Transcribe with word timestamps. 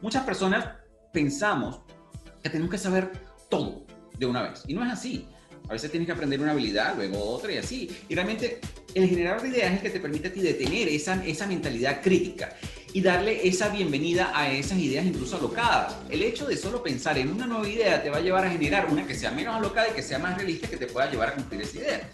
muchas 0.00 0.24
personas 0.24 0.66
pensamos 1.12 1.80
que 2.42 2.50
tenemos 2.50 2.70
que 2.70 2.78
saber 2.78 3.12
todo 3.48 3.84
de 4.18 4.26
una 4.26 4.42
vez. 4.42 4.62
Y 4.66 4.74
no 4.74 4.84
es 4.84 4.92
así. 4.92 5.26
A 5.68 5.72
veces 5.72 5.90
tienes 5.90 6.06
que 6.06 6.12
aprender 6.12 6.40
una 6.40 6.50
habilidad, 6.50 6.96
luego 6.96 7.22
otra 7.22 7.52
y 7.52 7.58
así. 7.58 7.88
Y 8.08 8.14
realmente 8.14 8.60
el 8.94 9.08
generador 9.08 9.42
de 9.42 9.48
ideas 9.50 9.70
es 9.70 9.76
el 9.76 9.82
que 9.82 9.90
te 9.90 10.00
permite 10.00 10.28
a 10.28 10.32
ti 10.32 10.40
detener 10.40 10.88
esa, 10.88 11.24
esa 11.24 11.46
mentalidad 11.46 12.02
crítica 12.02 12.56
y 12.92 13.00
darle 13.00 13.46
esa 13.46 13.68
bienvenida 13.68 14.32
a 14.34 14.50
esas 14.50 14.78
ideas 14.78 15.06
incluso 15.06 15.36
alocadas. 15.36 15.94
El 16.08 16.22
hecho 16.22 16.46
de 16.46 16.56
solo 16.56 16.82
pensar 16.82 17.18
en 17.18 17.30
una 17.30 17.46
nueva 17.46 17.68
idea 17.68 18.02
te 18.02 18.10
va 18.10 18.16
a 18.16 18.20
llevar 18.20 18.44
a 18.44 18.50
generar 18.50 18.88
una 18.90 19.06
que 19.06 19.14
sea 19.14 19.30
menos 19.30 19.54
alocada 19.54 19.88
y 19.90 19.92
que 19.92 20.02
sea 20.02 20.18
más 20.18 20.36
realista 20.36 20.68
que 20.68 20.76
te 20.76 20.86
pueda 20.86 21.08
llevar 21.08 21.28
a 21.28 21.34
cumplir 21.34 21.62
esa 21.62 21.78
idea. 21.78 22.10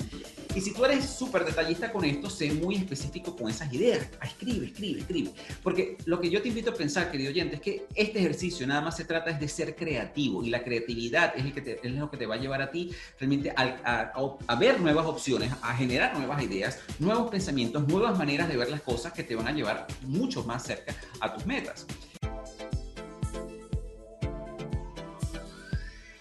Y 0.56 0.62
si 0.62 0.72
tú 0.72 0.86
eres 0.86 1.04
súper 1.04 1.44
detallista 1.44 1.92
con 1.92 2.02
esto, 2.02 2.30
sé 2.30 2.50
muy 2.50 2.76
específico 2.76 3.36
con 3.36 3.50
esas 3.50 3.70
ideas. 3.74 4.08
Ah, 4.22 4.24
escribe, 4.24 4.68
escribe, 4.68 5.00
escribe. 5.00 5.30
Porque 5.62 5.98
lo 6.06 6.18
que 6.18 6.30
yo 6.30 6.40
te 6.40 6.48
invito 6.48 6.70
a 6.70 6.74
pensar, 6.74 7.10
querido 7.10 7.28
oyente, 7.28 7.56
es 7.56 7.60
que 7.60 7.86
este 7.94 8.20
ejercicio 8.20 8.66
nada 8.66 8.80
más 8.80 8.96
se 8.96 9.04
trata 9.04 9.28
es 9.28 9.38
de 9.38 9.48
ser 9.48 9.76
creativo 9.76 10.42
y 10.42 10.48
la 10.48 10.64
creatividad 10.64 11.34
es, 11.36 11.44
el 11.44 11.52
que 11.52 11.80
es 11.82 11.92
lo 11.92 12.10
que 12.10 12.16
te 12.16 12.24
va 12.24 12.36
a 12.36 12.38
llevar 12.38 12.62
a 12.62 12.70
ti 12.70 12.90
realmente 13.20 13.52
a, 13.54 14.12
a 14.46 14.54
ver 14.54 14.80
nuevas 14.80 15.04
opciones, 15.04 15.52
a 15.60 15.76
generar 15.76 16.16
nuevas 16.16 16.42
ideas, 16.42 16.78
nuevos 17.00 17.30
pensamientos, 17.30 17.86
nuevas 17.86 18.16
maneras 18.16 18.48
de 18.48 18.56
ver 18.56 18.70
las 18.70 18.80
cosas 18.80 19.12
que 19.12 19.24
te 19.24 19.36
van 19.36 19.48
a 19.48 19.52
llevar 19.52 19.86
mucho 20.06 20.42
más 20.44 20.62
cerca 20.62 20.96
a 21.20 21.34
tus 21.34 21.44
metas. 21.44 21.84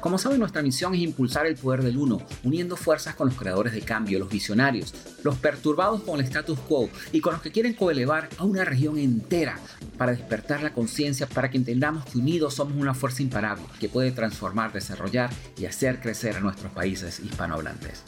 Como 0.00 0.16
saben, 0.16 0.38
nuestra 0.38 0.62
misión 0.62 0.94
es 0.94 1.00
impulsar 1.00 1.46
el 1.46 1.56
poder 1.56 1.82
del 1.82 1.96
uno, 1.96 2.22
uniendo 2.44 2.76
fuerzas 2.76 3.16
con 3.16 3.28
los 3.28 3.36
creadores 3.36 3.72
de 3.72 3.80
cambio, 3.80 4.20
los 4.20 4.28
visionarios, 4.28 4.94
los 5.24 5.36
perturbados 5.36 6.02
con 6.02 6.20
el 6.20 6.26
status 6.26 6.60
quo 6.60 6.88
y 7.10 7.20
con 7.20 7.32
los 7.32 7.42
que 7.42 7.50
quieren 7.50 7.74
coelevar 7.74 8.28
a 8.38 8.44
una 8.44 8.64
región 8.64 8.96
entera 8.96 9.58
para 9.96 10.12
despertar 10.12 10.62
la 10.62 10.72
conciencia, 10.72 11.26
para 11.26 11.50
que 11.50 11.56
entendamos 11.56 12.04
que 12.04 12.18
unidos 12.18 12.54
somos 12.54 12.80
una 12.80 12.94
fuerza 12.94 13.22
imparable 13.22 13.64
que 13.80 13.88
puede 13.88 14.12
transformar, 14.12 14.72
desarrollar 14.72 15.30
y 15.56 15.66
hacer 15.66 16.00
crecer 16.00 16.36
a 16.36 16.40
nuestros 16.40 16.70
países 16.70 17.18
hispanohablantes. 17.18 18.04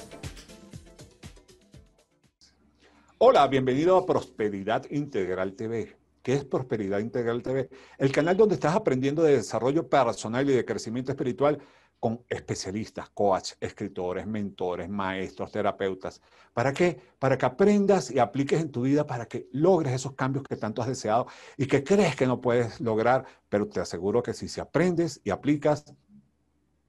Hola, 3.19 3.49
bienvenido 3.49 3.97
a 3.97 4.07
Prosperidad 4.07 4.89
Integral 4.91 5.55
TV. 5.55 5.97
¿Qué 6.23 6.35
es 6.35 6.45
Prosperidad 6.45 6.99
Integral 7.01 7.43
TV? 7.43 7.69
El 7.99 8.13
canal 8.13 8.37
donde 8.37 8.55
estás 8.55 8.77
aprendiendo 8.77 9.23
de 9.23 9.39
desarrollo 9.39 9.89
personal 9.89 10.49
y 10.49 10.53
de 10.53 10.65
crecimiento 10.65 11.13
espiritual 11.13 11.59
con 12.01 12.25
especialistas, 12.31 13.11
coaches, 13.11 13.59
escritores, 13.61 14.27
mentores, 14.27 14.89
maestros, 14.89 15.53
terapeutas. 15.53 16.23
¿Para 16.55 16.73
qué? 16.73 16.99
Para 17.19 17.37
que 17.37 17.45
aprendas 17.45 18.11
y 18.11 18.19
apliques 18.19 18.61
en 18.61 18.73
tu 18.73 18.83
vida 18.83 19.07
para 19.07 19.27
que 19.27 19.49
logres 19.53 19.93
esos 19.93 20.15
cambios 20.15 20.45
que 20.45 20.57
tanto 20.57 20.81
has 20.81 20.89
deseado 20.89 21.27
y 21.59 21.67
que 21.67 21.85
crees 21.85 22.17
que 22.17 22.27
no 22.27 22.41
puedes 22.41 22.81
lograr, 22.81 23.27
pero 23.51 23.69
te 23.69 23.81
aseguro 23.81 24.23
que 24.23 24.33
si 24.33 24.49
se 24.49 24.63
aprendes 24.63 25.21
y 25.25 25.31
aplicas, 25.31 25.95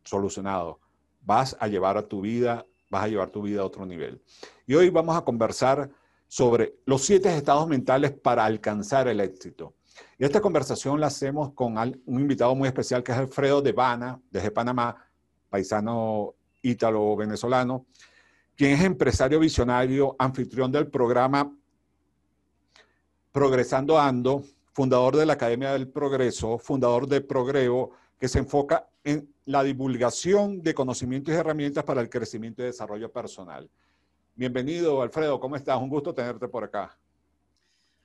solucionado. 0.03 0.79
Vas 1.21 1.57
a 1.59 1.67
llevar 1.67 1.97
a 1.97 2.07
tu 2.07 2.21
vida, 2.21 2.65
vas 2.89 3.03
a 3.03 3.07
llevar 3.09 3.29
tu 3.29 3.41
vida 3.41 3.61
a 3.61 3.65
otro 3.65 3.85
nivel. 3.85 4.23
Y 4.65 4.75
hoy 4.75 4.89
vamos 4.89 5.17
a 5.17 5.21
conversar 5.21 5.91
sobre 6.27 6.75
los 6.85 7.01
siete 7.01 7.35
estados 7.35 7.67
mentales 7.67 8.11
para 8.11 8.45
alcanzar 8.45 9.09
el 9.09 9.19
éxito. 9.19 9.75
Y 10.17 10.25
esta 10.25 10.41
conversación 10.41 10.99
la 10.99 11.07
hacemos 11.07 11.53
con 11.53 11.77
un 11.77 12.19
invitado 12.19 12.53
muy 12.55 12.67
especial 12.67 13.03
que 13.03 13.11
es 13.11 13.17
Alfredo 13.17 13.61
de 13.61 13.71
Bana, 13.71 14.19
desde 14.29 14.51
Panamá, 14.51 14.95
paisano 15.49 16.35
ítalo-venezolano, 16.61 17.85
quien 18.55 18.73
es 18.73 18.83
empresario 18.83 19.39
visionario, 19.39 20.15
anfitrión 20.19 20.71
del 20.71 20.87
programa 20.87 21.51
Progresando 23.31 23.99
Ando, 23.99 24.43
fundador 24.73 25.15
de 25.15 25.25
la 25.25 25.33
Academia 25.33 25.71
del 25.73 25.87
Progreso, 25.87 26.57
fundador 26.57 27.07
de 27.07 27.21
Progrevo, 27.21 27.91
que 28.19 28.27
se 28.27 28.39
enfoca 28.39 28.87
en 29.03 29.33
la 29.45 29.63
divulgación 29.63 30.61
de 30.61 30.73
conocimientos 30.73 31.33
y 31.33 31.37
herramientas 31.37 31.83
para 31.83 32.01
el 32.01 32.09
crecimiento 32.09 32.61
y 32.61 32.65
desarrollo 32.65 33.11
personal. 33.11 33.69
Bienvenido, 34.35 35.01
Alfredo, 35.01 35.39
¿cómo 35.39 35.55
estás? 35.55 35.79
Un 35.81 35.89
gusto 35.89 36.13
tenerte 36.13 36.47
por 36.47 36.63
acá. 36.63 36.97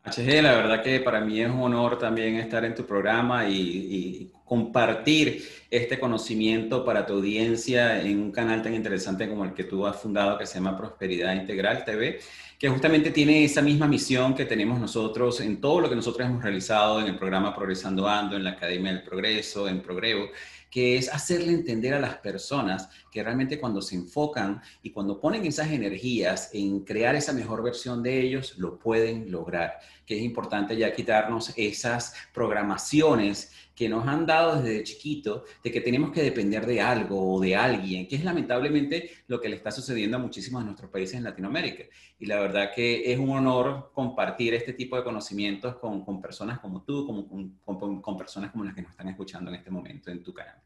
HG, 0.07 0.41
la 0.41 0.53
verdad 0.55 0.83
que 0.85 1.01
para 1.01 1.21
mí 1.21 1.41
es 1.41 1.51
un 1.51 1.61
honor 1.63 1.99
también 1.99 2.37
estar 2.37 2.65
en 2.65 2.77
tu 2.77 2.87
programa 2.87 3.49
y, 3.49 4.31
compartir 4.45 5.45
este 5.69 5.99
conocimiento 5.99 6.85
para 6.85 7.05
tu 7.05 7.15
audiencia 7.15 8.01
en 8.01 8.21
un 8.21 8.31
canal 8.31 8.63
tan 8.63 8.75
interesante 8.75 9.29
como 9.29 9.45
el 9.45 9.53
que 9.55 9.65
tú 9.65 9.85
has 9.85 10.01
fundado 10.01 10.39
que 10.39 10.47
se 10.47 10.55
llama 10.55 10.79
Prosperidad 10.79 11.35
Integral 11.35 11.85
TV, 11.85 12.21
que 12.57 12.69
justamente 12.69 13.11
tiene 13.11 13.43
esa 13.43 13.61
misma 13.61 13.89
misión 13.89 14.37
que 14.37 14.45
tenemos 14.45 14.79
nosotros 14.79 15.41
en 15.41 15.61
todo 15.61 15.81
lo 15.81 15.89
que 15.89 15.97
nosotros 15.97 16.29
hemos 16.29 16.45
realizado 16.45 17.01
en 17.01 17.09
el 17.09 17.19
programa 17.19 17.53
Progresando 17.57 18.07
Ando, 18.07 18.37
en 18.37 18.45
la 18.45 18.51
Academia 18.51 18.93
del 18.93 19.03
Progreso, 19.03 19.67
en 19.67 19.81
Progrevo, 19.81 20.29
que 20.71 20.97
es 20.97 21.09
hacerle 21.13 21.53
entender 21.53 21.95
a 21.95 22.01
las 22.01 22.17
personas 22.19 22.89
que 23.11 23.23
realmente 23.23 23.59
cuando 23.59 23.81
se 23.81 23.95
enfocan 23.95 24.61
y 24.83 24.91
cuando 24.91 25.21
ponen 25.21 25.47
esas 25.47 25.71
energías 25.71 26.51
en 26.53 26.81
crear 26.81 27.15
esa 27.15 27.33
mejor 27.33 27.63
versión 27.63 28.03
de 28.03 28.21
ellos, 28.21 28.59
lo 28.59 28.79
pueden 28.79 29.31
lograr. 29.31 29.79
Que 30.05 30.17
es 30.17 30.23
importante 30.23 30.77
ya 30.77 30.93
quitarnos 30.93 31.53
esas 31.57 32.15
programaciones 32.35 33.53
que 33.77 33.91
nos 33.91 34.09
han 34.09 34.25
dado 34.25 34.63
desde 34.63 34.83
chiquito 34.85 35.45
de 35.63 35.71
que 35.71 35.83
tenemos 35.83 36.11
que 36.11 36.23
depender 36.23 36.65
de 36.65 36.81
algo 36.81 37.35
o 37.35 37.41
de 37.41 37.55
alguien, 37.55 38.09
que 38.09 38.17
es 38.17 38.25
lamentablemente 38.25 39.11
lo 39.27 39.39
que 39.39 39.51
le 39.51 39.57
está 39.57 39.71
sucediendo 39.71 40.17
a 40.17 40.21
muchísimos 40.21 40.63
de 40.63 40.67
nuestros 40.67 40.91
países 40.91 41.17
en 41.17 41.25
Latinoamérica. 41.25 41.85
Y 42.19 42.25
la 42.25 42.41
verdad 42.41 42.71
que 42.75 43.13
es 43.13 43.19
un 43.19 43.29
honor 43.29 43.91
compartir 43.93 44.55
este 44.55 44.73
tipo 44.73 44.97
de 44.97 45.05
conocimientos 45.05 45.77
con, 45.77 46.07
con 46.07 46.23
personas 46.23 46.59
como 46.59 46.83
tú, 46.83 47.07
como, 47.07 47.29
con, 47.29 48.01
con, 48.01 48.17
personas 48.17 48.51
como 48.51 48.65
las 48.65 48.75
que 48.75 48.81
nos 48.81 48.93
están 48.93 49.09
escuchando 49.09 49.51
en 49.51 49.57
este 49.57 49.71
momento 49.71 50.11
en 50.11 50.23
tu 50.23 50.33
canal. 50.33 50.57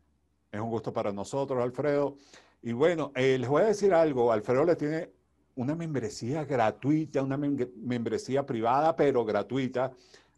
Es 0.52 0.60
un 0.60 0.70
gusto 0.70 0.92
para 0.92 1.12
nosotros, 1.12 1.60
Alfredo. 1.60 2.16
Y 2.62 2.72
bueno, 2.72 3.10
eh, 3.16 3.38
les 3.38 3.48
voy 3.48 3.62
a 3.62 3.66
decir 3.66 3.92
algo, 3.92 4.30
Alfredo 4.30 4.64
le 4.64 4.76
tiene 4.76 5.10
una 5.56 5.74
membresía 5.74 6.44
gratuita, 6.44 7.22
una 7.22 7.36
membresía 7.36 8.46
privada, 8.46 8.94
pero 8.94 9.24
gratuita 9.24 9.90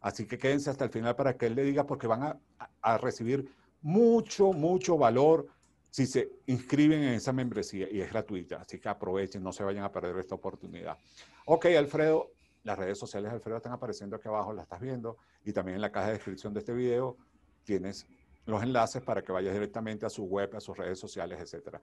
Así 0.03 0.27
que 0.27 0.37
quédense 0.37 0.69
hasta 0.69 0.83
el 0.83 0.91
final 0.91 1.15
para 1.15 1.37
que 1.37 1.45
él 1.45 1.55
le 1.55 1.63
diga, 1.63 1.87
porque 1.87 2.07
van 2.07 2.37
a, 2.81 2.97
recibir 2.97 3.49
mucho, 3.81 4.51
mucho 4.51 4.97
valor 4.97 5.47
si 5.89 6.05
se 6.05 6.29
inscriben 6.45 7.01
en 7.03 7.13
esa 7.13 7.31
membresía 7.31 7.89
y 7.89 8.01
es 8.01 8.11
gratuita. 8.11 8.57
Así 8.57 8.79
que 8.79 8.89
aprovechen, 8.89 9.41
no 9.41 9.53
se 9.53 9.63
vayan 9.63 9.85
a 9.85 9.91
perder 9.93 10.17
esta 10.17 10.35
oportunidad. 10.35 10.97
Ok, 11.45 11.67
Alfredo, 11.67 12.31
las 12.63 12.77
redes 12.77 12.99
sociales 12.99 13.31
de 13.31 13.37
Alfredo 13.37 13.57
están 13.57 13.71
apareciendo 13.71 14.17
aquí 14.17 14.27
abajo, 14.27 14.51
las 14.51 14.63
estás 14.63 14.81
viendo, 14.81 15.15
y 15.45 15.53
también 15.53 15.75
en 15.75 15.81
la 15.81 15.91
caja 15.91 16.07
de 16.07 16.13
descripción 16.13 16.53
de 16.53 16.59
este 16.59 16.73
video 16.73 17.15
tienes 17.63 18.05
los 18.45 18.61
enlaces 18.61 19.01
para 19.01 19.21
que 19.21 19.31
vayas 19.31 19.53
directamente 19.53 20.05
a 20.05 20.09
su 20.09 20.25
web, 20.25 20.53
a 20.53 20.59
sus 20.59 20.77
redes 20.77 20.99
sociales, 20.99 21.39
etc. 21.39 21.77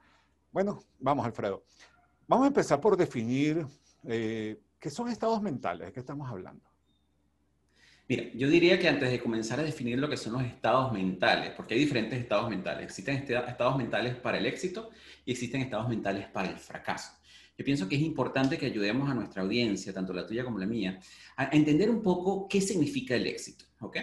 Bueno, 0.53 0.79
vamos, 0.99 1.25
Alfredo. 1.25 1.65
Vamos 2.29 2.45
a 2.45 2.49
empezar 2.49 2.83
por 2.83 2.99
definir 2.99 3.67
eh, 4.05 4.61
qué 4.79 4.91
son 4.91 5.09
estados 5.09 5.41
mentales, 5.41 5.87
de 5.87 5.93
qué 5.95 6.01
estamos 6.01 6.29
hablando. 6.29 6.70
Mira, 8.11 8.25
yo 8.35 8.49
diría 8.49 8.77
que 8.77 8.89
antes 8.89 9.09
de 9.09 9.21
comenzar 9.21 9.61
a 9.61 9.63
definir 9.63 9.97
lo 9.97 10.11
que 10.11 10.17
son 10.17 10.33
los 10.33 10.43
estados 10.43 10.93
mentales, 10.93 11.53
porque 11.57 11.75
hay 11.75 11.81
diferentes 11.81 12.19
estados 12.19 12.51
mentales, 12.51 12.87
existen 12.87 13.19
este, 13.19 13.37
estados 13.37 13.77
mentales 13.77 14.17
para 14.17 14.37
el 14.37 14.47
éxito 14.47 14.91
y 15.25 15.31
existen 15.31 15.61
estados 15.61 15.89
mentales 15.89 16.27
para 16.27 16.51
el 16.51 16.59
fracaso. 16.59 17.13
Yo 17.57 17.65
pienso 17.65 17.89
que 17.89 17.95
es 17.95 18.03
importante 18.03 18.59
que 18.59 18.67
ayudemos 18.67 19.09
a 19.09 19.15
nuestra 19.15 19.43
audiencia, 19.43 19.93
tanto 19.93 20.13
la 20.13 20.27
tuya 20.27 20.43
como 20.43 20.59
la 20.59 20.67
mía, 20.67 20.99
a 21.37 21.51
entender 21.53 21.89
un 21.89 22.03
poco 22.03 22.49
qué 22.49 22.61
significa 22.61 23.15
el 23.15 23.29
éxito, 23.29 23.67
¿ok? 23.79 23.99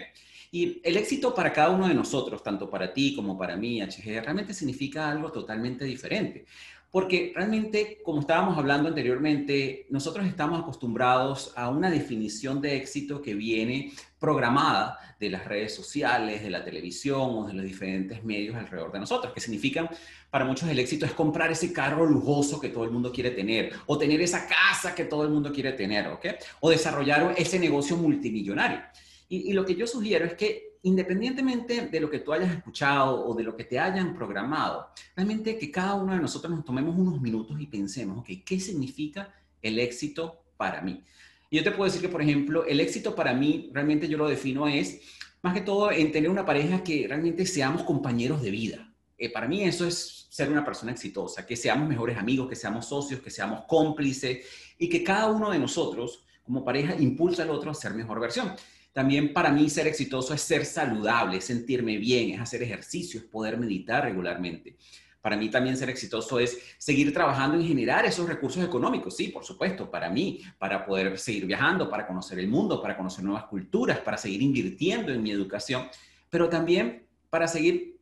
Y 0.52 0.80
el 0.82 0.96
éxito 0.96 1.34
para 1.34 1.52
cada 1.52 1.68
uno 1.68 1.86
de 1.86 1.92
nosotros, 1.92 2.42
tanto 2.42 2.70
para 2.70 2.94
ti 2.94 3.14
como 3.14 3.36
para 3.36 3.58
mí, 3.58 3.82
HG, 3.82 4.22
realmente 4.22 4.54
significa 4.54 5.10
algo 5.10 5.30
totalmente 5.30 5.84
diferente. 5.84 6.46
Porque 6.90 7.32
realmente, 7.34 8.00
como 8.02 8.20
estábamos 8.20 8.56
hablando 8.56 8.88
anteriormente, 8.88 9.86
nosotros 9.90 10.26
estamos 10.26 10.60
acostumbrados 10.60 11.52
a 11.54 11.68
una 11.68 11.90
definición 11.90 12.62
de 12.62 12.76
éxito 12.76 13.20
que 13.20 13.34
viene 13.34 13.92
programada 14.18 14.98
de 15.20 15.28
las 15.28 15.44
redes 15.44 15.74
sociales, 15.74 16.42
de 16.42 16.48
la 16.48 16.64
televisión 16.64 17.20
o 17.20 17.46
de 17.46 17.52
los 17.52 17.64
diferentes 17.64 18.24
medios 18.24 18.56
alrededor 18.56 18.90
de 18.92 19.00
nosotros, 19.00 19.34
que 19.34 19.40
significan, 19.40 19.90
para 20.30 20.46
muchos 20.46 20.68
el 20.68 20.78
éxito 20.78 21.04
es 21.04 21.12
comprar 21.12 21.50
ese 21.52 21.72
carro 21.72 22.06
lujoso 22.06 22.58
que 22.58 22.70
todo 22.70 22.84
el 22.84 22.90
mundo 22.90 23.12
quiere 23.12 23.32
tener, 23.32 23.72
o 23.86 23.98
tener 23.98 24.22
esa 24.22 24.46
casa 24.46 24.94
que 24.94 25.04
todo 25.04 25.24
el 25.24 25.30
mundo 25.30 25.52
quiere 25.52 25.72
tener, 25.72 26.08
¿ok? 26.08 26.26
O 26.60 26.70
desarrollar 26.70 27.34
ese 27.36 27.58
negocio 27.58 27.96
multimillonario. 27.96 28.80
Y, 29.28 29.50
y 29.50 29.52
lo 29.52 29.66
que 29.66 29.74
yo 29.74 29.86
sugiero 29.86 30.24
es 30.24 30.34
que 30.34 30.67
independientemente 30.82 31.88
de 31.88 32.00
lo 32.00 32.10
que 32.10 32.20
tú 32.20 32.32
hayas 32.32 32.54
escuchado 32.54 33.26
o 33.26 33.34
de 33.34 33.42
lo 33.42 33.56
que 33.56 33.64
te 33.64 33.78
hayan 33.78 34.14
programado, 34.14 34.88
realmente 35.16 35.58
que 35.58 35.70
cada 35.70 35.94
uno 35.94 36.12
de 36.12 36.20
nosotros 36.20 36.52
nos 36.52 36.64
tomemos 36.64 36.96
unos 36.96 37.20
minutos 37.20 37.60
y 37.60 37.66
pensemos, 37.66 38.18
ok, 38.18 38.28
¿qué 38.44 38.60
significa 38.60 39.34
el 39.60 39.78
éxito 39.78 40.44
para 40.56 40.80
mí? 40.80 41.04
Y 41.50 41.56
yo 41.56 41.64
te 41.64 41.70
puedo 41.70 41.84
decir 41.84 42.02
que, 42.02 42.08
por 42.08 42.22
ejemplo, 42.22 42.64
el 42.66 42.80
éxito 42.80 43.14
para 43.14 43.32
mí, 43.32 43.70
realmente 43.72 44.08
yo 44.08 44.18
lo 44.18 44.28
defino 44.28 44.68
es 44.68 45.00
más 45.42 45.54
que 45.54 45.60
todo 45.60 45.90
en 45.90 46.12
tener 46.12 46.30
una 46.30 46.44
pareja 46.44 46.82
que 46.82 47.06
realmente 47.06 47.46
seamos 47.46 47.82
compañeros 47.84 48.42
de 48.42 48.50
vida. 48.50 48.92
Eh, 49.16 49.32
para 49.32 49.48
mí 49.48 49.64
eso 49.64 49.86
es 49.86 50.26
ser 50.30 50.50
una 50.50 50.64
persona 50.64 50.92
exitosa, 50.92 51.46
que 51.46 51.56
seamos 51.56 51.88
mejores 51.88 52.18
amigos, 52.18 52.48
que 52.48 52.56
seamos 52.56 52.86
socios, 52.86 53.20
que 53.20 53.30
seamos 53.30 53.64
cómplices 53.66 54.46
y 54.78 54.88
que 54.88 55.02
cada 55.02 55.26
uno 55.26 55.50
de 55.50 55.58
nosotros 55.58 56.24
como 56.44 56.64
pareja 56.64 56.94
impulsa 56.94 57.42
al 57.42 57.50
otro 57.50 57.70
a 57.70 57.74
ser 57.74 57.94
mejor 57.94 58.20
versión. 58.20 58.52
También 58.98 59.32
para 59.32 59.52
mí 59.52 59.70
ser 59.70 59.86
exitoso 59.86 60.34
es 60.34 60.40
ser 60.40 60.64
saludable, 60.64 61.40
sentirme 61.40 61.98
bien, 61.98 62.30
es 62.30 62.40
hacer 62.40 62.64
ejercicios, 62.64 63.22
poder 63.22 63.56
meditar 63.56 64.02
regularmente. 64.02 64.76
Para 65.20 65.36
mí 65.36 65.48
también 65.48 65.76
ser 65.76 65.88
exitoso 65.88 66.40
es 66.40 66.58
seguir 66.78 67.14
trabajando 67.14 67.56
en 67.56 67.64
generar 67.64 68.04
esos 68.06 68.28
recursos 68.28 68.64
económicos, 68.64 69.14
sí, 69.14 69.28
por 69.28 69.44
supuesto, 69.44 69.88
para 69.88 70.10
mí, 70.10 70.40
para 70.58 70.84
poder 70.84 71.16
seguir 71.16 71.46
viajando, 71.46 71.88
para 71.88 72.08
conocer 72.08 72.40
el 72.40 72.48
mundo, 72.48 72.82
para 72.82 72.96
conocer 72.96 73.24
nuevas 73.24 73.44
culturas, 73.44 74.00
para 74.00 74.16
seguir 74.16 74.42
invirtiendo 74.42 75.12
en 75.12 75.22
mi 75.22 75.30
educación, 75.30 75.86
pero 76.28 76.48
también 76.48 77.06
para 77.30 77.46
seguir 77.46 78.00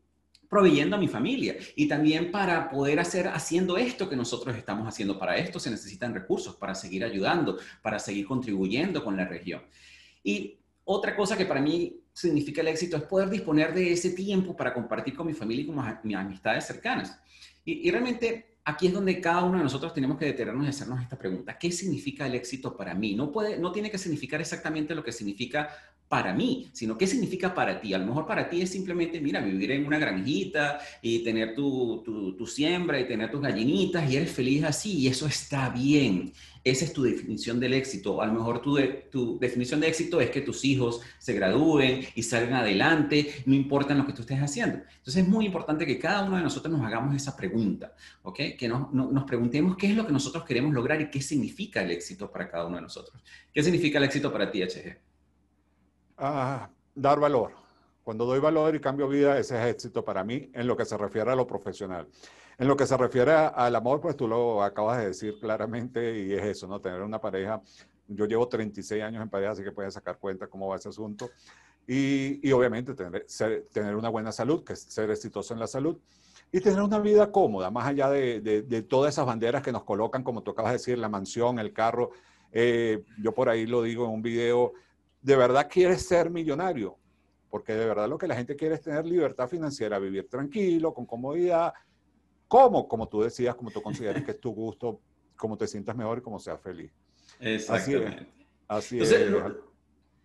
proveyendo 0.49 0.96
a 0.96 0.99
mi 0.99 1.08
familia 1.08 1.56
y 1.75 1.88
también 1.88 2.31
para 2.31 2.70
poder 2.70 3.00
hacer 3.00 3.28
haciendo 3.28 3.76
esto 3.76 4.08
que 4.08 4.16
nosotros 4.16 4.56
estamos 4.56 4.88
haciendo. 4.88 5.19
Para 5.19 5.37
esto 5.37 5.60
se 5.60 5.70
necesitan 5.70 6.14
recursos 6.14 6.56
para 6.56 6.75
seguir 6.75 7.04
ayudando, 7.04 7.58
para 7.82 7.99
seguir 7.99 8.25
contribuyendo 8.25 9.04
con 9.04 9.14
la 9.14 9.26
región. 9.26 9.60
Y 10.25 10.55
otra 10.88 11.16
cosa 11.16 11.36
que 11.36 11.46
para 11.46 11.60
mí 11.60 12.00
significa 12.12 12.60
el 12.60 12.68
éxito 12.68 12.96
es 12.96 13.02
poder 13.02 13.28
disponer 13.28 13.74
de 13.74 13.92
ese 13.92 14.10
tiempo 14.10 14.56
para 14.56 14.72
compartir 14.72 15.16
con 15.16 15.26
mi 15.26 15.34
familia 15.34 15.64
y 15.64 15.66
con 15.66 15.98
mis 16.04 16.16
amistades 16.16 16.64
cercanas. 16.64 17.18
Y, 17.64 17.90
realmente 17.90 18.58
aquí 18.64 18.86
es 18.86 18.92
donde 18.92 19.20
cada 19.20 19.42
uno 19.42 19.58
de 19.58 19.64
nosotros 19.64 19.92
tenemos 19.92 20.16
que 20.16 20.26
detenernos 20.26 20.64
y 20.64 20.68
hacernos 20.68 21.02
esta 21.02 21.18
pregunta. 21.18 21.58
¿Qué 21.58 21.72
significa 21.72 22.26
el 22.26 22.36
éxito 22.36 22.76
para 22.76 22.94
mí? 22.94 23.16
No, 23.16 23.32
puede, 23.32 23.58
no 23.58 23.72
tiene 23.72 23.90
que 23.90 23.98
significar 23.98 24.40
exactamente 24.40 24.94
lo 24.94 25.02
que 25.02 25.10
significa 25.10 25.70
para 26.08 26.32
mí, 26.32 26.68
sino 26.72 26.96
qué 26.96 27.06
significa 27.06 27.54
para 27.54 27.80
ti. 27.80 27.92
A 27.92 27.98
lo 27.98 28.06
mejor 28.06 28.26
para 28.26 28.48
ti 28.48 28.62
es 28.62 28.70
simplemente, 28.70 29.20
mira, 29.20 29.40
vivir 29.40 29.72
en 29.72 29.86
una 29.86 29.98
granjita 29.98 30.78
y 31.02 31.20
tener 31.20 31.54
tu, 31.54 32.02
tu, 32.36 32.46
siembra 32.46 33.00
y 33.00 33.08
tener 33.08 33.30
tus 33.30 33.40
gallinitas 33.40 34.08
y 34.08 34.16
eres 34.16 34.30
feliz 34.30 34.62
así 34.64 34.98
y 34.98 35.08
eso 35.08 35.26
está 35.26 35.70
bien. 35.70 36.32
Esa 36.62 36.84
es 36.84 36.92
tu 36.92 37.02
definición 37.02 37.58
del 37.60 37.74
éxito. 37.74 38.22
A 38.22 38.26
lo 38.26 38.32
mejor 38.32 38.60
tu, 38.62 38.78
tu 39.10 39.38
definición 39.38 39.80
de 39.80 39.88
éxito 39.88 40.20
es 40.20 40.30
que 40.30 40.40
tus 40.40 40.64
hijos 40.64 41.00
se 41.18 41.32
gradúen 41.32 42.06
y 42.14 42.22
salgan 42.22 42.54
adelante, 42.54 43.42
no 43.46 43.54
importa 43.54 43.94
lo 43.94 44.06
que 44.06 44.12
tú 44.12 44.22
estés 44.22 44.38
haciendo. 44.38 44.78
Entonces 44.78 45.24
es 45.24 45.28
muy 45.28 45.46
importante 45.46 45.86
que 45.86 45.98
cada 45.98 46.24
uno 46.24 46.36
de 46.36 46.42
nosotros 46.42 46.72
nos 46.72 46.86
hagamos 46.86 47.14
esa 47.16 47.36
pregunta, 47.36 47.94
¿ok? 48.22 48.40
Que 48.58 48.68
nos, 48.68 48.92
nos 48.92 49.24
preguntemos 49.24 49.76
qué 49.76 49.88
es 49.88 49.96
lo 49.96 50.06
que 50.06 50.12
nosotros 50.12 50.44
queremos 50.44 50.72
lograr 50.72 51.00
y 51.00 51.10
qué 51.10 51.20
significa 51.20 51.82
el 51.82 51.90
éxito 51.90 52.30
para 52.30 52.48
cada 52.48 52.66
uno 52.66 52.76
de 52.76 52.82
nosotros. 52.82 53.22
¿Qué 53.52 53.62
significa 53.62 53.98
el 53.98 54.04
éxito 54.04 54.32
para 54.32 54.50
ti, 54.50 54.62
HG? 54.62 55.05
Ah, 56.16 56.70
dar 56.94 57.20
valor. 57.20 57.52
Cuando 58.02 58.24
doy 58.24 58.38
valor 58.38 58.74
y 58.74 58.80
cambio 58.80 59.08
vida, 59.08 59.38
ese 59.38 59.58
es 59.58 59.66
éxito 59.66 60.04
para 60.04 60.24
mí 60.24 60.50
en 60.54 60.66
lo 60.66 60.76
que 60.76 60.84
se 60.84 60.96
refiere 60.96 61.30
a 61.30 61.36
lo 61.36 61.46
profesional. 61.46 62.08
En 62.58 62.68
lo 62.68 62.76
que 62.76 62.86
se 62.86 62.96
refiere 62.96 63.32
al 63.32 63.74
amor, 63.76 64.00
pues 64.00 64.16
tú 64.16 64.26
lo 64.26 64.62
acabas 64.62 64.98
de 64.98 65.08
decir 65.08 65.38
claramente 65.38 66.18
y 66.20 66.32
es 66.32 66.42
eso, 66.44 66.66
¿no? 66.66 66.80
Tener 66.80 67.02
una 67.02 67.20
pareja. 67.20 67.60
Yo 68.08 68.24
llevo 68.24 68.48
36 68.48 69.02
años 69.02 69.22
en 69.22 69.28
pareja, 69.28 69.52
así 69.52 69.62
que 69.62 69.72
puedes 69.72 69.92
sacar 69.92 70.18
cuenta 70.18 70.46
cómo 70.46 70.68
va 70.68 70.76
ese 70.76 70.88
asunto. 70.88 71.28
Y, 71.86 72.50
obviamente 72.52 72.94
tener, 72.94 73.26
tener 73.72 73.94
una 73.94 74.08
buena 74.08 74.32
salud, 74.32 74.64
que 74.64 74.72
es 74.72 74.80
ser 74.82 75.10
exitoso 75.10 75.52
en 75.52 75.60
la 75.60 75.66
salud. 75.66 75.98
Y 76.50 76.60
tener 76.60 76.80
una 76.80 76.98
vida 76.98 77.30
cómoda, 77.30 77.70
más 77.70 77.86
allá 77.86 78.08
de, 78.08 78.86
todas 78.88 79.14
esas 79.14 79.26
banderas 79.26 79.62
que 79.62 79.72
nos 79.72 79.84
colocan, 79.84 80.22
como 80.22 80.42
tú 80.42 80.52
acabas 80.52 80.72
de 80.72 80.78
decir, 80.78 80.96
la 80.96 81.08
mansión, 81.08 81.58
el 81.58 81.72
carro. 81.72 82.10
Eh, 82.52 83.04
yo 83.20 83.32
por 83.32 83.48
ahí 83.48 83.66
lo 83.66 83.82
digo 83.82 84.06
en 84.06 84.12
un 84.12 84.22
video, 84.22 84.72
de 85.22 85.36
verdad 85.36 85.68
quieres 85.70 86.06
ser 86.06 86.30
millonario, 86.30 86.96
porque 87.50 87.74
de 87.74 87.86
verdad 87.86 88.08
lo 88.08 88.18
que 88.18 88.26
la 88.26 88.36
gente 88.36 88.56
quiere 88.56 88.74
es 88.74 88.82
tener 88.82 89.04
libertad 89.06 89.48
financiera, 89.48 89.98
vivir 89.98 90.28
tranquilo, 90.28 90.92
con 90.94 91.06
comodidad. 91.06 91.72
¿Cómo? 92.48 92.86
Como 92.86 93.08
tú 93.08 93.22
decías, 93.22 93.54
como 93.54 93.70
tú 93.70 93.82
consideras 93.82 94.22
que 94.22 94.32
es 94.32 94.40
tu 94.40 94.52
gusto, 94.52 95.00
como 95.36 95.56
te 95.56 95.66
sientas 95.66 95.96
mejor 95.96 96.18
y 96.18 96.20
como 96.20 96.38
seas 96.38 96.60
feliz. 96.60 96.92
Exactamente. 97.40 98.28
Así 98.68 98.98
es. 99.00 99.12
Así 99.12 99.24
es. 99.24 99.32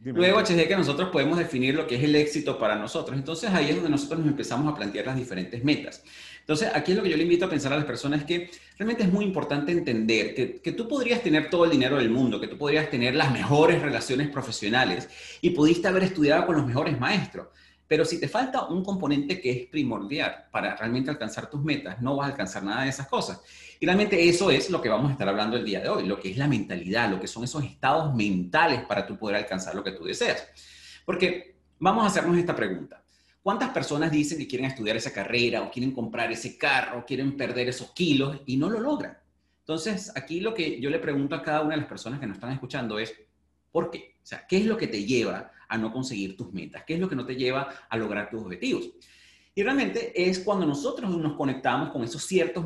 Luego, 0.03 0.39
HD, 0.39 0.67
que 0.67 0.75
nosotros 0.75 1.09
podemos 1.09 1.37
definir 1.37 1.75
lo 1.75 1.85
que 1.85 1.95
es 1.95 2.03
el 2.03 2.15
éxito 2.15 2.57
para 2.57 2.75
nosotros. 2.75 3.15
Entonces, 3.15 3.51
ahí 3.51 3.69
es 3.69 3.75
donde 3.75 3.91
nosotros 3.91 4.19
nos 4.19 4.29
empezamos 4.29 4.71
a 4.71 4.75
plantear 4.75 5.05
las 5.05 5.15
diferentes 5.15 5.63
metas. 5.63 6.03
Entonces, 6.51 6.75
aquí 6.75 6.91
es 6.91 6.97
lo 6.97 7.03
que 7.03 7.09
yo 7.09 7.15
le 7.15 7.23
invito 7.23 7.45
a 7.45 7.49
pensar 7.49 7.71
a 7.71 7.77
las 7.77 7.85
personas, 7.85 8.25
que 8.25 8.51
realmente 8.77 9.03
es 9.03 9.09
muy 9.09 9.23
importante 9.23 9.71
entender 9.71 10.35
que, 10.35 10.59
que 10.59 10.73
tú 10.73 10.85
podrías 10.85 11.23
tener 11.23 11.49
todo 11.49 11.63
el 11.63 11.71
dinero 11.71 11.95
del 11.95 12.09
mundo, 12.09 12.41
que 12.41 12.49
tú 12.49 12.57
podrías 12.57 12.89
tener 12.89 13.15
las 13.15 13.31
mejores 13.31 13.81
relaciones 13.81 14.27
profesionales 14.27 15.07
y 15.39 15.51
pudiste 15.51 15.87
haber 15.87 16.03
estudiado 16.03 16.45
con 16.45 16.57
los 16.57 16.67
mejores 16.67 16.99
maestros. 16.99 17.47
Pero 17.87 18.03
si 18.03 18.19
te 18.19 18.27
falta 18.27 18.65
un 18.65 18.83
componente 18.83 19.39
que 19.39 19.49
es 19.49 19.67
primordial 19.67 20.47
para 20.51 20.75
realmente 20.75 21.09
alcanzar 21.09 21.49
tus 21.49 21.63
metas, 21.63 22.01
no 22.01 22.17
vas 22.17 22.27
a 22.27 22.31
alcanzar 22.31 22.63
nada 22.63 22.83
de 22.83 22.89
esas 22.89 23.07
cosas. 23.07 23.39
Y 23.79 23.85
realmente 23.85 24.27
eso 24.27 24.51
es 24.51 24.69
lo 24.69 24.81
que 24.81 24.89
vamos 24.89 25.07
a 25.07 25.13
estar 25.13 25.29
hablando 25.29 25.55
el 25.55 25.63
día 25.63 25.79
de 25.79 25.87
hoy, 25.87 26.05
lo 26.05 26.19
que 26.19 26.31
es 26.31 26.37
la 26.37 26.49
mentalidad, 26.49 27.09
lo 27.09 27.21
que 27.21 27.27
son 27.27 27.45
esos 27.45 27.63
estados 27.63 28.13
mentales 28.13 28.81
para 28.81 29.07
tú 29.07 29.17
poder 29.17 29.37
alcanzar 29.37 29.73
lo 29.73 29.85
que 29.85 29.91
tú 29.91 30.03
deseas. 30.03 30.45
Porque 31.05 31.55
vamos 31.79 32.03
a 32.03 32.07
hacernos 32.07 32.37
esta 32.37 32.53
pregunta. 32.53 33.00
¿Cuántas 33.43 33.71
personas 33.71 34.11
dicen 34.11 34.37
que 34.37 34.47
quieren 34.47 34.67
estudiar 34.69 34.95
esa 34.95 35.11
carrera 35.11 35.63
o 35.63 35.71
quieren 35.71 35.91
comprar 35.91 36.31
ese 36.31 36.57
carro, 36.57 37.03
quieren 37.05 37.35
perder 37.35 37.69
esos 37.69 37.91
kilos 37.91 38.39
y 38.45 38.57
no 38.57 38.69
lo 38.69 38.79
logran? 38.79 39.17
Entonces, 39.59 40.11
aquí 40.15 40.41
lo 40.41 40.53
que 40.53 40.79
yo 40.79 40.89
le 40.89 40.99
pregunto 40.99 41.35
a 41.35 41.41
cada 41.41 41.61
una 41.61 41.71
de 41.71 41.81
las 41.81 41.89
personas 41.89 42.19
que 42.19 42.27
nos 42.27 42.35
están 42.35 42.51
escuchando 42.51 42.99
es, 42.99 43.13
¿por 43.71 43.89
qué? 43.89 44.15
O 44.21 44.25
sea, 44.25 44.45
¿qué 44.47 44.57
es 44.57 44.65
lo 44.65 44.77
que 44.77 44.87
te 44.87 45.05
lleva 45.05 45.51
a 45.67 45.77
no 45.77 45.91
conseguir 45.91 46.37
tus 46.37 46.53
metas? 46.53 46.83
¿Qué 46.85 46.95
es 46.95 46.99
lo 46.99 47.09
que 47.09 47.15
no 47.15 47.25
te 47.25 47.35
lleva 47.35 47.67
a 47.89 47.97
lograr 47.97 48.29
tus 48.29 48.43
objetivos? 48.43 48.91
Y 49.55 49.63
realmente 49.63 50.29
es 50.29 50.39
cuando 50.39 50.65
nosotros 50.65 51.09
nos 51.17 51.33
conectamos 51.33 51.89
con 51.89 52.03
esos 52.03 52.23
ciertos 52.23 52.65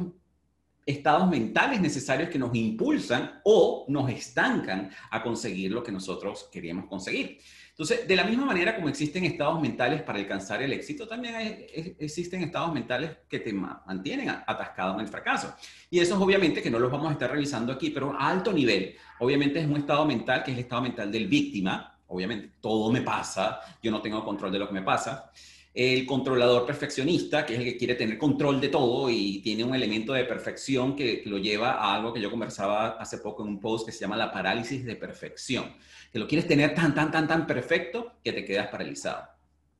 estados 0.85 1.27
mentales 1.27 1.81
necesarios 1.81 2.29
que 2.29 2.37
nos 2.37 2.53
impulsan 2.53 3.41
o 3.43 3.85
nos 3.87 4.09
estancan 4.09 4.91
a 5.09 5.23
conseguir 5.23 5.71
lo 5.71 5.83
que 5.83 5.91
nosotros 5.91 6.47
queríamos 6.51 6.85
conseguir. 6.85 7.39
Entonces, 7.71 8.07
de 8.07 8.15
la 8.15 8.23
misma 8.23 8.45
manera 8.45 8.73
como 8.75 8.87
existen 8.87 9.25
estados 9.25 9.59
mentales 9.59 10.01
para 10.03 10.19
alcanzar 10.19 10.61
el 10.61 10.71
éxito, 10.71 11.07
también 11.07 11.67
existen 11.99 12.41
estados 12.41 12.71
mentales 12.73 13.17
que 13.27 13.39
te 13.39 13.51
mantienen 13.51 14.29
atascado 14.29 14.93
en 14.93 15.01
el 15.01 15.07
fracaso. 15.07 15.53
Y 15.89 15.99
eso 15.99 16.15
es 16.15 16.21
obviamente 16.21 16.61
que 16.61 16.71
no 16.71 16.79
los 16.79 16.89
vamos 16.89 17.09
a 17.09 17.13
estar 17.13 17.29
revisando 17.29 17.73
aquí, 17.73 17.89
pero 17.89 18.13
a 18.13 18.29
alto 18.29 18.53
nivel. 18.53 18.95
Obviamente 19.19 19.59
es 19.59 19.65
un 19.65 19.75
estado 19.75 20.05
mental 20.05 20.43
que 20.43 20.51
es 20.51 20.57
el 20.57 20.63
estado 20.63 20.83
mental 20.83 21.11
del 21.11 21.27
víctima. 21.27 21.99
Obviamente 22.07 22.53
todo 22.61 22.91
me 22.91 23.01
pasa, 23.01 23.59
yo 23.81 23.91
no 23.91 24.01
tengo 24.01 24.23
control 24.23 24.53
de 24.53 24.59
lo 24.59 24.67
que 24.67 24.73
me 24.73 24.83
pasa 24.83 25.31
el 25.75 26.05
controlador 26.05 26.65
perfeccionista, 26.65 27.45
que 27.45 27.53
es 27.53 27.59
el 27.59 27.65
que 27.65 27.77
quiere 27.77 27.95
tener 27.95 28.17
control 28.17 28.61
de 28.61 28.69
todo 28.69 29.09
y 29.09 29.41
tiene 29.41 29.65
un 29.65 29.75
elemento 29.75 30.13
de 30.13 30.23
perfección 30.23 30.95
que, 30.95 31.21
lo 31.25 31.37
lleva 31.37 31.73
a 31.73 31.93
algo 31.93 32.13
que 32.13 32.21
yo 32.21 32.31
conversaba 32.31 32.91
hace 32.91 33.17
poco 33.17 33.43
en 33.43 33.49
un 33.49 33.59
post 33.59 33.85
que 33.85 33.91
se 33.91 33.99
llama 33.99 34.15
la 34.15 34.31
parálisis 34.31 34.85
de 34.85 34.95
perfección, 34.95 35.75
que 36.13 36.19
lo 36.19 36.27
quieres 36.27 36.47
tener 36.47 36.73
tan, 36.73 36.95
tan, 36.95 37.11
tan, 37.11 37.27
tan 37.27 37.45
perfecto 37.45 38.13
que 38.23 38.31
te 38.31 38.45
quedas 38.45 38.69
paralizado. 38.69 39.27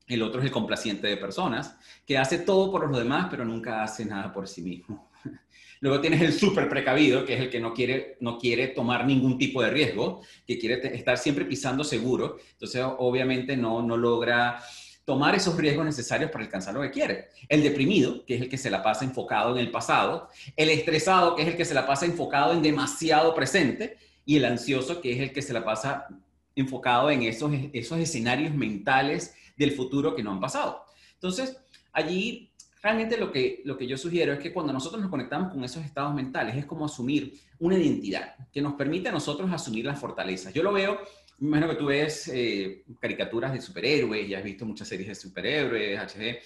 El 0.06 0.22
otro 0.22 0.42
es 0.42 0.46
el 0.46 0.52
complaciente 0.52 1.08
de 1.08 1.16
personas, 1.16 1.78
que 2.06 2.18
hace 2.18 2.40
todo 2.40 2.70
por 2.70 2.90
los 2.90 3.00
demás, 3.00 3.28
pero 3.32 3.46
nunca 3.46 3.82
hace 3.82 4.04
nada 4.04 4.34
por 4.34 4.50
sí 4.50 4.62
mismo. 4.62 5.10
Luego 5.80 6.02
tienes 6.02 6.22
el 6.22 6.34
súper 6.34 6.68
precavido, 6.68 7.24
que 7.26 7.36
es 7.36 7.40
el 7.40 7.50
que 7.50 7.62
no 7.62 7.74
quiere, 7.74 8.18
no 8.20 8.38
quiere 8.38 8.68
tomar 8.68 9.06
ningún 9.06 9.38
tipo 9.38 9.62
de 9.62 9.70
riesgo, 9.70 10.22
que 10.46 10.60
quiere 10.60 10.94
estar 10.94 11.18
siempre 11.18 11.46
pisando 11.46 11.86
seguro. 11.86 12.38
Entonces, 12.52 12.84
obviamente, 12.98 13.56
no, 13.56 13.82
no 13.82 13.96
logra 13.96 14.62
tomar 15.06 15.36
esos 15.36 15.56
riesgos 15.56 15.86
necesarios 15.86 16.32
para 16.32 16.44
alcanzar 16.44 16.74
lo 16.74 16.82
que 16.82 16.92
quiere. 16.92 17.30
El 17.48 17.62
deprimido, 17.62 18.26
que 18.26 18.36
es 18.36 18.42
el 18.42 18.50
que 18.50 18.58
se 18.58 18.72
la 18.72 18.82
pasa 18.82 19.06
enfocado 19.06 19.54
en 19.54 19.60
el 19.60 19.72
pasado, 19.72 20.30
el 20.58 20.72
estresado, 20.72 21.36
que 21.36 21.44
es 21.44 21.48
el 21.48 21.56
que 21.56 21.66
se 21.66 21.76
la 21.76 21.86
pasa 21.86 22.06
enfocado 22.06 22.54
en 22.54 22.64
demasiado 22.64 23.34
presente, 23.36 23.98
y 24.26 24.38
el 24.38 24.46
ansioso, 24.46 25.02
que 25.02 25.14
es 25.14 25.20
el 25.20 25.32
que 25.32 25.44
se 25.44 25.54
la 25.54 25.64
pasa 25.64 26.08
enfocado 26.56 27.12
en 27.12 27.22
esos, 27.22 27.52
esos 27.74 28.00
escenarios 28.00 28.54
mentales 28.56 29.36
del 29.56 29.72
futuro 29.72 30.16
que 30.16 30.24
no 30.24 30.32
han 30.32 30.40
pasado. 30.40 30.84
Entonces, 31.14 31.56
allí 31.94 32.52
realmente 32.82 33.18
lo 33.18 33.32
que, 33.32 33.62
lo 33.66 33.78
que 33.78 33.88
yo 33.88 33.98
sugiero 33.98 34.34
es 34.34 34.40
que 34.40 34.54
cuando 34.54 34.74
nosotros 34.74 35.02
nos 35.02 35.12
conectamos 35.12 35.52
con 35.52 35.64
esos 35.64 35.84
estados 35.84 36.14
mentales 36.14 36.56
es 36.56 36.66
como 36.66 36.86
asumir 36.86 37.34
una 37.60 37.78
identidad 37.78 38.36
que 38.52 38.62
nos 38.62 38.74
permite 38.74 39.10
a 39.10 39.12
nosotros 39.12 39.52
asumir 39.52 39.86
las 39.86 40.00
fortalezas. 40.00 40.54
Yo 40.54 40.64
lo 40.64 40.74
veo 40.74 41.00
me 41.40 41.48
imagino 41.48 41.70
que 41.70 41.76
tú 41.76 41.86
ves 41.88 42.30
eh, 42.34 42.84
caricaturas 43.00 43.54
de 43.54 43.62
superhéroes 43.62 44.28
y 44.28 44.34
has 44.34 44.44
visto 44.44 44.66
muchas 44.66 44.88
series 44.88 45.10
de 45.10 45.16
superhéroes, 45.16 46.00
HG. 46.00 46.40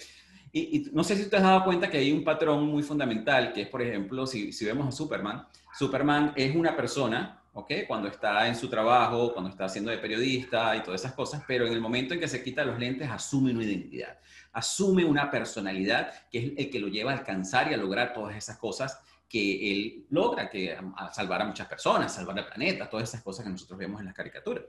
Y, 0.52 0.90
no 0.92 1.04
sé 1.04 1.16
si 1.16 1.30
te 1.30 1.36
has 1.36 1.42
dado 1.42 1.64
cuenta 1.64 1.88
que 1.88 1.98
hay 1.98 2.10
un 2.10 2.24
patrón 2.24 2.66
muy 2.66 2.82
fundamental, 2.82 3.52
que 3.52 3.62
es, 3.62 3.68
por 3.68 3.82
ejemplo, 3.82 4.26
si, 4.26 4.52
si 4.52 4.64
vemos 4.64 4.88
a 4.88 4.90
Superman, 4.90 5.46
Superman 5.78 6.32
es 6.34 6.56
una 6.56 6.76
persona, 6.76 7.40
¿ok? 7.52 7.72
Cuando 7.86 8.08
está 8.08 8.48
en 8.48 8.56
su 8.56 8.68
trabajo, 8.68 9.32
cuando 9.32 9.50
está 9.50 9.66
haciendo 9.66 9.92
de 9.92 9.98
periodista 9.98 10.74
y 10.74 10.82
todas 10.82 11.02
esas 11.02 11.12
cosas, 11.12 11.44
pero 11.46 11.66
en 11.66 11.72
el 11.72 11.80
momento 11.80 12.14
en 12.14 12.20
que 12.20 12.26
se 12.26 12.42
quita 12.42 12.64
los 12.64 12.80
lentes, 12.80 13.08
asume 13.08 13.52
una 13.52 13.62
identidad, 13.62 14.18
asume 14.52 15.04
una 15.04 15.30
personalidad 15.30 16.12
que 16.32 16.38
es 16.38 16.52
el 16.56 16.70
que 16.70 16.80
lo 16.80 16.88
lleva 16.88 17.12
a 17.12 17.18
alcanzar 17.18 17.70
y 17.70 17.74
a 17.74 17.76
lograr 17.76 18.12
todas 18.12 18.36
esas 18.36 18.56
cosas 18.58 19.00
que 19.30 19.70
él 19.70 20.06
logra, 20.10 20.50
que 20.50 20.72
a 20.72 21.14
salvar 21.14 21.42
a 21.42 21.44
muchas 21.44 21.68
personas, 21.68 22.12
salvar 22.12 22.36
el 22.36 22.46
planeta, 22.46 22.90
todas 22.90 23.08
esas 23.08 23.22
cosas 23.22 23.44
que 23.44 23.52
nosotros 23.52 23.78
vemos 23.78 24.00
en 24.00 24.06
las 24.06 24.14
caricaturas. 24.14 24.64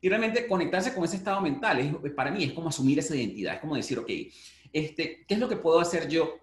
Y 0.00 0.08
realmente 0.08 0.48
conectarse 0.48 0.92
con 0.92 1.04
ese 1.04 1.16
estado 1.16 1.40
mental, 1.40 1.78
es, 1.78 2.12
para 2.12 2.32
mí 2.32 2.42
es 2.42 2.52
como 2.52 2.70
asumir 2.70 2.98
esa 2.98 3.14
identidad, 3.14 3.54
es 3.54 3.60
como 3.60 3.76
decir, 3.76 4.00
ok, 4.00 4.10
este, 4.72 5.24
¿qué 5.28 5.34
es 5.34 5.38
lo 5.38 5.48
que 5.48 5.56
puedo 5.56 5.78
hacer 5.78 6.08
yo 6.08 6.40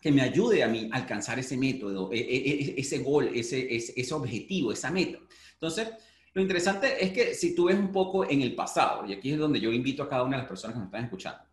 que 0.00 0.10
me 0.10 0.22
ayude 0.22 0.64
a 0.64 0.68
mí 0.68 0.90
a 0.92 0.96
alcanzar 0.96 1.38
ese 1.38 1.56
método, 1.56 2.12
e, 2.12 2.18
e, 2.18 2.50
e, 2.50 2.80
ese 2.80 2.98
gol, 2.98 3.30
ese, 3.32 3.74
ese, 3.74 3.92
ese 3.96 4.14
objetivo, 4.14 4.72
esa 4.72 4.90
meta? 4.90 5.18
Entonces, 5.52 5.90
lo 6.32 6.42
interesante 6.42 7.04
es 7.04 7.12
que 7.12 7.34
si 7.34 7.54
tú 7.54 7.66
ves 7.66 7.78
un 7.78 7.92
poco 7.92 8.28
en 8.28 8.42
el 8.42 8.56
pasado, 8.56 9.06
y 9.06 9.12
aquí 9.12 9.30
es 9.30 9.38
donde 9.38 9.60
yo 9.60 9.70
invito 9.70 10.02
a 10.02 10.08
cada 10.08 10.24
una 10.24 10.36
de 10.36 10.42
las 10.42 10.48
personas 10.48 10.74
que 10.74 10.80
nos 10.80 10.88
están 10.88 11.04
escuchando, 11.04 11.44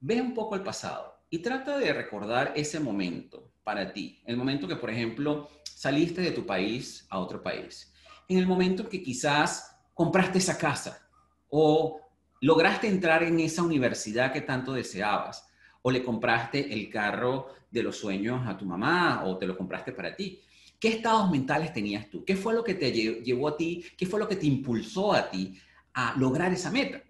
ve 0.00 0.20
un 0.20 0.34
poco 0.34 0.56
el 0.56 0.62
pasado 0.62 1.22
y 1.30 1.38
trata 1.38 1.78
de 1.78 1.92
recordar 1.92 2.52
ese 2.56 2.80
momento 2.80 3.52
para 3.68 3.92
ti, 3.92 4.18
el 4.24 4.38
momento 4.38 4.66
que, 4.66 4.76
por 4.76 4.88
ejemplo, 4.88 5.50
saliste 5.62 6.22
de 6.22 6.30
tu 6.30 6.46
país 6.46 7.06
a 7.10 7.18
otro 7.18 7.42
país, 7.42 7.92
en 8.26 8.38
el 8.38 8.46
momento 8.46 8.88
que 8.88 9.02
quizás 9.02 9.76
compraste 9.92 10.38
esa 10.38 10.56
casa 10.56 11.06
o 11.50 12.00
lograste 12.40 12.88
entrar 12.88 13.22
en 13.24 13.38
esa 13.40 13.62
universidad 13.62 14.32
que 14.32 14.40
tanto 14.40 14.72
deseabas 14.72 15.46
o 15.82 15.90
le 15.90 16.02
compraste 16.02 16.72
el 16.72 16.88
carro 16.88 17.48
de 17.70 17.82
los 17.82 17.98
sueños 17.98 18.40
a 18.46 18.56
tu 18.56 18.64
mamá 18.64 19.24
o 19.26 19.36
te 19.36 19.46
lo 19.46 19.54
compraste 19.54 19.92
para 19.92 20.16
ti. 20.16 20.40
¿Qué 20.80 20.88
estados 20.88 21.30
mentales 21.30 21.70
tenías 21.74 22.08
tú? 22.08 22.24
¿Qué 22.24 22.36
fue 22.36 22.54
lo 22.54 22.64
que 22.64 22.72
te 22.72 22.90
llevó 22.90 23.48
a 23.48 23.56
ti? 23.58 23.84
¿Qué 23.98 24.06
fue 24.06 24.18
lo 24.18 24.26
que 24.26 24.36
te 24.36 24.46
impulsó 24.46 25.12
a 25.12 25.28
ti 25.28 25.60
a 25.92 26.14
lograr 26.16 26.50
esa 26.54 26.70
meta? 26.70 27.02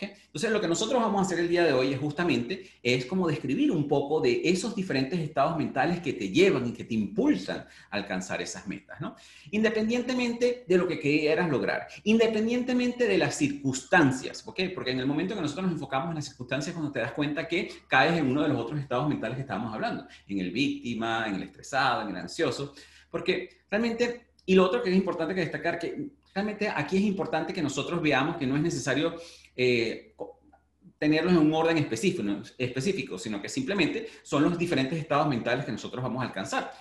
Entonces, 0.00 0.50
lo 0.50 0.60
que 0.60 0.68
nosotros 0.68 1.00
vamos 1.00 1.20
a 1.20 1.24
hacer 1.24 1.38
el 1.38 1.48
día 1.48 1.64
de 1.64 1.72
hoy 1.72 1.92
es 1.92 2.00
justamente, 2.00 2.70
es 2.82 3.06
como 3.06 3.28
describir 3.28 3.70
un 3.70 3.88
poco 3.88 4.20
de 4.20 4.42
esos 4.44 4.74
diferentes 4.74 5.18
estados 5.20 5.56
mentales 5.56 6.00
que 6.00 6.12
te 6.12 6.30
llevan 6.30 6.66
y 6.66 6.72
que 6.72 6.84
te 6.84 6.94
impulsan 6.94 7.58
a 7.58 7.96
alcanzar 7.96 8.40
esas 8.42 8.66
metas, 8.66 9.00
¿no? 9.00 9.16
Independientemente 9.50 10.64
de 10.66 10.76
lo 10.76 10.86
que 10.86 10.98
quieras 10.98 11.50
lograr, 11.50 11.86
independientemente 12.04 13.06
de 13.06 13.18
las 13.18 13.34
circunstancias, 13.34 14.42
¿ok? 14.46 14.60
Porque 14.74 14.90
en 14.90 15.00
el 15.00 15.06
momento 15.06 15.34
que 15.34 15.40
nosotros 15.40 15.66
nos 15.66 15.74
enfocamos 15.74 16.10
en 16.10 16.16
las 16.16 16.24
circunstancias, 16.26 16.74
cuando 16.74 16.92
te 16.92 17.00
das 17.00 17.12
cuenta 17.12 17.46
que 17.46 17.70
caes 17.88 18.18
en 18.18 18.30
uno 18.30 18.42
de 18.42 18.48
los 18.48 18.58
otros 18.58 18.80
estados 18.80 19.08
mentales 19.08 19.36
que 19.36 19.42
estábamos 19.42 19.74
hablando, 19.74 20.06
en 20.28 20.38
el 20.38 20.50
víctima, 20.50 21.26
en 21.26 21.36
el 21.36 21.42
estresado, 21.44 22.02
en 22.02 22.08
el 22.10 22.16
ansioso, 22.16 22.74
porque 23.10 23.62
realmente, 23.70 24.28
y 24.46 24.54
lo 24.54 24.64
otro 24.64 24.82
que 24.82 24.90
es 24.90 24.96
importante 24.96 25.34
que 25.34 25.42
destacar, 25.42 25.78
que 25.78 26.08
realmente 26.34 26.68
aquí 26.68 26.96
es 26.96 27.02
importante 27.02 27.52
que 27.52 27.62
nosotros 27.62 28.00
veamos 28.00 28.36
que 28.36 28.46
no 28.46 28.56
es 28.56 28.62
necesario 28.62 29.14
eh, 29.56 30.14
tenerlos 30.98 31.32
en 31.32 31.38
un 31.40 31.52
orden 31.52 31.78
específico, 31.78 32.22
específico, 32.56 33.18
sino 33.18 33.42
que 33.42 33.48
simplemente 33.48 34.08
son 34.22 34.44
los 34.44 34.56
diferentes 34.56 34.98
estados 34.98 35.26
mentales 35.26 35.64
que 35.64 35.72
nosotros 35.72 36.02
vamos 36.02 36.22
a 36.22 36.26
alcanzar, 36.26 36.72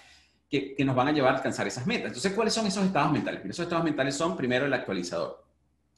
que, 0.48 0.76
que 0.76 0.86
nos 0.86 0.96
van 0.96 1.08
a 1.08 1.12
llevar 1.12 1.34
a 1.34 1.38
alcanzar 1.38 1.68
esas 1.68 1.88
metas. 1.88 2.08
Entonces, 2.08 2.34
¿cuáles 2.34 2.54
son 2.54 2.68
esos 2.68 2.86
estados 2.86 3.12
mentales? 3.12 3.42
esos 3.46 3.64
estados 3.64 3.84
mentales 3.84 4.16
son 4.16 4.38
primero 4.38 4.66
el 4.66 4.74
actualizador, 4.74 5.44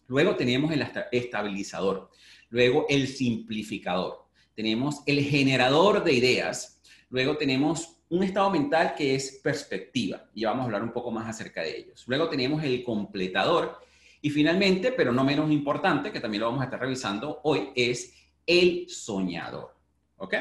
luego 0.08 0.36
tenemos 0.36 0.72
el 0.72 0.88
estabilizador, 1.12 2.10
luego 2.50 2.86
el 2.88 3.08
simplificador, 3.08 4.26
tenemos 4.56 5.02
el 5.06 5.22
generador 5.24 6.04
de 6.04 6.14
ideas, 6.14 6.80
luego 7.10 7.36
tenemos 7.36 7.98
un 8.10 8.24
estado 8.24 8.52
mental 8.52 8.94
que 8.96 9.16
es 9.16 9.40
perspectiva, 9.44 10.30
y 10.34 10.46
vamos 10.46 10.62
a 10.62 10.66
hablar 10.66 10.84
un 10.84 10.94
poco 10.94 11.12
más 11.12 11.28
acerca 11.28 11.62
de 11.62 11.78
ellos. 11.78 12.04
Luego 12.08 12.30
tenemos 12.30 12.64
el 12.64 12.84
completador, 12.84 13.80
y 14.26 14.30
finalmente, 14.30 14.94
pero 14.94 15.12
no 15.12 15.26
menos 15.26 15.52
importante, 15.52 16.10
que 16.10 16.22
también 16.22 16.40
lo 16.40 16.48
vamos 16.48 16.62
a 16.62 16.66
estar 16.66 16.80
revisando 16.80 17.42
hoy, 17.44 17.72
es 17.76 18.14
el 18.48 18.88
soñador. 18.88 19.76
¿Ok? 20.16 20.36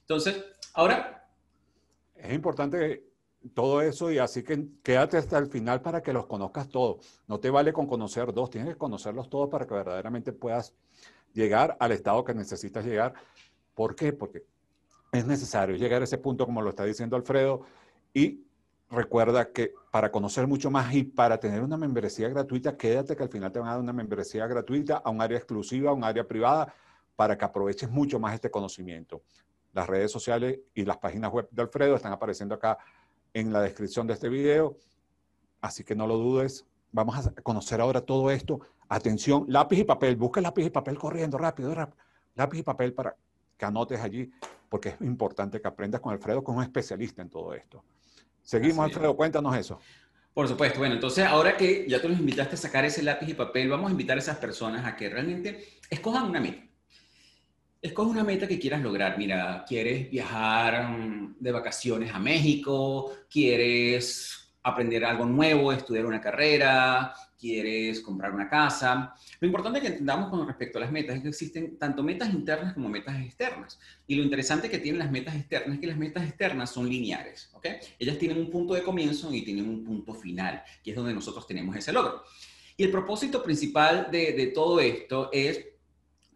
Entonces, 0.00 0.42
ahora... 0.72 1.28
Es 2.16 2.32
importante 2.32 3.04
todo 3.52 3.82
eso 3.82 4.10
y 4.10 4.16
así 4.16 4.42
que 4.42 4.68
quédate 4.82 5.18
hasta 5.18 5.36
el 5.36 5.48
final 5.48 5.82
para 5.82 6.02
que 6.02 6.14
los 6.14 6.24
conozcas 6.24 6.70
todos. 6.70 7.20
No 7.28 7.38
te 7.38 7.50
vale 7.50 7.74
con 7.74 7.86
conocer 7.86 8.32
dos, 8.32 8.48
tienes 8.48 8.70
que 8.70 8.78
conocerlos 8.78 9.28
todos 9.28 9.50
para 9.50 9.66
que 9.66 9.74
verdaderamente 9.74 10.32
puedas 10.32 10.74
llegar 11.34 11.76
al 11.78 11.92
estado 11.92 12.24
que 12.24 12.32
necesitas 12.32 12.86
llegar. 12.86 13.12
¿Por 13.74 13.94
qué? 13.94 14.14
Porque 14.14 14.46
es 15.12 15.26
necesario 15.26 15.76
llegar 15.76 16.00
a 16.00 16.04
ese 16.04 16.16
punto, 16.16 16.46
como 16.46 16.62
lo 16.62 16.70
está 16.70 16.86
diciendo 16.86 17.16
Alfredo, 17.16 17.66
y 18.14 18.46
recuerda 18.90 19.52
que 19.52 19.72
para 19.90 20.10
conocer 20.10 20.46
mucho 20.46 20.70
más 20.70 20.92
y 20.94 21.04
para 21.04 21.38
tener 21.38 21.62
una 21.62 21.76
membresía 21.76 22.28
gratuita, 22.28 22.76
quédate 22.76 23.16
que 23.16 23.22
al 23.22 23.28
final 23.28 23.52
te 23.52 23.58
van 23.58 23.68
a 23.68 23.72
dar 23.72 23.80
una 23.80 23.92
membresía 23.92 24.46
gratuita 24.46 24.96
a 24.98 25.10
un 25.10 25.22
área 25.22 25.38
exclusiva, 25.38 25.90
a 25.90 25.94
un 25.94 26.04
área 26.04 26.26
privada, 26.26 26.74
para 27.16 27.36
que 27.38 27.44
aproveches 27.44 27.90
mucho 27.90 28.18
más 28.18 28.34
este 28.34 28.50
conocimiento. 28.50 29.22
Las 29.72 29.86
redes 29.86 30.10
sociales 30.10 30.58
y 30.74 30.84
las 30.84 30.98
páginas 30.98 31.30
web 31.30 31.48
de 31.50 31.62
Alfredo 31.62 31.94
están 31.94 32.12
apareciendo 32.12 32.54
acá 32.54 32.78
en 33.32 33.52
la 33.52 33.60
descripción 33.60 34.06
de 34.06 34.14
este 34.14 34.28
video, 34.28 34.76
así 35.60 35.84
que 35.84 35.94
no 35.94 36.06
lo 36.06 36.16
dudes. 36.16 36.66
Vamos 36.90 37.26
a 37.26 37.30
conocer 37.42 37.80
ahora 37.80 38.00
todo 38.00 38.30
esto. 38.30 38.60
Atención, 38.88 39.44
lápiz 39.48 39.78
y 39.78 39.84
papel, 39.84 40.16
busca 40.16 40.40
lápiz 40.40 40.64
y 40.64 40.70
papel 40.70 40.98
corriendo, 40.98 41.38
rápido. 41.38 41.72
Lápiz 42.34 42.58
y 42.58 42.62
papel 42.64 42.92
para 42.92 43.14
que 43.56 43.64
anotes 43.64 44.00
allí, 44.00 44.32
porque 44.68 44.88
es 44.88 45.00
importante 45.02 45.60
que 45.60 45.68
aprendas 45.68 46.00
con 46.00 46.12
Alfredo, 46.12 46.42
que 46.42 46.50
es 46.50 46.56
un 46.56 46.62
especialista 46.64 47.22
en 47.22 47.28
todo 47.28 47.54
esto. 47.54 47.84
Seguimos, 48.50 48.84
Alfredo, 48.84 49.14
cuéntanos 49.14 49.56
eso. 49.56 49.78
Por 50.34 50.48
supuesto. 50.48 50.80
Bueno, 50.80 50.96
entonces 50.96 51.24
ahora 51.24 51.56
que 51.56 51.86
ya 51.88 52.02
tú 52.02 52.08
los 52.08 52.18
invitaste 52.18 52.56
a 52.56 52.58
sacar 52.58 52.84
ese 52.84 53.00
lápiz 53.00 53.28
y 53.28 53.34
papel, 53.34 53.68
vamos 53.68 53.86
a 53.86 53.92
invitar 53.92 54.16
a 54.16 54.18
esas 54.18 54.38
personas 54.38 54.84
a 54.84 54.96
que 54.96 55.08
realmente 55.08 55.78
escojan 55.88 56.24
una 56.24 56.40
meta. 56.40 56.60
Escoge 57.80 58.10
una 58.10 58.24
meta 58.24 58.48
que 58.48 58.58
quieras 58.58 58.82
lograr. 58.82 59.16
Mira, 59.18 59.64
quieres 59.68 60.10
viajar 60.10 60.82
mm, 60.88 61.36
de 61.38 61.52
vacaciones 61.52 62.12
a 62.12 62.18
México, 62.18 63.12
quieres 63.30 64.52
aprender 64.64 65.04
algo 65.04 65.26
nuevo, 65.26 65.72
estudiar 65.72 66.06
una 66.06 66.20
carrera, 66.20 67.14
quieres 67.40 68.00
comprar 68.00 68.32
una 68.32 68.48
casa. 68.48 69.14
Lo 69.40 69.46
importante 69.46 69.80
que 69.80 69.88
entendamos 69.88 70.28
con 70.28 70.46
respecto 70.46 70.78
a 70.78 70.82
las 70.82 70.92
metas 70.92 71.16
es 71.16 71.22
que 71.22 71.28
existen 71.28 71.78
tanto 71.78 72.02
metas 72.02 72.32
internas 72.32 72.74
como 72.74 72.88
metas 72.88 73.18
externas. 73.20 73.78
Y 74.06 74.16
lo 74.16 74.22
interesante 74.22 74.68
que 74.68 74.78
tienen 74.78 74.98
las 74.98 75.10
metas 75.10 75.34
externas 75.34 75.74
es 75.74 75.80
que 75.80 75.86
las 75.86 75.96
metas 75.96 76.24
externas 76.28 76.70
son 76.70 76.88
lineares, 76.88 77.50
¿ok? 77.54 77.66
Ellas 77.98 78.18
tienen 78.18 78.38
un 78.38 78.50
punto 78.50 78.74
de 78.74 78.82
comienzo 78.82 79.32
y 79.32 79.42
tienen 79.42 79.68
un 79.68 79.82
punto 79.82 80.14
final, 80.14 80.62
que 80.84 80.90
es 80.90 80.96
donde 80.96 81.14
nosotros 81.14 81.46
tenemos 81.46 81.74
ese 81.74 81.92
logro. 81.92 82.22
Y 82.76 82.84
el 82.84 82.90
propósito 82.90 83.42
principal 83.42 84.08
de, 84.10 84.32
de 84.32 84.46
todo 84.48 84.80
esto 84.80 85.30
es 85.32 85.66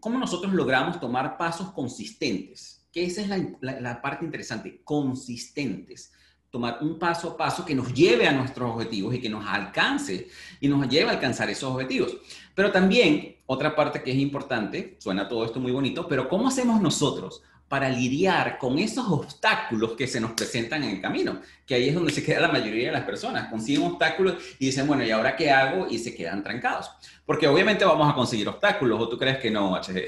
cómo 0.01 0.19
nosotros 0.19 0.53
logramos 0.53 1.01
tomar 1.01 1.37
pasos 1.37 1.73
consistentes, 1.73 2.87
que 2.93 3.05
esa 3.05 3.23
es 3.23 3.29
la, 3.29 3.81
la 3.81 4.01
parte 4.01 4.25
interesante, 4.25 4.81
consistentes 4.85 6.13
tomar 6.55 6.79
un 6.83 7.01
paso 7.01 7.31
a 7.31 7.37
paso 7.37 7.65
que 7.65 7.75
nos 7.75 7.93
lleve 7.93 8.29
a 8.29 8.33
nuestros 8.33 8.71
objetivos 8.71 9.13
y 9.13 9.21
que 9.21 9.29
nos 9.29 9.45
alcance 9.45 10.29
y 10.61 10.69
nos 10.69 10.89
lleve 10.89 11.11
a 11.11 11.15
alcanzar 11.15 11.51
esos 11.51 11.69
objetivos. 11.69 12.17
Pero 12.55 12.71
también, 12.71 13.39
otra 13.47 13.75
parte 13.75 14.05
que 14.05 14.13
es 14.13 14.19
importante, 14.19 14.95
suena 15.01 15.29
todo 15.29 15.45
esto 15.45 15.59
muy 15.59 15.73
bonito, 15.73 16.07
pero 16.07 16.29
¿cómo 16.29 16.47
hacemos 16.47 16.81
nosotros 16.81 17.43
para 17.67 17.89
lidiar 17.89 18.57
con 18.59 18.79
esos 18.79 19.05
obstáculos 19.09 19.95
que 19.95 20.07
se 20.07 20.21
nos 20.21 20.31
presentan 20.31 20.85
en 20.85 20.91
el 20.91 21.01
camino? 21.01 21.41
Que 21.67 21.75
ahí 21.75 21.89
es 21.89 21.95
donde 21.97 22.13
se 22.13 22.23
queda 22.23 22.39
la 22.39 22.53
mayoría 22.53 22.87
de 22.87 22.93
las 22.93 23.05
personas, 23.05 23.49
consiguen 23.51 23.83
obstáculos 23.83 24.37
y 24.61 24.67
dicen, 24.67 24.87
bueno, 24.87 25.05
¿y 25.05 25.11
ahora 25.11 25.35
qué 25.35 25.51
hago? 25.51 25.89
Y 25.91 25.99
se 25.99 26.15
quedan 26.15 26.45
trancados. 26.45 26.89
Porque 27.27 27.49
obviamente 27.49 27.85
vamos 27.85 28.09
a 28.09 28.15
conseguir 28.15 28.49
obstáculos, 28.49 29.01
¿o 29.01 29.09
tú 29.09 29.19
crees 29.19 29.39
que 29.39 29.51
no, 29.51 29.75
HG? 29.75 30.07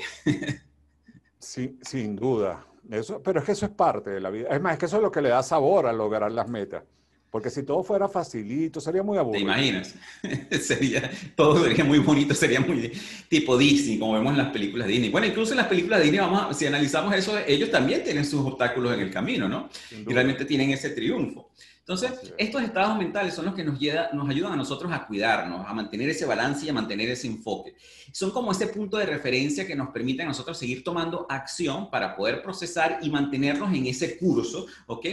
Sí, 1.40 1.76
sin 1.82 2.14
duda. 2.14 2.64
Eso, 2.90 3.22
pero 3.22 3.40
es 3.40 3.46
que 3.46 3.52
eso 3.52 3.66
es 3.66 3.72
parte 3.72 4.10
de 4.10 4.20
la 4.20 4.30
vida. 4.30 4.48
Es 4.50 4.60
más, 4.60 4.74
es 4.74 4.78
que 4.78 4.86
eso 4.86 4.96
es 4.96 5.02
lo 5.02 5.10
que 5.10 5.22
le 5.22 5.30
da 5.30 5.42
sabor 5.42 5.86
a 5.86 5.92
lograr 5.92 6.30
las 6.30 6.48
metas. 6.48 6.82
Porque 7.30 7.50
si 7.50 7.64
todo 7.64 7.82
fuera 7.82 8.08
facilito, 8.08 8.80
sería 8.80 9.02
muy 9.02 9.18
aburrido. 9.18 9.44
¿Te 9.44 9.52
imaginas? 9.52 9.94
sería, 10.62 11.10
todo 11.34 11.62
sería 11.62 11.84
muy 11.84 11.98
bonito, 11.98 12.34
sería 12.34 12.60
muy 12.60 12.92
tipo 13.28 13.58
Disney, 13.58 13.98
como 13.98 14.14
vemos 14.14 14.32
en 14.32 14.38
las 14.38 14.50
películas 14.52 14.86
de 14.86 14.92
Disney. 14.92 15.10
Bueno, 15.10 15.26
incluso 15.26 15.52
en 15.52 15.58
las 15.58 15.66
películas 15.66 15.98
de 15.98 16.04
Disney, 16.04 16.20
vamos 16.20 16.56
si 16.56 16.66
analizamos 16.66 17.14
eso, 17.14 17.36
ellos 17.46 17.70
también 17.70 18.04
tienen 18.04 18.24
sus 18.24 18.40
obstáculos 18.40 18.94
en 18.94 19.00
el 19.00 19.10
camino, 19.10 19.48
¿no? 19.48 19.68
Y 19.90 20.12
realmente 20.12 20.44
tienen 20.44 20.70
ese 20.70 20.90
triunfo. 20.90 21.50
Entonces, 21.88 22.32
estos 22.36 22.64
estados 22.64 22.98
mentales 22.98 23.32
son 23.32 23.44
los 23.44 23.54
que 23.54 23.62
nos, 23.62 23.78
nos 24.12 24.28
ayudan 24.28 24.54
a 24.54 24.56
nosotros 24.56 24.90
a 24.92 25.06
cuidarnos, 25.06 25.64
a 25.68 25.72
mantener 25.72 26.08
ese 26.08 26.26
balance 26.26 26.66
y 26.66 26.68
a 26.68 26.72
mantener 26.72 27.10
ese 27.10 27.28
enfoque. 27.28 27.76
Son 28.10 28.32
como 28.32 28.50
ese 28.50 28.66
punto 28.66 28.96
de 28.96 29.06
referencia 29.06 29.64
que 29.64 29.76
nos 29.76 29.90
permite 29.90 30.24
a 30.24 30.26
nosotros 30.26 30.58
seguir 30.58 30.82
tomando 30.82 31.26
acción 31.28 31.88
para 31.88 32.16
poder 32.16 32.42
procesar 32.42 32.98
y 33.02 33.08
mantenernos 33.08 33.72
en 33.72 33.86
ese 33.86 34.18
curso, 34.18 34.66
¿ok? 34.88 35.06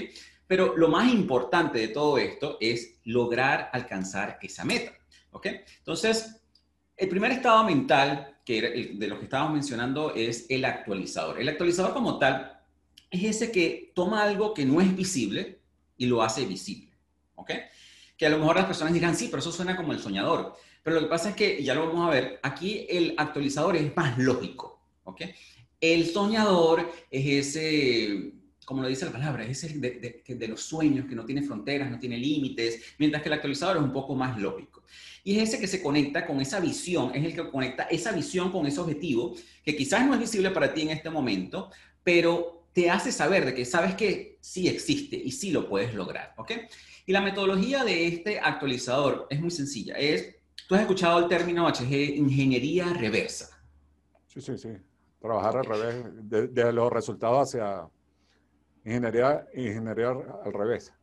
Pero 0.48 0.76
lo 0.76 0.88
más 0.88 1.14
importante 1.14 1.78
de 1.78 1.90
todo 1.90 2.18
esto 2.18 2.58
es 2.60 2.96
lograr 3.04 3.70
alcanzar 3.72 4.40
esa 4.42 4.66
meta, 4.66 4.94
¿ok? 5.30 5.46
Entonces, 5.78 6.42
el 6.98 7.08
primer 7.08 7.34
estado 7.34 7.64
mental 7.66 8.40
que 8.44 8.96
de 8.96 9.08
lo 9.08 9.20
que 9.20 9.26
estábamos 9.26 9.54
mencionando 9.54 10.16
es 10.16 10.48
el 10.50 10.66
actualizador. 10.66 11.40
El 11.40 11.50
actualizador 11.50 11.94
como 11.94 12.18
tal 12.18 12.60
es 13.12 13.24
ese 13.24 13.52
que 13.52 13.92
toma 13.94 14.24
algo 14.24 14.56
que 14.56 14.66
no 14.66 14.82
es 14.82 14.96
visible, 14.96 15.62
y 16.04 16.08
lo 16.08 16.22
hace 16.22 16.46
visible. 16.46 16.92
¿Ok? 17.36 17.52
Que 18.18 18.26
a 18.26 18.30
lo 18.30 18.38
mejor 18.38 18.58
las 18.58 18.66
personas 18.66 18.94
dirán, 18.94 19.16
sí, 19.16 19.28
pero 19.28 19.40
eso 19.40 19.52
suena 19.52 19.76
como 19.76 19.94
el 19.94 20.00
soñador. 20.00 20.56
Pero 20.84 20.98
lo 20.98 21.02
que 21.04 21.10
pasa 21.10 21.30
es 21.30 21.36
que, 21.36 21.64
ya 21.64 21.74
lo 21.74 21.88
vamos 21.88 22.08
a 22.08 22.14
ver, 22.14 22.40
aquí 22.44 22.86
el 22.90 23.16
actualizador 23.18 23.76
es 23.76 23.96
más 23.96 24.18
lógico. 24.18 24.82
¿Ok? 25.04 25.22
El 25.80 26.06
soñador 26.08 26.92
es 27.10 27.48
ese 27.48 28.34
como 28.66 28.82
lo 28.82 28.88
dice 28.88 29.06
la 29.06 29.12
palabra, 29.12 29.46
es 29.46 29.64
el 29.64 29.82
de, 29.82 30.24
de, 30.26 30.48
los 30.48 30.62
sueños, 30.62 31.06
que 31.08 31.16
no 31.16 31.26
tiene 31.26 31.42
fronteras, 31.42 31.92
no 31.92 32.00
tiene 32.00 32.18
límites, 32.18 32.96
mientras 32.98 33.22
que 33.22 33.30
el 33.30 33.34
actualizador 33.34 33.78
es 33.78 33.84
un 33.84 33.92
poco 33.92 34.16
más 34.16 34.40
lógico. 34.40 34.84
Y 35.24 35.38
es 35.38 35.50
ese 35.50 35.60
que 35.60 35.68
se 35.68 35.82
conecta 35.82 36.26
con 36.26 36.40
esa 36.42 36.60
visión, 36.60 37.12
es 37.14 37.24
el 37.24 37.34
que 37.34 37.50
conecta 37.50 37.84
esa 37.84 38.12
visión 38.12 38.52
con 38.52 38.66
ese 38.66 38.80
objetivo, 38.80 39.36
que 39.64 39.76
quizás 39.76 40.06
no 40.06 40.14
es 40.14 40.20
visible 40.20 40.52
para 40.52 40.74
ti 40.74 40.82
en 40.82 40.90
este 40.90 41.10
momento, 41.10 41.72
pero 42.04 42.63
te 42.74 42.90
hace 42.90 43.12
saber 43.12 43.46
de 43.46 43.54
que 43.54 43.66
sabes 43.66 43.96
que 43.96 44.38
sí 44.42 44.68
existe 44.68 45.16
y 45.16 45.32
sí 45.32 45.52
lo 45.52 45.70
puedes 45.70 45.94
lograr, 45.94 46.34
¿ok? 46.38 46.52
Y 47.06 47.12
la 47.12 47.22
metodología 47.22 47.84
de 47.84 48.08
este 48.08 48.40
actualizador 48.40 49.28
es 49.30 49.40
muy 49.40 49.52
sencilla. 49.52 49.96
Es, 49.96 50.36
tú 50.68 50.76
has 50.76 50.82
escuchado 50.82 51.20
el 51.20 51.28
término 51.28 51.68
HG, 51.68 52.16
ingeniería 52.16 52.92
reversa. 52.94 53.50
Sí, 54.28 54.42
sí, 54.42 54.58
sí. 54.58 54.70
Trabajar 55.20 55.58
al 55.58 55.66
revés, 55.66 56.54
de 56.54 56.74
los 56.74 56.92
resultados 56.92 57.50
hacia 57.50 57.88
Ingeniería, 58.86 59.48
ingeniería 59.54 60.10
al 60.44 60.54
revés. 60.54 60.94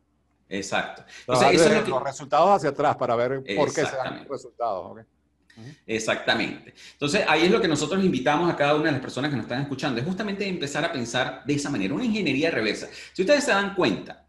Exacto. 0.49 1.03
Entonces, 1.27 1.87
los 1.87 2.03
resultados 2.03 2.49
hacia 2.49 2.69
atrás 2.69 2.95
para 2.95 3.15
ver 3.15 3.43
por 3.55 3.73
qué 3.73 3.85
se 3.85 3.95
dan 3.95 4.19
los 4.19 4.27
resultados. 4.27 5.05
Exactamente. 5.85 6.73
Entonces, 6.93 7.23
ahí 7.27 7.43
es 7.43 7.51
lo 7.51 7.61
que 7.61 7.67
nosotros 7.67 8.03
invitamos 8.03 8.51
a 8.51 8.55
cada 8.55 8.75
una 8.75 8.85
de 8.85 8.91
las 8.93 9.01
personas 9.01 9.29
que 9.29 9.37
nos 9.37 9.45
están 9.45 9.61
escuchando, 9.61 9.99
es 9.99 10.05
justamente 10.05 10.47
empezar 10.47 10.85
a 10.85 10.91
pensar 10.91 11.43
de 11.45 11.53
esa 11.53 11.69
manera, 11.69 11.93
una 11.93 12.05
ingeniería 12.05 12.51
reversa. 12.51 12.87
Si 13.13 13.21
ustedes 13.21 13.43
se 13.43 13.51
dan 13.51 13.75
cuenta, 13.75 14.25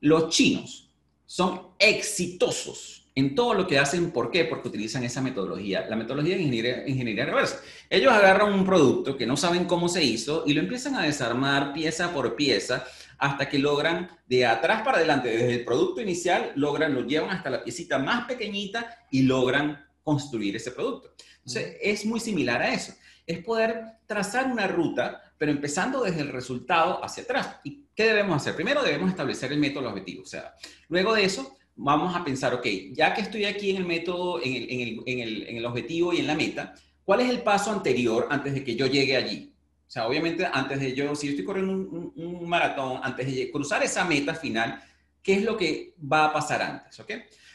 los 0.00 0.28
chinos 0.28 0.88
son 1.26 1.68
exitosos 1.78 2.98
en 3.18 3.34
todo 3.34 3.52
lo 3.52 3.66
que 3.66 3.80
hacen. 3.80 4.12
¿Por 4.12 4.30
qué? 4.30 4.44
Porque 4.44 4.68
utilizan 4.68 5.02
esa 5.02 5.20
metodología, 5.20 5.86
la 5.88 5.96
metodología 5.96 6.36
de 6.36 6.42
ingeniería, 6.86 7.24
reversa. 7.24 7.60
Ellos 7.90 8.12
agarran 8.12 8.52
un 8.52 8.64
producto 8.64 9.16
que 9.16 9.26
no 9.26 9.36
saben 9.36 9.64
cómo 9.64 9.88
se 9.88 10.04
hizo 10.04 10.44
y 10.46 10.54
lo 10.54 10.60
empiezan 10.60 10.94
a 10.94 11.02
desarmar 11.02 11.72
pieza 11.72 12.12
por 12.12 12.36
pieza 12.36 12.86
hasta 13.18 13.48
que 13.48 13.58
logran 13.58 14.08
de 14.28 14.46
atrás 14.46 14.82
para 14.82 14.98
adelante, 14.98 15.28
desde 15.30 15.54
el 15.56 15.64
producto 15.64 16.00
inicial, 16.00 16.52
logran, 16.54 16.94
lo 16.94 17.04
llevan 17.04 17.30
hasta 17.30 17.50
la 17.50 17.64
piecita 17.64 17.98
más 17.98 18.26
pequeñita 18.26 18.96
y 19.10 19.22
logran 19.22 19.84
construir 20.08 20.56
ese 20.56 20.70
producto. 20.70 21.12
Entonces, 21.40 21.76
es 21.82 22.06
muy 22.06 22.18
similar 22.18 22.62
a 22.62 22.72
eso. 22.72 22.94
Es 23.26 23.44
poder 23.44 23.84
trazar 24.06 24.50
una 24.50 24.66
ruta, 24.66 25.20
pero 25.36 25.52
empezando 25.52 26.02
desde 26.02 26.22
el 26.22 26.30
resultado 26.30 27.04
hacia 27.04 27.24
atrás. 27.24 27.56
¿Y 27.62 27.84
qué 27.94 28.04
debemos 28.04 28.36
hacer? 28.36 28.56
Primero 28.56 28.82
debemos 28.82 29.10
establecer 29.10 29.52
el 29.52 29.58
método 29.58 29.90
objetivo. 29.90 30.22
O 30.22 30.26
sea, 30.26 30.54
luego 30.88 31.12
de 31.12 31.24
eso, 31.24 31.58
vamos 31.76 32.16
a 32.16 32.24
pensar, 32.24 32.54
ok, 32.54 32.66
ya 32.92 33.12
que 33.12 33.20
estoy 33.20 33.44
aquí 33.44 33.68
en 33.68 33.76
el 33.76 33.84
método, 33.84 34.40
en 34.42 34.54
el, 34.54 34.70
en, 34.70 34.80
el, 34.80 35.02
en, 35.04 35.18
el, 35.20 35.42
en 35.48 35.56
el, 35.58 35.66
objetivo 35.66 36.14
y 36.14 36.20
en 36.20 36.26
la 36.26 36.34
meta, 36.34 36.74
¿cuál 37.04 37.20
es 37.20 37.28
el 37.28 37.42
paso 37.42 37.70
anterior 37.70 38.28
antes 38.30 38.54
de 38.54 38.64
que 38.64 38.74
yo 38.74 38.86
llegue 38.86 39.14
allí? 39.14 39.52
O 39.86 39.90
sea, 39.90 40.08
obviamente, 40.08 40.48
antes 40.50 40.80
de 40.80 40.94
yo, 40.94 41.14
si 41.14 41.26
yo 41.26 41.32
estoy 41.32 41.44
corriendo 41.44 41.74
un, 41.74 42.12
un, 42.16 42.48
maratón, 42.48 43.00
antes 43.02 43.26
de 43.26 43.50
cruzar 43.50 43.82
esa 43.82 44.06
meta 44.06 44.34
final, 44.34 44.82
¿qué 45.22 45.34
es 45.34 45.42
lo 45.42 45.54
que 45.54 45.94
va 46.00 46.24
a 46.24 46.32
pasar 46.32 46.62
antes? 46.62 46.98
¿Ok? 46.98 47.10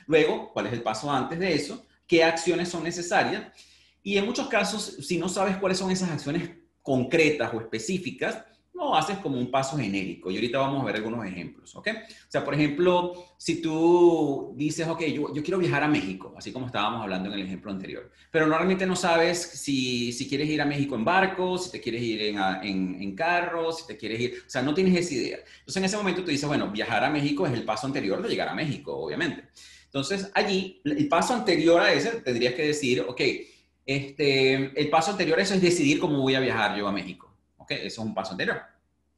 Luego, 0.06 0.52
¿cuál 0.54 0.68
es 0.68 0.74
el 0.74 0.84
paso 0.84 1.12
antes 1.12 1.40
de 1.40 1.52
eso? 1.52 1.84
¿Qué 2.14 2.24
acciones 2.24 2.70
son 2.70 2.84
necesarias? 2.84 3.44
Y 4.04 4.20
en 4.20 4.26
muchos 4.28 4.48
casos, 4.48 4.98
si 5.02 5.18
no 5.18 5.28
sabes 5.28 5.58
cuáles 5.58 5.80
son 5.80 5.90
esas 5.90 6.12
acciones 6.12 6.48
concretas 6.84 7.52
o 7.52 7.60
específicas, 7.60 8.46
no 8.72 8.96
haces 8.96 9.18
como 9.18 9.40
un 9.40 9.50
paso 9.50 9.78
genérico. 9.80 10.30
Y 10.30 10.36
ahorita 10.36 10.60
vamos 10.60 10.84
a 10.84 10.86
ver 10.86 10.98
algunos 10.98 11.26
ejemplos, 11.26 11.76
¿ok? 11.76 11.88
O 11.88 12.32
sea, 12.32 12.46
por 12.46 12.54
ejemplo, 12.54 13.14
si 13.36 13.64
tú 13.64 14.54
dices, 14.56 14.88
ok, 14.88 15.02
yo, 15.06 15.34
yo 15.34 15.42
quiero 15.42 15.58
viajar 15.58 15.82
a 15.82 15.88
México, 15.88 16.36
así 16.38 16.52
como 16.52 16.68
estábamos 16.68 17.02
hablando 17.02 17.30
en 17.30 17.34
el 17.34 17.48
ejemplo 17.48 17.72
anterior, 17.72 18.12
pero 18.30 18.46
normalmente 18.46 18.86
no 18.86 18.96
sabes 18.96 19.42
si, 19.42 20.14
si 20.14 20.30
quieres 20.30 20.48
ir 20.50 20.62
a 20.62 20.66
México 20.66 20.94
en 20.94 21.06
barco, 21.06 21.58
si 21.58 21.72
te 21.72 21.82
quieres 21.82 22.04
ir 22.04 22.22
en, 22.22 22.38
en, 22.62 23.02
en, 23.02 23.16
carro, 23.16 23.72
si 23.72 23.88
te 23.88 23.98
quieres 23.98 24.20
ir, 24.22 24.44
o 24.46 24.50
sea, 24.52 24.62
no 24.62 24.76
tienes 24.76 24.96
esa 24.96 25.16
idea. 25.16 25.40
Entonces, 25.62 25.78
en 25.78 25.86
ese 25.86 25.98
momento 25.98 26.24
tú 26.24 26.30
dices, 26.30 26.48
bueno, 26.48 26.70
viajar 26.70 27.04
a 27.04 27.10
México 27.10 27.48
es 27.48 27.54
el 27.54 27.64
paso 27.64 27.88
anterior 27.88 28.22
de 28.22 28.30
llegar 28.30 28.50
a 28.50 28.54
México, 28.54 28.96
obviamente. 28.96 29.46
Entonces, 29.94 30.32
allí, 30.34 30.82
el 30.86 31.08
paso 31.08 31.36
anterior 31.36 31.80
a 31.80 31.94
ese, 31.94 32.10
tendrías 32.22 32.56
que 32.56 32.66
decir, 32.66 33.02
ok, 33.02 33.22
este, 33.86 34.82
el 34.82 34.90
paso 34.90 35.12
anterior 35.12 35.38
a 35.38 35.44
eso 35.44 35.54
es 35.54 35.62
decidir 35.62 36.00
cómo 36.00 36.20
voy 36.20 36.34
a 36.34 36.40
viajar 36.40 36.76
yo 36.76 36.88
a 36.88 36.92
México. 36.92 37.32
¿ok? 37.58 37.70
Eso 37.74 38.02
es 38.02 38.08
un 38.08 38.16
paso 38.16 38.32
anterior. 38.32 38.60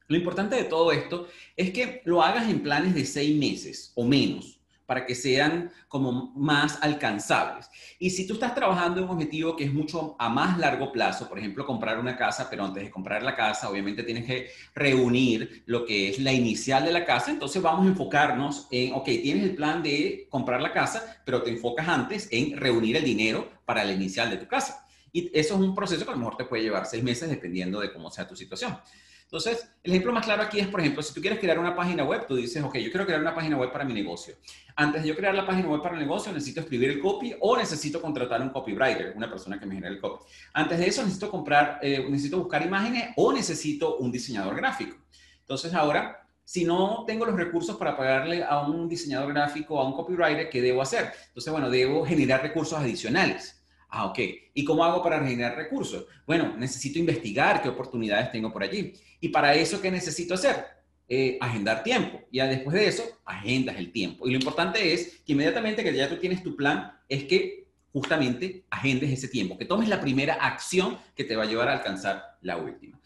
Lo 0.06 0.18
importante 0.18 0.54
de 0.54 0.64
todo 0.64 0.92
esto 0.92 1.28
es 1.56 1.70
que 1.70 2.02
lo 2.04 2.22
hagas 2.22 2.50
en 2.50 2.62
planes 2.62 2.94
de 2.94 3.06
seis 3.06 3.34
meses 3.38 3.90
o 3.94 4.04
menos 4.04 4.55
para 4.86 5.04
que 5.04 5.14
sean 5.14 5.70
como 5.88 6.32
más 6.36 6.78
alcanzables. 6.82 7.68
Y 7.98 8.10
si 8.10 8.26
tú 8.26 8.34
estás 8.34 8.54
trabajando 8.54 9.00
en 9.00 9.04
un 9.04 9.10
objetivo 9.10 9.56
que 9.56 9.64
es 9.64 9.72
mucho 9.72 10.16
a 10.18 10.28
más 10.28 10.58
largo 10.58 10.92
plazo, 10.92 11.28
por 11.28 11.38
ejemplo, 11.38 11.66
comprar 11.66 11.98
una 11.98 12.16
casa, 12.16 12.48
pero 12.48 12.64
antes 12.64 12.84
de 12.84 12.90
comprar 12.90 13.22
la 13.22 13.34
casa, 13.34 13.68
obviamente 13.68 14.02
tienes 14.02 14.24
que 14.24 14.50
reunir 14.74 15.64
lo 15.66 15.84
que 15.84 16.10
es 16.10 16.18
la 16.18 16.32
inicial 16.32 16.84
de 16.84 16.92
la 16.92 17.04
casa, 17.04 17.30
entonces 17.30 17.60
vamos 17.60 17.86
a 17.86 17.88
enfocarnos 17.88 18.68
en, 18.70 18.92
ok, 18.94 19.04
tienes 19.04 19.44
el 19.44 19.54
plan 19.54 19.82
de 19.82 20.26
comprar 20.30 20.62
la 20.62 20.72
casa, 20.72 21.20
pero 21.24 21.42
te 21.42 21.50
enfocas 21.50 21.88
antes 21.88 22.28
en 22.30 22.56
reunir 22.56 22.96
el 22.96 23.04
dinero 23.04 23.50
para 23.64 23.84
la 23.84 23.92
inicial 23.92 24.30
de 24.30 24.36
tu 24.36 24.46
casa. 24.46 24.86
Y 25.12 25.30
eso 25.32 25.54
es 25.54 25.60
un 25.60 25.74
proceso 25.74 26.04
que 26.04 26.10
a 26.10 26.14
lo 26.14 26.18
mejor 26.18 26.36
te 26.36 26.44
puede 26.44 26.62
llevar 26.62 26.86
seis 26.86 27.02
meses 27.02 27.28
dependiendo 27.28 27.80
de 27.80 27.92
cómo 27.92 28.10
sea 28.10 28.28
tu 28.28 28.36
situación. 28.36 28.78
Entonces, 29.26 29.68
el 29.82 29.90
ejemplo 29.90 30.12
más 30.12 30.24
claro 30.24 30.42
aquí 30.42 30.60
es, 30.60 30.68
por 30.68 30.80
ejemplo, 30.80 31.02
si 31.02 31.12
tú 31.12 31.20
quieres 31.20 31.40
crear 31.40 31.58
una 31.58 31.74
página 31.74 32.04
web, 32.04 32.26
tú 32.28 32.36
dices, 32.36 32.62
ok, 32.62 32.76
yo 32.76 32.90
quiero 32.90 33.04
crear 33.04 33.20
una 33.20 33.34
página 33.34 33.56
web 33.56 33.72
para 33.72 33.84
mi 33.84 33.92
negocio. 33.92 34.36
Antes 34.76 35.02
de 35.02 35.08
yo 35.08 35.16
crear 35.16 35.34
la 35.34 35.44
página 35.44 35.68
web 35.68 35.82
para 35.82 35.94
el 35.94 36.00
negocio, 36.00 36.32
necesito 36.32 36.60
escribir 36.60 36.90
el 36.90 37.00
copy 37.00 37.34
o 37.40 37.56
necesito 37.56 38.00
contratar 38.00 38.40
un 38.40 38.50
copywriter, 38.50 39.14
una 39.16 39.28
persona 39.28 39.58
que 39.58 39.66
me 39.66 39.74
genere 39.74 39.94
el 39.94 40.00
copy. 40.00 40.24
Antes 40.52 40.78
de 40.78 40.86
eso, 40.86 41.02
necesito 41.02 41.28
comprar, 41.28 41.80
eh, 41.82 42.06
necesito 42.08 42.38
buscar 42.38 42.64
imágenes 42.64 43.10
o 43.16 43.32
necesito 43.32 43.96
un 43.96 44.12
diseñador 44.12 44.54
gráfico. 44.54 44.96
Entonces, 45.40 45.74
ahora, 45.74 46.24
si 46.44 46.64
no 46.64 47.02
tengo 47.04 47.26
los 47.26 47.34
recursos 47.34 47.76
para 47.76 47.96
pagarle 47.96 48.44
a 48.44 48.60
un 48.60 48.88
diseñador 48.88 49.32
gráfico, 49.32 49.80
a 49.80 49.88
un 49.88 49.94
copywriter, 49.94 50.48
¿qué 50.48 50.62
debo 50.62 50.82
hacer? 50.82 51.12
Entonces, 51.26 51.52
bueno, 51.52 51.68
debo 51.68 52.06
generar 52.06 52.42
recursos 52.42 52.78
adicionales. 52.78 53.55
Ah, 53.98 54.04
ok. 54.04 54.18
¿Y 54.52 54.62
cómo 54.62 54.84
hago 54.84 55.02
para 55.02 55.26
generar 55.26 55.56
recursos? 55.56 56.04
Bueno, 56.26 56.54
necesito 56.58 56.98
investigar 56.98 57.62
qué 57.62 57.70
oportunidades 57.70 58.30
tengo 58.30 58.52
por 58.52 58.62
allí. 58.62 58.92
Y 59.20 59.30
para 59.30 59.54
eso, 59.54 59.80
¿qué 59.80 59.90
necesito 59.90 60.34
hacer? 60.34 60.66
Eh, 61.08 61.38
agendar 61.40 61.82
tiempo. 61.82 62.20
Y 62.30 62.38
después 62.40 62.76
de 62.76 62.88
eso, 62.88 63.04
agendas 63.24 63.76
el 63.78 63.92
tiempo. 63.92 64.28
Y 64.28 64.32
lo 64.32 64.36
importante 64.36 64.92
es 64.92 65.22
que 65.24 65.32
inmediatamente 65.32 65.82
que 65.82 65.94
ya 65.94 66.10
tú 66.10 66.16
tienes 66.18 66.42
tu 66.42 66.54
plan, 66.54 66.92
es 67.08 67.24
que 67.24 67.68
justamente 67.90 68.66
agendes 68.68 69.10
ese 69.10 69.28
tiempo, 69.28 69.56
que 69.56 69.64
tomes 69.64 69.88
la 69.88 70.02
primera 70.02 70.34
acción 70.34 70.98
que 71.14 71.24
te 71.24 71.34
va 71.34 71.44
a 71.44 71.46
llevar 71.46 71.70
a 71.70 71.72
alcanzar 71.72 72.36
la 72.42 72.58
última. 72.58 73.00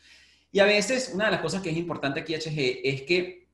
Y 0.51 0.59
a 0.59 0.65
veces, 0.65 1.13
una 1.15 1.27
de 1.27 1.31
las 1.31 1.41
cosas 1.41 1.63
que 1.63 1.71
es 1.71 1.77
importante 1.77 2.19
aquí, 2.19 2.35
HG, 2.35 2.81
es 2.83 3.03
que 3.03 3.47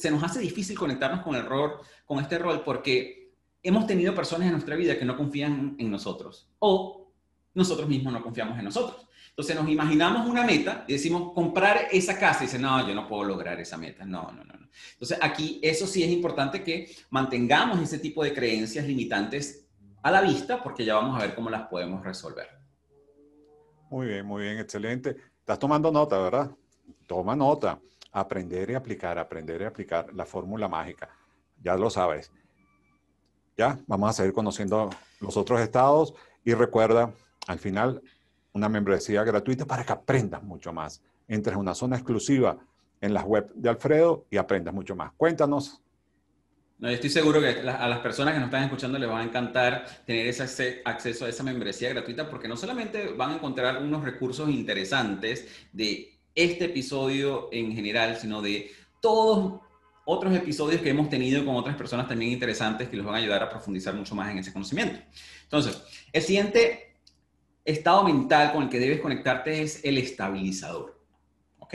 se 0.00 0.10
nos 0.10 0.22
hace 0.22 0.40
difícil 0.40 0.78
conectarnos 0.78 1.20
con 1.20 1.34
el 1.36 1.44
rol, 1.44 1.72
con 2.06 2.20
este 2.20 2.38
rol, 2.38 2.64
porque 2.64 3.25
hemos 3.62 3.86
tenido 3.86 4.14
personas 4.14 4.46
en 4.46 4.52
nuestra 4.52 4.76
vida 4.76 4.98
que 4.98 5.04
no 5.04 5.16
confían 5.16 5.76
en 5.78 5.90
nosotros 5.90 6.48
o 6.58 7.12
nosotros 7.54 7.88
mismos 7.88 8.12
no 8.12 8.22
confiamos 8.22 8.58
en 8.58 8.64
nosotros. 8.66 9.06
Entonces 9.30 9.56
nos 9.56 9.68
imaginamos 9.68 10.28
una 10.28 10.44
meta 10.44 10.84
y 10.88 10.94
decimos 10.94 11.32
comprar 11.34 11.88
esa 11.90 12.18
casa 12.18 12.44
y 12.44 12.46
dicen, 12.46 12.62
no, 12.62 12.86
yo 12.86 12.94
no 12.94 13.06
puedo 13.06 13.24
lograr 13.24 13.60
esa 13.60 13.76
meta. 13.76 14.04
No, 14.04 14.32
no, 14.32 14.44
no, 14.44 14.54
no. 14.54 14.68
Entonces 14.92 15.18
aquí 15.20 15.60
eso 15.62 15.86
sí 15.86 16.02
es 16.02 16.10
importante 16.10 16.62
que 16.62 16.90
mantengamos 17.10 17.80
ese 17.80 17.98
tipo 17.98 18.24
de 18.24 18.32
creencias 18.32 18.86
limitantes 18.86 19.66
a 20.02 20.10
la 20.10 20.20
vista 20.22 20.62
porque 20.62 20.84
ya 20.84 20.94
vamos 20.94 21.16
a 21.16 21.26
ver 21.26 21.34
cómo 21.34 21.50
las 21.50 21.68
podemos 21.68 22.04
resolver. 22.04 22.48
Muy 23.90 24.06
bien, 24.06 24.26
muy 24.26 24.42
bien, 24.42 24.58
excelente. 24.58 25.16
Estás 25.38 25.58
tomando 25.58 25.92
nota, 25.92 26.18
¿verdad? 26.18 26.50
Toma 27.06 27.36
nota. 27.36 27.78
Aprender 28.12 28.70
y 28.70 28.74
aplicar, 28.74 29.18
aprender 29.18 29.60
y 29.60 29.64
aplicar 29.64 30.12
la 30.14 30.24
fórmula 30.24 30.68
mágica. 30.68 31.10
Ya 31.62 31.76
lo 31.76 31.90
sabes. 31.90 32.32
Ya, 33.56 33.78
vamos 33.86 34.10
a 34.10 34.12
seguir 34.12 34.34
conociendo 34.34 34.90
los 35.20 35.36
otros 35.36 35.60
estados 35.60 36.14
y 36.44 36.52
recuerda, 36.52 37.12
al 37.46 37.58
final, 37.58 38.02
una 38.52 38.68
membresía 38.68 39.24
gratuita 39.24 39.64
para 39.64 39.84
que 39.84 39.92
aprendas 39.92 40.42
mucho 40.42 40.72
más. 40.72 41.02
Entres 41.26 41.54
en 41.54 41.60
una 41.60 41.74
zona 41.74 41.96
exclusiva 41.96 42.58
en 43.00 43.14
la 43.14 43.22
web 43.22 43.50
de 43.54 43.68
Alfredo 43.68 44.26
y 44.30 44.36
aprendas 44.36 44.74
mucho 44.74 44.94
más. 44.94 45.12
Cuéntanos. 45.16 45.80
No, 46.78 46.88
estoy 46.88 47.08
seguro 47.08 47.40
que 47.40 47.48
a 47.48 47.88
las 47.88 48.00
personas 48.00 48.34
que 48.34 48.40
nos 48.40 48.48
están 48.48 48.64
escuchando 48.64 48.98
les 48.98 49.08
va 49.08 49.20
a 49.20 49.24
encantar 49.24 49.86
tener 50.04 50.26
ese 50.26 50.82
acceso 50.84 51.24
a 51.24 51.28
esa 51.30 51.42
membresía 51.42 51.88
gratuita 51.88 52.28
porque 52.28 52.48
no 52.48 52.56
solamente 52.56 53.14
van 53.14 53.30
a 53.30 53.34
encontrar 53.36 53.82
unos 53.82 54.04
recursos 54.04 54.50
interesantes 54.50 55.48
de 55.72 56.18
este 56.34 56.66
episodio 56.66 57.48
en 57.50 57.72
general, 57.72 58.16
sino 58.16 58.42
de 58.42 58.70
todos 59.00 59.62
otros 60.06 60.34
episodios 60.34 60.80
que 60.80 60.88
hemos 60.90 61.10
tenido 61.10 61.44
con 61.44 61.56
otras 61.56 61.76
personas 61.76 62.08
también 62.08 62.32
interesantes 62.32 62.88
que 62.88 62.96
les 62.96 63.04
van 63.04 63.16
a 63.16 63.18
ayudar 63.18 63.42
a 63.42 63.50
profundizar 63.50 63.94
mucho 63.94 64.14
más 64.14 64.30
en 64.30 64.38
ese 64.38 64.52
conocimiento. 64.52 64.98
Entonces, 65.42 65.82
el 66.12 66.22
siguiente 66.22 66.94
estado 67.64 68.04
mental 68.04 68.52
con 68.52 68.62
el 68.62 68.68
que 68.68 68.78
debes 68.78 69.00
conectarte 69.00 69.62
es 69.62 69.84
el 69.84 69.98
estabilizador. 69.98 70.98
¿Ok? 71.58 71.74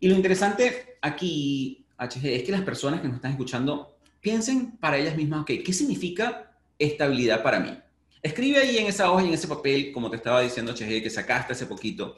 Y 0.00 0.08
lo 0.08 0.14
interesante 0.14 0.98
aquí, 1.02 1.86
HG, 1.98 2.26
es 2.26 2.42
que 2.42 2.52
las 2.52 2.62
personas 2.62 3.00
que 3.00 3.06
nos 3.06 3.16
están 3.16 3.32
escuchando 3.32 3.98
piensen 4.20 4.78
para 4.78 4.96
ellas 4.96 5.16
mismas, 5.16 5.42
ok, 5.42 5.50
¿qué 5.64 5.72
significa 5.72 6.56
estabilidad 6.78 7.42
para 7.42 7.60
mí? 7.60 7.78
Escribe 8.22 8.58
ahí 8.58 8.78
en 8.78 8.86
esa 8.86 9.10
hoja 9.10 9.24
y 9.24 9.28
en 9.28 9.34
ese 9.34 9.48
papel, 9.48 9.92
como 9.92 10.10
te 10.10 10.16
estaba 10.16 10.40
diciendo 10.40 10.72
HG, 10.72 11.02
que 11.02 11.10
sacaste 11.10 11.52
hace 11.52 11.66
poquito, 11.66 12.16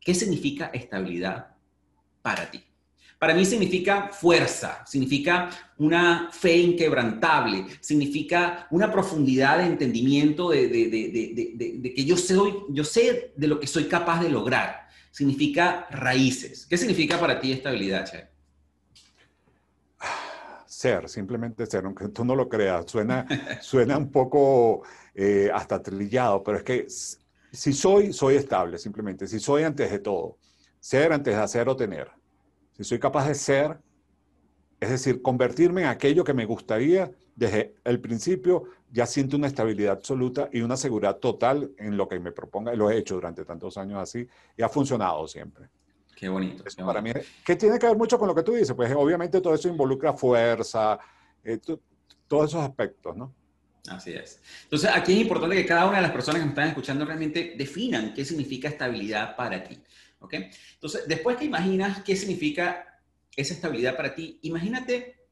¿qué 0.00 0.14
significa 0.14 0.70
estabilidad 0.72 1.56
para 2.22 2.50
ti. 2.50 2.62
Para 3.20 3.34
mí 3.34 3.44
significa 3.44 4.08
fuerza, 4.08 4.82
significa 4.86 5.50
una 5.76 6.30
fe 6.32 6.56
inquebrantable, 6.56 7.66
significa 7.82 8.66
una 8.70 8.90
profundidad 8.90 9.58
de 9.58 9.66
entendimiento 9.66 10.48
de, 10.48 11.92
que 11.94 12.04
yo, 12.06 12.16
soy, 12.16 12.54
yo 12.70 12.82
sé 12.82 13.34
de 13.36 13.46
lo 13.46 13.60
que 13.60 13.66
soy 13.66 13.84
capaz 13.88 14.22
de 14.22 14.30
lograr. 14.30 14.88
Significa 15.10 15.86
raíces. 15.90 16.64
¿Qué 16.64 16.78
significa 16.78 17.20
para 17.20 17.38
ti 17.38 17.52
estabilidad, 17.52 18.10
Che? 18.10 18.26
Ser, 20.64 21.06
simplemente 21.06 21.66
ser, 21.66 21.84
aunque 21.84 22.08
tú 22.08 22.24
no 22.24 22.34
lo 22.34 22.48
creas. 22.48 22.90
Suena, 22.90 23.26
suena 23.60 23.98
un 23.98 24.10
poco 24.10 24.82
eh, 25.14 25.50
hasta 25.52 25.82
trillado, 25.82 26.42
pero 26.42 26.56
es 26.56 26.64
que 26.64 26.86
si 27.52 27.74
soy, 27.74 28.14
soy 28.14 28.36
estable, 28.36 28.78
simplemente. 28.78 29.26
Si 29.26 29.38
soy 29.38 29.64
antes 29.64 29.90
de 29.90 29.98
todo. 29.98 30.38
Ser 30.78 31.12
antes 31.12 31.36
de 31.36 31.42
hacer 31.42 31.68
o 31.68 31.76
tener 31.76 32.18
si 32.80 32.84
soy 32.84 32.98
capaz 32.98 33.28
de 33.28 33.34
ser, 33.34 33.78
es 34.80 34.88
decir, 34.88 35.20
convertirme 35.20 35.82
en 35.82 35.88
aquello 35.88 36.24
que 36.24 36.32
me 36.32 36.46
gustaría 36.46 37.10
desde 37.36 37.74
el 37.84 38.00
principio, 38.00 38.64
ya 38.90 39.04
siento 39.04 39.36
una 39.36 39.48
estabilidad 39.48 39.92
absoluta 39.92 40.48
y 40.50 40.62
una 40.62 40.78
seguridad 40.78 41.18
total 41.18 41.72
en 41.76 41.98
lo 41.98 42.08
que 42.08 42.18
me 42.18 42.32
proponga. 42.32 42.72
Y 42.72 42.78
lo 42.78 42.90
he 42.90 42.96
hecho 42.96 43.16
durante 43.16 43.44
tantos 43.44 43.76
años 43.76 43.98
así 43.98 44.26
y 44.56 44.62
ha 44.62 44.70
funcionado 44.70 45.28
siempre. 45.28 45.68
Qué 46.16 46.30
bonito. 46.30 46.64
para 46.86 47.02
mí, 47.02 47.12
que 47.44 47.56
tiene 47.56 47.78
que 47.78 47.86
ver 47.86 47.98
mucho 47.98 48.18
con 48.18 48.28
lo 48.28 48.34
que 48.34 48.42
tú 48.42 48.52
dices, 48.52 48.72
pues 48.74 48.90
obviamente 48.94 49.42
todo 49.42 49.54
eso 49.54 49.68
involucra 49.68 50.14
fuerza, 50.14 50.98
eh, 51.44 51.58
todos 52.26 52.48
esos 52.48 52.62
aspectos, 52.62 53.14
¿no? 53.14 53.34
Así 53.88 54.12
es. 54.12 54.40
Entonces, 54.64 54.90
aquí 54.94 55.12
es 55.12 55.20
importante 55.20 55.54
que 55.54 55.66
cada 55.66 55.86
una 55.86 55.96
de 55.96 56.02
las 56.02 56.12
personas 56.12 56.40
que 56.40 56.46
me 56.46 56.52
están 56.52 56.68
escuchando 56.68 57.04
realmente 57.04 57.56
definan 57.58 58.14
qué 58.14 58.24
significa 58.24 58.68
estabilidad 58.68 59.36
para 59.36 59.62
ti. 59.62 59.78
¿Ok? 60.20 60.34
Entonces, 60.74 61.02
después 61.06 61.36
que 61.36 61.44
imaginas 61.44 62.02
qué 62.02 62.14
significa 62.16 63.00
esa 63.34 63.54
estabilidad 63.54 63.96
para 63.96 64.14
ti, 64.14 64.38
imagínate 64.42 65.26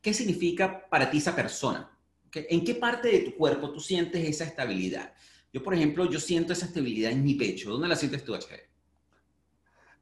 qué 0.00 0.12
significa 0.12 0.88
para 0.88 1.10
ti 1.10 1.18
esa 1.18 1.34
persona. 1.34 1.90
¿En 2.32 2.64
qué 2.64 2.74
parte 2.74 3.08
de 3.08 3.20
tu 3.20 3.36
cuerpo 3.36 3.72
tú 3.72 3.80
sientes 3.80 4.28
esa 4.28 4.44
estabilidad? 4.44 5.14
Yo, 5.52 5.62
por 5.62 5.72
ejemplo, 5.72 6.10
yo 6.10 6.18
siento 6.18 6.52
esa 6.52 6.66
estabilidad 6.66 7.12
en 7.12 7.22
mi 7.22 7.34
pecho. 7.34 7.70
¿Dónde 7.70 7.86
la 7.86 7.96
sientes 7.96 8.24
tú, 8.24 8.34
H? 8.34 8.46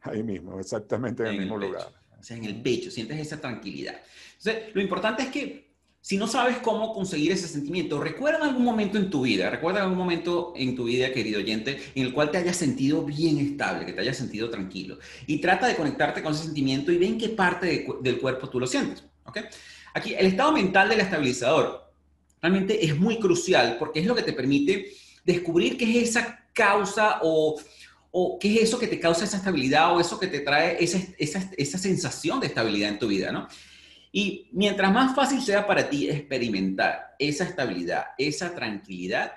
Ahí 0.01 0.23
mismo, 0.23 0.59
exactamente 0.59 1.23
en, 1.23 1.29
el 1.29 1.39
mismo 1.41 1.59
lugar. 1.59 1.93
O 2.19 2.23
sea, 2.23 2.37
en 2.37 2.45
el 2.45 2.61
pecho, 2.63 2.91
sientes 2.91 3.21
esa 3.21 3.41
tranquilidad. 3.41 4.01
Entonces, 4.39 4.75
lo 4.75 4.81
importante 4.81 5.25
es 5.25 5.29
que 5.29 5.72
si 6.03 6.17
no 6.17 6.27
sabes 6.27 6.59
cómo 6.59 6.93
conseguir 6.93 7.31
ese 7.31 7.47
sentimiento, 7.47 8.01
recuerda 8.01 8.45
algún 8.45 8.65
momento 8.65 8.99
en 8.99 9.09
tu 9.09 9.23
vida, 9.23 9.49
recuerda 9.49 9.83
algún 9.83 9.97
momento 9.97 10.53
en 10.57 10.75
tu 10.75 10.85
vida, 10.85 11.13
querido 11.13 11.39
oyente, 11.39 11.81
en 11.95 12.03
el 12.03 12.13
cual 12.13 12.33
te 12.33 12.39
hayas 12.39 12.57
sentido 12.57 13.05
bien 13.05 13.39
estable, 13.39 13.87
que 13.87 13.93
te 13.93 14.01
hayas 14.01 14.17
sentido 14.17 14.51
tranquilo. 14.51 14.99
Y 15.29 15.39
trata 15.39 15.69
de 15.69 15.77
conectarte 15.77 16.21
con 16.21 16.35
ese 16.35 16.43
sentimiento 16.43 16.91
y 16.91 16.99
ve 16.99 17.07
en 17.07 17.19
qué 17.19 17.29
parte 17.29 17.87
del 18.03 18.19
cuerpo 18.19 18.49
tú 18.49 18.59
lo 18.59 18.67
sientes. 18.67 19.05
¿okay? 19.25 19.45
Aquí, 19.95 20.13
el 20.13 20.27
estado 20.27 20.51
mental 20.51 20.89
del 20.89 21.01
estabilizador 21.01 21.93
realmente 22.41 22.85
es 22.85 22.99
muy 22.99 23.21
crucial 23.21 23.77
porque 23.79 24.01
es 24.01 24.07
lo 24.07 24.17
que 24.17 24.23
te 24.23 24.33
permite 24.33 24.93
descubrir 25.25 25.79
qué 25.79 25.85
es 25.85 26.09
esa 26.11 26.47
causa 26.53 27.21
o, 27.23 27.61
o 28.11 28.39
qué 28.39 28.57
es 28.57 28.63
eso 28.63 28.79
que 28.79 28.89
te 28.89 29.01
causa 29.01 29.25
esa 29.25 29.39
estabilidad 29.39 29.95
o 29.95 30.01
eso 30.01 30.21
que 30.21 30.27
te 30.27 30.41
trae 30.41 30.77
esa, 30.79 31.79
sensación 31.79 32.41
de 32.41 32.49
estabilidad 32.49 32.91
en 32.91 32.99
tu 32.99 33.09
vida, 33.09 33.33
¿no? 33.33 33.49
Y 34.13 34.51
mientras 34.53 34.93
más 34.93 35.17
fácil 35.17 35.41
sea 35.41 35.67
para 35.67 35.89
ti 35.89 36.09
experimentar 36.09 37.15
esa 37.19 37.45
estabilidad, 37.45 38.05
esa 38.19 38.55
tranquilidad, 38.55 39.33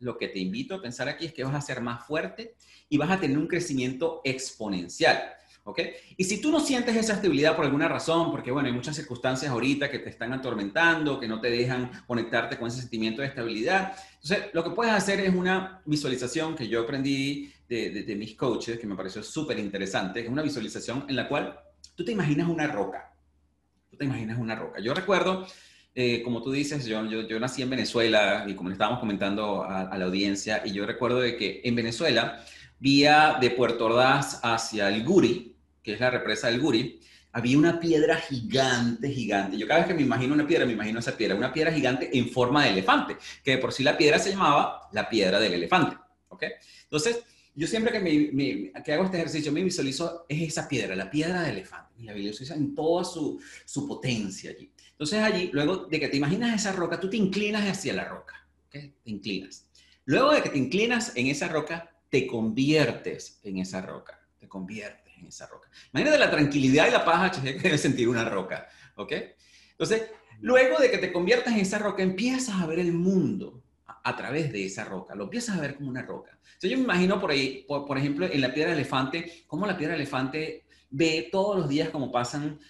lo 0.00 0.16
que 0.16 0.28
te 0.28 0.38
invito 0.38 0.74
a 0.74 0.82
pensar 0.82 1.08
aquí 1.08 1.26
es 1.26 1.34
que 1.34 1.44
vas 1.44 1.54
a 1.54 1.60
ser 1.60 1.80
más 1.80 2.06
fuerte 2.06 2.54
y 2.88 2.96
vas 2.96 3.10
a 3.10 3.20
tener 3.20 3.38
un 3.38 3.46
crecimiento 3.46 4.22
exponencial. 4.24 5.22
¿Ok? 5.66 5.80
Y 6.18 6.24
si 6.24 6.42
tú 6.42 6.50
no 6.50 6.60
sientes 6.60 6.94
esa 6.94 7.14
estabilidad 7.14 7.56
por 7.56 7.64
alguna 7.64 7.88
razón, 7.88 8.30
porque 8.30 8.50
bueno, 8.50 8.68
hay 8.68 8.74
muchas 8.74 8.96
circunstancias 8.96 9.50
ahorita 9.50 9.90
que 9.90 9.98
te 9.98 10.10
están 10.10 10.34
atormentando, 10.34 11.18
que 11.18 11.26
no 11.26 11.40
te 11.40 11.48
dejan 11.48 11.90
conectarte 12.06 12.58
con 12.58 12.68
ese 12.68 12.80
sentimiento 12.80 13.22
de 13.22 13.28
estabilidad, 13.28 13.96
entonces 14.22 14.50
lo 14.52 14.62
que 14.62 14.70
puedes 14.70 14.92
hacer 14.92 15.20
es 15.20 15.34
una 15.34 15.80
visualización 15.86 16.54
que 16.54 16.68
yo 16.68 16.82
aprendí 16.82 17.50
de, 17.66 18.14
mis 18.16 18.36
coaches, 18.36 18.78
que 18.78 18.86
me 18.86 18.94
pareció 18.94 19.22
súper 19.22 19.58
interesante, 19.58 20.20
es 20.20 20.28
una 20.28 20.42
visualización 20.42 21.06
en 21.08 21.16
la 21.16 21.28
cual 21.28 21.58
tú 21.94 22.04
te 22.04 22.12
imaginas 22.12 22.48
una 22.48 22.66
roca, 22.66 23.13
te 23.96 24.04
imaginas 24.04 24.38
una 24.38 24.54
roca. 24.54 24.80
Yo 24.80 24.94
recuerdo, 24.94 25.46
eh, 25.94 26.22
como 26.22 26.42
tú 26.42 26.52
dices, 26.52 26.86
yo, 26.86 27.04
yo, 27.04 27.40
nací 27.40 27.62
en 27.62 27.70
Venezuela 27.70 28.44
y 28.46 28.54
como 28.54 28.68
le 28.68 28.74
estábamos 28.74 29.00
comentando 29.00 29.64
a, 29.64 29.96
la 29.96 30.04
audiencia, 30.04 30.62
y 30.64 30.72
yo 30.72 30.86
recuerdo 30.86 31.20
de 31.20 31.36
que 31.36 31.60
en 31.64 31.74
Venezuela, 31.74 32.44
vía 32.78 33.38
de 33.40 33.50
Puerto 33.50 33.86
Ordaz 33.86 34.40
hacia 34.42 34.88
el 34.88 35.04
Guri, 35.04 35.56
que 35.82 35.94
es 35.94 36.00
la 36.00 36.10
represa 36.10 36.48
del 36.48 36.60
Guri, 36.60 37.00
había 37.32 37.58
una 37.58 37.80
piedra 37.80 38.16
gigante, 38.16 39.10
gigante. 39.10 39.58
Yo 39.58 39.66
cada 39.66 39.80
vez 39.80 39.88
que 39.88 39.94
me 39.94 40.02
imagino 40.02 40.34
una 40.34 40.46
piedra, 40.46 40.66
me 40.66 40.72
imagino 40.72 41.00
esa 41.00 41.16
piedra, 41.16 41.34
una 41.34 41.52
piedra 41.52 41.72
gigante 41.72 42.16
en 42.16 42.28
forma 42.28 42.64
de 42.64 42.70
elefante, 42.70 43.16
que 43.42 43.58
por 43.58 43.72
sí 43.72 43.82
la 43.82 43.96
piedra 43.96 44.18
se 44.18 44.30
llamaba 44.30 44.88
la 44.92 45.08
piedra 45.08 45.40
del 45.40 45.54
elefante. 45.54 45.96
¿Ok? 46.28 46.44
Entonces, 46.84 47.24
yo 47.56 47.66
siempre 47.68 47.92
que, 47.92 48.00
me, 48.00 48.82
que 48.82 48.92
hago 48.92 49.04
este 49.04 49.18
ejercicio 49.18 49.52
me 49.52 49.62
visualizo 49.62 50.26
es 50.28 50.42
esa 50.48 50.68
piedra, 50.68 50.96
la 50.96 51.10
piedra 51.10 51.42
de 51.42 51.50
elefante. 51.50 52.02
La 52.02 52.12
visualizo 52.12 52.54
en 52.54 52.74
toda 52.74 53.04
su, 53.04 53.40
su, 53.64 53.86
potencia 53.86 54.50
allí. 54.50 54.72
Entonces 54.90 55.20
allí, 55.20 55.50
luego 55.52 55.86
de 55.86 56.00
que 56.00 56.08
te 56.08 56.16
imaginas 56.16 56.60
esa 56.60 56.72
roca, 56.72 56.98
tú 56.98 57.08
te 57.08 57.16
inclinas 57.16 57.68
hacia 57.68 57.94
la 57.94 58.04
roca. 58.04 58.46
¿okay? 58.66 58.94
Te 59.02 59.10
inclinas. 59.10 59.66
Luego 60.04 60.32
de 60.32 60.42
que 60.42 60.50
te 60.50 60.58
inclinas 60.58 61.12
en 61.16 61.28
esa 61.28 61.48
roca, 61.48 61.94
te 62.10 62.26
conviertes 62.26 63.40
en 63.44 63.58
esa 63.58 63.80
roca. 63.80 64.20
Te 64.38 64.48
conviertes 64.48 65.14
en 65.16 65.26
esa 65.26 65.46
roca. 65.46 65.70
Imagínate 65.92 66.18
la 66.18 66.30
tranquilidad 66.30 66.88
y 66.88 66.90
la 66.90 67.04
paz 67.04 67.38
que 67.38 67.52
debe 67.54 67.78
sentir 67.78 68.08
una 68.08 68.24
roca. 68.24 68.68
¿Ok? 68.96 69.12
Entonces, 69.70 70.02
luego 70.40 70.78
de 70.78 70.90
que 70.90 70.98
te 70.98 71.12
conviertas 71.12 71.54
en 71.54 71.60
esa 71.60 71.78
roca, 71.78 72.02
empiezas 72.02 72.60
a 72.60 72.66
ver 72.66 72.80
el 72.80 72.92
mundo 72.92 73.63
a 74.04 74.14
través 74.16 74.52
de 74.52 74.66
esa 74.66 74.84
roca, 74.84 75.14
lo 75.14 75.24
empiezas 75.24 75.56
a 75.56 75.60
ver 75.60 75.74
como 75.74 75.88
una 75.88 76.02
roca. 76.02 76.38
yo 76.60 76.76
me 76.76 76.84
imagino 76.84 77.18
por 77.18 77.30
ahí, 77.30 77.64
por, 77.66 77.96
ejemplo, 77.96 78.26
en 78.30 78.40
la 78.40 78.52
piedra 78.52 78.74
elefante, 78.74 79.44
cómo 79.46 79.66
la 79.66 79.76
piedra 79.76 79.94
elefante 79.94 80.66
ve 80.90 81.28
todos 81.32 81.56
los 81.56 81.68
días 81.68 81.88
cómo 81.88 82.12
pasan 82.12 82.60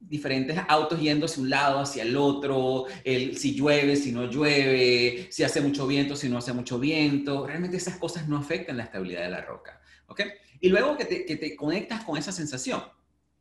diferentes 0.00 0.58
autos 0.68 1.00
yendo 1.00 1.26
hacia 1.26 1.42
un 1.42 1.50
lado, 1.50 1.80
hacia 1.80 2.02
el 2.02 2.16
otro, 2.16 2.86
el, 3.04 3.36
si 3.36 3.54
llueve, 3.54 3.94
si 3.96 4.10
no 4.10 4.30
llueve, 4.30 5.28
si 5.30 5.44
hace 5.44 5.60
mucho 5.60 5.86
viento, 5.86 6.16
si 6.16 6.28
no 6.30 6.38
hace 6.38 6.52
mucho 6.54 6.78
viento. 6.78 7.46
Realmente 7.46 7.76
esas 7.76 7.96
cosas 7.96 8.26
no 8.26 8.38
afectan 8.38 8.78
la 8.78 8.84
estabilidad 8.84 9.22
de 9.22 9.30
la 9.30 9.42
roca. 9.42 9.80
¿Ok? 10.06 10.22
Y 10.60 10.70
luego 10.70 10.96
que 10.96 11.04
te, 11.04 11.26
que 11.26 11.36
te 11.36 11.54
conectas 11.56 12.04
con 12.04 12.16
esa 12.16 12.32
sensación, 12.32 12.82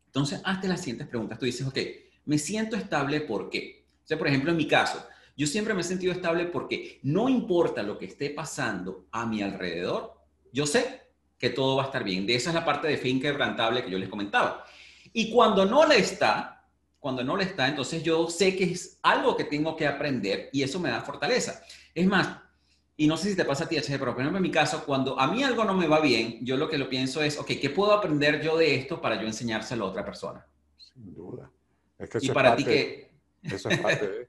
entonces 0.07 0.41
hazte 0.43 0.67
las 0.67 0.81
siguientes 0.81 1.07
preguntas. 1.07 1.39
Tú 1.39 1.45
dices, 1.45 1.65
ok, 1.65 1.77
me 2.25 2.37
siento 2.37 2.75
estable, 2.75 3.21
¿por 3.21 3.49
qué? 3.49 3.85
O 4.03 4.07
sea, 4.07 4.17
por 4.17 4.27
ejemplo, 4.27 4.51
en 4.51 4.57
mi 4.57 4.67
caso, 4.67 5.05
yo 5.38 5.45
siempre 5.47 5.73
me 5.73 5.82
he 5.82 5.84
sentido 5.84 6.12
estable 6.12 6.45
porque 6.45 7.00
no 7.04 7.30
importa 7.30 7.84
lo 7.84 7.97
que 7.97 8.06
esté 8.06 8.32
pasando 8.32 9.06
a 9.12 9.26
mi 9.26 9.43
alrededor, 9.43 10.15
yo 10.52 10.65
sé 10.65 11.04
que 11.38 11.52
todo 11.52 11.76
va 11.76 11.84
a 11.84 11.86
estar 11.86 12.04
bien. 12.04 12.26
De 12.26 12.36
esa 12.36 12.50
es 12.50 12.56
la 12.56 12.65
parte 12.65 12.88
de 12.88 12.97
fe 12.97 13.10
inquebrantable 13.10 13.84
que 13.84 13.91
yo 13.91 14.00
les 14.00 14.10
comentaba. 14.10 14.65
Y 15.13 15.32
cuando 15.32 15.65
no 15.65 15.86
le 15.86 16.00
está, 16.00 16.65
cuando 17.00 17.23
no 17.23 17.38
le 17.38 17.43
está, 17.43 17.67
entonces 17.67 18.02
yo 18.02 18.28
sé 18.30 18.56
que 18.56 18.63
es 18.63 19.00
algo 19.04 19.38
que 19.38 19.43
tengo 19.43 19.76
que 19.76 19.86
aprender 19.86 20.50
y 20.52 20.63
eso 20.63 20.80
me 20.80 20.89
da 20.89 21.02
fortaleza. 21.02 21.62
Es 21.93 22.08
más, 22.08 22.39
y 22.95 23.06
no 23.06 23.15
sé 23.15 23.30
si 23.30 23.36
te 23.36 23.45
pasa 23.45 23.65
a 23.65 23.69
ti, 23.69 23.78
pero 23.88 24.00
por 24.13 24.21
ejemplo 24.21 24.38
en 24.38 24.43
mi 24.43 24.52
caso, 24.52 24.84
cuando 24.86 25.19
a 25.19 25.28
mí 25.32 25.43
algo 25.43 25.63
no 25.63 25.76
me 25.76 25.88
va 25.88 26.00
bien, 26.00 26.43
yo 26.43 26.58
lo 26.58 26.67
que 26.67 26.80
lo 26.80 26.89
pienso 26.89 27.21
es, 27.21 27.38
ok, 27.38 27.52
¿qué 27.62 27.69
puedo 27.69 27.93
aprender 27.93 28.41
yo 28.41 28.58
de 28.58 28.73
esto 28.73 29.00
para 29.00 29.21
yo 29.21 29.28
enseñárselo 29.28 29.86
a 29.86 29.89
otra 29.89 30.04
persona? 30.04 30.43
Sin 30.76 31.13
duda. 31.13 31.52
Es 32.00 32.10
que 32.10 32.17
y 32.23 32.30
para 32.30 32.56
ti 32.56 32.65
que... 32.65 33.12
Eso 33.43 33.69
es 33.69 33.80
parte 33.80 34.08
de... 34.08 34.26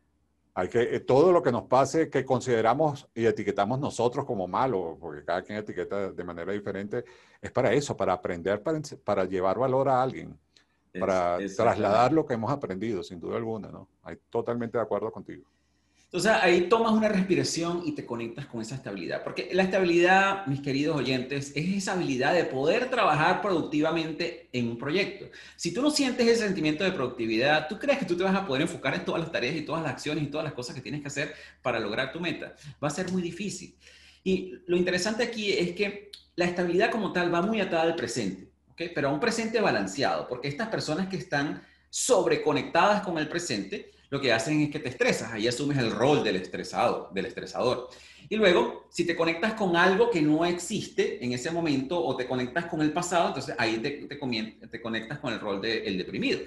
Hay 0.59 0.67
que, 0.69 0.97
eh, 0.97 0.99
todo 0.99 1.31
lo 1.31 1.41
que 1.41 1.53
nos 1.53 1.67
pase 1.67 2.11
que 2.11 2.25
consideramos 2.25 3.09
y 3.15 3.27
etiquetamos 3.27 3.79
nosotros 3.79 4.25
como 4.25 4.49
malo, 4.49 4.99
porque 5.01 5.25
cada 5.25 5.41
quien 5.41 5.59
etiqueta 5.59 6.11
de 6.11 6.25
manera 6.25 6.53
diferente, 6.53 7.05
es 7.41 7.53
para 7.53 7.73
eso, 7.73 7.97
para 7.97 8.15
aprender, 8.15 8.61
para, 8.61 8.81
para 9.05 9.25
llevar 9.25 9.57
valor 9.57 9.89
a 9.89 10.03
alguien, 10.03 10.37
para 10.99 11.39
trasladar 11.57 12.13
lo 12.13 12.27
que 12.27 12.35
hemos 12.35 12.51
aprendido, 12.51 13.05
sin 13.05 13.21
duda 13.21 13.37
alguna, 13.37 13.69
¿no? 13.69 13.87
Hay 14.03 14.17
totalmente 14.31 14.79
de 14.79 14.83
acuerdo 14.83 15.13
contigo. 15.13 15.45
Entonces 16.09 16.33
ahí 16.41 16.71
tomas 16.71 16.93
una 16.93 17.11
respiración 17.11 17.83
y 17.85 17.93
te 17.93 18.07
conectas 18.07 18.47
con 18.47 18.63
esa 18.63 18.77
estabilidad. 18.77 19.23
Porque 19.23 19.51
la 19.53 19.63
estabilidad, 19.63 20.47
mis 20.47 20.63
queridos 20.63 20.97
oyentes, 20.97 21.53
es 21.55 21.69
esa 21.69 21.93
habilidad 21.93 22.33
de 22.33 22.45
poder 22.45 22.89
trabajar 22.89 23.43
productivamente 23.43 24.49
en 24.55 24.69
un 24.69 24.79
proyecto. 24.79 25.27
Si 25.57 25.75
tú 25.75 25.83
no 25.83 25.91
sientes 25.91 26.27
ese 26.27 26.47
sentimiento 26.47 26.83
de 26.83 26.93
productividad, 26.93 27.69
¿tú 27.69 27.79
crees 27.79 27.99
que 27.99 28.07
tú 28.07 28.17
te 28.17 28.25
vas 28.25 28.35
a 28.35 28.47
poder 28.47 28.63
enfocar 28.63 28.95
en 28.95 29.05
todas 29.05 29.21
las 29.21 29.31
tareas 29.31 29.55
y 29.55 29.67
todas 29.67 29.83
las 29.83 29.93
acciones 29.93 30.25
y 30.25 30.29
todas 30.29 30.45
las 30.45 30.55
cosas 30.55 30.75
que 30.75 30.81
tienes 30.81 31.03
que 31.03 31.09
hacer 31.09 31.35
para 31.61 31.79
lograr 31.79 32.11
tu 32.11 32.21
meta? 32.21 32.55
Va 32.83 32.89
a 32.89 32.91
ser 32.91 33.13
muy 33.13 33.21
difícil. 33.21 33.77
Y 34.25 34.55
lo 34.67 34.79
interesante 34.79 35.23
aquí 35.23 35.53
es 35.53 35.73
que 35.73 36.11
la 36.37 36.47
estabilidad 36.47 36.91
como 36.91 37.13
tal 37.13 37.33
va 37.35 37.43
muy 37.43 37.61
atada 37.61 37.83
al 37.83 37.97
presente, 37.97 38.49
¿ok? 38.71 38.81
Pero 38.95 39.11
a 39.11 39.13
un 39.13 39.21
presente 39.21 39.61
balanceado, 39.61 40.27
porque 40.27 40.49
estas 40.49 40.69
personas 40.69 41.09
que 41.09 41.19
están 41.19 41.63
sobreconectadas 41.91 43.03
con 43.03 43.19
el 43.19 43.29
presente, 43.29 43.91
lo 44.11 44.21
que 44.21 44.33
hacen 44.33 44.61
es 44.63 44.71
que 44.71 44.79
te 44.79 44.89
estresas, 44.89 45.33
ahí 45.33 45.47
asumes 45.47 45.79
el 45.79 45.91
rol 45.91 46.25
del 46.25 46.37
estresado, 46.37 47.11
del 47.13 47.27
estresador. 47.27 47.89
Y 48.29 48.37
luego, 48.37 48.87
si 48.91 49.07
te 49.07 49.17
conectas 49.17 49.55
con 49.55 49.77
algo 49.77 50.11
que 50.11 50.23
no 50.23 50.45
existe 50.45 51.25
en 51.25 51.33
ese 51.33 51.51
momento 51.51 52.03
o 52.03 52.17
te 52.17 52.27
conectas 52.27 52.67
con 52.67 52.81
el 52.83 52.93
pasado, 52.93 53.29
entonces 53.29 53.55
ahí 53.59 53.79
te, 53.79 53.91
te, 53.91 54.19
conectas 54.81 55.19
con 55.19 55.33
el 55.33 55.41
rol 55.41 55.61
del 55.61 55.97
deprimido. 55.97 56.41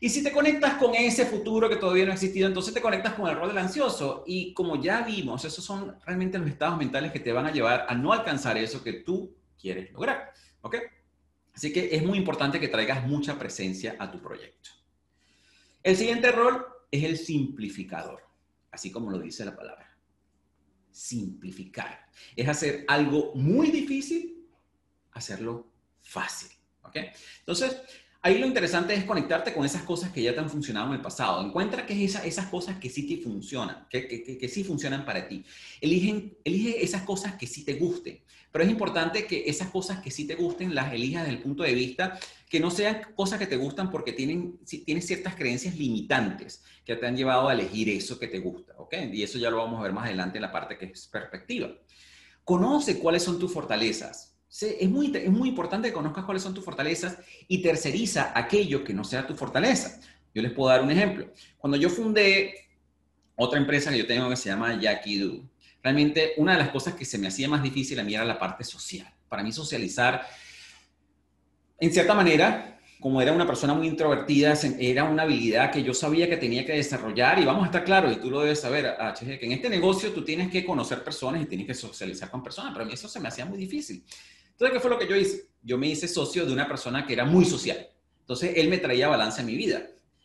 Y 0.00 0.08
si 0.08 0.22
te 0.22 0.32
conectas 0.32 0.74
con 0.74 0.94
ese 0.94 1.24
futuro 1.24 1.68
que 1.68 1.76
todavía 1.76 2.04
no 2.04 2.10
ha 2.10 2.14
existido, 2.14 2.48
entonces 2.48 2.74
te 2.74 2.82
conectas 2.82 3.14
con 3.14 3.28
el 3.28 3.36
rol 3.36 3.48
del 3.48 3.58
ansioso. 3.58 4.24
Y 4.26 4.52
como 4.52 4.82
ya 4.82 5.02
vimos, 5.02 5.44
esos 5.44 5.64
son 5.64 5.96
realmente 6.04 6.38
los 6.38 6.48
estados 6.48 6.76
mentales 6.76 7.12
que 7.12 7.20
te 7.20 7.32
van 7.32 7.46
a 7.46 7.52
llevar 7.52 7.86
a 7.88 7.94
no 7.94 8.12
alcanzar 8.12 8.58
eso 8.58 8.82
que 8.82 8.94
tú 8.94 9.32
quieres 9.60 9.92
lograr. 9.92 10.32
¿Ok? 10.62 10.76
Así 11.54 11.72
que 11.72 11.94
es 11.94 12.02
muy 12.02 12.18
importante 12.18 12.58
que 12.58 12.68
traigas 12.68 13.06
mucha 13.06 13.38
presencia 13.38 13.94
a 13.98 14.10
tu 14.10 14.20
proyecto. 14.20 14.70
El 15.82 15.96
siguiente 15.96 16.32
rol 16.32 16.66
es 16.92 17.02
el 17.02 17.18
simplificador, 17.18 18.22
así 18.70 18.92
como 18.92 19.10
lo 19.10 19.18
dice 19.18 19.44
la 19.44 19.56
palabra. 19.56 19.96
Simplificar. 20.92 22.06
Es 22.36 22.46
hacer 22.46 22.84
algo 22.86 23.34
muy 23.34 23.70
difícil, 23.70 24.46
hacerlo 25.12 25.72
fácil. 26.02 26.50
¿Ok? 26.82 26.96
Entonces, 27.40 27.80
Ahí 28.24 28.38
lo 28.38 28.46
interesante 28.46 28.94
es 28.94 29.02
conectarte 29.02 29.52
con 29.52 29.66
esas 29.66 29.82
cosas 29.82 30.12
que 30.12 30.22
ya 30.22 30.32
te 30.32 30.38
han 30.38 30.48
funcionado 30.48 30.86
en 30.86 30.94
el 30.94 31.00
pasado. 31.00 31.44
Encuentra 31.44 31.84
que 31.84 32.04
es 32.04 32.14
esas 32.14 32.46
cosas 32.46 32.78
que 32.78 32.88
sí 32.88 33.04
te 33.04 33.20
funcionan, 33.20 33.88
que, 33.90 34.06
que, 34.06 34.48
sí 34.48 34.62
funcionan 34.62 35.04
para 35.04 35.26
ti. 35.26 35.44
Eligen, 35.80 36.38
elige 36.44 36.84
esas 36.84 37.02
cosas 37.02 37.34
que 37.34 37.48
sí 37.48 37.64
te 37.64 37.74
gusten. 37.74 38.22
Pero 38.52 38.64
es 38.64 38.70
importante 38.70 39.26
que 39.26 39.44
esas 39.46 39.70
cosas 39.70 40.00
que 40.00 40.10
sí 40.10 40.26
te 40.26 40.34
gusten 40.34 40.74
las 40.74 40.92
elijas 40.92 41.24
desde 41.24 41.36
el 41.36 41.42
punto 41.42 41.62
de 41.62 41.74
vista 41.74 42.18
que 42.48 42.60
no 42.60 42.70
sean 42.70 43.00
cosas 43.16 43.38
que 43.38 43.46
te 43.46 43.56
gustan 43.56 43.90
porque 43.90 44.12
tienen, 44.12 44.58
tienes 44.84 45.06
ciertas 45.06 45.34
creencias 45.34 45.76
limitantes 45.76 46.62
que 46.84 46.94
te 46.96 47.06
han 47.06 47.16
llevado 47.16 47.48
a 47.48 47.54
elegir 47.54 47.88
eso 47.88 48.18
que 48.18 48.28
te 48.28 48.40
gusta. 48.40 48.74
¿ok? 48.76 48.94
Y 49.12 49.22
eso 49.22 49.38
ya 49.38 49.50
lo 49.50 49.56
vamos 49.56 49.80
a 49.80 49.82
ver 49.82 49.92
más 49.92 50.04
adelante 50.04 50.36
en 50.36 50.42
la 50.42 50.52
parte 50.52 50.76
que 50.76 50.84
es 50.84 51.08
perspectiva. 51.08 51.72
Conoce 52.44 52.98
cuáles 52.98 53.22
son 53.22 53.38
tus 53.38 53.52
fortalezas 53.52 54.32
es 54.60 54.90
muy, 54.90 55.10
es 55.16 55.30
muy 55.30 55.48
importante 55.48 55.88
que 55.88 55.94
conozcas 55.94 56.24
cuáles 56.24 56.42
son 56.42 56.52
tus 56.52 56.64
fortalezas 56.64 57.18
y 57.48 57.62
terceriza 57.62 58.32
aquello 58.34 58.84
que 58.84 58.92
no 58.92 59.02
sea 59.02 59.26
tu 59.26 59.34
fortaleza. 59.34 59.98
Yo 60.34 60.42
les 60.42 60.52
puedo 60.52 60.70
dar 60.70 60.82
un 60.82 60.90
ejemplo. 60.90 61.26
Cuando 61.58 61.76
yo 61.76 61.88
fundé 61.88 62.54
otra 63.34 63.58
empresa 63.58 63.90
que 63.90 63.98
yo 63.98 64.06
tengo 64.06 64.28
que 64.28 64.36
se 64.36 64.50
llama 64.50 64.78
Jackie 64.78 65.18
Do, 65.18 65.42
realmente 65.82 66.32
una 66.36 66.52
de 66.52 66.58
las 66.58 66.70
cosas 66.70 66.94
que 66.94 67.04
se 67.04 67.18
me 67.18 67.28
hacía 67.28 67.48
más 67.48 67.62
difícil 67.62 67.98
a 67.98 68.04
mí 68.04 68.14
era 68.14 68.24
la 68.24 68.38
parte 68.38 68.64
social. 68.64 69.12
Para 69.28 69.42
mí 69.42 69.52
socializar, 69.52 70.26
en 71.78 71.92
cierta 71.92 72.14
manera, 72.14 72.78
como 73.00 73.20
era 73.20 73.32
una 73.32 73.46
persona 73.46 73.74
muy 73.74 73.88
introvertida, 73.88 74.54
era 74.78 75.02
una 75.02 75.24
habilidad 75.24 75.72
que 75.72 75.82
yo 75.82 75.92
sabía 75.92 76.28
que 76.28 76.36
tenía 76.36 76.64
que 76.64 76.72
desarrollar 76.72 77.40
y 77.40 77.44
vamos 77.44 77.64
a 77.64 77.66
estar 77.66 77.84
claros, 77.84 78.12
y 78.12 78.16
tú 78.16 78.30
lo 78.30 78.40
debes 78.40 78.60
saber, 78.60 78.86
HG, 78.86 79.40
que 79.40 79.46
en 79.46 79.52
este 79.52 79.68
negocio 79.68 80.12
tú 80.12 80.24
tienes 80.24 80.50
que 80.50 80.64
conocer 80.64 81.02
personas 81.02 81.42
y 81.42 81.46
tienes 81.46 81.66
que 81.66 81.74
socializar 81.74 82.30
con 82.30 82.44
personas, 82.44 82.72
pero 82.72 82.84
a 82.84 82.86
mí 82.86 82.94
eso 82.94 83.08
se 83.08 83.18
me 83.18 83.26
hacía 83.26 83.44
muy 83.44 83.58
difícil. 83.58 84.04
Entonces, 84.52 84.74
¿qué 84.74 84.80
fue 84.80 84.90
lo 84.90 84.98
que 85.00 85.08
yo 85.08 85.16
hice? 85.16 85.46
Yo 85.62 85.78
me 85.78 85.88
hice 85.88 86.06
socio 86.06 86.46
de 86.46 86.52
una 86.52 86.68
persona 86.68 87.04
que 87.04 87.14
era 87.14 87.24
muy 87.24 87.44
social. 87.44 87.88
Entonces, 88.20 88.52
él 88.54 88.68
me 88.68 88.78
traía 88.78 89.08
balance 89.08 89.40
en 89.40 89.46
mi 89.48 89.56
vida. 89.56 89.82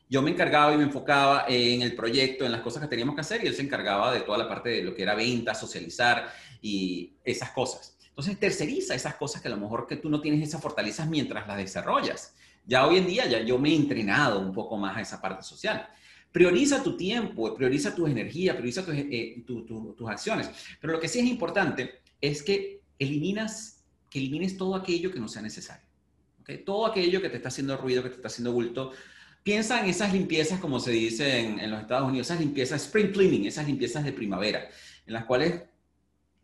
Yo 0.09 0.21
me 0.21 0.31
encargaba 0.31 0.73
y 0.73 0.77
me 0.77 0.83
enfocaba 0.83 1.45
en 1.47 1.81
el 1.81 1.95
proyecto, 1.95 2.45
en 2.45 2.51
las 2.51 2.61
cosas 2.61 2.81
que 2.81 2.87
teníamos 2.87 3.15
que 3.15 3.21
hacer, 3.21 3.43
y 3.43 3.47
él 3.47 3.55
se 3.55 3.61
encargaba 3.61 4.13
de 4.13 4.21
toda 4.21 4.37
la 4.37 4.47
parte 4.47 4.69
de 4.69 4.83
lo 4.83 4.93
que 4.95 5.03
era 5.03 5.15
venta, 5.15 5.53
socializar 5.53 6.31
y 6.61 7.13
esas 7.23 7.51
cosas. 7.51 7.97
Entonces, 8.09 8.39
terceriza 8.39 8.95
esas 8.95 9.15
cosas 9.15 9.41
que 9.41 9.47
a 9.47 9.51
lo 9.51 9.57
mejor 9.57 9.85
que 9.85 9.97
tú 9.97 10.09
no 10.09 10.21
tienes 10.21 10.47
esas 10.47 10.61
fortalezas 10.61 11.07
mientras 11.07 11.47
las 11.47 11.57
desarrollas. 11.57 12.33
Ya 12.65 12.87
hoy 12.87 12.97
en 12.97 13.07
día, 13.07 13.27
ya 13.27 13.41
yo 13.41 13.59
me 13.59 13.69
he 13.69 13.75
entrenado 13.75 14.39
un 14.39 14.53
poco 14.53 14.77
más 14.77 14.97
a 14.97 15.01
esa 15.01 15.21
parte 15.21 15.43
social. 15.43 15.87
Prioriza 16.31 16.83
tu 16.83 16.97
tiempo, 16.97 17.53
prioriza 17.53 17.93
tu 17.93 18.07
energía, 18.07 18.53
prioriza 18.53 18.83
eh, 18.89 19.43
tus 19.45 20.09
acciones. 20.09 20.49
Pero 20.79 20.93
lo 20.93 20.99
que 20.99 21.07
sí 21.07 21.19
es 21.19 21.25
importante 21.25 22.01
es 22.19 22.43
que 22.43 22.81
eliminas 22.97 23.77
que 24.09 24.19
elimines 24.19 24.57
todo 24.57 24.75
aquello 24.75 25.11
que 25.11 25.19
no 25.19 25.27
sea 25.27 25.41
necesario. 25.41 25.85
¿okay? 26.41 26.63
Todo 26.63 26.85
aquello 26.85 27.21
que 27.21 27.29
te 27.29 27.37
está 27.37 27.49
haciendo 27.49 27.77
ruido, 27.77 28.03
que 28.03 28.09
te 28.09 28.15
está 28.15 28.27
haciendo 28.27 28.51
bulto. 28.51 28.91
Piensa 29.47 29.79
en 29.79 29.85
esas 29.85 30.11
limpiezas, 30.11 30.59
como 30.59 30.77
se 30.77 30.91
dice 30.91 31.39
en, 31.39 31.57
en 31.57 31.71
los 31.71 31.79
Estados 31.79 32.09
Unidos, 32.09 32.27
esas 32.27 32.41
limpiezas, 32.41 32.83
spring 32.83 33.13
cleaning, 33.13 33.45
esas 33.45 33.65
limpiezas 33.65 34.03
de 34.03 34.11
primavera, 34.11 34.67
en 35.05 35.13
las 35.13 35.23
cuales 35.23 35.61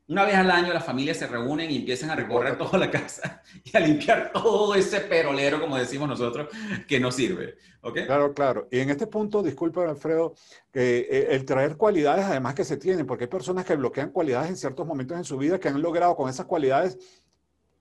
una 0.07 0.23
vez 0.23 0.35
al 0.35 0.49
año 0.49 0.71
las 0.71 0.85
familias 0.85 1.17
se 1.17 1.27
reúnen 1.27 1.69
y 1.69 1.75
empiezan 1.75 2.11
a 2.11 2.15
recorrer 2.15 2.57
toda 2.57 2.77
la 2.77 2.89
casa 2.89 3.43
y 3.65 3.75
a 3.75 3.81
limpiar 3.81 4.31
todo 4.31 4.73
ese 4.73 5.01
perolero, 5.01 5.59
como 5.59 5.75
decimos 5.75 6.07
nosotros, 6.07 6.47
que 6.87 6.97
no 6.97 7.11
sirve. 7.11 7.57
¿Okay? 7.81 8.05
Claro, 8.05 8.33
claro. 8.33 8.69
Y 8.71 8.79
en 8.79 8.89
este 8.89 9.07
punto, 9.07 9.43
disculpa 9.43 9.83
Alfredo, 9.83 10.33
que 10.71 10.99
eh, 10.99 11.27
el 11.31 11.43
traer 11.43 11.75
cualidades 11.75 12.23
además 12.23 12.55
que 12.55 12.63
se 12.63 12.77
tienen, 12.77 13.05
porque 13.05 13.25
hay 13.25 13.29
personas 13.29 13.65
que 13.65 13.75
bloquean 13.75 14.11
cualidades 14.11 14.49
en 14.49 14.55
ciertos 14.55 14.87
momentos 14.87 15.17
en 15.17 15.25
su 15.25 15.37
vida 15.37 15.59
que 15.59 15.67
han 15.67 15.81
logrado 15.81 16.15
con 16.15 16.29
esas 16.29 16.45
cualidades 16.45 16.97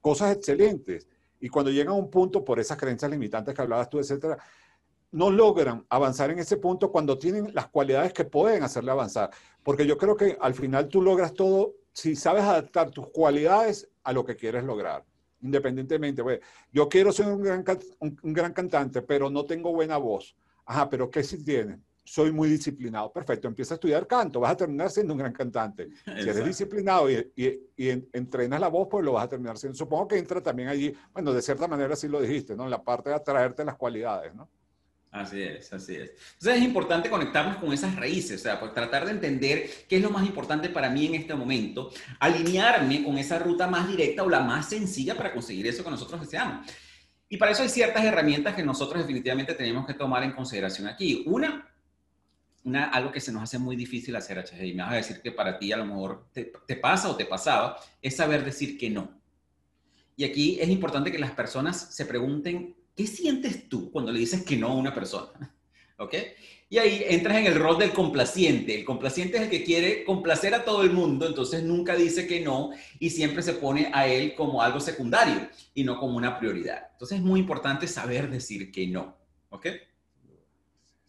cosas 0.00 0.34
excelentes. 0.34 1.06
Y 1.38 1.48
cuando 1.48 1.70
llegan 1.70 1.92
a 1.94 1.96
un 1.96 2.10
punto, 2.10 2.44
por 2.44 2.58
esas 2.58 2.76
creencias 2.76 3.08
limitantes 3.08 3.54
que 3.54 3.62
hablabas 3.62 3.88
tú, 3.88 4.00
etcétera, 4.00 4.38
no 5.12 5.30
logran 5.30 5.86
avanzar 5.88 6.30
en 6.30 6.38
ese 6.38 6.56
punto 6.56 6.90
cuando 6.90 7.18
tienen 7.18 7.54
las 7.54 7.68
cualidades 7.68 8.12
que 8.12 8.24
pueden 8.24 8.62
hacerle 8.62 8.90
avanzar. 8.90 9.30
Porque 9.62 9.86
yo 9.86 9.96
creo 9.96 10.16
que 10.16 10.36
al 10.40 10.54
final 10.54 10.88
tú 10.88 11.00
logras 11.00 11.32
todo 11.34 11.74
si 11.92 12.16
sabes 12.16 12.42
adaptar 12.42 12.90
tus 12.90 13.08
cualidades 13.08 13.88
a 14.02 14.12
lo 14.12 14.24
que 14.24 14.36
quieres 14.36 14.64
lograr. 14.64 15.04
Independientemente, 15.42 16.22
pues, 16.22 16.40
yo 16.72 16.88
quiero 16.88 17.12
ser 17.12 17.26
un 17.26 17.42
gran, 17.42 17.64
un, 18.00 18.18
un 18.22 18.32
gran 18.32 18.52
cantante, 18.52 19.02
pero 19.02 19.30
no 19.30 19.44
tengo 19.44 19.72
buena 19.72 19.96
voz. 19.98 20.34
Ajá, 20.64 20.88
pero 20.88 21.10
¿qué 21.10 21.22
sí 21.22 21.44
tienes? 21.44 21.78
soy 22.04 22.32
muy 22.32 22.48
disciplinado. 22.48 23.12
Perfecto, 23.12 23.48
empieza 23.48 23.74
a 23.74 23.76
estudiar 23.76 24.06
canto, 24.06 24.40
vas 24.40 24.52
a 24.52 24.56
terminar 24.56 24.90
siendo 24.90 25.14
un 25.14 25.18
gran 25.18 25.32
cantante. 25.32 25.90
Si 26.04 26.28
eres 26.28 26.44
disciplinado 26.44 27.10
y, 27.10 27.32
y, 27.36 27.90
entrenas 28.12 28.60
la 28.60 28.68
voz, 28.68 28.88
pues 28.90 29.04
lo 29.04 29.12
vas 29.12 29.24
a 29.24 29.28
terminar 29.28 29.58
siendo. 29.58 29.76
Supongo 29.76 30.08
que 30.08 30.18
entra 30.18 30.42
también 30.42 30.68
allí, 30.68 30.94
bueno, 31.12 31.32
de 31.32 31.42
cierta 31.42 31.68
manera 31.68 31.94
sí 31.96 32.08
lo 32.08 32.20
dijiste, 32.20 32.56
¿no? 32.56 32.68
La 32.68 32.82
parte 32.82 33.10
de 33.10 33.16
atraerte 33.16 33.64
las 33.64 33.76
cualidades, 33.76 34.34
¿no? 34.34 34.48
Así 35.12 35.42
es, 35.42 35.70
así 35.70 35.94
es. 35.94 36.10
Entonces 36.32 36.56
es 36.56 36.62
importante 36.62 37.10
conectarnos 37.10 37.58
con 37.58 37.70
esas 37.70 37.94
raíces, 37.94 38.40
o 38.40 38.42
sea, 38.42 38.58
pues 38.58 38.72
tratar 38.72 39.04
de 39.04 39.10
entender 39.10 39.70
qué 39.86 39.96
es 39.96 40.02
lo 40.02 40.08
más 40.08 40.24
importante 40.24 40.70
para 40.70 40.88
mí 40.88 41.04
en 41.04 41.16
este 41.16 41.34
momento, 41.34 41.90
alinearme 42.18 43.04
con 43.04 43.18
esa 43.18 43.38
ruta 43.38 43.66
más 43.66 43.86
directa 43.86 44.22
o 44.22 44.30
la 44.30 44.40
más 44.40 44.70
sencilla 44.70 45.14
para 45.14 45.34
conseguir 45.34 45.66
eso 45.66 45.84
que 45.84 45.90
nosotros 45.90 46.18
deseamos. 46.22 46.66
Y 47.28 47.36
para 47.36 47.52
eso 47.52 47.62
hay 47.62 47.68
ciertas 47.68 48.02
herramientas 48.02 48.54
que 48.54 48.62
nosotros 48.62 49.02
definitivamente 49.02 49.52
tenemos 49.52 49.86
que 49.86 49.92
tomar 49.92 50.22
en 50.22 50.32
consideración 50.32 50.88
aquí. 50.88 51.24
Una 51.26 51.68
algo 52.92 53.12
que 53.12 53.20
se 53.20 53.32
nos 53.32 53.42
hace 53.42 53.58
muy 53.58 53.76
difícil 53.76 54.16
hacer, 54.16 54.38
HG, 54.38 54.64
y 54.64 54.72
me 54.72 54.82
vas 54.82 54.92
a 54.92 54.96
decir 54.96 55.20
que 55.20 55.32
para 55.32 55.58
ti 55.58 55.72
a 55.72 55.76
lo 55.76 55.84
mejor 55.84 56.28
te, 56.32 56.52
te, 56.66 56.76
pasa 56.76 57.10
o 57.10 57.16
te 57.16 57.26
pasaba, 57.26 57.76
es 58.00 58.16
saber 58.16 58.44
decir 58.44 58.78
que 58.78 58.88
no. 58.88 59.10
Y 60.16 60.24
aquí 60.24 60.58
es 60.58 60.70
importante 60.70 61.10
que 61.10 61.18
las 61.18 61.32
personas 61.32 61.94
se 61.94 62.06
pregunten, 62.06 62.76
¿qué 62.94 63.06
sientes 63.06 63.68
tú 63.68 63.90
cuando 63.90 64.12
le 64.12 64.20
dices 64.20 64.44
que 64.44 64.56
no 64.56 64.68
a 64.68 64.74
una 64.74 64.94
persona? 64.94 65.54
¿Ok? 65.98 66.14
Y 66.68 66.78
ahí 66.78 67.04
entras 67.06 67.36
en 67.36 67.46
el 67.46 67.54
rol 67.54 67.78
del 67.78 67.92
complaciente. 67.92 68.74
El 68.74 68.86
complaciente 68.86 69.36
es 69.36 69.42
el 69.42 69.50
que 69.50 69.62
quiere 69.62 70.04
complacer 70.04 70.54
a 70.54 70.64
todo 70.64 70.82
el 70.82 70.90
mundo, 70.90 71.26
entonces 71.26 71.62
nunca 71.62 71.94
dice 71.94 72.26
que 72.26 72.40
no 72.40 72.70
y 72.98 73.10
siempre 73.10 73.42
se 73.42 73.52
pone 73.52 73.90
a 73.92 74.06
él 74.06 74.34
como 74.34 74.62
algo 74.62 74.80
secundario 74.80 75.48
y 75.74 75.84
no 75.84 75.98
como 75.98 76.16
una 76.16 76.38
prioridad. 76.38 76.88
Entonces 76.92 77.18
es 77.18 77.24
muy 77.24 77.40
importante 77.40 77.86
saber 77.86 78.30
decir 78.30 78.72
que 78.72 78.86
no. 78.86 79.16
¿Ok? 79.50 79.66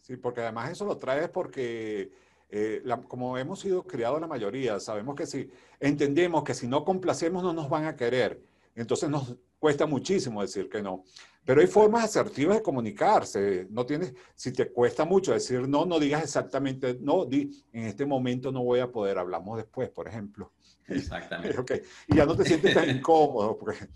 Sí, 0.02 0.18
porque 0.18 0.42
además 0.42 0.70
eso 0.70 0.84
lo 0.84 0.98
traes 0.98 1.30
porque, 1.30 2.12
eh, 2.50 2.82
como 3.08 3.38
hemos 3.38 3.60
sido 3.60 3.84
criados 3.84 4.20
la 4.20 4.26
mayoría, 4.26 4.78
sabemos 4.78 5.16
que 5.16 5.24
si 5.24 5.50
entendemos 5.80 6.44
que 6.44 6.52
si 6.52 6.66
no 6.66 6.84
complacemos 6.84 7.42
no 7.42 7.54
nos 7.54 7.70
van 7.70 7.86
a 7.86 7.96
querer. 7.96 8.42
Entonces 8.74 9.08
nos 9.08 9.34
cuesta 9.58 9.86
muchísimo 9.86 10.42
decir 10.42 10.68
que 10.68 10.82
no. 10.82 11.04
Pero 11.44 11.60
hay 11.60 11.66
formas 11.66 12.04
asertivas 12.04 12.56
de 12.56 12.62
comunicarse. 12.62 13.66
No 13.70 13.84
tienes, 13.84 14.14
si 14.34 14.52
te 14.52 14.72
cuesta 14.72 15.04
mucho 15.04 15.32
decir 15.32 15.68
no, 15.68 15.84
no 15.84 15.98
digas 16.00 16.22
exactamente 16.22 16.96
no, 17.00 17.24
di, 17.24 17.64
en 17.72 17.84
este 17.84 18.06
momento 18.06 18.50
no 18.50 18.62
voy 18.62 18.80
a 18.80 18.90
poder, 18.90 19.18
hablamos 19.18 19.56
después, 19.58 19.90
por 19.90 20.08
ejemplo. 20.08 20.52
Exactamente. 20.86 21.58
okay. 21.58 21.80
Y 22.08 22.16
ya 22.16 22.26
no 22.26 22.36
te 22.36 22.44
sientes 22.44 22.74
tan 22.74 22.88
incómodo. 22.96 23.56
Porque, 23.58 23.88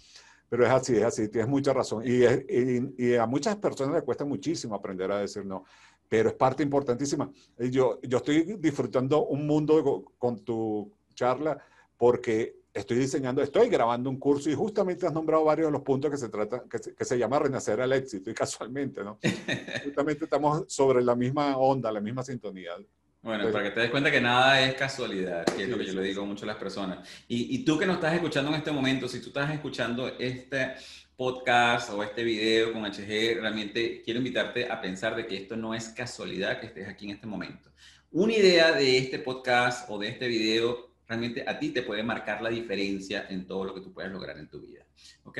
pero 0.49 0.65
es 0.65 0.71
así, 0.71 0.97
es 0.97 1.05
así, 1.05 1.29
tienes 1.29 1.49
mucha 1.49 1.73
razón. 1.73 2.03
Y, 2.07 2.25
y, 2.25 2.95
y, 2.97 3.15
a 3.15 3.27
muchas 3.27 3.57
personas 3.57 3.95
les 3.95 4.05
cuesta 4.05 4.25
muchísimo 4.25 4.75
aprender 4.75 5.11
a 5.13 5.21
decir 5.21 5.45
no 5.45 5.65
pero 6.09 6.31
es 6.31 6.35
parte 6.35 6.63
importantísima. 6.63 7.31
Yo, 7.59 8.01
yo 8.03 8.19
estoy 8.19 8.57
disfrutando 8.59 9.27
un 9.27 9.47
mundo 9.47 10.05
con 10.19 10.43
tu 10.43 10.91
charla 11.15 11.59
porque 11.97 12.58
estoy 12.73 12.99
diseñando, 12.99 13.43
estoy 13.43 13.69
grabando 13.69 14.11
un 14.11 14.19
curso 14.19 14.51
y 14.51 14.55
justamente 14.55 15.07
has 15.07 15.13
nombrado 15.13 15.45
varios 15.45 15.69
de 15.69 15.73
los 15.73 15.83
puntos 15.83 16.11
que 16.11 16.17
se 16.17 16.29
trata, 16.29 16.65
que 16.71 16.79
se, 16.79 16.95
que 16.95 17.05
se 17.05 17.19
llama 17.19 17.39
Renacer 17.39 17.81
al 17.81 17.93
éxito 17.93 18.31
y 18.31 18.35
casualmente, 18.35 19.03
¿no? 19.03 19.19
justamente 19.85 20.25
estamos 20.25 20.65
sobre 20.69 21.03
la 21.03 21.15
misma 21.15 21.57
onda, 21.57 21.91
la 21.91 22.01
misma 22.01 22.23
sintonía. 22.23 22.73
Bueno, 23.21 23.51
para 23.51 23.65
que 23.65 23.71
te 23.71 23.81
des 23.81 23.91
cuenta 23.91 24.11
que 24.13 24.21
nada 24.21 24.61
es 24.63 24.75
casualidad, 24.75 25.45
que 25.45 25.65
es 25.65 25.69
lo 25.69 25.77
que 25.77 25.85
yo 25.85 25.93
le 25.93 26.03
digo 26.03 26.25
mucho 26.25 26.45
a 26.45 26.49
las 26.49 26.57
personas. 26.57 27.07
Y, 27.27 27.57
y, 27.57 27.65
tú 27.65 27.77
que 27.77 27.85
nos 27.85 27.97
estás 27.97 28.15
escuchando 28.15 28.51
en 28.51 28.59
este 28.59 28.71
momento, 28.71 29.09
si 29.09 29.21
tú 29.21 29.29
estás 29.29 29.53
escuchando 29.53 30.07
este 30.19 30.75
podcast 31.17 31.91
o 31.91 32.03
este 32.05 32.23
video 32.23 32.73
con 32.73 32.85
HG, 32.85 33.41
realmente 33.41 34.03
quiero 34.05 34.19
invitarte 34.19 34.71
a 34.71 34.81
pensar 34.81 35.17
de 35.17 35.27
que 35.27 35.37
esto 35.37 35.57
no 35.57 35.75
es 35.75 35.89
casualidad 35.89 36.61
que 36.61 36.67
estés 36.67 36.89
aquí 36.89 37.07
en 37.07 37.11
este 37.11 37.27
momento. 37.27 37.73
Una 38.13 38.35
idea 38.35 38.71
de 38.71 38.99
este 38.99 39.19
podcast 39.19 39.91
o 39.91 39.99
de 39.99 40.09
este 40.11 40.29
video 40.29 40.88
realmente 41.09 41.43
a 41.49 41.59
ti 41.59 41.71
te 41.71 41.83
puede 41.83 42.03
marcar 42.03 42.43
la 42.43 42.51
diferencia 42.51 43.27
en 43.31 43.47
todo 43.47 43.65
lo 43.65 43.75
que 43.75 43.81
tú 43.81 43.93
puedes 43.93 44.13
lograr 44.13 44.39
en 44.39 44.49
tu 44.49 44.61
vida. 44.61 44.85
¿Ok? 45.25 45.39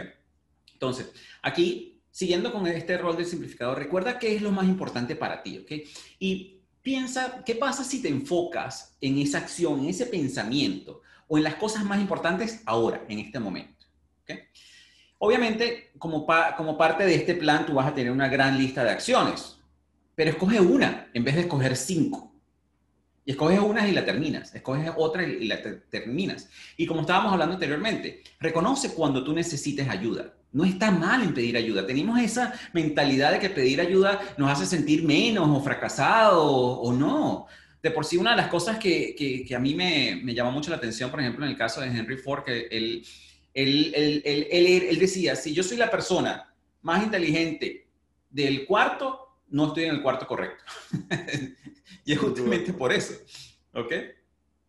Entonces, 0.73 1.13
aquí, 1.43 2.01
siguiendo 2.11 2.51
con 2.51 2.67
este 2.67 2.97
rol 2.97 3.17
de 3.17 3.25
simplificador, 3.25 3.79
recuerda 3.79 4.19
qué 4.19 4.35
es 4.35 4.43
lo 4.43 4.51
más 4.51 4.67
importante 4.67 5.15
para 5.15 5.43
ti, 5.43 5.59
¿ok? 5.59 5.73
Y 6.19 6.61
piensa, 6.81 7.43
¿qué 7.45 7.55
pasa 7.55 7.85
si 7.85 8.01
te 8.01 8.09
enfocas 8.09 8.97
en 9.01 9.19
esa 9.19 9.39
acción, 9.39 9.81
en 9.81 9.91
ese 9.91 10.07
pensamiento 10.07 11.03
o 11.27 11.37
en 11.37 11.45
las 11.45 11.57
cosas 11.57 11.85
más 11.85 12.01
importantes 12.01 12.63
ahora, 12.65 13.05
en 13.09 13.19
este 13.19 13.39
momento? 13.39 13.87
¿ok? 14.23 14.39
Obviamente, 15.19 15.91
como, 15.99 16.27
como 16.57 16.79
parte 16.79 17.05
de 17.05 17.17
este 17.17 17.35
plan, 17.35 17.67
tú 17.67 17.75
vas 17.75 17.89
a 17.89 17.95
tener 17.95 18.13
una 18.13 18.29
gran 18.29 18.57
lista 18.57 18.85
de 18.85 18.91
acciones, 18.91 19.59
pero 20.15 20.31
escoge 20.31 20.61
una 20.61 21.11
en 21.13 21.25
vez 21.25 21.35
de 21.35 21.43
escoger 21.43 21.77
cinco. 21.77 22.28
Y 23.29 23.33
escoges 23.33 23.61
una 23.61 23.87
y 23.87 23.93
la 23.93 24.07
terminas, 24.07 24.55
escoges 24.55 24.91
otra 24.97 25.23
y 25.23 25.47
la 25.47 25.61
terminas. 25.91 26.49
Y 26.79 26.87
como 26.87 27.03
estábamos 27.03 27.31
hablando 27.31 27.57
anteriormente, 27.57 28.23
reconoce 28.41 28.95
cuando 28.95 29.23
tú 29.23 29.35
necesites 29.35 29.87
ayuda. 29.87 30.33
No 30.51 30.65
está 30.65 30.91
mal 30.91 31.23
en 31.23 31.35
pedir 31.35 31.55
ayuda. 31.59 31.87
Tenemos 31.87 32.19
esa 32.19 32.55
mentalidad 32.73 33.33
de 33.33 33.39
que 33.39 33.51
pedir 33.51 33.83
ayuda 33.83 34.19
nos 34.39 34.51
hace 34.51 34.65
sentir 34.65 35.05
menos 35.05 35.47
o 35.47 35.63
fracasados 35.63 36.43
o 36.43 36.91
no. 36.91 37.47
De 37.83 37.91
por 37.91 38.07
sí, 38.07 38.17
una 38.17 38.31
de 38.31 38.39
las 38.39 38.49
cosas 38.49 38.79
que, 38.79 39.15
que, 39.47 39.55
a 39.55 39.59
mí 39.59 39.75
me, 39.75 40.23
me 40.25 40.33
llama 40.33 40.51
mucho 40.51 40.71
la 40.71 40.79
atención, 40.79 41.11
por 41.11 41.21
ejemplo, 41.21 41.45
en 41.45 41.51
el 41.51 41.59
caso 41.59 41.83
de 41.83 41.89
Henry 41.89 42.17
Ford, 42.17 42.45
que 42.45 42.67
él, 42.71 43.05
él, 43.53 44.23
él, 44.25 44.47
él 44.51 44.99
decía, 44.99 45.37
si 45.37 45.53
yo 45.53 45.63
soy 45.63 45.77
la 45.77 45.91
persona 45.91 46.51
más 46.81 47.05
inteligente 47.05 47.89
del 48.31 48.65
cuarto, 48.65 49.28
no 49.51 49.69
estoy 49.69 49.85
en 49.85 49.95
el 49.97 50.03
cuarto 50.03 50.27
correcto. 50.27 50.65
y 52.05 52.13
es 52.13 52.19
justamente 52.19 52.73
por 52.73 52.93
eso. 52.93 53.15
¿Ok? 53.73 53.93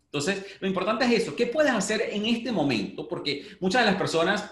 Entonces, 0.06 0.44
lo 0.60 0.68
importante 0.68 1.06
es 1.06 1.22
eso. 1.22 1.36
¿Qué 1.36 1.46
puedes 1.48 1.72
hacer 1.72 2.02
en 2.12 2.26
este 2.26 2.52
momento? 2.52 3.08
Porque 3.08 3.48
muchas 3.60 3.84
de 3.84 3.92
las 3.92 4.00
personas, 4.00 4.52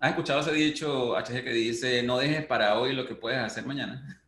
¿has 0.00 0.10
escuchado 0.10 0.40
ese 0.40 0.52
dicho 0.52 1.14
HG 1.14 1.44
que 1.44 1.52
dice, 1.52 2.02
no 2.02 2.18
dejes 2.18 2.44
para 2.44 2.78
hoy 2.78 2.92
lo 2.92 3.06
que 3.06 3.14
puedes 3.14 3.38
hacer 3.38 3.64
mañana? 3.64 4.22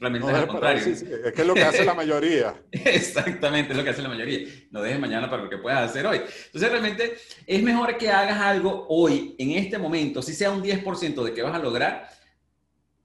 Realmente 0.00 0.28
es 0.28 0.34
al 0.34 0.46
contrario. 0.46 0.86
Es 0.86 1.02
que 1.02 1.40
es 1.40 1.46
lo 1.46 1.54
que 1.54 1.62
hace 1.62 1.84
la 1.84 1.94
mayoría. 1.94 2.54
Exactamente, 2.72 3.72
es 3.72 3.76
lo 3.76 3.82
que 3.82 3.90
hace 3.90 4.02
la 4.02 4.08
mayoría. 4.08 4.48
No 4.70 4.80
dejes 4.80 5.00
mañana 5.00 5.28
para 5.28 5.42
lo 5.42 5.50
que 5.50 5.58
puedas 5.58 5.90
hacer 5.90 6.06
hoy. 6.06 6.18
Entonces, 6.18 6.70
realmente 6.70 7.16
es 7.46 7.62
mejor 7.62 7.96
que 7.96 8.08
hagas 8.08 8.40
algo 8.40 8.86
hoy, 8.88 9.34
en 9.38 9.52
este 9.52 9.76
momento, 9.76 10.22
si 10.22 10.34
sea 10.34 10.50
un 10.50 10.62
10% 10.62 11.24
de 11.24 11.34
que 11.34 11.42
vas 11.42 11.54
a 11.54 11.58
lograr, 11.58 12.08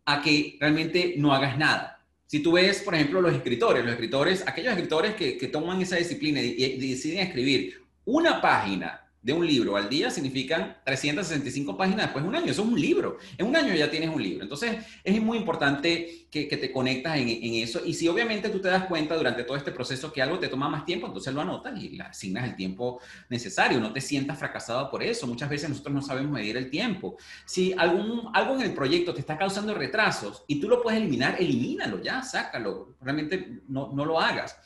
a 0.06 0.22
que 0.22 0.58
realmente 0.60 1.16
no 1.18 1.34
hagas 1.34 1.58
nada. 1.58 2.02
Si 2.26 2.40
tú 2.40 2.54
ves, 2.54 2.82
por 2.82 2.96
ejemplo, 2.96 3.22
los 3.22 3.34
escritores, 3.34 3.84
los 3.84 3.94
escritores, 3.94 4.44
aquellos 4.48 4.74
escritores 4.74 5.16
que, 5.16 5.38
que 5.38 5.48
toman 5.48 5.82
esa 5.82 5.98
disciplina 5.98 6.42
y, 6.42 6.56
y 6.58 6.90
deciden 6.90 7.28
escribir 7.28 7.84
una 8.06 8.42
página 8.42 9.03
de 9.24 9.32
un 9.32 9.48
libro 9.48 9.78
al 9.78 9.88
día 9.90 10.12
significan 10.12 10.78
365 10.84 11.78
páginas 11.78 12.08
después 12.08 12.24
de 12.24 12.30
un 12.30 12.36
año. 12.36 12.52
Eso 12.52 12.62
es 12.62 12.68
un 12.68 12.80
libro. 12.80 13.18
En 13.38 13.48
un 13.48 13.56
año 13.56 13.74
ya 13.74 13.90
tienes 13.90 14.10
un 14.10 14.22
libro. 14.22 14.44
Entonces, 14.44 14.78
es 15.02 15.22
muy 15.22 15.38
importante 15.38 16.28
que, 16.30 16.46
te 16.46 16.72
conectas 16.72 17.18
en, 17.18 17.30
eso. 17.56 17.82
Y 17.86 17.94
si 17.94 18.08
obviamente 18.10 18.50
tú 18.50 18.60
te 18.60 18.68
das 18.68 18.86
cuenta 18.86 19.16
durante 19.16 19.44
todo 19.46 19.56
este 19.56 19.72
proceso 19.72 20.12
que 20.12 20.22
algo 20.22 20.40
te 20.40 20.50
toma 20.50 20.68
más 20.68 20.86
tiempo, 20.86 21.08
entonces 21.08 21.34
lo 21.34 21.40
anotas 21.40 21.82
y 21.82 21.90
le 21.90 22.04
asignas 22.04 22.44
el 22.44 22.58
tiempo 22.58 23.00
necesario. 23.30 23.80
No 23.80 23.94
te 23.94 24.02
sientas 24.02 24.38
fracasado 24.38 24.92
por 24.92 25.02
eso. 25.02 25.26
Muchas 25.26 25.50
veces 25.50 25.70
nosotros 25.70 25.96
no 25.96 26.02
sabemos 26.02 26.32
medir 26.32 26.58
el 26.58 26.70
tiempo. 26.70 27.16
Si 27.46 27.74
algún, 27.78 28.30
algo 28.34 28.56
en 28.56 28.62
el 28.62 28.74
proyecto 28.74 29.14
te 29.14 29.22
está 29.22 29.38
causando 29.38 29.74
retrasos 29.74 30.44
y 30.48 30.60
tú 30.60 30.68
lo 30.68 30.82
puedes 30.82 31.00
eliminar, 31.00 31.38
elimínalo 31.40 32.04
ya, 32.04 32.22
sácalo. 32.24 32.98
Realmente 33.00 33.62
no, 33.70 33.94
no 33.94 34.04
lo 34.04 34.20
hagas. 34.20 34.58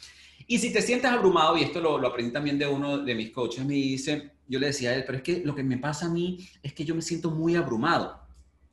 Y 0.47 0.59
si 0.59 0.71
te 0.71 0.81
sientes 0.81 1.11
abrumado, 1.11 1.57
y 1.57 1.63
esto 1.63 1.81
lo, 1.81 1.97
lo 1.97 2.07
aprendí 2.07 2.31
también 2.31 2.57
de 2.57 2.65
uno 2.65 2.99
de 2.99 3.15
mis 3.15 3.31
coaches, 3.31 3.65
me 3.65 3.73
dice, 3.73 4.31
yo 4.47 4.59
le 4.59 4.67
decía 4.67 4.91
a 4.91 4.95
él, 4.95 5.03
pero 5.05 5.17
es 5.17 5.23
que 5.23 5.41
lo 5.43 5.53
que 5.53 5.63
me 5.63 5.77
pasa 5.77 6.05
a 6.05 6.09
mí 6.09 6.47
es 6.63 6.73
que 6.73 6.85
yo 6.85 6.95
me 6.95 7.01
siento 7.01 7.31
muy 7.31 7.55
abrumado. 7.55 8.19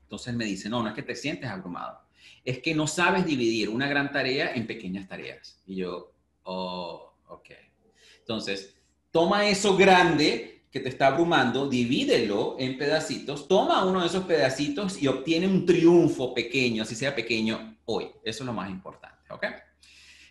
Entonces 0.05 0.35
me 0.35 0.45
dice, 0.45 0.69
no, 0.69 0.83
no 0.83 0.89
es 0.89 0.95
que 0.95 1.03
te 1.03 1.17
sientes 1.17 1.51
abrumado, 1.51 2.01
es 2.45 2.61
que 2.61 2.75
no 2.75 2.87
sabes 2.87 3.27
dividir 3.27 3.69
una 3.69 3.89
gran 3.89 4.13
tarea 4.13 4.55
en 4.55 4.67
pequeñas 4.67 5.09
tareas. 5.09 5.59
Y 5.67 5.77
yo, 5.77 6.13
oh, 6.45 7.15
ok. 7.27 7.51
Entonces, 8.21 8.77
toma 9.11 9.49
eso 9.49 9.77
grande 9.77 10.67
que 10.71 10.81
te 10.81 10.89
está 10.89 11.09
abrumando, 11.09 11.69
divídelo 11.69 12.57
en 12.59 12.79
pedacitos, 12.79 13.49
toma 13.49 13.85
uno 13.85 14.01
de 14.01 14.07
esos 14.07 14.25
pedacitos 14.25 15.01
y 15.03 15.07
obtiene 15.07 15.47
un 15.47 15.67
triunfo 15.67 16.35
pequeño, 16.35 16.83
así 16.83 16.95
sea 16.95 17.15
pequeño, 17.15 17.79
hoy. 17.85 18.07
Eso 18.25 18.43
es 18.43 18.47
lo 18.47 18.53
más 18.53 18.71
importante, 18.71 19.33
¿ok? 19.33 19.47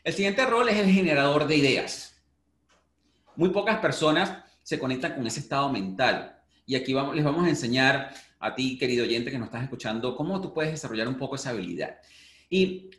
El 0.04 0.13
siguiente 0.13 0.46
rol 0.46 0.68
es 0.68 0.78
el 0.78 0.89
generador 0.92 1.48
de 1.48 1.56
ideas. 1.56 2.22
Muy 3.38 3.50
pocas 3.50 3.80
personas 3.80 4.44
se 4.62 4.78
conectan 4.78 5.16
con 5.16 5.26
ese 5.26 5.39
estado 5.39 5.70
mental. 5.70 6.42
Y 6.66 6.76
aquí 6.76 6.94
les 7.13 7.24
vamos 7.24 7.46
a 7.46 7.50
enseñar 7.50 8.13
a 8.39 8.54
ti, 8.54 8.78
querido 8.78 9.06
oyente 9.06 9.32
que 9.32 9.38
nos 9.38 9.48
estás 9.48 9.63
escuchando, 9.63 10.16
cómo 10.18 10.42
tú 10.42 10.54
puedes 10.54 10.74
desarrollar 10.74 11.08
un 11.08 11.18
poco 11.18 11.36
esa 11.36 11.52
habilidad. 11.52 12.00
Y 12.50 12.92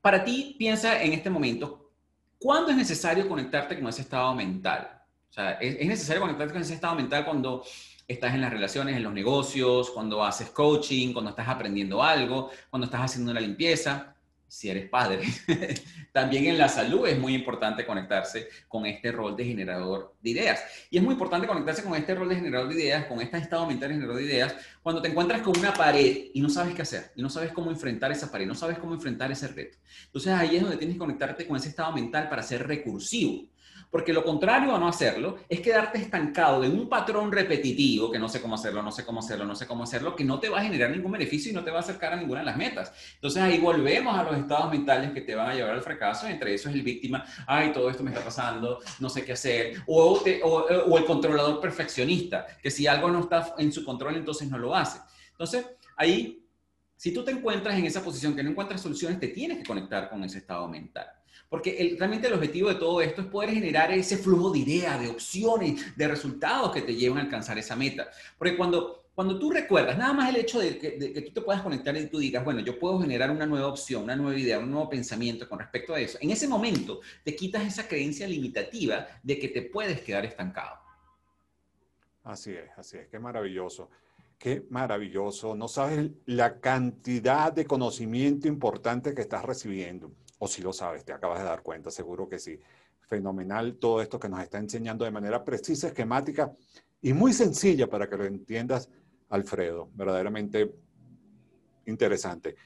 para 0.00 0.24
ti, 0.24 0.56
piensa 0.58 1.00
en 1.00 1.12
este 1.12 1.30
momento, 1.30 1.92
¿cuándo 2.40 2.72
es 2.72 2.76
necesario 2.76 3.28
conectarte 3.28 3.78
con 3.78 3.88
ese 3.88 4.02
estado 4.02 4.34
mental? 4.34 5.00
O 5.30 5.32
sea, 5.32 5.52
es 5.52 5.86
necesario 5.86 6.22
conectarte 6.22 6.54
con 6.54 6.62
ese 6.62 6.74
estado 6.74 6.96
mental 6.96 7.24
cuando 7.24 7.64
estás 8.08 8.34
en 8.34 8.40
las 8.40 8.52
relaciones, 8.52 8.96
en 8.96 9.04
los 9.04 9.12
negocios, 9.12 9.90
cuando 9.90 10.24
haces 10.24 10.50
coaching, 10.50 11.12
cuando 11.12 11.30
estás 11.30 11.48
aprendiendo 11.48 12.02
algo, 12.02 12.50
cuando 12.68 12.86
estás 12.86 13.02
haciendo 13.02 13.30
una 13.30 13.40
limpieza 13.40 14.12
si 14.52 14.68
eres 14.68 14.86
padre. 14.86 15.22
También 16.12 16.44
en 16.44 16.58
la 16.58 16.68
salud 16.68 17.08
es 17.08 17.18
muy 17.18 17.34
importante 17.34 17.86
conectarse 17.86 18.50
con 18.68 18.84
este 18.84 19.10
rol 19.10 19.34
de 19.34 19.46
generador 19.46 20.14
de 20.20 20.28
ideas. 20.28 20.62
Y 20.90 20.98
es 20.98 21.02
muy 21.02 21.14
importante 21.14 21.46
conectarse 21.46 21.82
con 21.82 21.94
este 21.94 22.14
rol 22.14 22.28
de 22.28 22.36
generador 22.36 22.68
de 22.68 22.74
ideas, 22.74 23.06
con 23.06 23.22
este 23.22 23.38
estado 23.38 23.66
mental 23.66 23.88
de 23.88 23.94
generador 23.94 24.20
de 24.20 24.28
ideas, 24.28 24.54
cuando 24.82 25.00
te 25.00 25.08
encuentras 25.08 25.40
con 25.40 25.58
una 25.58 25.72
pared 25.72 26.26
y 26.34 26.40
no 26.42 26.50
sabes 26.50 26.74
qué 26.74 26.82
hacer, 26.82 27.12
y 27.16 27.22
no 27.22 27.30
sabes 27.30 27.50
cómo 27.50 27.70
enfrentar 27.70 28.12
esa 28.12 28.30
pared, 28.30 28.46
no 28.46 28.54
sabes 28.54 28.76
cómo 28.76 28.92
enfrentar 28.92 29.32
ese 29.32 29.48
reto. 29.48 29.78
Entonces 30.04 30.34
ahí 30.34 30.56
es 30.56 30.62
donde 30.62 30.76
tienes 30.76 30.96
que 30.96 31.00
conectarte 31.00 31.46
con 31.46 31.56
ese 31.56 31.70
estado 31.70 31.92
mental 31.92 32.28
para 32.28 32.42
ser 32.42 32.66
recursivo. 32.66 33.46
Porque 33.92 34.14
lo 34.14 34.24
contrario 34.24 34.74
a 34.74 34.78
no 34.78 34.88
hacerlo 34.88 35.40
es 35.50 35.60
quedarte 35.60 35.98
estancado 35.98 36.64
en 36.64 36.72
un 36.72 36.88
patrón 36.88 37.30
repetitivo, 37.30 38.10
que 38.10 38.18
no 38.18 38.26
sé 38.26 38.40
cómo 38.40 38.54
hacerlo, 38.54 38.82
no 38.82 38.90
sé 38.90 39.04
cómo 39.04 39.20
hacerlo, 39.20 39.44
no 39.44 39.54
sé 39.54 39.66
cómo 39.66 39.84
hacerlo, 39.84 40.16
que 40.16 40.24
no 40.24 40.40
te 40.40 40.48
va 40.48 40.60
a 40.60 40.62
generar 40.62 40.90
ningún 40.90 41.12
beneficio 41.12 41.52
y 41.52 41.54
no 41.54 41.62
te 41.62 41.70
va 41.70 41.76
a 41.76 41.80
acercar 41.80 42.14
a 42.14 42.16
ninguna 42.16 42.40
de 42.40 42.46
las 42.46 42.56
metas. 42.56 42.90
Entonces 43.16 43.42
ahí 43.42 43.58
volvemos 43.58 44.18
a 44.18 44.22
los 44.22 44.38
estados 44.38 44.70
mentales 44.70 45.10
que 45.12 45.20
te 45.20 45.34
van 45.34 45.50
a 45.50 45.54
llevar 45.54 45.74
al 45.74 45.82
fracaso, 45.82 46.26
entre 46.26 46.54
eso 46.54 46.70
es 46.70 46.74
el 46.74 46.80
víctima, 46.80 47.22
ay, 47.46 47.70
todo 47.70 47.90
esto 47.90 48.02
me 48.02 48.12
está 48.12 48.24
pasando, 48.24 48.80
no 48.98 49.10
sé 49.10 49.26
qué 49.26 49.32
hacer, 49.32 49.82
o, 49.86 50.22
o 50.22 50.98
el 50.98 51.04
controlador 51.04 51.60
perfeccionista, 51.60 52.46
que 52.62 52.70
si 52.70 52.86
algo 52.86 53.10
no 53.10 53.20
está 53.20 53.54
en 53.58 53.70
su 53.70 53.84
control, 53.84 54.16
entonces 54.16 54.48
no 54.48 54.56
lo 54.56 54.74
hace. 54.74 55.00
Entonces 55.32 55.66
ahí, 55.98 56.42
si 56.96 57.12
tú 57.12 57.22
te 57.22 57.32
encuentras 57.32 57.78
en 57.78 57.84
esa 57.84 58.02
posición 58.02 58.34
que 58.34 58.42
no 58.42 58.48
encuentras 58.48 58.80
soluciones, 58.80 59.20
te 59.20 59.28
tienes 59.28 59.58
que 59.58 59.64
conectar 59.64 60.08
con 60.08 60.24
ese 60.24 60.38
estado 60.38 60.66
mental. 60.66 61.08
Porque 61.52 61.96
realmente 61.98 62.28
el 62.28 62.32
objetivo 62.32 62.70
de 62.70 62.76
todo 62.76 63.02
esto 63.02 63.20
es 63.20 63.26
poder 63.26 63.50
generar 63.50 63.92
ese 63.92 64.16
flujo 64.16 64.52
de 64.52 64.60
ideas, 64.60 64.98
de 64.98 65.08
opciones, 65.08 65.94
de 65.94 66.08
resultados 66.08 66.72
que 66.72 66.80
te 66.80 66.94
lleven 66.94 67.18
a 67.18 67.20
alcanzar 67.20 67.58
esa 67.58 67.76
meta. 67.76 68.08
Porque 68.38 68.56
cuando, 68.56 69.04
cuando 69.14 69.38
tú 69.38 69.50
recuerdas, 69.50 69.98
nada 69.98 70.14
más 70.14 70.30
el 70.30 70.36
hecho 70.36 70.60
de 70.60 70.78
que, 70.78 70.92
de 70.92 71.12
que 71.12 71.20
tú 71.20 71.30
te 71.30 71.40
puedas 71.42 71.60
conectar 71.60 71.94
y 71.94 72.06
tú 72.06 72.20
digas, 72.20 72.42
bueno, 72.42 72.60
yo 72.60 72.78
puedo 72.78 72.98
generar 72.98 73.30
una 73.30 73.44
nueva 73.44 73.66
opción, 73.66 74.04
una 74.04 74.16
nueva 74.16 74.38
idea, 74.38 74.58
un 74.58 74.70
nuevo 74.70 74.88
pensamiento 74.88 75.46
con 75.46 75.58
respecto 75.58 75.92
a 75.92 76.00
eso, 76.00 76.16
en 76.22 76.30
ese 76.30 76.48
momento 76.48 77.02
te 77.22 77.36
quitas 77.36 77.66
esa 77.66 77.86
creencia 77.86 78.26
limitativa 78.26 79.06
de 79.22 79.38
que 79.38 79.48
te 79.48 79.60
puedes 79.60 80.00
quedar 80.00 80.24
estancado. 80.24 80.78
Así 82.24 82.52
es, 82.52 82.70
así 82.78 82.96
es, 82.96 83.08
qué 83.08 83.18
maravilloso. 83.18 83.90
Qué 84.38 84.64
maravilloso. 84.70 85.54
No 85.54 85.68
sabes 85.68 86.10
la 86.24 86.60
cantidad 86.60 87.52
de 87.52 87.66
conocimiento 87.66 88.48
importante 88.48 89.14
que 89.14 89.20
estás 89.20 89.44
recibiendo. 89.44 90.10
O 90.44 90.48
si 90.48 90.60
lo 90.60 90.72
sabes, 90.72 91.04
te 91.04 91.12
acabas 91.12 91.38
de 91.38 91.44
dar 91.44 91.62
cuenta, 91.62 91.88
seguro 91.88 92.28
que 92.28 92.36
sí. 92.36 92.58
Fenomenal 93.02 93.76
todo 93.76 94.02
esto 94.02 94.18
que 94.18 94.28
nos 94.28 94.42
está 94.42 94.58
enseñando 94.58 95.04
de 95.04 95.12
manera 95.12 95.44
precisa, 95.44 95.86
esquemática 95.86 96.52
y 97.00 97.12
muy 97.12 97.32
sencilla 97.32 97.86
para 97.86 98.08
que 98.08 98.16
lo 98.16 98.24
entiendas, 98.24 98.88
Alfredo. 99.28 99.88
Verdaderamente 99.94 100.74
interesante. 101.86 102.56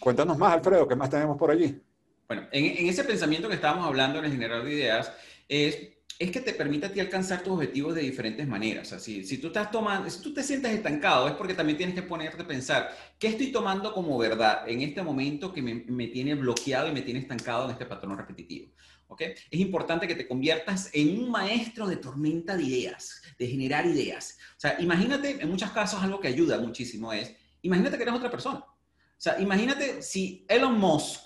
Cuéntanos 0.00 0.36
más, 0.36 0.54
Alfredo, 0.54 0.88
¿qué 0.88 0.96
más 0.96 1.10
tenemos 1.10 1.38
por 1.38 1.52
allí? 1.52 1.80
Bueno, 2.26 2.48
en, 2.50 2.88
ese 2.88 3.04
pensamiento 3.04 3.48
que 3.48 3.54
estábamos 3.54 3.86
hablando 3.86 4.18
en 4.18 4.24
el 4.24 4.64
de 4.64 4.72
ideas, 4.72 5.12
es 5.48 5.91
es 6.22 6.30
que 6.30 6.40
te 6.40 6.52
permite 6.52 6.86
a 6.86 6.92
ti 6.92 7.00
alcanzar 7.00 7.42
tus 7.42 7.54
objetivos 7.54 7.96
de 7.96 8.02
diferentes 8.02 8.46
maneras. 8.46 8.86
O 8.86 8.90
sea, 8.90 9.00
si, 9.00 9.24
si 9.24 9.38
tú 9.38 9.48
estás 9.48 9.72
tomando, 9.72 10.08
si 10.08 10.22
tú 10.22 10.32
te 10.32 10.44
sientes 10.44 10.70
estancado, 10.70 11.26
es 11.26 11.34
porque 11.34 11.52
también 11.52 11.76
tienes 11.76 11.96
que 11.96 12.02
ponerte 12.02 12.40
a 12.40 12.46
pensar, 12.46 12.96
¿qué 13.18 13.26
estoy 13.26 13.50
tomando 13.50 13.92
como 13.92 14.16
verdad 14.16 14.68
en 14.68 14.82
este 14.82 15.02
momento 15.02 15.52
que 15.52 15.60
me, 15.60 15.74
me 15.74 16.06
tiene 16.06 16.36
bloqueado 16.36 16.88
y 16.88 16.92
me 16.92 17.02
tiene 17.02 17.18
estancado 17.18 17.64
en 17.64 17.72
este 17.72 17.86
patrón 17.86 18.16
repetitivo? 18.16 18.70
¿Ok? 19.08 19.20
Es 19.50 19.60
importante 19.60 20.06
que 20.06 20.14
te 20.14 20.28
conviertas 20.28 20.90
en 20.92 21.18
un 21.18 21.28
maestro 21.28 21.88
de 21.88 21.96
tormenta 21.96 22.56
de 22.56 22.62
ideas, 22.62 23.20
de 23.36 23.48
generar 23.48 23.84
ideas. 23.84 24.38
O 24.56 24.60
sea, 24.60 24.80
imagínate, 24.80 25.42
en 25.42 25.50
muchos 25.50 25.72
casos 25.72 26.00
algo 26.04 26.20
que 26.20 26.28
ayuda 26.28 26.56
muchísimo 26.58 27.12
es, 27.12 27.34
imagínate 27.62 27.96
que 27.96 28.04
eres 28.04 28.14
otra 28.14 28.30
persona. 28.30 28.58
O 28.58 29.18
sea, 29.18 29.40
imagínate 29.40 30.02
si 30.02 30.46
Elon 30.48 30.78
Musk, 30.78 31.20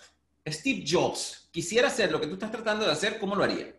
Steve 0.48 0.84
Jobs, 0.88 1.50
quisiera 1.50 1.88
hacer 1.88 2.10
lo 2.10 2.18
que 2.18 2.28
tú 2.28 2.34
estás 2.34 2.50
tratando 2.50 2.86
de 2.86 2.92
hacer, 2.92 3.18
¿cómo 3.18 3.36
lo 3.36 3.44
haría? 3.44 3.75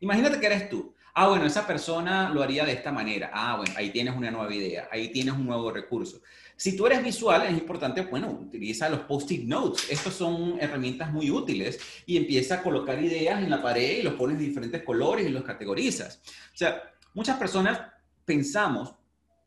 Imagínate 0.00 0.40
que 0.40 0.46
eres 0.46 0.68
tú. 0.68 0.94
Ah, 1.14 1.28
bueno, 1.28 1.44
esa 1.44 1.66
persona 1.66 2.30
lo 2.30 2.42
haría 2.42 2.64
de 2.64 2.72
esta 2.72 2.92
manera. 2.92 3.30
Ah, 3.32 3.56
bueno, 3.56 3.72
ahí 3.76 3.90
tienes 3.90 4.16
una 4.16 4.30
nueva 4.30 4.54
idea, 4.54 4.88
ahí 4.90 5.10
tienes 5.10 5.34
un 5.34 5.46
nuevo 5.46 5.70
recurso. 5.70 6.22
Si 6.56 6.76
tú 6.76 6.86
eres 6.86 7.02
visual, 7.02 7.46
es 7.46 7.52
importante, 7.52 8.02
bueno, 8.02 8.30
utiliza 8.30 8.88
los 8.88 9.00
post-it 9.00 9.44
notes. 9.44 9.90
Estos 9.90 10.14
son 10.14 10.58
herramientas 10.60 11.10
muy 11.12 11.30
útiles 11.30 11.80
y 12.06 12.16
empieza 12.16 12.56
a 12.56 12.62
colocar 12.62 13.02
ideas 13.02 13.42
en 13.42 13.50
la 13.50 13.62
pared 13.62 13.98
y 13.98 14.02
los 14.02 14.14
pones 14.14 14.38
de 14.38 14.44
diferentes 14.44 14.82
colores 14.82 15.26
y 15.26 15.30
los 15.30 15.42
categorizas. 15.42 16.20
O 16.54 16.56
sea, 16.56 16.82
muchas 17.14 17.38
personas 17.38 17.80
pensamos 18.24 18.94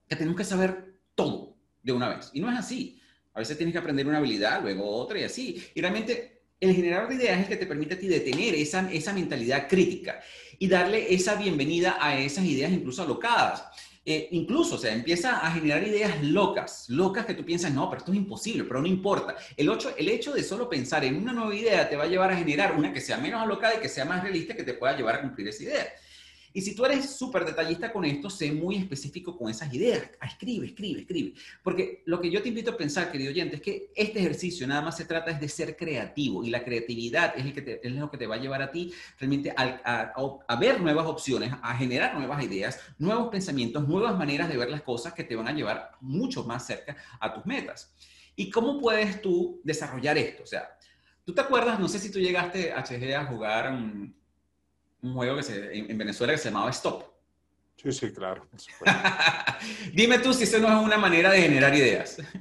que 0.08 0.16
tenemos 0.16 0.38
que 0.38 0.44
saber 0.44 0.98
todo 1.16 1.56
de 1.82 1.92
una 1.92 2.10
vez 2.10 2.32
y 2.34 2.40
no 2.40 2.52
es 2.52 2.58
así. 2.58 3.00
A 3.34 3.40
veces 3.40 3.58
tienes 3.58 3.74
que 3.74 3.80
aprender 3.80 4.08
una 4.08 4.18
habilidad, 4.18 4.62
luego 4.62 4.88
otra 4.88 5.20
y 5.20 5.24
así. 5.24 5.64
Y 5.74 5.82
realmente 5.82 6.33
el 6.70 6.76
generador 6.76 7.10
de 7.10 7.16
ideas 7.16 7.38
es 7.38 7.44
el 7.44 7.50
que 7.50 7.58
te 7.58 7.66
permite 7.66 7.96
a 7.96 8.00
ti 8.00 8.08
detener 8.08 8.56
esa, 8.56 8.92
esa 8.92 9.14
mentalidad 9.14 9.68
crítica 9.68 10.22
y 10.60 10.68
darle 10.68 11.14
esa 11.14 11.36
bienvenida 11.36 11.98
a 12.00 12.18
esas 12.18 12.46
ideas 12.46 12.72
incluso 12.72 13.04
alocadas. 13.04 13.66
Eh, 14.06 14.28
incluso, 14.32 14.76
o 14.76 14.78
sea, 14.78 14.94
empieza 14.94 15.38
a 15.38 15.52
generar 15.52 15.82
ideas 15.88 16.22
locas, 16.22 16.90
locas 16.90 17.26
que 17.26 17.34
tú 17.34 17.46
piensas, 17.46 17.72
no, 17.72 17.90
pero 17.90 18.00
esto 18.00 18.12
es 18.12 18.18
imposible, 18.18 18.66
pero 18.66 18.82
no 18.82 18.88
importa. 18.88 19.36
El, 19.56 19.70
ocho, 19.70 19.94
el 19.98 20.10
hecho 20.10 20.34
de 20.34 20.44
solo 20.44 20.70
pensar 20.70 21.06
en 21.06 21.16
una 21.16 21.32
nueva 21.32 21.56
idea 21.56 21.88
te 21.88 21.96
va 21.96 22.04
a 22.04 22.08
llevar 22.08 22.32
a 22.32 22.36
generar 22.36 22.74
una 22.78 22.92
que 22.92 23.00
sea 23.00 23.18
menos 23.18 23.42
alocada 23.42 23.76
y 23.76 23.80
que 23.80 23.88
sea 23.88 24.04
más 24.04 24.22
realista 24.22 24.56
que 24.56 24.64
te 24.64 24.74
pueda 24.74 24.98
llevar 24.98 25.16
a 25.16 25.22
cumplir 25.22 25.48
esa 25.48 25.64
idea. 25.64 25.94
Y 26.56 26.62
si 26.62 26.76
tú 26.76 26.86
eres 26.86 27.10
súper 27.10 27.46
detallista 27.46 27.92
con 27.92 28.06
esto, 28.06 28.30
sé 28.30 28.52
muy 28.52 28.76
específico 28.76 29.36
con 29.36 29.50
esas 29.50 29.74
ideas. 29.74 30.04
Ah, 30.20 30.28
escribe, 30.28 30.68
escribe, 30.68 31.02
escribe. 31.02 31.34
Porque 31.64 32.04
lo 32.06 32.22
que 32.22 32.30
yo 32.30 32.44
te 32.44 32.50
invito 32.50 32.72
a 32.72 32.78
pensar, 32.78 33.12
querido 33.12 33.32
oyente, 33.32 33.56
es 33.56 33.62
que 33.62 33.92
este 33.96 34.20
ejercicio 34.20 34.68
nada 34.68 34.82
más 34.82 34.96
se 34.96 35.06
trata 35.06 35.32
es 35.32 35.42
de 35.42 35.50
ser 35.50 35.76
creativo 35.76 36.44
y 36.44 36.52
la 36.52 36.64
creatividad 36.64 37.34
es, 37.36 37.46
el 37.46 37.54
que 37.54 37.80
es 37.82 37.92
lo 37.94 38.12
que 38.12 38.20
te 38.20 38.28
va 38.28 38.36
a 38.36 38.38
llevar 38.38 38.62
a 38.62 38.72
ti 38.72 38.94
realmente 39.18 39.52
a, 39.58 40.14
a, 40.48 40.56
ver 40.58 40.80
nuevas 40.80 41.08
opciones, 41.08 41.52
a 41.60 41.76
generar 41.76 42.16
nuevas 42.16 42.44
ideas, 42.44 42.80
nuevos 43.00 43.30
pensamientos, 43.30 43.88
nuevas 43.88 44.16
maneras 44.16 44.48
de 44.48 44.58
ver 44.58 44.70
las 44.70 44.84
cosas 44.84 45.14
que 45.14 45.24
te 45.24 45.36
van 45.36 45.48
a 45.48 45.54
llevar 45.54 45.92
mucho 46.02 46.44
más 46.44 46.68
cerca 46.68 46.96
a 47.20 47.34
tus 47.34 47.46
metas. 47.48 47.96
¿Y 48.36 48.52
cómo 48.52 48.80
puedes 48.80 49.22
tú 49.24 49.60
desarrollar 49.64 50.20
esto? 50.20 50.44
O 50.44 50.48
sea, 50.48 50.78
¿tú 51.26 51.34
te 51.34 51.42
acuerdas? 51.42 51.80
No 51.80 51.88
sé 51.88 51.98
si 51.98 52.12
tú 52.12 52.20
llegaste, 52.20 52.72
HG, 52.72 53.16
a 53.16 53.26
jugar... 53.26 53.74
Um, 53.74 54.14
un 55.04 55.14
juego 55.14 55.36
que 55.36 55.44
se, 55.44 55.78
en, 55.78 55.98
Venezuela 55.98 56.34
que 56.34 56.40
se 56.40 56.50
llamaba 56.50 56.72
Stop. 56.72 57.04
Sí, 57.76 57.92
sí, 57.92 58.12
claro. 58.12 58.48
Dime 59.94 60.20
tú 60.20 60.34
si 60.34 60.44
eso 60.44 60.60
no 60.60 60.70
es 60.70 60.86
una 60.86 60.98
manera 60.98 61.32
de 61.32 61.42
generar 61.42 61.76
ideas. 61.76 62.18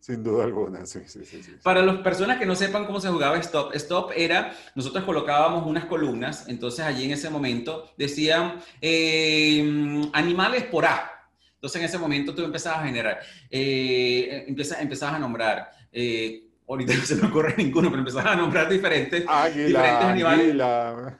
Sin 0.00 0.24
duda 0.24 0.42
alguna, 0.42 0.84
sí, 0.84 0.98
sí, 1.06 1.24
sí, 1.24 1.40
Para 1.62 1.80
las 1.80 1.98
personas 1.98 2.36
que 2.36 2.44
no 2.44 2.56
sepan 2.56 2.86
cómo 2.86 3.00
se 3.00 3.08
jugaba 3.08 3.38
Stop, 3.38 3.72
Stop 3.76 4.10
era, 4.16 4.52
nosotros 4.74 5.04
colocábamos 5.04 5.64
unas 5.64 5.84
columnas, 5.84 6.48
entonces 6.48 6.84
allí 6.84 7.04
en 7.04 7.12
ese 7.12 7.30
momento 7.30 7.88
decían 7.96 8.56
eh, 8.80 10.10
animales 10.12 10.64
por 10.64 10.86
A. 10.86 11.08
Entonces 11.54 11.80
en 11.80 11.84
ese 11.84 11.98
momento 11.98 12.34
tú 12.34 12.42
empezabas 12.42 12.80
a 12.80 12.86
generar, 12.86 13.20
eh, 13.48 14.44
empezabas 14.48 15.14
a 15.14 15.18
nombrar, 15.20 15.70
eh, 15.92 16.48
ahorita 16.68 16.94
no 16.96 17.04
se 17.04 17.14
me 17.14 17.28
ocurre 17.28 17.54
ninguno, 17.56 17.88
pero 17.88 18.00
empezabas 18.00 18.32
a 18.32 18.34
nombrar 18.34 18.68
diferentes, 18.68 19.20
diferentes 19.20 19.76
animales. 19.76 20.56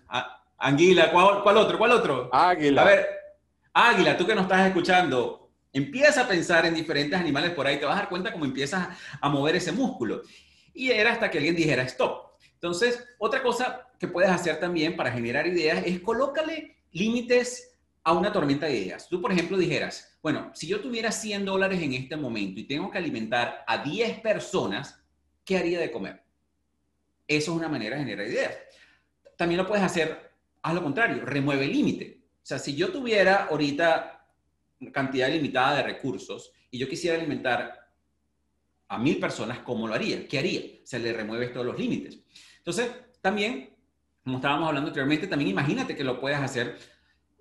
Ah, 0.09 0.42
Anguila, 0.63 1.11
¿cuál, 1.11 1.57
otro? 1.57 1.77
¿Cuál 1.77 1.91
otro? 1.91 2.31
Águila. 2.33 2.83
A 2.83 2.85
ver, 2.85 3.07
Águila, 3.73 4.17
tú 4.17 4.25
que 4.25 4.35
nos 4.35 4.45
estás 4.45 4.69
escuchando, 4.69 5.51
empieza 5.73 6.23
a 6.23 6.29
pensar 6.29 6.65
en 6.67 6.75
diferentes 6.75 7.19
animales 7.19 7.51
por 7.51 7.67
ahí, 7.67 7.81
te 7.81 7.85
vas 7.85 7.97
a 7.97 8.01
dar 8.01 8.09
cuenta 8.09 8.33
cómo 8.33 8.45
empiezas 8.45 8.89
a 9.21 9.29
mover 9.29 9.57
ese 9.57 9.73
músculo. 9.73 10.23
Y 10.73 10.93
era 10.93 11.13
hasta 11.13 11.29
que 11.31 11.39
alguien 11.39 11.57
dijera 11.57 11.83
stop. 11.83 12.33
Entonces, 12.55 13.05
otra 13.19 13.43
cosa 13.43 13.89
que 13.99 14.07
puedes 14.07 14.31
hacer 14.31 14.61
también 14.61 14.95
para 14.95 15.11
generar 15.11 15.49
ideas 15.49 15.83
es 15.85 15.99
colócale 15.99 16.77
límites 16.93 17.77
a 18.05 18.13
una 18.13 18.31
tormenta 18.31 18.67
de 18.67 18.77
ideas. 18.77 19.09
Tú, 19.09 19.21
por 19.21 19.33
ejemplo, 19.33 19.59
dijeras, 19.59 20.17
bueno, 20.23 20.53
si 20.55 20.69
yo 20.69 20.81
tuviera 20.81 21.11
100 21.11 21.45
dólares 21.45 21.83
en 21.83 21.95
este 21.95 22.17
momento 22.17 22.61
y 22.61 22.69
tengo 22.69 22.89
que 22.89 22.99
alimentar 22.99 23.65
a 23.67 23.79
10 23.79 24.21
personas, 24.21 25.03
¿qué 25.45 25.59
haría 25.59 25.81
de 25.81 25.91
comer? 25.91 26.23
Eso 27.27 27.51
es 27.51 27.59
una 27.59 27.69
manera 27.69 27.97
de 27.97 28.03
generar 28.05 28.29
ideas. 28.29 28.55
También 29.37 29.59
lo 29.59 29.67
puedes 29.67 29.85
hacer 29.85 30.32
haz 30.63 30.75
lo 30.75 30.83
contrario, 30.83 31.25
remueve 31.25 31.65
el 31.65 31.73
límite. 31.73 32.23
O 32.43 32.47
sea, 32.47 32.59
si 32.59 32.75
yo 32.75 32.91
tuviera 32.91 33.45
ahorita 33.45 34.27
cantidad 34.93 35.31
limitada 35.31 35.77
de 35.77 35.83
recursos 35.85 36.53
y 36.71 36.79
yo 36.79 36.89
quisiera 36.89 37.17
alimentar 37.17 37.91
a 38.89 38.99
mil 38.99 39.19
personas, 39.19 39.61
¿cómo 39.61 39.87
lo 39.87 39.95
haría? 39.95 40.27
¿Qué 40.27 40.39
haría? 40.39 40.63
Se 40.85 40.99
le 40.99 41.13
remueve 41.13 41.49
todos 41.49 41.67
los 41.67 41.79
límites. 41.79 42.19
Entonces, 42.59 42.91
también, 43.21 43.71
como 44.25 44.37
estábamos 44.37 44.69
hablando 44.69 44.89
anteriormente, 44.89 45.27
también 45.27 45.51
imagínate 45.51 45.97
que 45.97 46.05
lo 46.05 46.21
puedes 46.21 46.39
hacer. 46.39 46.77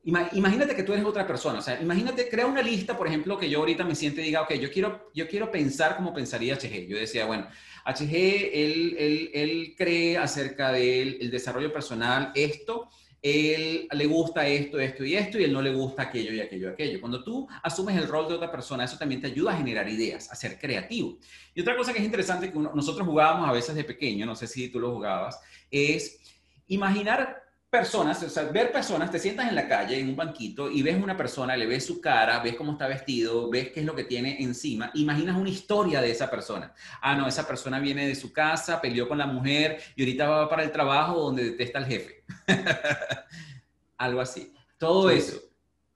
Imagínate 0.04 0.76
que 0.76 0.84
tú 0.84 0.94
eres 0.94 1.06
otra 1.06 1.28
persona. 1.28 1.60
O 1.60 1.62
sea, 1.62 1.80
imagínate, 1.82 2.30
crea 2.30 2.46
una 2.46 2.62
lista, 2.62 2.98
por 2.98 3.08
ejemplo, 3.08 3.38
que 3.38 3.50
yo 3.50 3.60
ahorita 3.60 3.84
me 3.84 3.96
siente 3.96 4.22
y 4.22 4.26
diga, 4.26 4.42
ok, 4.44 4.54
yo 4.54 4.72
quiero, 4.72 5.12
yo 5.14 5.28
quiero 5.28 5.52
pensar 5.52 5.96
como 5.96 6.14
pensaría 6.14 6.56
HG. 6.56 6.88
Yo 6.88 6.98
decía, 6.98 7.26
bueno, 7.26 7.48
HG, 7.86 8.16
él, 8.54 8.96
él, 8.98 9.32
él 9.34 9.76
cree 9.78 10.18
acerca 10.18 10.72
del 10.72 11.18
el 11.22 11.32
desarrollo 11.32 11.72
personal 11.74 12.32
esto 12.34 12.90
él 13.22 13.88
le 13.92 14.06
gusta 14.08 14.48
esto, 14.48 14.80
esto 14.80 15.06
y 15.06 15.16
esto, 15.16 15.40
y 15.40 15.44
él 15.44 15.54
no 15.54 15.62
le 15.62 15.74
gusta 15.74 16.04
aquello 16.04 16.34
y 16.34 16.40
aquello 16.40 16.70
y 16.70 16.74
aquello. 16.74 17.00
Cuando 17.00 17.24
tú 17.24 17.48
asumes 17.62 17.96
el 17.96 18.08
rol 18.08 18.28
de 18.28 18.34
otra 18.34 18.52
persona, 18.52 18.84
eso 18.84 18.98
también 18.98 19.22
te 19.22 19.28
ayuda 19.28 19.54
a 19.54 19.58
generar 19.58 19.88
ideas, 19.88 20.32
a 20.32 20.36
ser 20.36 20.58
creativo. 20.58 21.20
Y 21.54 21.62
otra 21.62 21.78
cosa 21.78 21.94
que 21.94 22.00
es 22.00 22.06
interesante, 22.06 22.52
que 22.52 22.58
nosotros 22.58 23.08
jugábamos 23.08 23.48
a 23.48 23.52
veces 23.52 23.76
de 23.76 23.84
pequeño, 23.84 24.26
no 24.26 24.36
sé 24.36 24.48
si 24.48 24.70
tú 24.70 24.80
lo 24.80 24.92
jugabas, 24.92 25.40
es 25.70 26.20
imaginar 26.68 27.44
personas, 27.72 28.22
o 28.22 28.30
sea, 28.30 28.44
ver 28.44 28.70
personas, 28.70 29.10
te 29.10 29.18
sientas 29.18 29.48
en 29.48 29.56
la 29.56 29.66
calle, 29.66 29.98
en 29.98 30.10
un 30.10 30.16
banquito, 30.18 30.70
y 30.70 30.82
ves 30.82 31.02
una 31.02 31.16
persona, 31.16 31.56
le 31.56 31.66
ves 31.66 31.86
su 31.86 32.02
cara, 32.02 32.44
ves 32.44 32.56
cómo 32.56 32.74
está 32.74 32.86
vestido, 32.86 33.50
ves 33.50 33.72
qué 33.72 33.80
es 33.80 33.86
lo 33.86 33.96
que 33.96 34.04
tiene 34.04 34.44
encima, 34.44 34.92
imaginas 34.94 35.38
una 35.38 35.50
historia 35.50 36.02
de 36.02 36.12
esa 36.12 36.30
persona. 36.30 36.74
Ah, 37.02 37.16
no, 37.16 37.26
esa 37.30 37.48
persona 37.48 37.80
viene 37.80 38.06
de 38.06 38.16
su 38.16 38.34
casa, 38.34 38.82
peleó 38.82 39.08
con 39.08 39.18
la 39.18 39.26
mujer 39.26 39.82
y 39.96 40.02
ahorita 40.02 40.28
va 40.28 40.50
para 40.50 40.64
el 40.64 40.72
trabajo 40.72 41.22
donde 41.22 41.46
detesta 41.46 41.80
al 41.80 41.86
jefe. 41.86 42.26
Algo 43.98 44.20
así. 44.20 44.54
Todo 44.78 45.10
eso 45.10 45.42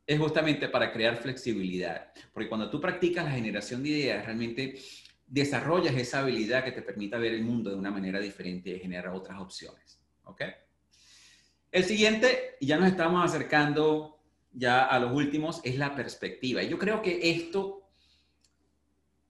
es 0.08 0.18
justamente 0.18 0.70
para 0.70 0.94
crear 0.94 1.18
flexibilidad, 1.18 2.08
porque 2.34 2.48
cuando 2.48 2.70
tú 2.70 2.80
practicas 2.80 3.26
la 3.26 3.32
generación 3.32 3.84
de 3.84 3.90
ideas, 3.90 4.26
realmente 4.26 4.80
desarrollas 5.28 5.94
esa 5.96 6.20
habilidad 6.20 6.64
que 6.64 6.72
te 6.72 6.82
permita 6.82 7.18
ver 7.18 7.34
el 7.34 7.44
mundo 7.44 7.70
de 7.70 7.76
una 7.76 7.92
manera 7.92 8.22
diferente 8.22 8.70
y 8.70 8.80
generar 8.80 9.14
otras 9.14 9.42
opciones. 9.42 10.00
¿Ok? 10.24 10.42
El 11.76 11.84
siguiente, 11.84 12.56
y 12.62 12.68
ya 12.68 12.78
nos 12.78 12.88
estamos 12.88 13.22
acercando 13.22 14.18
ya 14.54 14.86
a 14.86 14.98
los 14.98 15.12
últimos, 15.12 15.60
es 15.66 15.78
la 15.78 15.94
perspectiva. 15.94 16.64
Yo 16.64 16.80
creo 16.80 17.02
que 17.02 17.32
esto 17.32 17.90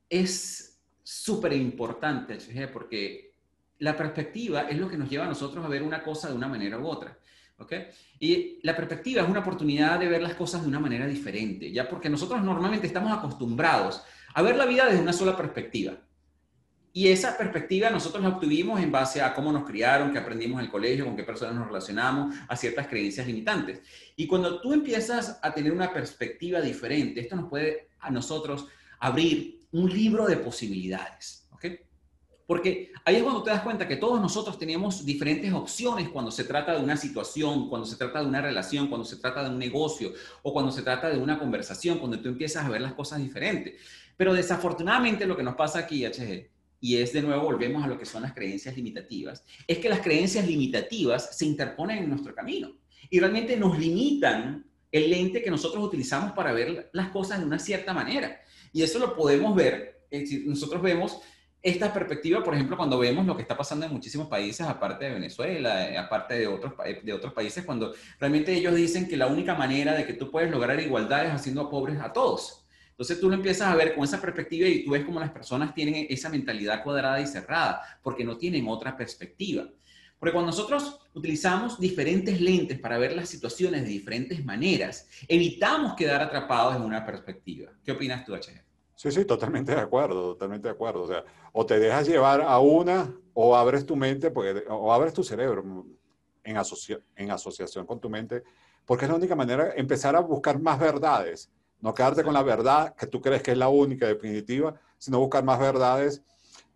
es 0.08 0.80
súper 1.02 1.54
importante, 1.54 2.38
porque 2.72 3.34
la 3.80 3.98
perspectiva 3.98 4.62
es 4.70 4.78
lo 4.78 4.88
que 4.88 4.96
nos 4.96 5.10
lleva 5.10 5.26
a 5.26 5.28
nosotros 5.28 5.66
a 5.66 5.68
ver 5.68 5.82
una 5.82 6.04
cosa 6.04 6.30
de 6.30 6.36
una 6.36 6.48
manera 6.48 6.78
u 6.78 6.86
otra. 6.86 7.18
¿okay? 7.58 7.88
Y 8.20 8.60
la 8.62 8.76
perspectiva 8.76 9.24
es 9.24 9.28
una 9.28 9.40
oportunidad 9.40 10.00
de 10.00 10.08
ver 10.08 10.22
las 10.22 10.36
cosas 10.36 10.62
de 10.62 10.68
una 10.68 10.80
manera 10.80 11.08
diferente, 11.08 11.72
ya 11.72 11.90
porque 11.90 12.12
nosotros 12.12 12.44
normalmente 12.44 12.86
estamos 12.86 13.12
acostumbrados 13.12 14.04
a 14.36 14.44
ver 14.44 14.56
la 14.56 14.68
vida 14.68 14.86
desde 14.86 15.02
una 15.02 15.14
sola 15.14 15.36
perspectiva. 15.36 15.98
Y 16.98 17.10
esa 17.10 17.38
perspectiva 17.38 17.90
nosotros 17.90 18.24
la 18.24 18.30
obtuvimos 18.30 18.80
en 18.80 18.90
base 18.90 19.22
a 19.22 19.34
cómo 19.34 19.52
nos 19.52 19.66
criaron, 19.66 20.14
qué 20.14 20.18
aprendimos 20.18 20.60
en 20.60 20.68
el 20.68 20.72
colegio, 20.72 21.04
con 21.04 21.18
qué 21.18 21.26
personas 21.26 21.54
nos 21.54 21.68
relacionamos, 21.68 22.34
a 22.48 22.56
ciertas 22.56 22.88
creencias 22.88 23.28
limitantes. 23.28 23.82
Y 24.16 24.26
cuando 24.28 24.62
tú 24.62 24.72
empiezas 24.72 25.38
a 25.42 25.54
tener 25.54 25.74
una 25.74 25.92
perspectiva 25.92 26.62
diferente, 26.62 27.20
esto 27.20 27.36
nos 27.36 27.50
puede 27.50 27.90
a 28.00 28.10
nosotros 28.12 28.68
abrir 28.98 29.68
un 29.74 29.90
libro 29.90 30.26
de 30.26 30.38
posibilidades. 30.38 31.50
¿ok? 31.52 31.66
Porque 32.48 32.94
ahí 33.04 33.18
es 33.18 33.24
cuando 33.24 33.44
te 33.44 33.50
das 33.50 33.64
cuenta 33.64 33.90
que 33.90 33.98
todos 33.98 34.22
nosotros 34.22 34.58
tenemos 34.58 35.06
diferentes 35.06 35.52
opciones 35.52 36.08
cuando 36.08 36.32
se 36.32 36.46
trata 36.46 36.78
de 36.78 36.82
una 36.82 36.96
situación, 36.96 37.68
cuando 37.68 37.86
se 37.86 37.98
trata 37.98 38.22
de 38.22 38.28
una 38.28 38.42
relación, 38.42 38.88
cuando 38.88 39.04
se 39.04 39.18
trata 39.18 39.44
de 39.44 39.50
un 39.50 39.60
negocio 39.60 40.14
o 40.44 40.54
cuando 40.54 40.72
se 40.72 40.82
trata 40.82 41.10
de 41.10 41.18
una 41.18 41.38
conversación, 41.40 42.00
cuando 42.00 42.22
tú 42.22 42.30
empiezas 42.30 42.64
a 42.64 42.70
ver 42.70 42.80
las 42.80 42.94
cosas 42.94 43.20
diferentes. 43.20 43.82
Pero 44.16 44.34
desafortunadamente 44.34 45.26
lo 45.26 45.36
que 45.36 45.44
nos 45.44 45.56
pasa 45.56 45.80
aquí, 45.80 46.06
HG, 46.06 46.55
y 46.80 46.98
es 46.98 47.14
de 47.14 47.22
nuevo, 47.22 47.44
volvemos 47.44 47.84
a 47.84 47.88
lo 47.88 47.98
que 47.98 48.06
son 48.06 48.22
las 48.22 48.34
creencias 48.34 48.76
limitativas, 48.76 49.44
es 49.68 49.78
que 49.80 49.90
las 49.90 50.02
creencias 50.02 50.48
limitativas 50.48 51.36
se 51.38 51.46
interponen 51.46 52.00
en 52.00 52.10
nuestro 52.10 52.34
camino. 52.34 52.78
y 53.10 53.20
realmente 53.20 53.56
nos 53.56 53.78
limitan 53.78 54.66
el 54.92 55.12
lente 55.12 55.44
que 55.44 55.52
nosotros 55.52 55.84
utilizamos 55.84 56.32
para 56.32 56.54
ver 56.54 56.90
las 56.92 57.10
cosas 57.10 57.40
de 57.40 57.46
una 57.46 57.60
cierta 57.60 57.94
manera. 57.94 58.42
Y 58.74 58.82
eso 58.82 58.98
lo 58.98 59.16
podemos 59.16 59.56
ver, 59.56 60.06
nosotros 60.46 60.82
vemos 60.82 61.22
esta 61.66 61.92
perspectiva, 61.92 62.44
por 62.44 62.54
ejemplo, 62.54 62.78
cuando 62.78 63.00
vemos 63.00 63.26
lo 63.26 63.36
que 63.36 63.42
está 63.42 63.58
pasando 63.58 63.88
en 63.88 63.92
muchísimos 63.92 64.28
países, 64.28 64.68
aparte 64.68 65.06
de 65.06 65.14
Venezuela, 65.16 65.90
eh, 65.90 65.98
aparte 65.98 66.36
de 66.36 66.46
otros, 66.46 66.74
de 67.04 67.12
otros 67.12 67.34
países, 67.34 67.66
cuando 67.66 67.96
realmente 68.20 68.54
ellos 68.54 68.76
dicen 68.76 69.08
que 69.08 69.18
la 69.18 69.26
única 69.26 69.56
manera 69.56 69.94
de 69.94 70.06
que 70.06 70.14
tú 70.14 70.30
puedes 70.30 70.52
lograr 70.52 70.80
igualdad 70.80 71.26
es 71.26 71.32
haciendo 71.32 71.68
pobres 71.68 72.00
a 72.00 72.14
todos. 72.14 72.65
Entonces 72.96 73.20
tú 73.20 73.28
lo 73.28 73.36
empiezas 73.36 73.68
a 73.68 73.76
ver 73.76 73.94
con 73.94 74.06
esa 74.06 74.22
perspectiva 74.22 74.70
y 74.70 74.86
tú 74.86 74.92
ves 74.92 75.04
cómo 75.04 75.20
las 75.20 75.32
personas 75.32 75.74
tienen 75.74 76.08
esa 76.10 76.30
mentalidad 76.30 76.82
cuadrada 76.82 77.20
y 77.20 77.28
cerrada, 77.28 77.82
porque 78.02 78.24
no 78.24 78.38
tienen 78.38 78.70
otra 78.70 78.96
perspectiva. 78.96 79.68
Porque 80.18 80.32
cuando 80.32 80.52
nosotros 80.52 81.02
utilizamos 81.14 81.78
diferentes 81.78 82.40
lentes 82.40 82.80
para 82.80 82.98
ver 82.98 83.14
las 83.14 83.28
situaciones 83.28 83.82
de 83.82 83.90
diferentes 83.90 84.46
maneras, 84.46 85.10
evitamos 85.28 85.94
quedar 85.96 86.22
atrapados 86.22 86.78
en 86.78 86.84
una 86.84 87.06
perspectiva. 87.06 87.70
¿Qué 87.84 87.92
opinas 87.92 88.24
tú, 88.24 88.34
HG? 88.34 88.64
Sí, 88.96 89.12
sí, 89.12 89.26
totalmente 89.26 89.76
de 89.76 89.82
acuerdo, 89.82 90.32
totalmente 90.32 90.70
de 90.70 90.74
acuerdo. 90.74 91.02
O 91.04 91.08
sea, 91.08 91.26
o 91.52 91.66
te 91.66 91.78
dejas 91.80 92.08
llevar 92.08 92.42
a 92.42 92.60
una 92.60 93.14
o 93.34 93.58
abres 93.58 93.86
tu 93.86 93.98
mente, 93.98 94.32
porque, 94.32 94.64
o 94.70 94.94
abres 94.94 95.14
tu 95.14 95.22
cerebro 95.22 95.66
en, 96.46 96.58
en 97.18 97.32
asociación 97.32 97.86
con 97.86 98.00
tu 98.00 98.10
mente, 98.10 98.42
porque 98.86 99.04
es 99.04 99.10
la 99.10 99.18
única 99.18 99.36
manera 99.36 99.66
de 99.66 99.74
empezar 99.82 100.16
a 100.16 100.22
buscar 100.22 100.62
más 100.62 100.80
verdades. 100.80 101.52
No 101.86 101.94
quedarte 101.94 102.24
con 102.24 102.34
la 102.34 102.42
verdad 102.42 102.96
que 102.96 103.06
tú 103.06 103.22
crees 103.22 103.44
que 103.44 103.52
es 103.52 103.58
la 103.60 103.70
única 103.70 104.08
definitiva, 104.08 104.74
sino 104.98 105.20
buscar 105.20 105.44
más 105.44 105.60
verdades. 105.60 106.24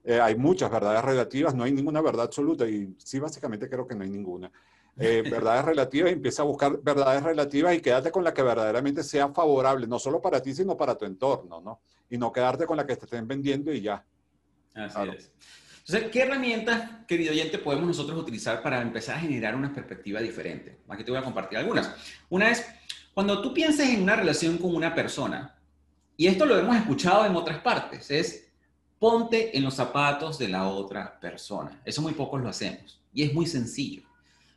Eh, 0.04 0.22
hay 0.22 0.36
muchas 0.36 0.70
verdades 0.70 1.04
relativas, 1.04 1.56
no 1.56 1.64
hay 1.64 1.72
ninguna 1.72 2.00
verdad 2.00 2.26
absoluta 2.26 2.68
y 2.68 2.94
sí, 3.00 3.18
básicamente 3.18 3.68
creo 3.68 3.88
que 3.88 3.96
no 3.96 4.04
hay 4.04 4.12
ninguna. 4.12 4.52
Eh, 5.00 5.24
verdades 5.32 5.66
relativas 5.66 6.12
empieza 6.12 6.44
a 6.44 6.46
buscar 6.46 6.80
verdades 6.84 7.24
relativas 7.24 7.74
y 7.74 7.82
quédate 7.82 8.12
con 8.12 8.24
la 8.24 8.36
que 8.36 8.44
verdaderamente 8.44 9.02
sea 9.02 9.30
favorable, 9.30 9.88
no 9.88 9.98
solo 9.98 10.22
para 10.22 10.44
ti, 10.44 10.54
sino 10.54 10.78
para 10.78 10.96
tu 10.96 11.06
entorno, 11.06 11.60
¿no? 11.60 11.82
Y 12.08 12.20
no 12.20 12.32
quedarte 12.32 12.68
con 12.68 12.78
la 12.78 12.86
que 12.86 12.96
te 12.96 13.06
estén 13.06 13.28
vendiendo 13.28 13.74
y 13.74 13.82
ya. 13.82 14.06
Así 14.76 15.10
es. 15.18 15.32
Entonces, 15.88 16.12
¿qué 16.12 16.22
herramientas, 16.22 16.88
querido 17.08 17.32
oyente, 17.32 17.58
podemos 17.58 17.88
nosotros 17.88 18.20
utilizar 18.20 18.62
para 18.62 18.80
empezar 18.80 19.16
a 19.16 19.22
generar 19.22 19.56
una 19.56 19.74
perspectiva 19.74 20.20
diferente? 20.20 20.82
Aquí 20.88 21.04
te 21.04 21.10
voy 21.10 21.20
a 21.20 21.24
compartir 21.24 21.58
algunas. 21.58 21.96
Una 22.30 22.52
es, 22.52 22.64
cuando 23.14 23.42
tú 23.42 23.54
pienses 23.54 23.90
en 23.90 24.04
una 24.04 24.16
relación 24.16 24.58
con 24.58 24.76
una 24.76 24.94
persona, 24.96 25.56
y 26.16 26.28
esto 26.28 26.46
lo 26.46 26.58
hemos 26.58 26.76
escuchado 26.76 27.26
en 27.26 27.36
otras 27.36 27.60
partes, 27.60 28.12
es 28.12 28.50
ponte 29.00 29.58
en 29.58 29.64
los 29.64 29.74
zapatos 29.74 30.38
de 30.38 30.50
la 30.50 30.68
otra 30.68 31.20
persona. 31.20 31.82
Eso 31.86 32.02
muy 32.02 32.14
pocos 32.14 32.42
lo 32.42 32.50
hacemos. 32.50 33.02
Y 33.14 33.24
es 33.24 33.34
muy 33.34 33.46
sencillo. 33.46 34.04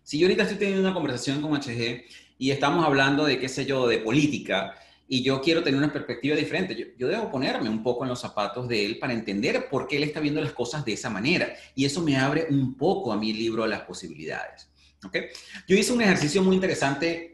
Si 0.02 0.18
yo 0.18 0.26
ahorita 0.26 0.42
estoy 0.42 0.58
teniendo 0.58 0.82
una 0.82 0.92
conversación 0.92 1.40
con 1.40 1.52
HG 1.52 2.02
y 2.38 2.50
estamos 2.50 2.84
hablando 2.84 3.24
de, 3.24 3.38
qué 3.38 3.48
sé 3.48 3.64
yo, 3.64 3.86
de 3.86 3.98
política, 3.98 4.74
y 5.08 5.22
yo 5.22 5.40
quiero 5.40 5.62
tener 5.62 5.78
una 5.78 5.92
perspectiva 5.92 6.34
diferente, 6.34 6.94
yo, 6.98 7.06
debo 7.06 7.30
ponerme 7.30 7.68
un 7.68 7.82
poco 7.82 8.02
en 8.04 8.08
los 8.08 8.20
zapatos 8.20 8.66
de 8.66 8.84
él 8.84 8.98
para 8.98 9.12
entender 9.12 9.68
por 9.68 9.86
qué 9.86 9.98
él 9.98 10.04
está 10.04 10.20
viendo 10.20 10.40
las 10.40 10.52
cosas 10.52 10.84
de 10.84 10.94
esa 10.94 11.10
manera. 11.10 11.54
Y 11.74 11.84
eso 11.84 12.02
me 12.02 12.16
abre 12.16 12.46
un 12.50 12.74
poco 12.74 13.12
a 13.12 13.16
mi 13.16 13.32
libro 13.32 13.62
de 13.62 13.68
las 13.68 13.82
posibilidades. 13.82 14.68
¿okay? 15.04 15.26
Yo 15.68 15.76
hice 15.76 15.92
un 15.92 16.02
ejercicio 16.02 16.42
muy 16.42 16.56
interesante 16.56 17.31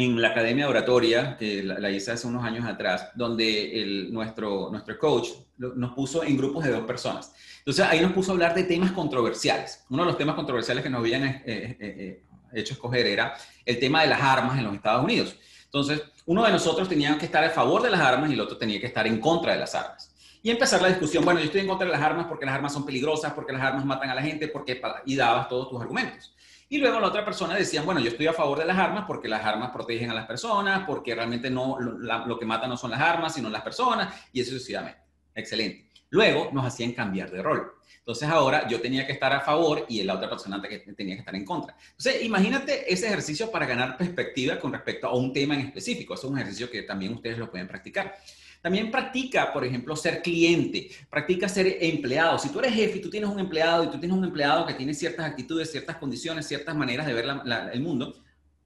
en 0.00 0.20
la 0.20 0.28
Academia 0.28 0.64
de 0.64 0.70
Oratoria, 0.70 1.36
que 1.38 1.62
la, 1.62 1.90
hice 1.90 2.12
hace 2.12 2.26
unos 2.26 2.44
años 2.44 2.64
atrás, 2.64 3.10
donde 3.14 3.82
el, 3.82 4.12
nuestro, 4.12 4.70
nuestro 4.70 4.98
coach 4.98 5.28
nos 5.58 5.92
puso 5.92 6.24
en 6.24 6.36
grupos 6.36 6.64
de 6.64 6.72
dos 6.72 6.84
personas. 6.84 7.32
Entonces 7.58 7.84
ahí 7.84 8.00
nos 8.00 8.12
puso 8.12 8.32
a 8.32 8.34
hablar 8.34 8.54
de 8.54 8.64
temas 8.64 8.92
controversiales. 8.92 9.84
Uno 9.90 10.02
de 10.02 10.08
los 10.08 10.18
temas 10.18 10.34
controversiales 10.34 10.82
que 10.82 10.90
nos 10.90 11.00
habían 11.00 11.24
eh, 11.24 11.42
eh, 11.44 11.76
eh, 11.80 12.22
hecho 12.54 12.74
escoger 12.74 13.06
era 13.06 13.34
el 13.64 13.78
tema 13.78 14.02
de 14.02 14.08
las 14.08 14.20
armas 14.20 14.58
en 14.58 14.64
los 14.64 14.74
Estados 14.74 15.04
Unidos. 15.04 15.36
Entonces, 15.66 16.02
uno 16.26 16.44
de 16.44 16.50
nosotros 16.50 16.88
tenía 16.88 17.16
que 17.18 17.26
estar 17.26 17.44
a 17.44 17.50
favor 17.50 17.82
de 17.82 17.90
las 17.90 18.00
armas 18.00 18.30
y 18.30 18.34
el 18.34 18.40
otro 18.40 18.56
tenía 18.56 18.80
que 18.80 18.86
estar 18.86 19.06
en 19.06 19.20
contra 19.20 19.52
de 19.52 19.58
las 19.58 19.74
armas. 19.74 20.10
Y 20.42 20.50
empezar 20.50 20.80
la 20.80 20.88
discusión, 20.88 21.24
bueno, 21.24 21.38
yo 21.38 21.46
estoy 21.46 21.60
en 21.60 21.68
contra 21.68 21.86
de 21.86 21.92
las 21.92 22.02
armas 22.02 22.26
porque 22.26 22.46
las 22.46 22.54
armas 22.54 22.72
son 22.72 22.86
peligrosas, 22.86 23.34
porque 23.34 23.52
las 23.52 23.62
armas 23.62 23.84
matan 23.84 24.08
a 24.08 24.14
la 24.14 24.22
gente, 24.22 24.48
porque 24.48 24.80
y 25.04 25.14
dabas 25.14 25.48
todos 25.48 25.68
tus 25.68 25.80
argumentos. 25.80 26.34
Y 26.72 26.78
luego 26.78 27.00
la 27.00 27.08
otra 27.08 27.24
persona 27.24 27.56
decía, 27.56 27.82
bueno, 27.82 28.00
yo 28.00 28.10
estoy 28.10 28.28
a 28.28 28.32
favor 28.32 28.60
de 28.60 28.64
las 28.64 28.78
armas 28.78 29.02
porque 29.04 29.26
las 29.26 29.44
armas 29.44 29.72
protegen 29.72 30.08
a 30.08 30.14
las 30.14 30.24
personas, 30.24 30.84
porque 30.86 31.16
realmente 31.16 31.50
no, 31.50 31.76
lo, 31.80 32.38
que 32.38 32.46
mata 32.46 32.68
no 32.68 32.76
son 32.76 32.92
las 32.92 33.00
armas, 33.00 33.34
sino 33.34 33.50
las 33.50 33.62
personas, 33.62 34.14
y 34.32 34.40
eso 34.40 34.52
sucesivamente. 34.52 35.00
Excelente. 35.34 35.90
Luego 36.10 36.50
nos 36.52 36.64
hacían 36.64 36.92
cambiar 36.92 37.28
de 37.32 37.42
rol. 37.42 37.72
Entonces 37.98 38.28
ahora 38.28 38.68
yo 38.68 38.80
tenía 38.80 39.04
que 39.04 39.12
estar 39.12 39.32
a 39.32 39.40
favor 39.40 39.84
y 39.88 40.00
la 40.04 40.14
otra 40.14 40.30
persona 40.30 40.62
tenía 40.62 41.16
que 41.16 41.20
estar 41.20 41.34
en 41.34 41.44
contra. 41.44 41.76
Entonces 41.90 42.22
imagínate 42.22 42.92
ese 42.92 43.08
ejercicio 43.08 43.50
para 43.50 43.66
ganar 43.66 43.96
perspectiva 43.98 44.56
con 44.60 44.72
respecto 44.72 45.08
a 45.08 45.14
un 45.16 45.32
tema 45.32 45.54
en 45.54 45.62
específico. 45.62 46.14
es 46.14 46.22
un 46.22 46.38
ejercicio 46.38 46.70
que 46.70 46.82
también 46.82 47.14
ustedes 47.14 47.36
lo 47.36 47.50
pueden 47.50 47.66
practicar. 47.66 48.14
También 48.60 48.90
practica, 48.90 49.52
por 49.52 49.64
ejemplo, 49.64 49.96
ser 49.96 50.20
cliente, 50.20 50.90
practica 51.08 51.48
ser 51.48 51.78
empleado. 51.80 52.38
Si 52.38 52.50
tú 52.50 52.58
eres 52.58 52.74
jefe 52.74 52.98
y 52.98 53.00
tú 53.00 53.08
tienes 53.08 53.30
un 53.30 53.40
empleado 53.40 53.84
y 53.84 53.88
tú 53.88 53.98
tienes 53.98 54.16
un 54.16 54.24
empleado 54.24 54.66
que 54.66 54.74
tiene 54.74 54.92
ciertas 54.92 55.26
actitudes, 55.26 55.70
ciertas 55.70 55.96
condiciones, 55.96 56.46
ciertas 56.46 56.76
maneras 56.76 57.06
de 57.06 57.14
ver 57.14 57.26
el 57.72 57.80
mundo, 57.80 58.14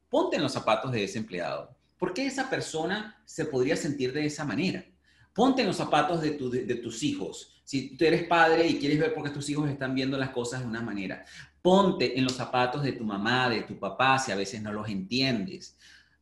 ponte 0.09 0.37
en 0.37 0.43
los 0.43 0.53
zapatos 0.53 0.91
de 0.93 1.05
ese 1.05 1.19
empleado. 1.19 1.75
¿Por 1.99 2.13
qué 2.13 2.27
esa 2.27 2.51
persona 2.51 3.23
se 3.25 3.45
podría 3.45 3.77
sentir 3.77 4.13
de 4.13 4.27
esa 4.27 4.45
manera? 4.45 4.85
Ponte 5.33 5.63
en 5.63 5.69
los 5.69 5.77
zapatos 5.77 6.21
de, 6.21 6.33
tus 6.33 7.03
hijos. 7.03 7.63
Si 7.65 7.97
tú 7.97 8.05
eres 8.05 8.25
padre 8.25 8.67
y 8.67 8.79
quieres 8.79 8.99
ver 8.99 9.15
por 9.15 9.25
qué 9.25 9.31
tus 9.31 9.49
hijos 9.49 9.69
están 9.71 9.95
viendo 9.95 10.19
las 10.19 10.31
cosas 10.31 10.61
de 10.61 10.67
una 10.67 10.83
manera, 10.83 11.25
ponte 11.63 12.19
en 12.19 12.25
los 12.25 12.35
zapatos 12.35 12.83
de 12.83 12.93
tu 12.93 13.05
mamá, 13.05 13.49
de 13.49 13.63
tu 13.63 13.79
papá, 13.79 14.19
si 14.19 14.31
a 14.33 14.37
veces 14.37 14.61
no 14.61 14.73
los 14.73 14.89
entiendes. 14.89 15.77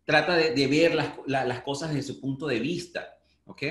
Trata 0.05 0.37
de, 0.37 0.67
ver 0.67 0.95
las, 1.27 1.61
cosas 1.63 1.91
desde 1.93 2.13
su 2.13 2.21
punto 2.21 2.47
de 2.47 2.61
vista, 2.61 3.19
¿ok? 3.53 3.63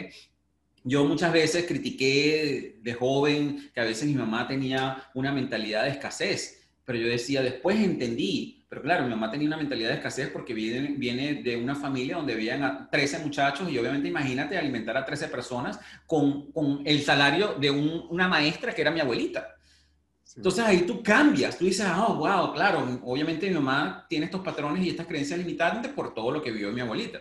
Yo 0.84 1.06
muchas 1.06 1.32
veces 1.32 1.66
critiqué 1.68 2.80
de 2.82 2.94
joven 2.94 3.70
que 3.74 3.82
a 3.82 3.86
veces 3.86 4.08
mi 4.08 4.16
mamá 4.16 4.48
tenía 4.48 5.10
una 5.14 5.32
mentalidad 5.32 5.84
de 5.84 5.92
escasez, 5.92 6.70
pero 6.86 6.98
yo 6.98 7.08
decía, 7.08 7.42
después 7.42 7.80
entendí 7.80 8.62
pero 8.72 8.84
claro, 8.84 9.04
mi 9.04 9.10
mamá 9.10 9.30
tenía 9.30 9.48
una 9.48 9.58
mentalidad 9.58 9.90
de 9.90 9.96
escasez 9.96 10.30
porque 10.30 10.54
viene, 10.54 10.96
viene 10.98 11.44
de 11.44 11.58
una 11.58 11.76
familia 11.76 12.16
donde 12.16 12.36
vivían 12.36 12.64
a 12.64 12.90
13 12.90 13.20
muchachos 13.20 13.70
y 13.70 13.78
obviamente 13.78 14.08
imagínate 14.08 14.58
alimentar 14.58 14.96
a 14.96 15.04
13 15.04 15.28
personas 15.28 15.78
con, 16.06 16.54
con 16.54 16.82
el 16.86 17.02
salario 17.02 17.56
de 17.56 17.70
una 17.70 18.30
maestra 18.30 18.74
que 18.74 18.80
era 18.80 18.90
mi 18.90 19.02
abuelita. 19.02 19.58
Entonces 20.38 20.64
ahí 20.64 20.84
tú 20.84 21.04
cambias, 21.04 21.58
tú 21.58 21.66
dices, 21.66 21.86
oh, 21.86 22.16
wow, 22.16 22.54
claro, 22.54 23.02
obviamente 23.04 23.50
mi 23.50 23.56
mamá 23.56 24.06
tiene 24.08 24.28
estos 24.28 24.40
patrones 24.40 24.86
y 24.86 24.92
estas 24.92 25.06
creencias 25.06 25.38
limitantes 25.38 25.92
por 25.92 26.14
todo 26.14 26.32
lo 26.32 26.42
que 26.42 26.52
vivió 26.52 26.72
mi 26.72 26.80
abuelita. 26.80 27.20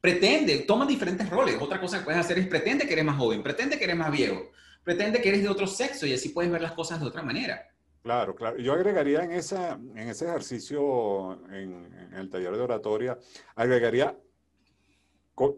Pretende, 0.00 0.60
toma 0.60 0.86
diferentes 0.86 1.28
roles. 1.28 1.56
Otra 1.60 1.80
cosa 1.80 1.98
que 1.98 2.04
puedes 2.04 2.20
hacer 2.20 2.38
es 2.38 2.46
pretende 2.46 2.86
que 2.86 2.94
eres 2.94 3.04
más 3.04 3.18
joven, 3.18 3.42
pretende 3.42 3.78
que 3.78 3.84
eres 3.84 3.96
más 3.96 4.10
viejo, 4.10 4.50
pretende 4.82 5.20
que 5.20 5.28
eres 5.28 5.42
de 5.42 5.48
otro 5.48 5.66
sexo 5.66 6.06
y 6.06 6.14
así 6.14 6.30
puedes 6.30 6.50
ver 6.50 6.62
las 6.62 6.72
cosas 6.72 7.00
de 7.00 7.06
otra 7.06 7.22
manera. 7.22 7.70
Claro, 8.02 8.34
claro. 8.34 8.56
Yo 8.56 8.72
agregaría 8.72 9.22
en, 9.22 9.32
esa, 9.32 9.72
en 9.72 10.08
ese 10.08 10.26
ejercicio, 10.26 11.46
en, 11.50 12.12
el 12.16 12.30
taller 12.30 12.56
de 12.56 12.62
oratoria, 12.62 13.18
agregaría 13.54 14.16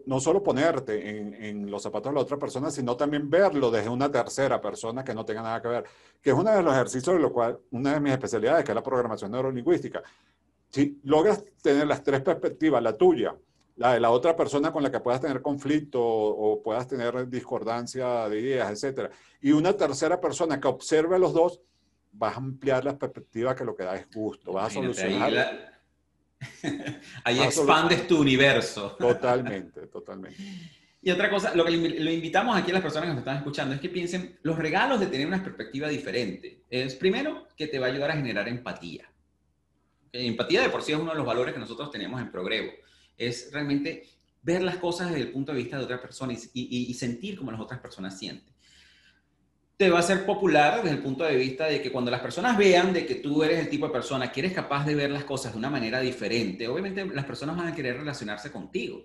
no 0.05 0.19
solo 0.19 0.41
ponerte 0.41 1.49
en, 1.49 1.69
los 1.69 1.83
zapatos 1.83 2.11
de 2.11 2.15
la 2.15 2.21
otra 2.21 2.37
persona, 2.37 2.69
sino 2.71 2.95
también 2.95 3.29
verlo 3.29 3.69
desde 3.69 3.89
una 3.89 4.09
tercera 4.09 4.61
persona 4.61 5.03
que 5.03 5.13
no 5.13 5.25
tenga 5.25 5.41
nada 5.41 5.61
que 5.61 5.67
ver, 5.67 5.83
que 6.21 6.29
es 6.29 6.35
uno 6.35 6.51
de 6.51 6.63
los 6.63 6.73
ejercicios 6.73 7.15
de 7.15 7.21
lo 7.21 7.33
cual, 7.33 7.59
una 7.71 7.93
de 7.93 7.99
mis 7.99 8.13
especialidades, 8.13 8.63
que 8.63 8.71
es 8.71 8.75
la 8.75 8.83
programación 8.83 9.31
neurolingüística. 9.31 10.01
Si 10.69 11.01
logras 11.03 11.43
tener 11.61 11.85
las 11.85 12.01
tres 12.01 12.21
perspectivas, 12.21 12.81
la 12.81 12.95
tuya, 12.95 13.35
la 13.75 13.93
de 13.93 13.99
la 13.99 14.11
otra 14.11 14.35
persona 14.35 14.71
con 14.71 14.83
la 14.83 14.91
que 14.91 14.99
puedas 14.99 15.21
tener 15.21 15.41
conflicto 15.41 16.01
o, 16.01 16.53
o 16.53 16.61
puedas 16.61 16.87
tener 16.87 17.27
discordancia 17.27 18.29
de 18.29 18.39
ideas, 18.39 18.71
etcétera, 18.71 19.09
y 19.41 19.51
una 19.51 19.73
tercera 19.73 20.21
persona 20.21 20.59
que 20.59 20.67
observe 20.67 21.15
a 21.15 21.19
los 21.19 21.33
dos, 21.33 21.61
vas 22.13 22.35
a 22.35 22.37
ampliar 22.37 22.85
la 22.85 22.97
perspectiva 22.97 23.55
que 23.55 23.65
lo 23.65 23.75
que 23.75 23.83
da 23.83 23.95
es 23.95 24.09
gusto, 24.09 24.53
vas 24.53 24.67
a 24.67 24.73
solucionar. 24.75 25.73
Ahí, 27.23 27.39
expandes 27.39 28.07
tu 28.07 28.19
universo. 28.19 28.95
Totalmente, 28.99 29.87
totalmente. 29.87 30.37
Y 31.01 31.11
otra 31.11 31.29
cosa, 31.29 31.53
lo 31.53 31.65
que 31.65 31.71
lo 31.71 32.11
invitamos 32.11 32.55
aquí 32.55 32.71
a 32.71 32.75
las 32.75 32.83
personas 32.83 33.09
que 33.09 33.13
nos 33.13 33.19
están 33.19 33.37
escuchando 33.37 33.75
es 33.75 33.81
que 33.81 33.89
piensen 33.89 34.39
los 34.43 34.57
regalos 34.57 34.99
de 34.99 35.07
tener 35.07 35.27
una 35.27 35.43
perspectiva 35.43 35.89
diferente. 35.89 36.61
Es 36.69 36.95
primero 36.95 37.47
que 37.57 37.67
te 37.67 37.79
va 37.79 37.87
a 37.87 37.89
ayudar 37.89 38.11
a 38.11 38.15
generar 38.15 38.47
empatía. 38.47 39.09
Empatía 40.13 40.61
de 40.61 40.69
por 40.69 40.81
sí 40.81 40.93
es 40.93 40.97
uno 40.97 41.11
de 41.11 41.17
los 41.17 41.25
valores 41.25 41.53
que 41.53 41.59
nosotros 41.59 41.91
tenemos 41.91 42.21
en 42.21 42.31
Progrevo. 42.31 42.71
Es 43.17 43.51
realmente 43.51 44.07
ver 44.41 44.61
las 44.61 44.77
cosas 44.77 45.09
desde 45.09 45.21
el 45.21 45.31
punto 45.31 45.51
de 45.51 45.59
vista 45.59 45.77
de 45.77 45.83
otra 45.83 46.01
persona 46.01 46.33
y, 46.53 46.93
sentir 46.93 47.37
como 47.37 47.51
las 47.51 47.61
otras 47.61 47.79
personas 47.79 48.17
sienten 48.17 48.53
te 49.77 49.89
va 49.89 49.99
a 49.99 50.03
ser 50.03 50.25
popular 50.25 50.83
desde 50.83 50.97
el 50.97 51.01
punto 51.01 51.23
de 51.23 51.35
vista 51.35 51.65
de 51.65 51.81
que 51.81 51.91
cuando 51.91 52.11
las 52.11 52.21
personas 52.21 52.57
vean 52.57 52.93
de 52.93 53.05
que 53.05 53.15
tú 53.15 53.43
eres 53.43 53.59
el 53.59 53.69
tipo 53.69 53.87
de 53.87 53.91
persona 53.91 54.31
que 54.31 54.39
eres 54.39 54.53
capaz 54.53 54.85
de 54.85 54.95
ver 54.95 55.09
las 55.09 55.23
cosas 55.23 55.51
de 55.51 55.57
una 55.57 55.69
manera 55.69 55.99
diferente, 55.99 56.67
obviamente 56.67 57.05
las 57.05 57.25
personas 57.25 57.57
van 57.57 57.67
a 57.67 57.75
querer 57.75 57.97
relacionarse 57.97 58.51
contigo. 58.51 59.03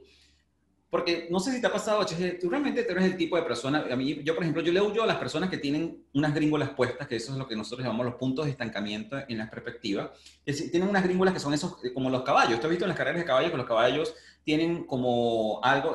Porque 0.90 1.28
no 1.30 1.38
sé 1.38 1.52
si 1.52 1.60
te 1.60 1.66
ha 1.66 1.72
pasado, 1.72 2.00
HG, 2.00 2.38
tú 2.40 2.48
realmente 2.48 2.86
eres 2.88 3.04
el 3.04 3.16
tipo 3.16 3.36
de 3.36 3.42
persona, 3.42 3.84
a 3.90 3.96
mí, 3.96 4.22
yo 4.24 4.34
por 4.34 4.42
ejemplo, 4.42 4.62
yo 4.62 4.72
le 4.72 4.80
huyo 4.80 5.02
a 5.02 5.06
las 5.06 5.18
personas 5.18 5.50
que 5.50 5.58
tienen 5.58 6.04
unas 6.14 6.34
gringolas 6.34 6.70
puestas, 6.70 7.06
que 7.06 7.16
eso 7.16 7.32
es 7.32 7.38
lo 7.38 7.46
que 7.46 7.54
nosotros 7.54 7.84
llamamos 7.84 8.06
los 8.06 8.14
puntos 8.14 8.46
de 8.46 8.52
estancamiento 8.52 9.18
en 9.28 9.38
la 9.38 9.50
perspectiva, 9.50 10.12
que 10.46 10.52
tienen 10.52 10.88
unas 10.88 11.04
gringolas 11.04 11.34
que 11.34 11.40
son 11.40 11.52
esos, 11.52 11.84
eh, 11.84 11.92
como 11.92 12.08
los 12.08 12.22
caballos, 12.22 12.58
tú 12.58 12.66
has 12.66 12.70
visto 12.70 12.86
en 12.86 12.88
las 12.88 12.96
carreras 12.96 13.20
de 13.20 13.26
caballos 13.26 13.50
que 13.50 13.56
los 13.58 13.66
caballos 13.66 14.14
tienen 14.44 14.84
como 14.84 15.60
algo, 15.62 15.94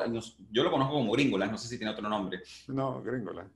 yo 0.52 0.62
lo 0.62 0.70
conozco 0.70 0.94
como 0.94 1.10
gringolas, 1.12 1.50
no 1.50 1.58
sé 1.58 1.66
si 1.66 1.76
tiene 1.76 1.92
otro 1.92 2.08
nombre. 2.08 2.42
No, 2.68 3.02
gringolas. 3.02 3.46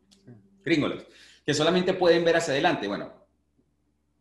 Gringolas, 0.65 1.05
que 1.47 1.55
solamente 1.55 1.95
pueden 1.95 2.25
ver 2.25 2.37
hacia 2.37 2.53
adelante. 2.53 2.89
Bueno, 2.89 3.13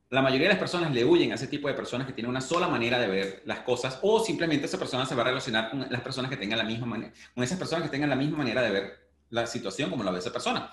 la 0.09 0.21
mayoría 0.21 0.47
de 0.47 0.53
las 0.53 0.59
personas 0.59 0.93
le 0.93 1.03
huyen 1.03 1.31
a 1.31 1.35
ese 1.35 1.47
tipo 1.47 1.67
de 1.67 1.73
personas 1.73 2.07
que 2.07 2.13
tienen 2.13 2.29
una 2.29 2.39
sola 2.39 2.67
manera 2.67 2.97
de 2.99 3.07
ver 3.07 3.41
las 3.45 3.59
cosas 3.59 3.99
o 4.01 4.23
simplemente 4.23 4.65
esa 4.65 4.77
persona 4.77 5.05
se 5.05 5.15
va 5.15 5.21
a 5.23 5.25
relacionar 5.25 5.69
con 5.69 5.85
las 5.89 6.01
personas 6.01 6.31
que 6.31 6.37
tengan 6.37 6.57
la 6.57 6.63
misma 6.63 6.85
manera, 6.85 7.11
con 7.33 7.43
esas 7.43 7.57
personas 7.57 7.83
que 7.83 7.89
tengan 7.89 8.09
la 8.09 8.15
misma 8.15 8.37
manera 8.37 8.61
de 8.61 8.71
ver 8.71 9.09
la 9.29 9.45
situación 9.45 9.89
como 9.89 10.03
la 10.03 10.11
ve 10.11 10.19
esa 10.19 10.31
persona. 10.31 10.71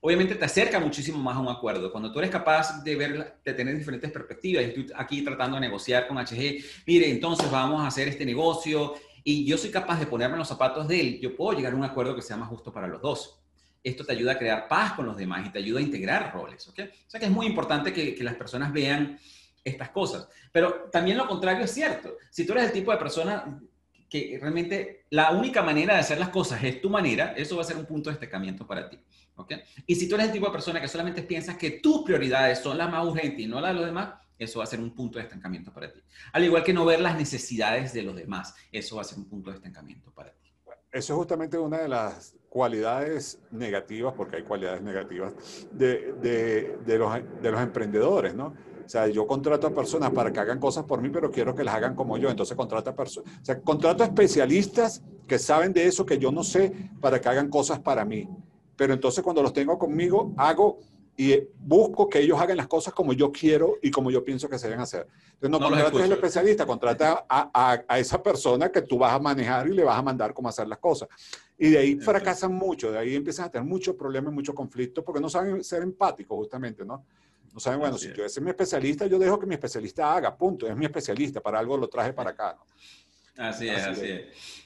Obviamente 0.00 0.34
te 0.34 0.44
acerca 0.44 0.78
muchísimo 0.78 1.16
más 1.16 1.34
a 1.36 1.40
un 1.40 1.48
acuerdo. 1.48 1.90
Cuando 1.90 2.12
tú 2.12 2.18
eres 2.18 2.30
capaz 2.30 2.84
de 2.84 2.94
ver, 2.94 3.38
de 3.42 3.54
tener 3.54 3.74
diferentes 3.78 4.10
perspectivas, 4.10 4.62
y 4.62 4.66
estoy 4.66 4.86
aquí 4.94 5.22
tratando 5.22 5.54
de 5.54 5.62
negociar 5.62 6.06
con 6.06 6.18
HG, 6.18 6.62
mire, 6.86 7.10
entonces 7.10 7.50
vamos 7.50 7.82
a 7.82 7.86
hacer 7.86 8.08
este 8.08 8.26
negocio 8.26 8.94
y 9.22 9.46
yo 9.46 9.56
soy 9.56 9.70
capaz 9.70 9.98
de 9.98 10.06
ponerme 10.06 10.34
en 10.34 10.40
los 10.40 10.48
zapatos 10.48 10.86
de 10.86 11.00
él, 11.00 11.20
yo 11.22 11.34
puedo 11.34 11.56
llegar 11.56 11.72
a 11.72 11.76
un 11.76 11.84
acuerdo 11.84 12.14
que 12.14 12.20
sea 12.20 12.36
más 12.36 12.50
justo 12.50 12.70
para 12.70 12.86
los 12.86 13.00
dos 13.00 13.43
esto 13.84 14.04
te 14.04 14.12
ayuda 14.12 14.32
a 14.32 14.38
crear 14.38 14.66
paz 14.66 14.94
con 14.94 15.04
los 15.04 15.16
demás 15.16 15.46
y 15.46 15.50
te 15.50 15.58
ayuda 15.58 15.78
a 15.78 15.82
integrar 15.82 16.32
roles, 16.32 16.66
¿ok? 16.66 16.80
O 17.06 17.10
sea 17.10 17.20
que 17.20 17.26
es 17.26 17.32
muy 17.32 17.46
importante 17.46 17.92
que, 17.92 18.16
las 18.24 18.34
personas 18.34 18.72
vean 18.72 19.18
estas 19.62 19.90
cosas. 19.90 20.26
Pero 20.50 20.88
también 20.90 21.18
lo 21.18 21.28
contrario 21.28 21.64
es 21.64 21.70
cierto. 21.70 22.16
Si 22.30 22.46
tú 22.46 22.52
eres 22.52 22.64
el 22.66 22.72
tipo 22.72 22.90
de 22.90 22.96
persona 22.96 23.60
que 24.08 24.38
realmente 24.40 25.04
la 25.10 25.32
única 25.32 25.62
manera 25.62 25.94
de 25.94 26.00
hacer 26.00 26.18
las 26.18 26.30
cosas 26.30 26.64
es 26.64 26.80
tu 26.80 26.88
manera, 26.88 27.34
eso 27.36 27.56
va 27.56 27.62
a 27.62 27.66
ser 27.66 27.76
un 27.76 27.84
punto 27.84 28.08
de 28.08 28.16
destacamiento 28.16 28.66
para 28.66 28.88
ti. 28.88 28.98
¿ok? 29.36 29.52
Y 29.86 29.94
si 29.94 30.08
tú 30.08 30.14
eres 30.14 30.28
el 30.28 30.32
tipo 30.32 30.46
de 30.46 30.52
persona 30.52 30.80
que 30.80 30.88
solamente 30.88 31.22
piensas 31.22 31.56
que 31.58 31.72
tus 31.72 32.02
prioridades 32.02 32.60
son 32.60 32.78
las 32.78 32.90
más 32.90 33.06
urgentes 33.06 33.40
y 33.40 33.46
no 33.46 33.60
las 33.60 33.72
de 33.72 33.80
los 33.80 33.86
demás, 33.86 34.14
eso 34.38 34.58
va 34.58 34.64
a 34.64 34.68
ser 34.68 34.80
un 34.80 34.94
punto 34.94 35.18
de 35.18 35.24
estancamiento 35.24 35.72
para 35.72 35.92
ti. 35.92 36.00
Al 36.32 36.44
igual 36.44 36.64
que 36.64 36.72
no 36.72 36.84
ver 36.84 37.00
las 37.00 37.16
necesidades 37.16 37.92
de 37.92 38.02
los 38.02 38.16
demás, 38.16 38.54
eso 38.72 38.96
va 38.96 39.02
a 39.02 39.04
ser 39.04 39.18
un 39.18 39.28
punto 39.28 39.50
de 39.50 39.56
estancamiento 39.56 40.10
para 40.12 40.32
ti. 40.32 40.50
Eso 40.90 41.12
es 41.12 41.16
justamente 41.16 41.58
una 41.58 41.78
de 41.78 41.88
las 41.88 42.34
cualidades 42.54 43.40
negativas, 43.50 44.14
porque 44.16 44.36
hay 44.36 44.44
cualidades 44.44 44.80
negativas, 44.80 45.34
de, 45.72 46.14
de, 46.22 46.78
de, 46.86 46.98
los, 46.98 47.12
de 47.42 47.50
los 47.50 47.60
emprendedores, 47.60 48.32
¿no? 48.32 48.54
O 48.86 48.88
sea, 48.88 49.08
yo 49.08 49.26
contrato 49.26 49.66
a 49.66 49.74
personas 49.74 50.12
para 50.12 50.32
que 50.32 50.38
hagan 50.38 50.60
cosas 50.60 50.84
por 50.84 51.02
mí, 51.02 51.08
pero 51.10 51.32
quiero 51.32 51.52
que 51.52 51.64
las 51.64 51.74
hagan 51.74 51.96
como 51.96 52.16
yo. 52.16 52.30
Entonces 52.30 52.56
contrato 52.56 52.90
a 52.90 52.94
personas, 52.94 53.40
o 53.42 53.44
sea, 53.44 53.60
contrato 53.60 54.04
a 54.04 54.06
especialistas 54.06 55.02
que 55.26 55.36
saben 55.36 55.72
de 55.72 55.84
eso 55.84 56.06
que 56.06 56.16
yo 56.16 56.30
no 56.30 56.44
sé 56.44 56.72
para 57.00 57.20
que 57.20 57.28
hagan 57.28 57.48
cosas 57.50 57.80
para 57.80 58.04
mí. 58.04 58.28
Pero 58.76 58.94
entonces 58.94 59.24
cuando 59.24 59.42
los 59.42 59.52
tengo 59.52 59.76
conmigo, 59.76 60.32
hago 60.36 60.78
y 61.16 61.48
busco 61.58 62.08
que 62.08 62.18
ellos 62.20 62.40
hagan 62.40 62.56
las 62.56 62.66
cosas 62.66 62.92
como 62.92 63.12
yo 63.12 63.30
quiero 63.30 63.76
y 63.82 63.90
como 63.90 64.10
yo 64.10 64.24
pienso 64.24 64.48
que 64.48 64.58
se 64.58 64.66
deben 64.66 64.80
hacer. 64.80 65.06
Entonces, 65.34 65.50
no, 65.50 65.58
no 65.58 65.68
contrates 65.68 66.00
al 66.02 66.12
especialista, 66.12 66.66
contrata 66.66 67.26
a, 67.28 67.50
a, 67.54 67.84
a, 67.86 67.98
esa 67.98 68.22
persona 68.22 68.70
que 68.70 68.82
tú 68.82 68.98
vas 68.98 69.12
a 69.12 69.18
manejar 69.18 69.68
y 69.68 69.74
le 69.74 69.84
vas 69.84 69.98
a 69.98 70.02
mandar 70.02 70.34
cómo 70.34 70.48
hacer 70.48 70.66
las 70.66 70.78
cosas. 70.78 71.08
Y 71.56 71.70
de 71.70 71.78
ahí 71.78 71.96
fracasan 71.96 72.52
mucho, 72.52 72.90
de 72.90 72.98
ahí 72.98 73.14
empiezan 73.14 73.46
a 73.46 73.50
tener 73.50 73.66
muchos 73.66 73.94
problemas, 73.94 74.32
muchos 74.32 74.54
conflictos, 74.54 75.04
porque 75.04 75.20
no 75.20 75.28
saben 75.28 75.62
ser 75.62 75.82
empáticos, 75.82 76.36
justamente, 76.36 76.84
¿no? 76.84 77.04
No 77.52 77.60
saben, 77.60 77.78
bueno, 77.78 77.96
si 77.96 78.12
yo 78.12 78.24
es 78.24 78.40
mi 78.40 78.50
especialista, 78.50 79.06
yo 79.06 79.16
dejo 79.16 79.38
que 79.38 79.46
mi 79.46 79.54
especialista 79.54 80.12
haga, 80.12 80.36
punto. 80.36 80.66
Es 80.66 80.76
mi 80.76 80.86
especialista, 80.86 81.40
para 81.40 81.60
algo 81.60 81.76
lo 81.76 81.88
traje 81.88 82.12
para 82.12 82.30
acá, 82.30 82.56
¿no? 82.58 83.44
Así 83.44 83.68
es, 83.68 83.84
así, 83.84 84.06
es. 84.06 84.63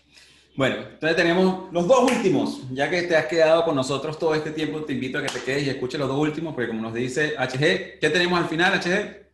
Bueno, 0.58 0.74
entonces 0.90 1.14
tenemos 1.14 1.72
los 1.72 1.86
dos 1.86 2.10
últimos. 2.10 2.68
Ya 2.72 2.90
que 2.90 3.02
te 3.02 3.16
has 3.16 3.26
quedado 3.26 3.64
con 3.64 3.76
nosotros 3.76 4.18
todo 4.18 4.34
este 4.34 4.50
tiempo, 4.50 4.82
te 4.82 4.92
invito 4.92 5.16
a 5.16 5.22
que 5.22 5.28
te 5.28 5.40
quedes 5.40 5.62
y 5.62 5.70
escuches 5.70 6.00
los 6.00 6.08
dos 6.08 6.18
últimos, 6.18 6.52
porque 6.52 6.66
como 6.66 6.82
nos 6.82 6.94
dice 6.94 7.36
HG, 7.38 8.00
¿qué 8.00 8.10
tenemos 8.12 8.40
al 8.40 8.48
final, 8.48 8.72
HG? 8.74 9.28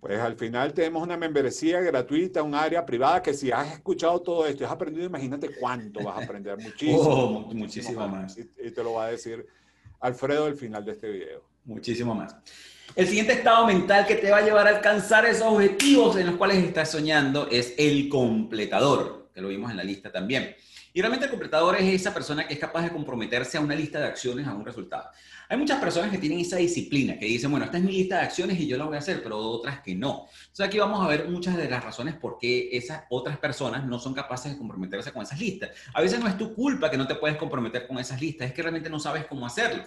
Pues 0.00 0.18
al 0.18 0.34
final 0.34 0.74
tenemos 0.74 1.00
una 1.00 1.16
membresía 1.16 1.80
gratuita, 1.80 2.42
un 2.42 2.56
área 2.56 2.84
privada 2.84 3.22
que 3.22 3.34
si 3.34 3.52
has 3.52 3.74
escuchado 3.74 4.20
todo 4.20 4.44
esto, 4.48 4.66
has 4.66 4.72
aprendido, 4.72 5.06
imagínate 5.06 5.48
cuánto 5.60 6.02
vas 6.02 6.18
a 6.18 6.24
aprender, 6.24 6.58
muchísimo. 6.60 6.98
Oh, 6.98 7.54
muchísimo, 7.54 8.08
más. 8.08 8.36
Y, 8.36 8.50
y, 8.66 8.72
te 8.72 8.82
lo 8.82 8.94
va 8.94 9.04
a 9.04 9.10
decir 9.12 9.46
Alfredo 10.00 10.46
al 10.46 10.56
final 10.56 10.84
de 10.84 10.90
este 10.90 11.08
video. 11.08 11.44
Muchísimo 11.64 12.16
más. 12.16 12.34
El 12.96 13.06
siguiente 13.06 13.32
estado 13.32 13.64
mental 13.64 14.04
que 14.04 14.16
te 14.16 14.32
va 14.32 14.38
a 14.38 14.42
llevar 14.42 14.66
a 14.66 14.70
alcanzar 14.70 15.24
esos 15.24 15.46
objetivos 15.46 16.16
en 16.16 16.26
los 16.26 16.34
cuales 16.34 16.56
estás 16.64 16.90
soñando 16.90 17.46
es 17.48 17.74
el 17.78 18.08
completador 18.08 19.25
que 19.36 19.42
lo 19.42 19.48
vimos 19.48 19.70
en 19.70 19.76
la 19.76 19.84
lista 19.84 20.10
también. 20.10 20.56
Y 20.94 21.00
realmente 21.02 21.26
el 21.26 21.30
completador 21.30 21.76
es 21.76 21.82
esa 21.92 22.14
persona 22.14 22.48
que 22.48 22.54
es 22.54 22.58
capaz 22.58 22.82
de 22.84 22.88
comprometerse 22.88 23.58
a 23.58 23.60
una 23.60 23.74
lista 23.74 24.00
de 24.00 24.06
acciones, 24.06 24.46
a 24.46 24.54
un 24.54 24.64
resultado. 24.64 25.10
Hay 25.46 25.58
muchas 25.58 25.78
personas 25.78 26.10
que 26.10 26.16
tienen 26.16 26.40
esa 26.40 26.56
disciplina, 26.56 27.18
que 27.18 27.26
dicen, 27.26 27.50
bueno, 27.50 27.66
esta 27.66 27.76
es 27.76 27.84
mi 27.84 27.92
lista 27.92 28.16
de 28.16 28.22
acciones 28.22 28.58
y 28.58 28.66
yo 28.66 28.78
la 28.78 28.86
voy 28.86 28.96
a 28.96 29.00
hacer, 29.00 29.22
pero 29.22 29.36
otras 29.36 29.82
que 29.82 29.94
no. 29.94 30.26
Entonces 30.40 30.66
aquí 30.66 30.78
vamos 30.78 31.04
a 31.04 31.08
ver 31.08 31.28
muchas 31.28 31.54
de 31.54 31.68
las 31.68 31.84
razones 31.84 32.14
por 32.14 32.38
qué 32.38 32.70
esas 32.72 33.02
otras 33.10 33.36
personas 33.36 33.84
no 33.84 33.98
son 33.98 34.14
capaces 34.14 34.52
de 34.52 34.58
comprometerse 34.58 35.12
con 35.12 35.22
esas 35.22 35.38
listas. 35.38 35.68
A 35.92 36.00
veces 36.00 36.18
no 36.18 36.28
es 36.28 36.38
tu 36.38 36.54
culpa 36.54 36.90
que 36.90 36.96
no 36.96 37.06
te 37.06 37.16
puedes 37.16 37.36
comprometer 37.36 37.86
con 37.86 37.98
esas 37.98 38.18
listas, 38.18 38.48
es 38.48 38.54
que 38.54 38.62
realmente 38.62 38.88
no 38.88 38.98
sabes 38.98 39.26
cómo 39.26 39.44
hacerlo. 39.44 39.84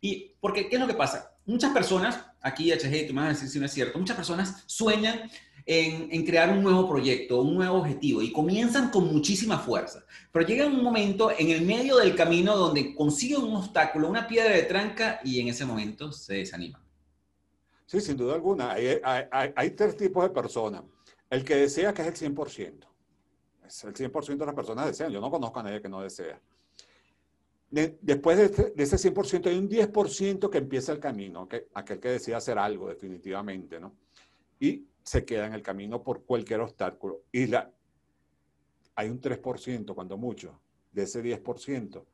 Y 0.00 0.32
porque, 0.40 0.70
¿qué 0.70 0.76
es 0.76 0.80
lo 0.80 0.86
que 0.86 0.94
pasa? 0.94 1.32
Muchas 1.44 1.74
personas, 1.74 2.18
aquí 2.40 2.72
HG, 2.72 3.08
tú 3.08 3.12
me 3.12 3.20
vas 3.20 3.26
a 3.26 3.34
decir 3.34 3.50
si 3.50 3.58
no 3.58 3.66
es 3.66 3.72
cierto, 3.74 3.98
muchas 3.98 4.16
personas 4.16 4.64
sueñan 4.64 5.30
en, 5.68 6.24
crear 6.24 6.50
un 6.50 6.62
nuevo 6.62 6.88
proyecto, 6.88 7.42
un 7.42 7.56
nuevo 7.56 7.78
objetivo 7.78 8.22
y 8.22 8.32
comienzan 8.32 8.90
con 8.90 9.12
muchísima 9.12 9.58
fuerza. 9.58 10.04
Pero 10.30 10.46
llega 10.46 10.66
un 10.66 10.82
momento 10.82 11.30
en 11.36 11.50
el 11.50 11.62
medio 11.62 11.96
del 11.96 12.14
camino 12.14 12.56
donde 12.56 12.94
consiguen 12.94 13.42
un 13.42 13.56
obstáculo, 13.56 14.08
una 14.08 14.28
piedra 14.28 14.54
de 14.54 14.62
tranca 14.62 15.20
y 15.24 15.40
en 15.40 15.48
ese 15.48 15.64
momento 15.64 16.12
se 16.12 16.34
desaniman. 16.34 16.80
Sí, 17.84 18.00
sin 18.00 18.16
duda 18.16 18.34
alguna. 18.34 18.72
Hay, 18.72 19.00
hay, 19.02 19.70
tres 19.70 19.96
tipos 19.96 20.22
de 20.22 20.30
personas. 20.30 20.82
El 21.28 21.44
que 21.44 21.56
desea, 21.56 21.92
que 21.92 22.02
es 22.02 22.22
el 22.22 22.34
100%. 22.34 22.86
Es 23.66 23.84
el 23.84 23.94
100% 23.94 24.36
de 24.36 24.46
las 24.46 24.54
personas 24.54 24.86
desean. 24.86 25.10
Yo 25.10 25.20
no 25.20 25.30
conozco 25.30 25.58
a 25.60 25.64
nadie 25.64 25.82
que 25.82 25.88
no 25.88 26.00
desea. 26.00 26.40
después 27.70 28.38
de, 28.38 28.44
este, 28.44 28.70
de, 28.70 28.82
ese 28.82 28.96
100% 28.96 29.46
hay 29.46 29.58
un 29.58 29.68
10% 29.68 30.48
que 30.48 30.58
empieza 30.58 30.92
el 30.92 31.00
camino, 31.00 31.48
que, 31.48 31.68
aquel 31.74 31.98
que 31.98 32.08
decide 32.10 32.36
hacer 32.36 32.56
algo 32.58 32.88
definitivamente, 32.88 33.80
¿no? 33.80 33.94
Y 34.58 34.84
se 35.06 35.24
queda 35.24 35.46
en 35.46 35.54
el 35.54 35.62
camino 35.62 36.02
por 36.02 36.24
cualquier 36.24 36.60
obstáculo. 36.60 37.22
Y 37.30 37.46
la, 37.46 37.70
hay 38.96 39.08
un 39.08 39.20
3%, 39.20 39.94
cuando 39.94 40.18
mucho, 40.18 40.60
de 40.90 41.04
ese 41.04 41.22
10%, 41.22 42.04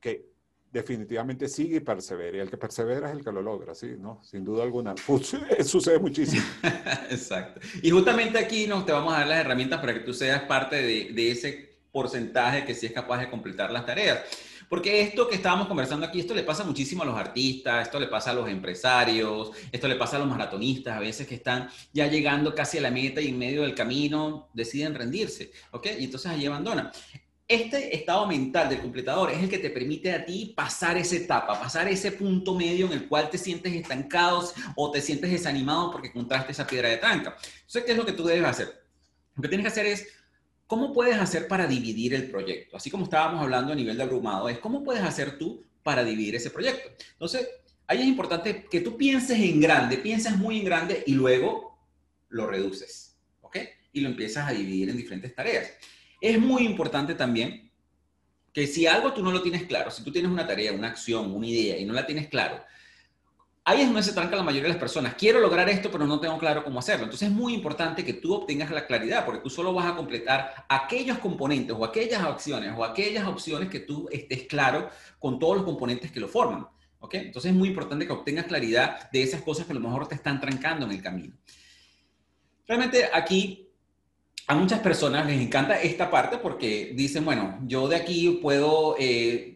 que 0.00 0.28
definitivamente 0.70 1.48
sigue 1.48 1.76
y 1.76 1.80
persevera. 1.80 2.36
Y 2.36 2.40
el 2.40 2.50
que 2.50 2.58
persevera 2.58 3.08
es 3.08 3.16
el 3.16 3.24
que 3.24 3.32
lo 3.32 3.40
logra, 3.40 3.74
sí, 3.74 3.94
¿no? 3.98 4.22
Sin 4.22 4.44
duda 4.44 4.64
alguna. 4.64 4.94
Sucede 5.64 5.98
muchísimo. 5.98 6.44
Exacto. 7.10 7.60
Y 7.80 7.90
justamente 7.90 8.38
aquí 8.38 8.66
nos 8.66 8.84
te 8.84 8.92
vamos 8.92 9.14
a 9.14 9.20
dar 9.20 9.28
las 9.28 9.40
herramientas 9.40 9.80
para 9.80 9.94
que 9.94 10.00
tú 10.00 10.12
seas 10.12 10.42
parte 10.42 10.76
de, 10.76 11.12
de 11.14 11.30
ese 11.30 11.78
porcentaje 11.90 12.66
que 12.66 12.74
sí 12.74 12.84
es 12.84 12.92
capaz 12.92 13.20
de 13.20 13.30
completar 13.30 13.70
las 13.70 13.86
tareas. 13.86 14.24
Porque 14.74 15.02
esto 15.02 15.28
que 15.28 15.36
estábamos 15.36 15.68
conversando 15.68 16.04
aquí, 16.04 16.18
esto 16.18 16.34
le 16.34 16.42
pasa 16.42 16.64
muchísimo 16.64 17.04
a 17.04 17.06
los 17.06 17.16
artistas, 17.16 17.86
esto 17.86 18.00
le 18.00 18.08
pasa 18.08 18.32
a 18.32 18.34
los 18.34 18.48
empresarios, 18.48 19.52
esto 19.70 19.86
le 19.86 19.94
pasa 19.94 20.16
a 20.16 20.18
los 20.18 20.26
maratonistas, 20.26 20.96
a 20.96 20.98
veces 20.98 21.28
que 21.28 21.36
están 21.36 21.68
ya 21.92 22.08
llegando 22.08 22.52
casi 22.56 22.78
a 22.78 22.80
la 22.80 22.90
meta 22.90 23.20
y 23.20 23.28
en 23.28 23.38
medio 23.38 23.62
del 23.62 23.72
camino 23.72 24.48
deciden 24.52 24.96
rendirse, 24.96 25.52
¿ok? 25.70 25.90
Y 26.00 26.06
entonces 26.06 26.28
allí 26.28 26.46
abandonan. 26.46 26.90
Este 27.46 27.94
estado 27.94 28.26
mental 28.26 28.68
del 28.68 28.80
completador 28.80 29.30
es 29.30 29.44
el 29.44 29.48
que 29.48 29.58
te 29.58 29.70
permite 29.70 30.12
a 30.12 30.24
ti 30.24 30.52
pasar 30.56 30.98
esa 30.98 31.14
etapa, 31.14 31.60
pasar 31.60 31.86
ese 31.86 32.10
punto 32.10 32.56
medio 32.56 32.86
en 32.86 32.94
el 32.94 33.06
cual 33.06 33.30
te 33.30 33.38
sientes 33.38 33.72
estancado 33.74 34.52
o 34.74 34.90
te 34.90 35.00
sientes 35.00 35.30
desanimado 35.30 35.92
porque 35.92 36.08
encontraste 36.08 36.50
esa 36.50 36.66
piedra 36.66 36.88
de 36.88 36.96
tranca. 36.96 37.36
Entonces, 37.60 37.84
¿qué 37.84 37.92
es 37.92 37.96
lo 37.96 38.04
que 38.04 38.12
tú 38.12 38.24
debes 38.24 38.44
hacer? 38.44 38.82
Lo 39.36 39.42
que 39.42 39.48
tienes 39.48 39.66
que 39.66 39.70
hacer 39.70 39.86
es 39.86 40.08
¿Cómo 40.66 40.92
puedes 40.92 41.16
hacer 41.16 41.46
para 41.46 41.66
dividir 41.66 42.14
el 42.14 42.30
proyecto? 42.30 42.76
Así 42.76 42.90
como 42.90 43.04
estábamos 43.04 43.42
hablando 43.42 43.72
a 43.72 43.76
nivel 43.76 43.96
de 43.96 44.02
abrumado, 44.02 44.48
es 44.48 44.58
cómo 44.58 44.82
puedes 44.82 45.02
hacer 45.02 45.38
tú 45.38 45.64
para 45.82 46.02
dividir 46.02 46.34
ese 46.34 46.50
proyecto. 46.50 46.90
Entonces, 47.12 47.48
ahí 47.86 48.00
es 48.00 48.06
importante 48.06 48.64
que 48.70 48.80
tú 48.80 48.96
pienses 48.96 49.38
en 49.38 49.60
grande, 49.60 49.98
pienses 49.98 50.36
muy 50.36 50.58
en 50.58 50.64
grande 50.64 51.04
y 51.06 51.12
luego 51.12 51.78
lo 52.30 52.46
reduces, 52.46 53.16
¿ok? 53.42 53.58
Y 53.92 54.00
lo 54.00 54.08
empiezas 54.08 54.48
a 54.48 54.52
dividir 54.52 54.88
en 54.88 54.96
diferentes 54.96 55.34
tareas. 55.34 55.70
Es 56.20 56.38
muy 56.38 56.64
importante 56.64 57.14
también 57.14 57.70
que 58.52 58.66
si 58.66 58.86
algo 58.86 59.12
tú 59.12 59.22
no 59.22 59.32
lo 59.32 59.42
tienes 59.42 59.64
claro, 59.64 59.90
si 59.90 60.02
tú 60.02 60.10
tienes 60.10 60.30
una 60.30 60.46
tarea, 60.46 60.72
una 60.72 60.88
acción, 60.88 61.34
una 61.34 61.46
idea 61.46 61.76
y 61.76 61.84
no 61.84 61.92
la 61.92 62.06
tienes 62.06 62.28
claro, 62.28 62.64
Ahí 63.66 63.80
es 63.80 63.86
donde 63.86 64.02
se 64.02 64.12
tranca 64.12 64.36
la 64.36 64.42
mayoría 64.42 64.64
de 64.64 64.74
las 64.74 64.78
personas. 64.78 65.14
Quiero 65.14 65.40
lograr 65.40 65.70
esto, 65.70 65.90
pero 65.90 66.06
no 66.06 66.20
tengo 66.20 66.36
claro 66.38 66.62
cómo 66.62 66.80
hacerlo. 66.80 67.04
Entonces 67.04 67.30
es 67.30 67.34
muy 67.34 67.54
importante 67.54 68.04
que 68.04 68.12
tú 68.12 68.34
obtengas 68.34 68.70
la 68.70 68.86
claridad, 68.86 69.24
porque 69.24 69.40
tú 69.40 69.48
solo 69.48 69.72
vas 69.72 69.86
a 69.86 69.96
completar 69.96 70.66
aquellos 70.68 71.16
componentes 71.18 71.74
o 71.78 71.82
aquellas 71.82 72.22
acciones 72.22 72.74
o 72.76 72.84
aquellas 72.84 73.26
opciones 73.26 73.70
que 73.70 73.80
tú 73.80 74.06
estés 74.12 74.42
claro 74.42 74.90
con 75.18 75.38
todos 75.38 75.56
los 75.56 75.64
componentes 75.64 76.12
que 76.12 76.20
lo 76.20 76.28
forman. 76.28 76.66
¿Ok? 76.98 77.14
Entonces 77.14 77.52
es 77.52 77.56
muy 77.56 77.68
importante 77.68 78.06
que 78.06 78.12
obtengas 78.12 78.44
claridad 78.44 79.10
de 79.10 79.22
esas 79.22 79.40
cosas 79.40 79.64
que 79.64 79.72
a 79.72 79.76
lo 79.76 79.80
mejor 79.80 80.08
te 80.08 80.14
están 80.14 80.40
trancando 80.40 80.84
en 80.84 80.92
el 80.92 81.02
camino. 81.02 81.34
Realmente 82.66 83.08
aquí 83.14 83.70
a 84.46 84.54
muchas 84.54 84.80
personas 84.80 85.26
les 85.26 85.40
encanta 85.40 85.80
esta 85.80 86.10
parte 86.10 86.36
porque 86.36 86.92
dicen, 86.94 87.24
bueno, 87.24 87.60
yo 87.66 87.88
de 87.88 87.96
aquí 87.96 88.40
puedo 88.42 88.96
eh, 88.98 89.53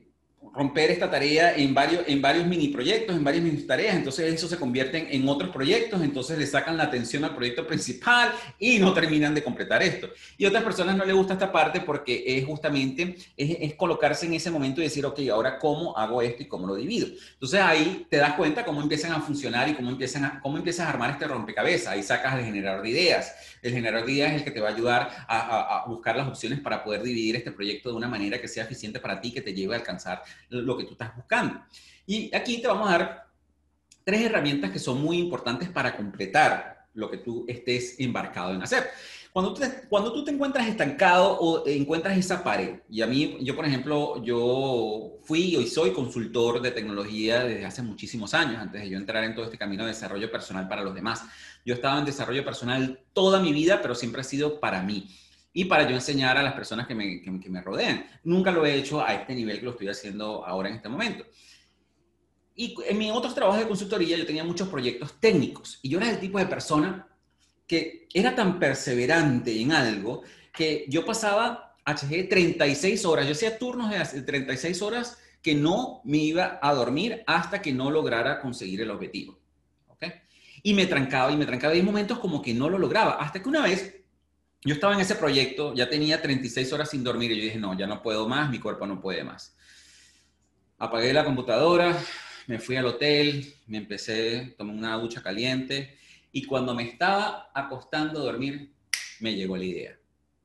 romper 0.54 0.90
esta 0.90 1.10
tarea 1.10 1.56
en 1.56 1.74
varios, 1.74 2.02
en 2.06 2.22
varios 2.22 2.46
mini 2.46 2.68
proyectos, 2.68 3.14
en 3.14 3.24
varias 3.24 3.44
mini 3.44 3.62
tareas, 3.62 3.96
entonces 3.96 4.32
eso 4.32 4.48
se 4.48 4.56
convierte 4.56 5.14
en 5.14 5.28
otros 5.28 5.50
proyectos, 5.50 6.00
entonces 6.02 6.38
le 6.38 6.46
sacan 6.46 6.76
la 6.76 6.84
atención 6.84 7.24
al 7.24 7.34
proyecto 7.34 7.66
principal 7.66 8.32
y 8.58 8.78
no 8.78 8.92
terminan 8.92 9.34
de 9.34 9.42
completar 9.42 9.82
esto. 9.82 10.08
Y 10.36 10.44
a 10.44 10.48
otras 10.48 10.64
personas 10.64 10.96
no 10.96 11.04
les 11.04 11.14
gusta 11.14 11.34
esta 11.34 11.52
parte 11.52 11.80
porque 11.80 12.24
es 12.26 12.44
justamente, 12.44 13.16
es, 13.36 13.74
colocarse 13.74 14.26
en 14.26 14.34
ese 14.34 14.50
momento 14.50 14.80
y 14.80 14.84
decir, 14.84 15.04
ok, 15.06 15.20
ahora 15.30 15.58
cómo 15.58 15.96
hago 15.96 16.22
esto 16.22 16.42
y 16.42 16.46
cómo 16.46 16.66
lo 16.66 16.74
divido. 16.74 17.08
Entonces 17.34 17.60
ahí 17.60 18.06
te 18.08 18.16
das 18.16 18.34
cuenta 18.34 18.64
cómo 18.64 18.80
empiezan 18.80 19.12
a 19.12 19.20
funcionar 19.20 19.68
y 19.68 19.74
cómo, 19.74 19.90
empiezan 19.90 20.24
a, 20.24 20.40
cómo 20.40 20.56
empiezas 20.56 20.86
a 20.86 20.90
armar 20.90 21.10
este 21.10 21.26
rompecabezas, 21.26 21.88
ahí 21.88 22.02
sacas 22.02 22.38
el 22.38 22.44
generador 22.44 22.82
de 22.82 22.90
ideas. 22.90 23.34
El 23.62 23.72
generador 23.72 24.06
de 24.06 24.12
ideas 24.12 24.32
es 24.32 24.38
el 24.38 24.44
que 24.44 24.50
te 24.52 24.60
va 24.60 24.68
a 24.68 24.72
ayudar 24.72 25.10
a, 25.26 25.82
a 25.82 25.86
buscar 25.86 26.16
las 26.16 26.28
opciones 26.28 26.60
para 26.60 26.84
poder 26.84 27.02
dividir 27.02 27.36
este 27.36 27.50
proyecto 27.50 27.90
de 27.90 27.96
una 27.96 28.08
manera 28.08 28.40
que 28.40 28.48
sea 28.48 28.64
eficiente 28.64 29.00
para 29.00 29.20
ti, 29.20 29.32
que 29.32 29.40
te 29.40 29.52
lleve 29.52 29.74
a 29.74 29.78
alcanzar 29.78 30.22
lo 30.50 30.76
que 30.76 30.84
tú 30.84 30.92
estás 30.92 31.14
buscando. 31.16 31.62
Y 32.06 32.34
aquí 32.34 32.60
te 32.60 32.68
vamos 32.68 32.88
a 32.88 32.98
dar 32.98 33.28
tres 34.04 34.22
herramientas 34.22 34.70
que 34.70 34.78
son 34.78 35.02
muy 35.02 35.18
importantes 35.18 35.68
para 35.68 35.96
completar 35.96 36.86
lo 36.94 37.10
que 37.10 37.18
tú 37.18 37.44
estés 37.46 38.00
embarcado 38.00 38.54
en 38.54 38.62
hacer. 38.62 38.88
Cuando 39.32 39.52
te, 39.52 39.86
cuando 39.88 40.12
tú 40.12 40.24
te 40.24 40.30
encuentras 40.30 40.66
estancado 40.66 41.38
o 41.38 41.66
encuentras 41.68 42.16
esa 42.16 42.42
pared, 42.42 42.80
y 42.88 43.02
a 43.02 43.06
mí, 43.06 43.36
yo 43.42 43.54
por 43.54 43.66
ejemplo, 43.66 44.22
yo 44.24 45.18
fui 45.22 45.54
y 45.56 45.66
soy 45.66 45.92
consultor 45.92 46.60
de 46.62 46.70
tecnología 46.70 47.44
desde 47.44 47.66
hace 47.66 47.82
muchísimos 47.82 48.34
años, 48.34 48.56
antes 48.56 48.80
de 48.80 48.88
yo 48.88 48.96
entrar 48.96 49.22
en 49.24 49.34
todo 49.34 49.44
este 49.44 49.58
camino 49.58 49.84
de 49.84 49.90
desarrollo 49.90 50.32
personal 50.32 50.66
para 50.66 50.82
los 50.82 50.94
demás. 50.94 51.22
Yo 51.64 51.74
estaba 51.74 51.98
en 51.98 52.06
desarrollo 52.06 52.44
personal 52.44 53.00
toda 53.12 53.38
mi 53.40 53.52
vida, 53.52 53.80
pero 53.82 53.94
siempre 53.94 54.22
ha 54.22 54.24
sido 54.24 54.58
para 54.58 54.82
mí 54.82 55.08
y 55.58 55.64
para 55.64 55.88
yo 55.88 55.96
enseñar 55.96 56.36
a 56.38 56.42
las 56.44 56.52
personas 56.52 56.86
que 56.86 56.94
me, 56.94 57.20
que, 57.20 57.50
me 57.50 57.60
rodean. 57.60 58.06
Nunca 58.22 58.52
lo 58.52 58.64
he 58.64 58.76
hecho 58.76 59.04
a 59.04 59.12
este 59.12 59.34
nivel 59.34 59.58
que 59.58 59.64
lo 59.64 59.72
estoy 59.72 59.88
haciendo 59.88 60.46
ahora 60.46 60.68
en 60.68 60.76
este 60.76 60.88
momento. 60.88 61.24
Y 62.54 62.76
en 62.86 62.96
mis 62.96 63.10
otros 63.10 63.34
trabajos 63.34 63.58
de 63.58 63.66
consultoría 63.66 64.16
yo 64.16 64.24
tenía 64.24 64.44
muchos 64.44 64.68
proyectos 64.68 65.18
técnicos 65.18 65.80
y 65.82 65.88
yo 65.88 65.98
era 65.98 66.10
el 66.10 66.20
tipo 66.20 66.38
de 66.38 66.46
persona 66.46 67.08
que 67.66 68.06
era 68.14 68.36
tan 68.36 68.60
perseverante 68.60 69.60
en 69.60 69.72
algo 69.72 70.22
que 70.52 70.84
yo 70.88 71.04
pasaba 71.04 71.74
HG 71.84 72.28
36 72.28 73.04
horas, 73.04 73.26
yo 73.26 73.32
hacía 73.32 73.58
turnos 73.58 73.90
de 73.90 74.22
36 74.22 74.80
horas 74.80 75.18
que 75.42 75.56
no 75.56 76.02
me 76.04 76.18
iba 76.18 76.60
a 76.62 76.72
dormir 76.72 77.24
hasta 77.26 77.60
que 77.60 77.72
no 77.72 77.90
lograra 77.90 78.40
conseguir 78.40 78.82
el 78.82 78.92
objetivo. 78.92 79.36
¿okay? 79.88 80.12
Y 80.62 80.72
me 80.74 80.86
trancaba 80.86 81.32
y 81.32 81.36
me 81.36 81.46
trancaba. 81.46 81.74
Y 81.74 81.78
hay 81.78 81.84
momentos 81.84 82.20
como 82.20 82.42
que 82.42 82.54
no 82.54 82.68
lo 82.68 82.78
lograba, 82.78 83.14
hasta 83.14 83.42
que 83.42 83.48
una 83.48 83.62
vez 83.62 83.97
yo 84.64 84.74
estaba 84.74 84.94
en 84.94 85.00
ese 85.00 85.14
proyecto, 85.14 85.74
ya 85.74 85.88
tenía 85.88 86.20
36 86.20 86.72
horas 86.72 86.90
sin 86.90 87.04
dormir 87.04 87.30
y 87.30 87.36
yo 87.36 87.42
dije, 87.44 87.58
no, 87.58 87.76
ya 87.78 87.86
no 87.86 88.02
puedo 88.02 88.28
más, 88.28 88.50
mi 88.50 88.58
cuerpo 88.58 88.86
no 88.86 89.00
puede 89.00 89.22
más. 89.22 89.56
Apagué 90.78 91.12
la 91.12 91.24
computadora, 91.24 91.96
me 92.46 92.58
fui 92.58 92.76
al 92.76 92.86
hotel, 92.86 93.54
me 93.66 93.78
empecé, 93.78 94.54
tomé 94.58 94.72
una 94.72 94.96
ducha 94.96 95.22
caliente 95.22 95.98
y 96.32 96.44
cuando 96.44 96.74
me 96.74 96.84
estaba 96.84 97.50
acostando 97.54 98.20
a 98.20 98.24
dormir, 98.24 98.72
me 99.20 99.34
llegó 99.34 99.56
la 99.56 99.64
idea. 99.64 99.98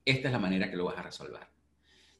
Esta 0.05 0.27
es 0.27 0.31
la 0.31 0.39
manera 0.39 0.69
que 0.69 0.75
lo 0.75 0.85
vas 0.85 0.97
a 0.97 1.03
resolver. 1.03 1.47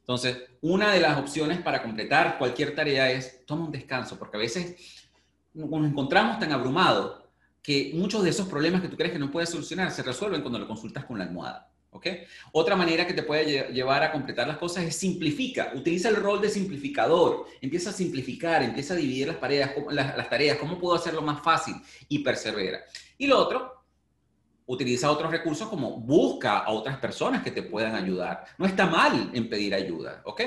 Entonces, 0.00 0.36
una 0.60 0.92
de 0.92 1.00
las 1.00 1.18
opciones 1.18 1.60
para 1.62 1.82
completar 1.82 2.38
cualquier 2.38 2.74
tarea 2.74 3.10
es 3.10 3.46
toma 3.46 3.64
un 3.64 3.72
descanso, 3.72 4.18
porque 4.18 4.36
a 4.36 4.40
veces 4.40 5.06
nos 5.54 5.86
encontramos 5.86 6.38
tan 6.38 6.52
abrumados 6.52 7.22
que 7.62 7.92
muchos 7.94 8.22
de 8.22 8.30
esos 8.30 8.48
problemas 8.48 8.82
que 8.82 8.88
tú 8.88 8.96
crees 8.96 9.12
que 9.12 9.18
no 9.18 9.30
puedes 9.30 9.48
solucionar 9.48 9.90
se 9.90 10.02
resuelven 10.02 10.42
cuando 10.42 10.58
lo 10.58 10.66
consultas 10.68 11.04
con 11.04 11.18
la 11.18 11.24
almohada. 11.24 11.73
Otra 12.52 12.76
manera 12.76 13.06
que 13.06 13.14
te 13.14 13.22
puede 13.22 13.72
llevar 13.72 14.02
a 14.02 14.12
completar 14.12 14.46
las 14.46 14.58
cosas 14.58 14.84
es 14.84 14.96
simplifica. 14.96 15.72
Utiliza 15.74 16.08
el 16.08 16.16
rol 16.16 16.40
de 16.40 16.48
simplificador. 16.48 17.46
Empieza 17.60 17.90
a 17.90 17.92
simplificar, 17.92 18.62
empieza 18.62 18.94
a 18.94 18.96
dividir 18.96 19.28
las, 19.28 19.40
tareas, 19.40 19.70
las, 19.90 20.16
las 20.16 20.28
tareas, 20.28 20.58
cómo 20.58 20.78
puedo 20.78 20.94
hacerlo 20.94 21.22
más 21.22 21.42
fácil 21.42 21.74
y 22.08 22.20
persevera. 22.20 22.80
Y 23.18 23.26
lo 23.26 23.38
otro, 23.38 23.84
utiliza 24.66 25.10
otros 25.10 25.30
recursos 25.30 25.68
como 25.68 25.98
busca 25.98 26.58
a 26.58 26.70
otras 26.70 26.98
personas 26.98 27.42
que 27.42 27.50
te 27.50 27.62
puedan 27.62 27.94
ayudar. 27.94 28.44
No 28.58 28.66
está 28.66 28.86
mal 28.86 29.30
en 29.32 29.48
pedir 29.48 29.74
ayuda, 29.74 30.22
¿ok? 30.24 30.42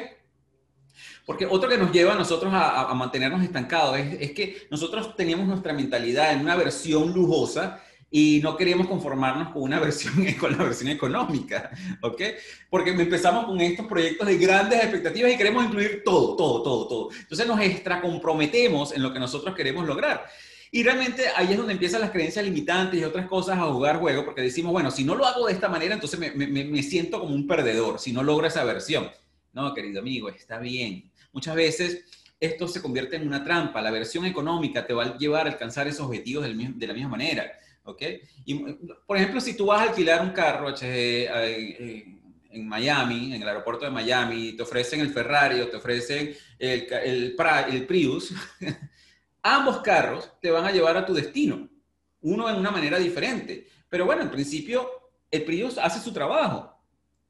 Porque 1.26 1.46
otro 1.46 1.70
que 1.70 1.78
nos 1.78 1.92
lleva 1.92 2.14
a 2.14 2.18
nosotros 2.18 2.52
a, 2.56 2.92
mantenernos 2.96 3.44
estancados 3.44 3.98
es, 3.98 4.22
es, 4.22 4.32
que 4.32 4.68
nosotros 4.72 5.16
teníamos 5.16 5.48
nuestra 5.48 5.74
mentalidad 5.74 6.32
en 6.32 6.40
una 6.40 6.56
versión 6.56 7.14
lujosa 7.14 7.84
y 8.10 8.40
no 8.42 8.56
queríamos 8.56 8.88
conformarnos 8.88 9.50
con 9.50 9.64
una 9.64 9.80
versión, 9.82 10.14
con 10.40 10.58
la 10.58 10.64
versión 10.64 10.90
económica, 10.90 11.72
¿ok? 12.02 12.22
Porque 12.70 12.92
empezamos 12.92 13.46
con 13.46 13.60
estos 13.60 13.86
proyectos 13.86 14.28
de 14.28 14.38
grandes 14.38 14.82
expectativas 14.82 15.32
y 15.32 15.38
queremos 15.38 15.66
incluir 15.66 16.04
todo, 16.06 16.36
todo, 16.36 16.62
todo, 16.62 16.88
todo. 16.88 17.10
Entonces 17.20 17.48
nos 17.48 17.60
extracomprometemos 17.60 18.94
en 18.94 19.04
lo 19.04 19.12
que 19.12 19.20
nosotros 19.20 19.56
queremos 19.56 19.86
lograr. 19.86 20.26
Y 20.70 20.84
realmente 20.84 21.24
ahí 21.36 21.52
es 21.52 21.58
donde 21.58 21.74
empiezan 21.74 22.02
las 22.02 22.12
creencias 22.12 22.44
limitantes 22.44 23.00
y 23.00 23.04
otras 23.04 23.26
cosas 23.28 23.58
a 23.58 23.64
jugar 23.64 24.00
juego, 24.00 24.26
porque 24.26 24.42
decimos, 24.42 24.74
bueno, 24.74 24.92
si 24.92 25.04
no 25.04 25.16
lo 25.16 25.26
hago 25.26 25.48
de 25.48 25.54
esta 25.54 25.70
manera, 25.70 25.94
entonces 25.94 26.20
me, 26.20 26.32
me, 26.32 26.66
me 26.66 26.84
siento 26.84 27.20
como 27.20 27.34
un 27.34 27.48
perdedor, 27.48 28.00
si 28.00 28.12
no 28.12 28.22
logro 28.22 28.48
esa 28.48 28.64
versión. 28.66 29.10
No, 29.54 29.74
querido 29.74 30.02
amigo, 30.02 30.30
está 30.30 30.60
bien. 30.60 31.10
Muchas 31.32 31.56
veces 31.56 32.04
esto 32.40 32.68
se 32.68 32.82
convierte 32.82 33.16
en 33.16 33.26
una 33.26 33.44
trampa. 33.44 33.82
La 33.82 33.92
versión 33.92 34.26
económica 34.26 34.86
te 34.86 34.94
va 34.94 35.06
a 35.06 35.18
llevar 35.18 35.48
a 35.48 35.52
alcanzar 35.52 35.88
esos 35.88 36.06
objetivos 36.06 36.44
de 36.44 36.88
la 36.88 36.94
misma 36.94 37.10
manera 37.10 37.52
¿ok? 37.88 38.02
Y, 38.46 38.56
por 39.06 39.18
ejemplo, 39.18 39.42
si 39.42 39.56
tú 39.56 39.68
vas 39.68 39.82
a 39.82 39.90
alquilar 39.90 40.22
un 40.22 40.32
carro 40.32 40.70
HG, 40.70 41.30
en 42.50 42.68
Miami, 42.68 43.34
en 43.34 43.42
el 43.42 43.48
aeropuerto 43.48 43.86
de 43.86 43.92
Miami, 43.92 44.54
te 44.54 44.64
ofrecen 44.64 45.00
el 45.02 45.12
Ferrari 45.12 45.60
o 45.62 45.70
te 45.70 45.78
ofrecen 45.78 46.36
el, 46.58 46.88
el, 47.04 47.36
el 47.70 47.86
Prius, 47.86 48.34
ambos 49.42 49.80
carros 49.80 50.32
te 50.42 50.52
van 50.52 50.66
a 50.66 50.72
llevar 50.72 50.98
a 50.98 51.06
tu 51.06 51.14
destino, 51.14 51.70
uno 52.22 52.50
en 52.50 52.56
una 52.58 52.72
manera 52.72 52.98
diferente. 52.98 53.68
Pero 53.90 54.06
bueno, 54.06 54.22
en 54.22 54.32
principio, 54.32 54.90
el 55.32 55.44
Prius 55.44 55.78
hace 55.78 56.00
su 56.00 56.12
trabajo. 56.12 56.74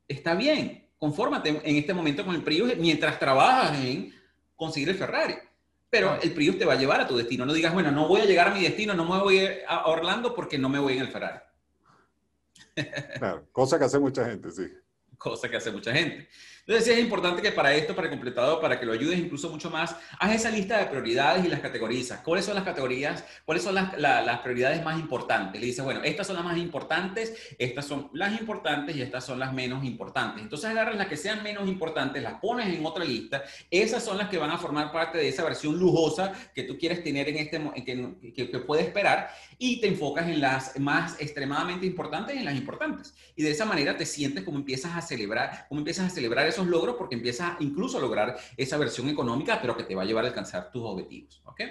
Está 0.07 0.33
bien, 0.33 0.87
confórmate 0.97 1.49
en 1.49 1.75
este 1.75 1.93
momento 1.93 2.25
con 2.25 2.33
el 2.33 2.43
Prius 2.43 2.75
mientras 2.77 3.19
trabajas 3.19 3.77
en 3.83 4.13
conseguir 4.55 4.89
el 4.89 4.95
Ferrari. 4.95 5.35
Pero 5.89 6.19
el 6.21 6.33
Prius 6.33 6.57
te 6.57 6.65
va 6.65 6.73
a 6.73 6.77
llevar 6.77 7.01
a 7.01 7.07
tu 7.07 7.17
destino. 7.17 7.45
No 7.45 7.53
digas, 7.53 7.73
bueno, 7.73 7.91
no 7.91 8.07
voy 8.07 8.21
a 8.21 8.25
llegar 8.25 8.49
a 8.49 8.53
mi 8.53 8.61
destino, 8.61 8.93
no 8.93 9.05
me 9.05 9.19
voy 9.21 9.47
a 9.67 9.87
Orlando 9.87 10.35
porque 10.35 10.57
no 10.57 10.69
me 10.69 10.79
voy 10.79 10.93
en 10.93 10.99
el 10.99 11.07
Ferrari. 11.07 11.39
Claro, 13.17 13.47
cosa 13.51 13.79
que 13.79 13.85
hace 13.85 13.99
mucha 13.99 14.25
gente, 14.25 14.51
sí. 14.51 14.67
Cosa 15.17 15.49
que 15.49 15.57
hace 15.57 15.71
mucha 15.71 15.93
gente. 15.93 16.27
Entonces, 16.67 16.97
es 16.97 16.99
importante 16.99 17.41
que 17.41 17.53
para 17.53 17.73
esto, 17.73 17.95
para 17.95 18.09
completado, 18.09 18.59
para 18.59 18.77
que 18.77 18.85
lo 18.85 18.91
ayudes 18.91 19.17
incluso 19.17 19.49
mucho 19.49 19.69
más, 19.69 19.95
haz 20.19 20.35
esa 20.35 20.49
lista 20.51 20.77
de 20.77 20.87
prioridades 20.87 21.45
y 21.45 21.47
las 21.47 21.61
categorizas. 21.61 22.19
¿Cuáles 22.19 22.43
son 22.43 22.55
las 22.55 22.65
categorías? 22.65 23.23
¿Cuáles 23.45 23.63
son 23.63 23.73
las, 23.75 23.97
las 23.97 24.39
prioridades 24.39 24.83
más 24.83 24.99
importantes? 24.99 25.61
Le 25.61 25.67
dices, 25.67 25.85
bueno, 25.85 26.03
estas 26.03 26.27
son 26.27 26.35
las 26.35 26.43
más 26.43 26.57
importantes, 26.57 27.55
estas 27.57 27.85
son 27.85 28.09
las 28.11 28.37
importantes 28.37 28.97
y 28.97 29.01
estas 29.01 29.23
son 29.23 29.39
las 29.39 29.53
menos 29.53 29.85
importantes. 29.85 30.43
Entonces, 30.43 30.69
agarras 30.69 30.97
las 30.97 31.07
que 31.07 31.15
sean 31.15 31.41
menos 31.41 31.69
importantes, 31.69 32.21
las 32.21 32.41
pones 32.41 32.67
en 32.67 32.85
otra 32.85 33.05
lista. 33.05 33.43
Esas 33.71 34.03
son 34.03 34.17
las 34.17 34.27
que 34.27 34.37
van 34.37 34.51
a 34.51 34.57
formar 34.57 34.91
parte 34.91 35.19
de 35.19 35.29
esa 35.29 35.45
versión 35.45 35.79
lujosa 35.79 36.33
que 36.53 36.63
tú 36.63 36.77
quieres 36.77 37.01
tener 37.01 37.29
en 37.29 37.37
este, 37.37 37.61
que, 37.85 38.33
que, 38.35 38.51
que 38.51 38.81
esperar 38.81 39.29
y 39.57 39.79
te 39.79 39.87
enfocas 39.87 40.27
en 40.27 40.41
las 40.41 40.77
más 40.77 41.15
extremadamente 41.21 41.85
importantes 41.85 42.35
y 42.35 42.39
en 42.39 42.45
las 42.45 42.55
importantes. 42.55 43.13
Y 43.37 43.43
de 43.43 43.51
esa 43.51 43.63
manera 43.63 43.95
te 43.95 44.05
sientes 44.05 44.43
como 44.43 44.57
empiezas 44.57 44.95
a 44.97 45.01
celebrar, 45.01 45.65
como 45.69 45.79
empiezas 45.79 46.07
a 46.07 46.09
celebrar 46.09 46.45
esos 46.57 46.67
logros 46.67 46.95
porque 46.95 47.15
empiezas 47.15 47.55
incluso 47.59 47.97
a 47.97 48.01
lograr 48.01 48.35
esa 48.57 48.77
versión 48.77 49.09
económica, 49.09 49.59
pero 49.61 49.77
que 49.77 49.83
te 49.83 49.93
va 49.93 50.01
a 50.01 50.05
llevar 50.05 50.25
a 50.25 50.29
alcanzar 50.29 50.71
tus 50.71 50.83
objetivos. 50.83 51.41
¿Ok? 51.45 51.61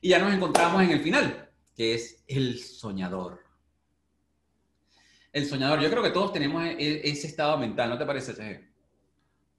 Y 0.00 0.10
ya 0.10 0.18
nos 0.18 0.32
encontramos 0.32 0.82
en 0.82 0.90
el 0.90 1.00
final, 1.00 1.50
que 1.74 1.94
es 1.94 2.24
el 2.26 2.58
soñador. 2.58 3.40
El 5.32 5.46
soñador, 5.46 5.80
yo 5.80 5.90
creo 5.90 6.02
que 6.02 6.10
todos 6.10 6.32
tenemos 6.32 6.64
e, 6.64 6.72
e, 6.72 7.10
ese 7.10 7.28
estado 7.28 7.56
mental, 7.58 7.90
¿no 7.90 7.98
te 7.98 8.06
parece, 8.06 8.68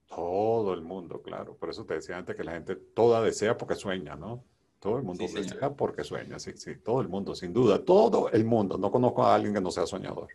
Todo 0.06 0.74
el 0.74 0.82
mundo, 0.82 1.22
claro. 1.22 1.56
Por 1.56 1.70
eso 1.70 1.84
te 1.84 1.94
decía 1.94 2.18
antes 2.18 2.36
que 2.36 2.44
la 2.44 2.52
gente 2.52 2.76
toda 2.76 3.22
desea 3.22 3.56
porque 3.56 3.76
sueña, 3.76 4.16
¿no? 4.16 4.44
Todo 4.78 4.96
el 4.96 5.04
mundo 5.04 5.24
desea 5.32 5.70
porque 5.70 6.04
sueña, 6.04 6.38
sí, 6.38 6.52
sí. 6.56 6.76
Todo 6.76 7.00
el 7.00 7.08
mundo, 7.08 7.34
sin 7.34 7.52
duda. 7.52 7.82
Todo 7.84 8.30
el 8.30 8.44
mundo. 8.44 8.76
No 8.76 8.90
conozco 8.90 9.22
a 9.22 9.34
alguien 9.34 9.54
que 9.54 9.60
no 9.60 9.70
sea 9.70 9.86
soñador. 9.86 10.28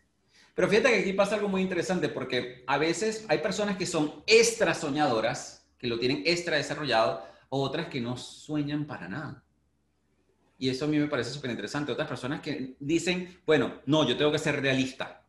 Pero 0.55 0.69
fíjate 0.69 0.89
que 0.89 0.99
aquí 1.01 1.13
pasa 1.13 1.35
algo 1.35 1.49
muy 1.49 1.61
interesante 1.61 2.07
porque 2.07 2.63
a 2.65 2.77
veces 2.77 3.25
hay 3.27 3.39
personas 3.39 3.77
que 3.77 3.85
son 3.85 4.23
extra 4.25 4.73
soñadoras, 4.73 5.67
que 5.77 5.87
lo 5.87 5.99
tienen 5.99 6.23
extra 6.25 6.55
desarrollado, 6.55 7.23
o 7.49 7.61
otras 7.61 7.87
que 7.87 7.99
no 7.99 8.15
sueñan 8.15 8.85
para 8.85 9.09
nada. 9.09 9.43
Y 10.57 10.69
eso 10.69 10.85
a 10.85 10.87
mí 10.87 10.97
me 10.97 11.07
parece 11.07 11.31
súper 11.31 11.51
interesante. 11.51 11.91
Otras 11.91 12.07
personas 12.07 12.39
que 12.39 12.77
dicen, 12.79 13.41
bueno, 13.45 13.81
no, 13.85 14.07
yo 14.07 14.15
tengo 14.15 14.31
que 14.31 14.39
ser 14.39 14.61
realista. 14.61 15.21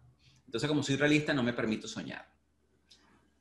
Entonces, 0.47 0.69
como 0.69 0.85
soy 0.85 0.95
realista, 0.95 1.35
no 1.35 1.43
me 1.43 1.53
permito 1.53 1.89
soñar. 1.89 2.25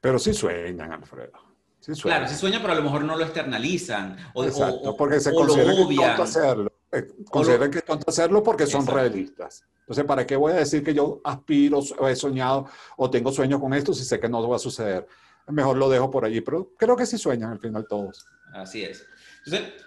Pero 0.01 0.17
sí 0.17 0.33
sueñan, 0.33 0.91
Alfredo. 0.91 1.33
Sí 1.79 1.93
sueñan. 1.93 2.19
Claro, 2.19 2.33
sí 2.33 2.39
sueñan, 2.39 2.61
pero 2.61 2.73
a 2.73 2.77
lo 2.77 2.81
mejor 2.81 3.03
no 3.03 3.15
lo 3.15 3.23
externalizan. 3.23 4.17
O, 4.33 4.43
Exacto, 4.43 4.97
porque 4.97 5.19
se 5.19 5.31
consideran 5.31 5.75
que 5.87 5.93
es 5.93 5.99
tonto 5.99 6.23
hacerlo. 6.23 6.73
Eh, 6.91 7.07
consideran 7.29 7.71
que 7.71 7.77
es 7.77 7.85
tonto 7.85 8.09
hacerlo 8.09 8.41
porque 8.41 8.65
son 8.65 8.87
realistas. 8.87 9.63
Entonces, 9.85 10.05
¿para 10.05 10.25
qué 10.25 10.35
voy 10.35 10.51
a 10.51 10.55
decir 10.55 10.83
que 10.83 10.95
yo 10.95 11.21
aspiro 11.23 11.79
he 12.09 12.15
soñado 12.15 12.67
o 12.97 13.07
tengo 13.07 13.31
sueños 13.31 13.61
con 13.61 13.71
esto 13.71 13.93
si 13.93 14.03
sé 14.03 14.19
que 14.19 14.27
no 14.27 14.47
va 14.49 14.55
a 14.55 14.59
suceder? 14.59 15.07
Mejor 15.47 15.77
lo 15.77 15.87
dejo 15.89 16.09
por 16.09 16.25
allí, 16.25 16.41
pero 16.41 16.71
creo 16.75 16.95
que 16.95 17.05
sí 17.05 17.19
sueñan 17.19 17.51
al 17.51 17.59
final 17.59 17.85
todos. 17.87 18.25
Así 18.51 18.83
es. 18.83 19.05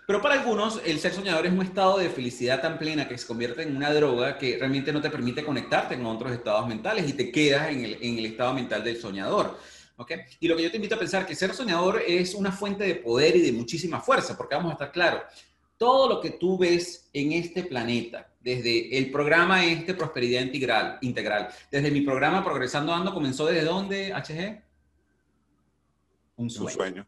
pero 0.06 0.22
para 0.22 0.36
algunos, 0.36 0.80
el 0.84 1.00
ser 1.00 1.12
soñador 1.12 1.46
es 1.46 1.52
un 1.52 1.62
estado 1.62 1.98
de 1.98 2.10
felicidad 2.10 2.62
tan 2.62 2.78
plena 2.78 3.08
que 3.08 3.18
se 3.18 3.26
convierte 3.26 3.62
en 3.62 3.74
una 3.74 3.92
droga 3.92 4.38
que 4.38 4.56
realmente 4.56 4.92
no 4.92 5.00
te 5.02 5.10
permite 5.10 5.44
conectarte 5.44 5.96
con 5.96 6.06
otros 6.06 6.30
estados 6.30 6.68
mentales 6.68 7.08
y 7.08 7.14
te 7.14 7.32
quedas 7.32 7.70
en 7.70 7.84
el, 7.84 7.98
en 8.00 8.18
el 8.18 8.26
estado 8.26 8.54
mental 8.54 8.84
del 8.84 9.00
soñador. 9.00 9.58
¿okay? 9.96 10.20
Y 10.38 10.46
lo 10.46 10.56
que 10.56 10.62
yo 10.62 10.70
te 10.70 10.76
invito 10.76 10.94
a 10.94 10.98
pensar 11.00 11.26
que 11.26 11.34
ser 11.34 11.52
soñador 11.54 12.02
es 12.06 12.34
una 12.34 12.52
fuente 12.52 12.84
de 12.84 12.94
poder 12.94 13.34
y 13.34 13.42
de 13.42 13.50
muchísima 13.50 14.00
fuerza, 14.00 14.36
porque 14.36 14.54
vamos 14.54 14.70
a 14.70 14.74
estar 14.74 14.92
claros, 14.92 15.22
todo 15.78 16.08
lo 16.08 16.20
que 16.20 16.32
tú 16.32 16.58
ves 16.58 17.08
en 17.12 17.32
este 17.32 17.62
planeta, 17.62 18.28
desde 18.40 18.98
el 18.98 19.10
programa 19.10 19.64
este 19.64 19.94
Prosperidad 19.94 20.42
Integral, 20.42 20.98
integral 21.00 21.48
desde 21.70 21.90
mi 21.90 22.00
programa 22.02 22.44
Progresando 22.44 22.92
Ando, 22.92 23.14
comenzó 23.14 23.46
desde 23.46 23.64
dónde, 23.64 24.12
HG? 24.12 24.62
Un 26.36 26.50
sueño. 26.50 26.66
Un 26.66 26.74
sueño. 26.74 27.06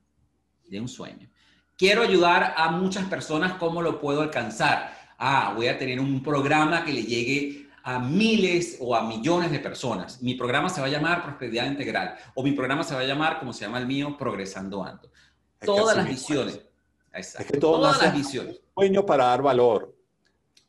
De 0.69 0.81
un 0.81 0.89
sueño. 0.89 1.29
Quiero 1.77 2.03
ayudar 2.03 2.55
a 2.57 2.71
muchas 2.71 3.07
personas, 3.07 3.55
¿cómo 3.55 3.83
lo 3.83 4.01
puedo 4.01 4.21
alcanzar? 4.21 4.95
Ah, 5.19 5.53
voy 5.57 5.67
a 5.67 5.77
tener 5.77 5.99
un 5.99 6.23
programa 6.23 6.85
que 6.85 6.93
le 6.93 7.03
llegue 7.03 7.69
a 7.83 7.99
miles 7.99 8.77
o 8.81 8.95
a 8.95 9.03
millones 9.03 9.51
de 9.51 9.59
personas. 9.59 10.23
Mi 10.23 10.35
programa 10.35 10.69
se 10.69 10.81
va 10.81 10.87
a 10.87 10.91
llamar 10.91 11.23
Prosperidad 11.25 11.67
Integral 11.67 12.17
o 12.35 12.43
mi 12.43 12.53
programa 12.53 12.85
se 12.85 12.95
va 12.95 13.01
a 13.01 13.07
llamar, 13.07 13.39
como 13.39 13.53
se 13.53 13.65
llama 13.65 13.79
el 13.79 13.87
mío, 13.87 14.17
Progresando 14.17 14.85
Ando. 14.85 15.11
Todas 15.65 15.97
las 15.97 16.09
visiones. 16.09 16.61
Exacto. 17.13 17.59
Todas 17.59 18.01
las 18.03 18.15
visiones. 18.15 18.61
Sueño 18.75 19.05
para 19.05 19.27
dar 19.27 19.43
valor. 19.43 19.95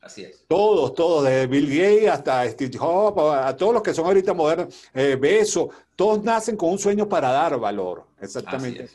Así 0.01 0.23
es. 0.23 0.45
Todos, 0.47 0.95
todos, 0.95 1.25
desde 1.25 1.45
Bill 1.45 1.67
Gates 1.67 2.09
hasta 2.09 2.49
Steve 2.49 2.75
Jobs, 2.75 3.21
a 3.35 3.55
todos 3.55 3.73
los 3.73 3.83
que 3.83 3.93
son 3.93 4.05
ahorita 4.05 4.33
modernos, 4.33 4.89
eh, 4.93 5.15
Beso, 5.15 5.69
todos 5.95 6.23
nacen 6.23 6.57
con 6.57 6.71
un 6.71 6.79
sueño 6.79 7.07
para 7.07 7.31
dar 7.31 7.59
valor. 7.59 8.07
Exactamente. 8.19 8.89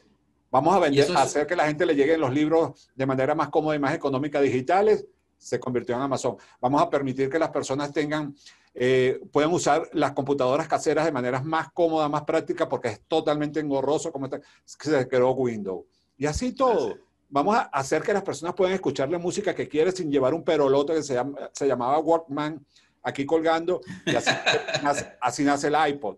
Vamos 0.50 0.74
a 0.74 0.80
vender, 0.80 1.16
hacer 1.16 1.46
que 1.46 1.54
la 1.54 1.66
gente 1.66 1.86
le 1.86 1.94
lleguen 1.94 2.20
los 2.20 2.32
libros 2.32 2.88
de 2.94 3.06
manera 3.06 3.34
más 3.34 3.50
cómoda 3.50 3.76
y 3.76 3.78
más 3.78 3.94
económica 3.94 4.40
digitales. 4.40 5.06
Se 5.38 5.60
convirtió 5.60 5.94
en 5.94 6.02
Amazon. 6.02 6.36
Vamos 6.60 6.82
a 6.82 6.90
permitir 6.90 7.28
que 7.28 7.38
las 7.38 7.50
personas 7.50 7.92
tengan, 7.92 8.34
eh, 8.74 9.20
puedan 9.30 9.52
usar 9.52 9.88
las 9.92 10.12
computadoras 10.12 10.66
caseras 10.66 11.04
de 11.04 11.12
manera 11.12 11.40
más 11.40 11.70
cómoda, 11.72 12.08
más 12.08 12.22
práctica, 12.22 12.68
porque 12.68 12.88
es 12.88 13.00
totalmente 13.06 13.60
engorroso 13.60 14.10
como 14.10 14.26
está, 14.26 14.40
se 14.64 15.06
creó 15.06 15.30
Windows. 15.32 15.84
Y 16.16 16.26
así 16.26 16.52
todo 16.52 16.96
vamos 17.28 17.56
a 17.56 17.62
hacer 17.62 18.02
que 18.02 18.12
las 18.12 18.22
personas 18.22 18.54
puedan 18.54 18.74
escuchar 18.74 19.10
la 19.10 19.18
música 19.18 19.54
que 19.54 19.68
quieren 19.68 19.94
sin 19.94 20.10
llevar 20.10 20.34
un 20.34 20.44
peroloto 20.44 20.94
que 20.94 21.02
se, 21.02 21.20
se 21.52 21.66
llamaba 21.66 21.98
Walkman 21.98 22.64
aquí 23.02 23.24
colgando 23.24 23.80
y 24.04 24.14
así, 24.14 24.30
así 25.20 25.44
nace 25.44 25.68
el 25.68 25.76
iPod. 25.88 26.16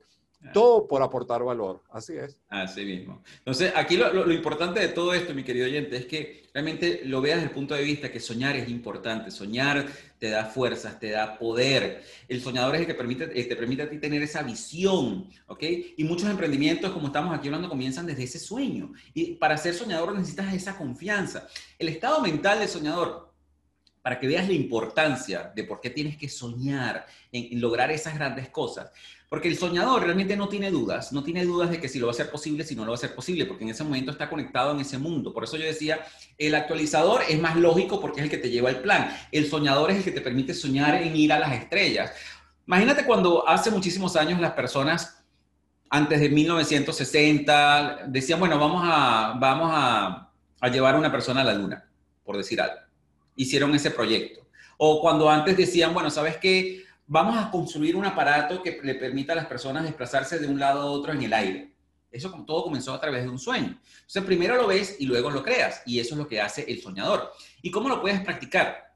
Todo 0.52 0.86
por 0.86 1.02
aportar 1.02 1.42
valor, 1.42 1.82
así 1.90 2.14
es. 2.14 2.38
Así 2.48 2.84
mismo. 2.84 3.22
Entonces, 3.38 3.72
aquí 3.74 3.96
lo, 3.96 4.32
importante 4.32 4.78
de 4.78 4.88
todo 4.88 5.12
esto, 5.12 5.34
mi 5.34 5.42
querido 5.42 5.66
oyente, 5.66 5.96
es 5.96 6.06
que 6.06 6.48
realmente 6.54 7.02
lo 7.04 7.20
veas 7.20 7.38
desde 7.38 7.48
el 7.48 7.54
punto 7.54 7.74
de 7.74 7.82
vista 7.82 8.12
que 8.12 8.20
soñar 8.20 8.54
es 8.54 8.68
importante. 8.68 9.32
Soñar 9.32 9.86
te 10.18 10.30
da 10.30 10.44
fuerzas, 10.44 11.00
te 11.00 11.10
da 11.10 11.36
poder. 11.38 12.04
El 12.28 12.40
soñador 12.40 12.76
es 12.76 12.82
el 12.82 12.86
que 12.86 12.94
permite, 12.94 13.24
eh, 13.38 13.44
te 13.44 13.56
permite 13.56 13.82
a 13.82 13.90
ti 13.90 13.98
tener 13.98 14.22
esa 14.22 14.42
visión, 14.42 15.28
¿ok? 15.48 15.64
Y 15.96 16.04
muchos 16.04 16.30
emprendimientos, 16.30 16.92
como 16.92 17.08
estamos 17.08 17.36
aquí 17.36 17.48
hablando, 17.48 17.68
comienzan 17.68 18.06
desde 18.06 18.22
ese 18.22 18.38
sueño. 18.38 18.92
Y 19.14 19.34
para 19.34 19.56
ser 19.56 19.74
soñador 19.74 20.14
necesitas 20.14 20.54
esa 20.54 20.78
confianza. 20.78 21.48
El 21.80 21.88
estado 21.88 22.20
mental 22.22 22.60
del 22.60 22.68
soñador, 22.68 23.32
para 24.02 24.20
que 24.20 24.28
veas 24.28 24.46
la 24.46 24.54
importancia 24.54 25.52
de 25.54 25.64
por 25.64 25.80
qué 25.80 25.90
tienes 25.90 26.16
que 26.16 26.28
soñar 26.28 27.06
en 27.32 27.60
lograr 27.60 27.90
esas 27.90 28.14
grandes 28.14 28.48
cosas 28.48 28.90
porque 29.28 29.48
el 29.48 29.58
soñador 29.58 30.04
realmente 30.04 30.36
no 30.36 30.48
tiene 30.48 30.70
dudas, 30.70 31.12
no 31.12 31.22
tiene 31.22 31.44
dudas 31.44 31.70
de 31.70 31.80
que 31.80 31.88
si 31.88 31.98
lo 31.98 32.06
va 32.06 32.12
a 32.12 32.16
ser 32.16 32.30
posible, 32.30 32.64
si 32.64 32.74
no 32.74 32.84
lo 32.84 32.92
va 32.92 32.94
a 32.94 33.00
ser 33.00 33.14
posible, 33.14 33.44
porque 33.44 33.64
en 33.64 33.70
ese 33.70 33.84
momento 33.84 34.10
está 34.10 34.30
conectado 34.30 34.72
en 34.72 34.80
ese 34.80 34.96
mundo. 34.96 35.34
Por 35.34 35.44
eso 35.44 35.58
yo 35.58 35.66
decía, 35.66 36.00
el 36.38 36.54
actualizador 36.54 37.20
es 37.28 37.38
más 37.38 37.56
lógico 37.56 38.00
porque 38.00 38.20
es 38.20 38.24
el 38.24 38.30
que 38.30 38.38
te 38.38 38.48
lleva 38.48 38.70
el 38.70 38.80
plan. 38.80 39.14
El 39.30 39.46
soñador 39.46 39.90
es 39.90 39.98
el 39.98 40.04
que 40.04 40.12
te 40.12 40.22
permite 40.22 40.54
soñar 40.54 40.94
en 41.02 41.14
ir 41.14 41.30
a 41.32 41.38
las 41.38 41.52
estrellas. 41.52 42.12
Imagínate 42.66 43.04
cuando 43.04 43.46
hace 43.46 43.70
muchísimos 43.70 44.16
años 44.16 44.40
las 44.40 44.52
personas, 44.52 45.22
antes 45.90 46.20
de 46.20 46.30
1960, 46.30 48.04
decían, 48.06 48.40
bueno, 48.40 48.58
vamos 48.58 48.82
a, 48.84 49.36
vamos 49.38 49.70
a, 49.74 50.32
a 50.58 50.68
llevar 50.68 50.94
a 50.94 50.98
una 50.98 51.12
persona 51.12 51.42
a 51.42 51.44
la 51.44 51.52
luna, 51.52 51.86
por 52.24 52.38
decir 52.38 52.62
algo. 52.62 52.80
Hicieron 53.36 53.74
ese 53.74 53.90
proyecto. 53.90 54.48
O 54.78 55.02
cuando 55.02 55.28
antes 55.28 55.54
decían, 55.54 55.92
bueno, 55.92 56.08
¿sabes 56.08 56.38
qué? 56.38 56.87
Vamos 57.08 57.36
a 57.38 57.50
construir 57.50 57.96
un 57.96 58.04
aparato 58.04 58.62
que 58.62 58.78
le 58.82 58.94
permita 58.94 59.32
a 59.32 59.36
las 59.36 59.46
personas 59.46 59.82
desplazarse 59.82 60.38
de 60.38 60.46
un 60.46 60.60
lado 60.60 60.82
a 60.82 60.90
otro 60.90 61.12
en 61.12 61.22
el 61.22 61.32
aire. 61.32 61.72
Eso 62.10 62.30
todo 62.46 62.64
comenzó 62.64 62.94
a 62.94 63.00
través 63.00 63.24
de 63.24 63.28
un 63.28 63.38
sueño. 63.38 63.78
Entonces, 63.96 64.24
primero 64.24 64.56
lo 64.56 64.66
ves 64.66 64.96
y 64.98 65.06
luego 65.06 65.30
lo 65.30 65.42
creas. 65.42 65.82
Y 65.84 65.98
eso 65.98 66.14
es 66.14 66.18
lo 66.18 66.28
que 66.28 66.40
hace 66.40 66.64
el 66.70 66.80
soñador. 66.80 67.32
¿Y 67.60 67.70
cómo 67.70 67.88
lo 67.88 68.00
puedes 68.00 68.20
practicar? 68.20 68.94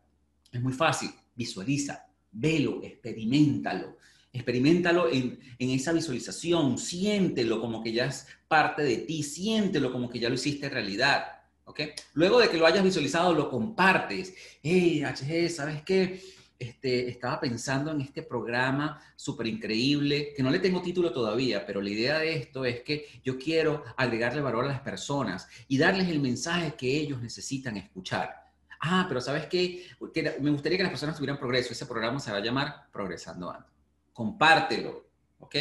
Es 0.50 0.60
muy 0.62 0.72
fácil. 0.72 1.10
Visualiza, 1.34 2.06
velo, 2.30 2.80
experimentalo. 2.82 3.98
Experimentalo 4.32 5.10
en, 5.10 5.38
en, 5.58 5.70
esa 5.70 5.92
visualización, 5.92 6.78
siéntelo 6.78 7.60
como 7.60 7.82
que 7.82 7.92
ya 7.92 8.06
es 8.06 8.26
parte 8.48 8.82
de 8.82 8.98
ti, 8.98 9.22
siéntelo 9.22 9.92
como 9.92 10.08
que 10.08 10.18
ya 10.18 10.30
lo 10.30 10.36
hiciste 10.36 10.70
realidad. 10.70 11.24
¿ok? 11.64 11.80
Luego 12.14 12.40
de 12.40 12.48
que 12.48 12.56
lo 12.56 12.64
hayas 12.66 12.82
visualizado, 12.82 13.34
lo 13.34 13.50
compartes. 13.50 14.34
Hey, 14.62 15.02
HG, 15.02 15.50
¿sabes 15.50 15.82
qué? 15.82 16.22
Este, 16.62 17.08
estaba 17.08 17.40
pensando 17.40 17.90
en 17.90 18.00
este 18.00 18.22
programa 18.22 19.02
súper 19.16 19.48
increíble, 19.48 20.32
que 20.32 20.44
no 20.44 20.50
le 20.50 20.60
tengo 20.60 20.80
título 20.80 21.12
todavía, 21.12 21.66
pero 21.66 21.80
la 21.80 21.90
idea 21.90 22.20
de 22.20 22.36
esto 22.36 22.64
es 22.64 22.82
que 22.82 23.08
yo 23.24 23.36
quiero 23.36 23.82
agregarle 23.96 24.40
valor 24.40 24.66
a 24.66 24.68
las 24.68 24.80
personas 24.80 25.48
y 25.66 25.76
darles 25.76 26.08
el 26.08 26.20
mensaje 26.20 26.74
que 26.74 26.96
ellos 26.96 27.20
necesitan 27.20 27.76
escuchar. 27.76 28.44
Ah, 28.80 29.06
pero 29.08 29.20
¿sabes 29.20 29.46
qué? 29.46 29.88
Que 30.14 30.36
me 30.40 30.52
gustaría 30.52 30.78
que 30.78 30.84
las 30.84 30.92
personas 30.92 31.16
tuvieran 31.16 31.36
progreso. 31.36 31.72
Ese 31.72 31.86
programa 31.86 32.20
se 32.20 32.30
va 32.30 32.36
a 32.36 32.42
llamar 32.42 32.88
Progresando 32.92 33.50
Ando. 33.50 33.66
Compártelo, 34.12 35.04
¿ok? 35.40 35.56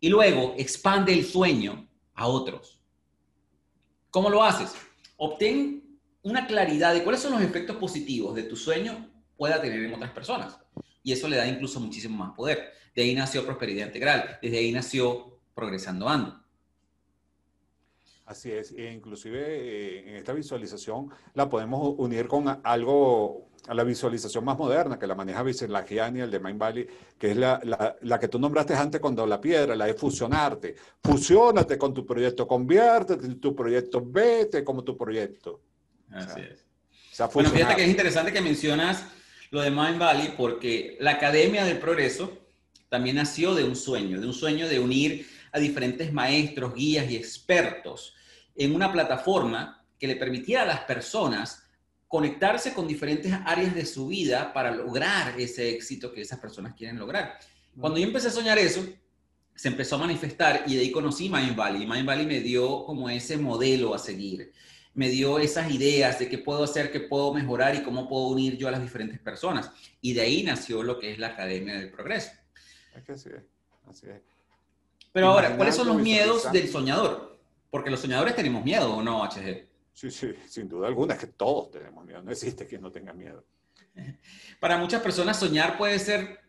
Y 0.00 0.08
luego 0.08 0.54
expande 0.58 1.12
el 1.12 1.24
sueño 1.24 1.88
a 2.14 2.26
otros. 2.26 2.80
¿Cómo 4.10 4.28
lo 4.28 4.42
haces? 4.42 4.74
Obtén 5.16 6.00
una 6.22 6.48
claridad 6.48 6.92
de 6.92 7.04
cuáles 7.04 7.22
son 7.22 7.34
los 7.34 7.42
efectos 7.42 7.76
positivos 7.76 8.34
de 8.34 8.42
tu 8.42 8.56
sueño 8.56 9.09
pueda 9.40 9.58
tener 9.58 9.82
en 9.82 9.94
otras 9.94 10.10
personas. 10.10 10.58
Y 11.02 11.12
eso 11.12 11.26
le 11.26 11.38
da 11.38 11.46
incluso 11.46 11.80
muchísimo 11.80 12.14
más 12.14 12.34
poder. 12.34 12.74
De 12.94 13.00
ahí 13.00 13.14
nació 13.14 13.46
Prosperidad 13.46 13.86
Integral, 13.86 14.38
desde 14.42 14.58
ahí 14.58 14.70
nació 14.70 15.38
Progresando 15.54 16.10
Ando. 16.10 16.44
Así 18.26 18.52
es, 18.52 18.70
e 18.72 18.92
inclusive 18.92 19.40
eh, 19.40 20.10
en 20.10 20.16
esta 20.16 20.34
visualización 20.34 21.08
la 21.32 21.48
podemos 21.48 21.94
unir 21.96 22.28
con 22.28 22.60
algo, 22.62 23.48
a 23.66 23.72
la 23.72 23.82
visualización 23.82 24.44
más 24.44 24.58
moderna 24.58 24.98
que 24.98 25.06
la 25.06 25.14
maneja 25.14 25.42
Gianni, 25.88 26.20
el 26.20 26.30
de 26.30 26.38
Mind 26.38 26.58
Valley, 26.58 26.86
que 27.18 27.30
es 27.30 27.36
la, 27.38 27.62
la, 27.64 27.96
la, 28.02 28.20
que 28.20 28.28
tú 28.28 28.38
nombraste 28.38 28.74
antes 28.74 29.00
cuando 29.00 29.26
la 29.26 29.40
piedra, 29.40 29.74
la 29.74 29.86
de 29.86 29.94
fusionarte. 29.94 30.76
Fusionate 31.02 31.78
con 31.78 31.94
tu 31.94 32.04
proyecto, 32.04 32.46
conviértete 32.46 33.24
en 33.24 33.40
tu 33.40 33.56
proyecto, 33.56 34.02
vete 34.04 34.62
como 34.62 34.84
tu 34.84 34.98
proyecto. 34.98 35.62
Así 36.10 36.40
es. 36.42 36.66
bueno, 37.32 37.48
fíjate 37.48 37.76
que 37.76 37.84
es 37.84 37.88
interesante 37.88 38.34
que 38.34 38.42
mencionas 38.42 39.06
lo 39.50 39.60
de 39.60 39.70
Mind 39.70 39.98
Valley 39.98 40.34
porque 40.36 40.96
la 41.00 41.12
Academia 41.12 41.64
del 41.64 41.78
Progreso 41.78 42.38
también 42.88 43.16
nació 43.16 43.54
de 43.54 43.64
un 43.64 43.76
sueño, 43.76 44.20
de 44.20 44.26
un 44.26 44.32
sueño 44.32 44.68
de 44.68 44.78
unir 44.78 45.28
a 45.52 45.58
diferentes 45.58 46.12
maestros, 46.12 46.74
guías 46.74 47.10
y 47.10 47.16
expertos 47.16 48.14
en 48.54 48.74
una 48.74 48.92
plataforma 48.92 49.84
que 49.98 50.06
le 50.06 50.16
permitiera 50.16 50.62
a 50.62 50.66
las 50.66 50.80
personas 50.80 51.64
conectarse 52.08 52.74
con 52.74 52.88
diferentes 52.88 53.32
áreas 53.44 53.74
de 53.74 53.86
su 53.86 54.08
vida 54.08 54.52
para 54.52 54.72
lograr 54.72 55.38
ese 55.40 55.70
éxito 55.70 56.12
que 56.12 56.22
esas 56.22 56.40
personas 56.40 56.74
quieren 56.74 56.98
lograr. 56.98 57.38
Cuando 57.78 57.98
yo 57.98 58.06
empecé 58.06 58.28
a 58.28 58.32
soñar 58.32 58.58
eso, 58.58 58.84
se 59.54 59.68
empezó 59.68 59.96
a 59.96 59.98
manifestar 59.98 60.64
y 60.66 60.74
de 60.74 60.80
ahí 60.80 60.90
conocí 60.90 61.28
Mind 61.28 61.54
Valley. 61.54 61.86
Mind 61.86 62.06
Valley 62.06 62.26
me 62.26 62.40
dio 62.40 62.84
como 62.84 63.08
ese 63.10 63.36
modelo 63.36 63.94
a 63.94 63.98
seguir 63.98 64.52
me 64.94 65.08
dio 65.08 65.38
esas 65.38 65.70
ideas 65.70 66.18
de 66.18 66.28
qué 66.28 66.38
puedo 66.38 66.64
hacer, 66.64 66.90
qué 66.90 67.00
puedo 67.00 67.32
mejorar 67.32 67.74
y 67.74 67.82
cómo 67.82 68.08
puedo 68.08 68.28
unir 68.28 68.56
yo 68.56 68.68
a 68.68 68.70
las 68.70 68.82
diferentes 68.82 69.18
personas. 69.18 69.70
Y 70.00 70.12
de 70.12 70.22
ahí 70.22 70.42
nació 70.42 70.82
lo 70.82 70.98
que 70.98 71.12
es 71.12 71.18
la 71.18 71.28
Academia 71.28 71.78
del 71.78 71.90
Progreso. 71.90 72.32
Es 72.94 73.04
que 73.04 73.12
así 73.12 73.28
es, 73.28 73.42
así 73.88 74.06
es. 74.08 74.20
Pero 75.12 75.28
ahora, 75.28 75.56
¿cuáles 75.56 75.74
son 75.74 75.88
los 75.88 76.00
miedos 76.00 76.50
del 76.52 76.68
soñador? 76.68 77.38
Porque 77.70 77.90
los 77.90 78.00
soñadores 78.00 78.34
tenemos 78.34 78.64
miedo, 78.64 78.94
¿o 78.94 79.02
no, 79.02 79.24
HG? 79.24 79.68
Sí, 79.92 80.10
sí, 80.10 80.32
sin 80.48 80.68
duda 80.68 80.88
alguna, 80.88 81.14
es 81.14 81.20
que 81.20 81.26
todos 81.26 81.70
tenemos 81.70 82.04
miedo, 82.04 82.22
no 82.22 82.30
existe 82.30 82.66
quien 82.66 82.80
no 82.80 82.90
tenga 82.90 83.12
miedo. 83.12 83.44
Para 84.60 84.78
muchas 84.78 85.02
personas 85.02 85.38
soñar 85.38 85.76
puede 85.76 85.98
ser 85.98 86.40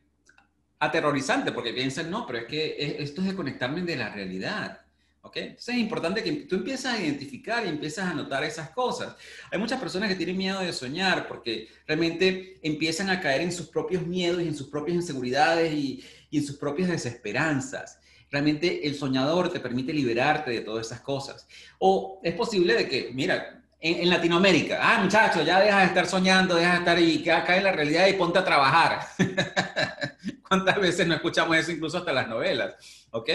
aterrorizante 0.80 1.52
porque 1.52 1.74
piensan, 1.74 2.10
no, 2.10 2.26
pero 2.26 2.40
es 2.40 2.46
que 2.46 2.98
esto 3.00 3.22
es 3.22 3.28
de 3.28 3.36
conectarme 3.36 3.82
de 3.82 3.96
la 3.96 4.10
realidad. 4.10 4.81
¿Ok? 5.24 5.38
Entonces 5.38 5.76
es 5.76 5.82
importante 5.82 6.24
que 6.24 6.32
tú 6.32 6.56
empieces 6.56 6.86
a 6.88 7.00
identificar 7.00 7.66
y 7.66 7.70
empiezas 7.70 8.10
a 8.10 8.14
notar 8.14 8.44
esas 8.44 8.72
cosas. 8.72 9.16
Hay 9.52 9.60
muchas 9.60 9.80
personas 9.80 10.10
que 10.10 10.16
tienen 10.16 10.38
miedo 10.38 10.60
de 10.60 10.74
soñar 10.74 11.28
porque 11.28 11.68
realmente 11.88 12.60
empiezan 12.64 13.10
a 13.10 13.22
caer 13.22 13.42
en 13.42 13.52
sus 13.52 13.68
propios 13.68 14.06
miedos 14.06 14.42
y 14.42 14.48
en 14.48 14.56
sus 14.56 14.68
propias 14.68 14.96
inseguridades 14.96 15.72
y, 15.74 16.04
y 16.32 16.40
en 16.40 16.46
sus 16.46 16.58
propias 16.58 16.90
desesperanzas. 16.90 18.00
Realmente 18.32 18.88
el 18.88 18.96
soñador 18.96 19.52
te 19.52 19.60
permite 19.60 19.94
liberarte 19.94 20.52
de 20.52 20.62
todas 20.62 20.88
esas 20.88 21.02
cosas. 21.02 21.48
O 21.80 22.20
es 22.24 22.34
posible 22.34 22.74
de 22.74 22.88
que, 22.88 23.12
mira, 23.14 23.62
en, 23.82 24.10
Latinoamérica, 24.10 24.80
ah, 24.80 25.04
muchacho, 25.04 25.42
ya 25.42 25.60
deja 25.60 25.80
de 25.80 25.86
estar 25.88 26.06
soñando, 26.06 26.56
deja 26.56 26.74
de 26.74 26.78
estar 26.78 27.00
y 27.00 27.24
cae 27.24 27.58
en 27.58 27.64
la 27.64 27.72
realidad 27.72 28.08
y 28.08 28.14
ponte 28.14 28.38
a 28.38 28.46
trabajar. 28.46 29.00
¿Cuántas 30.48 30.80
veces 30.80 31.08
no 31.08 31.16
escuchamos 31.16 31.58
eso 31.58 31.72
incluso 31.72 31.98
hasta 31.98 32.14
las 32.14 32.28
novelas? 32.28 32.76
¿Ok? 33.10 33.30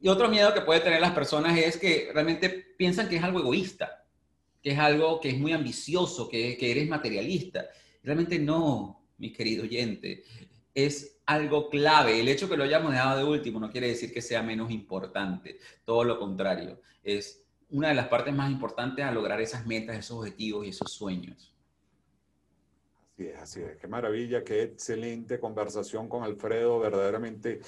Y 0.00 0.08
otro 0.08 0.28
miedo 0.28 0.54
que 0.54 0.60
puede 0.60 0.80
tener 0.80 1.00
las 1.00 1.12
personas 1.12 1.58
es 1.58 1.76
que 1.76 2.10
realmente 2.12 2.48
piensan 2.48 3.08
que 3.08 3.16
es 3.16 3.22
algo 3.22 3.40
egoísta, 3.40 4.04
que 4.62 4.70
es 4.70 4.78
algo 4.78 5.20
que 5.20 5.30
es 5.30 5.38
muy 5.38 5.52
ambicioso, 5.52 6.28
que, 6.28 6.56
que 6.56 6.70
eres 6.70 6.88
materialista. 6.88 7.66
Realmente 8.02 8.38
no, 8.38 9.02
mi 9.18 9.32
querido 9.32 9.64
oyente. 9.64 10.22
Es 10.72 11.18
algo 11.26 11.68
clave. 11.68 12.20
El 12.20 12.28
hecho 12.28 12.48
que 12.48 12.56
lo 12.56 12.64
hayamos 12.64 12.92
dejado 12.92 13.18
de 13.18 13.24
último 13.24 13.60
no 13.60 13.70
quiere 13.70 13.88
decir 13.88 14.12
que 14.12 14.22
sea 14.22 14.42
menos 14.42 14.70
importante. 14.70 15.58
Todo 15.84 16.04
lo 16.04 16.18
contrario. 16.18 16.80
Es 17.02 17.44
una 17.70 17.88
de 17.88 17.94
las 17.94 18.08
partes 18.08 18.34
más 18.34 18.50
importantes 18.50 19.04
a 19.04 19.12
lograr 19.12 19.40
esas 19.40 19.66
metas, 19.66 19.98
esos 19.98 20.18
objetivos 20.18 20.64
y 20.66 20.70
esos 20.70 20.92
sueños. 20.92 21.54
Así 23.12 23.26
es, 23.26 23.36
así 23.38 23.60
es. 23.60 23.76
Qué 23.76 23.88
maravilla, 23.88 24.44
qué 24.44 24.62
excelente 24.62 25.40
conversación 25.40 26.08
con 26.08 26.22
Alfredo. 26.22 26.78
Verdaderamente 26.78 27.60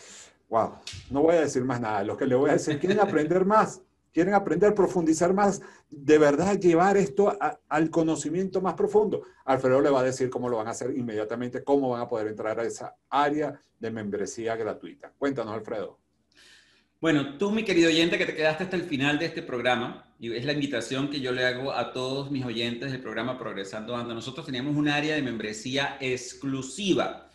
wow, 0.51 0.74
no 1.11 1.22
voy 1.22 1.36
a 1.36 1.40
decir 1.42 1.64
más 1.64 1.80
nada. 1.80 2.05
Lo 2.05 2.16
que 2.16 2.26
le 2.26 2.34
voy 2.34 2.51
a 2.51 2.55
decir, 2.55 2.78
quieren 2.78 3.01
aprender 3.01 3.46
más, 3.46 3.80
quieren 4.12 4.34
aprender, 4.34 4.74
profundizar 4.74 5.32
más, 5.32 5.62
de 5.88 6.18
verdad 6.18 6.59
llevar 6.59 6.96
esto 6.96 7.38
al 7.68 7.90
conocimiento 7.90 8.61
más 8.61 8.74
profundo. 8.74 9.22
Alfredo 9.44 9.80
le 9.80 9.90
va 9.90 10.01
a 10.01 10.05
decir 10.05 10.28
cómo 10.28 10.48
lo 10.48 10.59
van 10.59 10.66
a 10.66 10.72
hacer 10.72 10.90
inmediatamente, 10.96 11.64
cómo 11.64 11.90
van 11.90 12.03
a 12.03 12.09
poder 12.09 12.26
entrar 12.26 12.59
a 12.59 12.64
esa 12.64 12.96
área 13.09 13.62
de 13.78 13.90
membresía 13.90 14.57
gratuita. 14.57 15.12
Cuéntanos, 15.16 15.55
Alfredo. 15.55 15.98
Bueno, 17.01 17.38
tú, 17.38 17.51
mi 17.51 17.64
querido 17.64 17.88
oyente, 17.88 18.18
que 18.18 18.26
te 18.26 18.34
quedaste 18.34 18.64
hasta 18.64 18.76
el 18.76 18.82
final 18.82 19.18
de 19.18 19.24
este 19.24 19.42
programa, 19.42 20.12
y 20.18 20.34
es 20.34 20.44
la 20.44 20.53
invitación 20.53 21.09
que 21.09 21.20
yo 21.20 21.32
le 21.32 21.46
hago 21.46 21.72
a 21.72 21.94
todos 21.94 22.30
mis 22.30 22.44
oyentes 22.44 22.92
del 22.92 23.01
programa 23.01 23.38
Progresando 23.38 23.96
Ando. 23.96 24.12
Nosotros 24.12 24.44
tenemos 24.44 24.76
un 24.76 24.86
área 24.86 25.14
de 25.14 25.22
membresía 25.22 25.96
exclusiva 25.98 27.29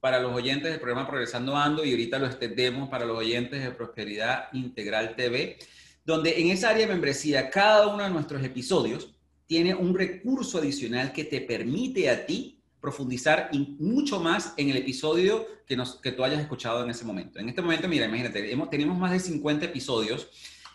para 0.00 0.18
los 0.18 0.32
oyentes 0.32 0.70
del 0.70 0.80
programa 0.80 1.06
Progresando 1.06 1.56
Ando 1.56 1.84
y 1.84 1.90
ahorita 1.90 2.18
lo 2.18 2.26
extendemos 2.26 2.88
para 2.88 3.04
los 3.04 3.18
oyentes 3.18 3.62
de 3.62 3.70
Prosperidad 3.70 4.48
Integral 4.52 5.14
TV, 5.14 5.58
donde 6.04 6.40
en 6.40 6.48
esa 6.48 6.70
área 6.70 6.86
de 6.86 6.92
membresía 6.92 7.50
cada 7.50 7.88
uno 7.88 8.02
de 8.02 8.10
nuestros 8.10 8.42
episodios 8.42 9.14
tiene 9.46 9.74
un 9.74 9.94
recurso 9.94 10.58
adicional 10.58 11.12
que 11.12 11.24
te 11.24 11.40
permite 11.40 12.08
a 12.08 12.24
ti 12.24 12.60
profundizar 12.80 13.50
mucho 13.78 14.20
más 14.20 14.54
en 14.56 14.70
el 14.70 14.78
episodio 14.78 15.46
que, 15.66 15.76
nos, 15.76 15.96
que 15.96 16.12
tú 16.12 16.24
hayas 16.24 16.40
escuchado 16.40 16.82
en 16.82 16.90
ese 16.90 17.04
momento. 17.04 17.38
En 17.38 17.48
este 17.48 17.60
momento, 17.60 17.86
mira, 17.86 18.06
imagínate, 18.06 18.50
hemos, 18.50 18.70
tenemos 18.70 18.98
más 18.98 19.12
de 19.12 19.20
50 19.20 19.66
episodios 19.66 20.30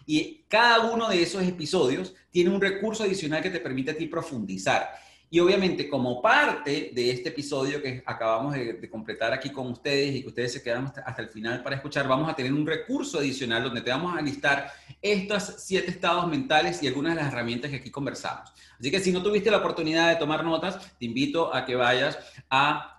y 0.06 0.44
cada 0.48 0.92
uno 0.92 1.10
de 1.10 1.24
esos 1.24 1.42
episodios 1.44 2.14
tiene 2.30 2.52
un 2.52 2.62
recurso 2.62 3.04
adicional 3.04 3.42
que 3.42 3.50
te 3.50 3.60
permite 3.60 3.92
a 3.92 3.98
ti 3.98 4.06
profundizar. 4.06 4.88
Y 5.30 5.40
obviamente 5.40 5.90
como 5.90 6.22
parte 6.22 6.92
de 6.94 7.12
este 7.12 7.30
episodio 7.30 7.82
que 7.82 8.04
acabamos 8.06 8.54
de, 8.54 8.90
completar 8.90 9.34
aquí 9.34 9.50
con 9.50 9.68
ustedes 9.68 10.16
y 10.16 10.22
que 10.22 10.30
ustedes 10.30 10.54
se 10.54 10.64
quedaron 10.64 10.86
hasta, 10.86 11.22
el 11.22 11.30
final 11.30 11.64
para 11.64 11.76
escuchar, 11.76 12.08
vamos 12.08 12.30
a 12.30 12.36
tener 12.36 12.54
un 12.54 12.66
recurso 12.66 13.20
adicional 13.20 13.64
donde 13.64 13.82
te 13.82 13.90
vamos 13.90 14.18
a 14.18 14.22
listar 14.22 14.72
estos 15.02 15.56
siete 15.58 15.92
estados 15.92 16.28
mentales 16.28 16.82
y 16.84 16.88
algunas 16.88 17.16
de 17.16 17.22
las 17.22 17.34
herramientas 17.34 17.72
que 17.72 17.78
aquí 17.78 17.90
conversamos. 17.90 18.52
Así 18.80 18.92
que 18.92 19.00
si 19.00 19.12
no 19.12 19.24
tuviste 19.24 19.50
la 19.50 19.58
oportunidad 19.58 20.10
de 20.10 20.18
tomar 20.18 20.44
notas, 20.44 20.98
te 20.98 21.06
invito 21.06 21.54
a 21.54 21.66
que 21.66 21.76
vayas 21.76 22.20
a 22.50 22.96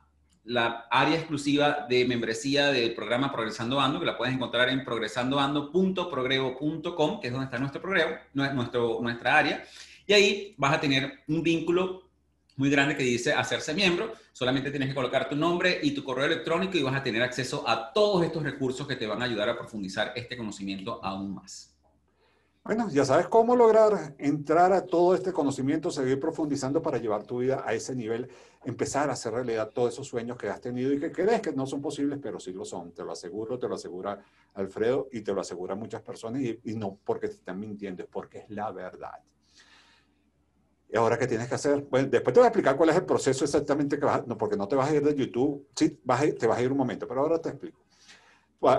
la 0.47 0.87
área 0.91 1.17
exclusiva 1.17 1.87
de 1.89 2.05
membresía 2.05 2.67
del 2.69 2.95
programa 2.95 3.33
Progresando 3.33 3.81
Ando, 3.81 3.99
que 3.99 4.07
la 4.07 4.17
puedes 4.17 4.33
encontrar 4.35 4.69
en 4.69 4.85
progresandoando.progrevo.com, 4.85 7.21
que 7.21 7.27
es 7.27 7.33
donde 7.33 7.47
está 7.47 7.59
nuestro 7.59 7.83
progreso, 7.83 8.11
nuestro, 8.33 9.01
nuestra 9.03 9.39
área. 9.39 9.65
Y 10.07 10.13
ahí 10.13 10.55
vas 10.57 10.75
a 10.75 10.81
tener 10.81 11.25
un 11.27 11.43
vínculo 11.43 12.06
muy 12.57 12.71
grande 12.71 12.97
que 12.97 13.03
dice 13.03 13.33
hacerse 13.33 13.75
miembro. 13.75 14.13
Solamente 14.33 14.71
tienes 14.71 14.89
que 14.89 14.95
colocar 14.95 15.29
tu 15.29 15.37
nombre 15.37 15.79
y 15.83 15.93
tu 15.93 16.03
correo 16.03 16.27
electrónico 16.27 16.77
y 16.77 16.83
vas 16.83 16.97
a 16.97 17.03
tener 17.03 17.23
acceso 17.23 17.69
a 17.69 17.93
todos 17.93 18.25
estos 18.25 18.43
recursos 18.43 18.87
que 18.87 18.97
te 18.97 19.07
van 19.07 19.23
a 19.23 19.27
ayudar 19.27 19.49
a 19.49 19.57
profundizar 19.57 20.13
este 20.17 20.37
conocimiento 20.37 21.05
aún 21.05 21.35
más. 21.35 21.73
Bueno, 22.65 22.89
ya 22.91 23.05
sabes 23.05 23.29
cómo 23.29 23.55
lograr 23.55 24.17
entrar 24.19 24.73
a 24.73 24.85
todo 24.85 25.15
este 25.15 25.33
conocimiento, 25.33 25.89
seguir 25.89 26.19
profundizando 26.19 26.83
para 26.83 26.99
llevar 26.99 27.23
tu 27.23 27.39
vida 27.39 27.63
a 27.65 27.73
ese 27.75 27.95
nivel, 27.95 28.29
empezar 28.65 29.09
a 29.09 29.13
hacer 29.13 29.35
realidad 29.35 29.71
todos 29.73 29.93
esos 29.93 30.09
sueños 30.09 30.37
que 30.37 30.49
has 30.49 30.61
tenido 30.61 30.93
y 30.93 30.99
que 30.99 31.13
crees 31.13 31.41
que 31.41 31.53
no 31.53 31.65
son 31.65 31.81
posibles, 31.81 32.19
pero 32.21 32.41
sí 32.41 32.53
lo 32.53 32.65
son. 32.65 32.91
Te 32.91 33.05
lo 33.05 33.13
aseguro, 33.13 33.57
te 33.57 33.69
lo 33.69 33.77
asegura 33.77 34.21
Alfredo 34.55 35.07
y 35.13 35.21
te 35.21 35.33
lo 35.33 35.43
asegura 35.43 35.77
muchas 35.77 36.03
personas 36.03 36.43
y, 36.43 36.59
y 36.65 36.75
no 36.75 36.99
porque 37.05 37.29
te 37.29 37.35
están 37.35 37.61
mintiendo, 37.61 38.03
es 38.03 38.09
porque 38.09 38.39
es 38.39 38.51
la 38.51 38.73
verdad. 38.73 39.23
¿Y 40.89 40.97
ahora 40.97 41.19
qué 41.19 41.27
tienes 41.27 41.49
que 41.49 41.55
hacer? 41.57 41.85
Bueno, 41.91 42.09
después 42.09 42.33
te 42.33 42.41
voy 42.41 42.45
a 42.45 42.49
explicar 42.49 42.77
cuál 42.77 42.91
es 42.91 42.97
el 42.97 43.05
proceso 43.05 43.45
exactamente 43.45 43.99
que 43.99 44.05
vas 44.05 44.27
no, 44.27 44.39
porque 44.39 44.57
no 44.57 44.69
te 44.69 44.77
vas 44.77 44.91
a 44.91 44.95
ir 44.95 45.03
de 45.03 45.15
YouTube, 45.15 45.67
sí, 45.75 45.99
vas 46.05 46.23
te 46.39 46.47
vas 46.47 46.59
a 46.59 46.63
ir 46.63 46.71
un 46.71 46.79
momento, 46.79 47.09
pero 47.09 47.23
ahora 47.23 47.41
te 47.41 47.49
explico. 47.49 47.81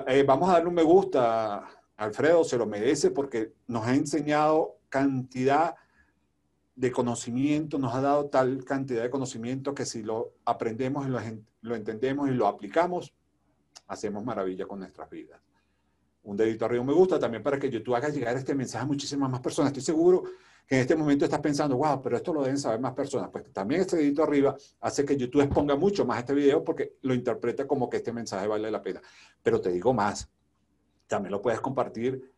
Eh, 0.08 0.24
vamos 0.24 0.50
a 0.50 0.54
darle 0.54 0.70
un 0.70 0.76
me 0.76 0.84
gusta, 0.84 1.68
Alfredo 1.98 2.44
se 2.44 2.58
lo 2.58 2.66
merece 2.66 3.12
porque 3.12 3.54
nos 3.68 3.86
ha 3.86 3.94
enseñado 3.94 4.78
cantidad 4.90 5.76
de 6.76 6.92
conocimiento, 6.92 7.78
nos 7.78 7.94
ha 7.94 8.02
dado 8.02 8.28
tal 8.28 8.64
cantidad 8.64 9.04
de 9.04 9.10
conocimiento 9.10 9.74
que 9.74 9.86
si 9.86 10.04
lo 10.04 10.34
aprendemos 10.46 11.08
y 11.08 11.10
lo, 11.10 11.20
lo 11.62 11.76
entendemos 11.76 12.30
y 12.30 12.34
lo 12.34 12.48
aplicamos, 12.48 13.14
hacemos 13.88 14.24
maravilla 14.24 14.66
con 14.66 14.80
nuestras 14.80 15.10
vidas. 15.10 15.42
Un 16.24 16.38
dedito 16.38 16.66
arriba, 16.66 16.82
un 16.82 16.88
me 16.88 16.94
gusta 16.94 17.20
también 17.20 17.42
para 17.42 17.58
que 17.58 17.70
YouTube 17.70 17.96
haga 17.96 18.10
llegar 18.10 18.36
este 18.36 18.54
mensaje 18.54 18.84
a 18.84 18.88
muchísimas 18.88 19.30
más 19.30 19.40
personas. 19.40 19.72
Estoy 19.72 19.84
seguro 19.84 20.24
que 20.68 20.76
en 20.76 20.82
este 20.82 20.96
momento 20.98 21.24
estás 21.24 21.40
pensando, 21.40 21.78
wow, 21.78 22.02
pero 22.02 22.18
esto 22.18 22.34
lo 22.34 22.44
deben 22.44 22.58
saber 22.58 22.80
más 22.82 22.94
personas. 22.94 23.30
Pues 23.32 23.52
también 23.54 23.82
este 23.82 23.96
dedito 23.96 24.22
arriba 24.22 24.56
hace 24.82 25.06
que 25.06 25.16
YouTube 25.16 25.42
exponga 25.42 25.76
mucho 25.76 26.06
más 26.06 26.20
este 26.20 26.34
video 26.34 26.64
porque 26.64 26.98
lo 27.04 27.14
interpreta 27.14 27.66
como 27.66 27.90
que 27.90 27.98
este 27.98 28.12
mensaje 28.12 28.48
vale 28.48 28.70
la 28.70 28.82
pena. 28.82 29.02
Pero 29.42 29.62
te 29.62 29.72
digo 29.72 29.94
más, 29.94 30.30
también 31.08 31.32
lo 31.32 31.42
puedes 31.42 31.62
compartir 31.62 32.34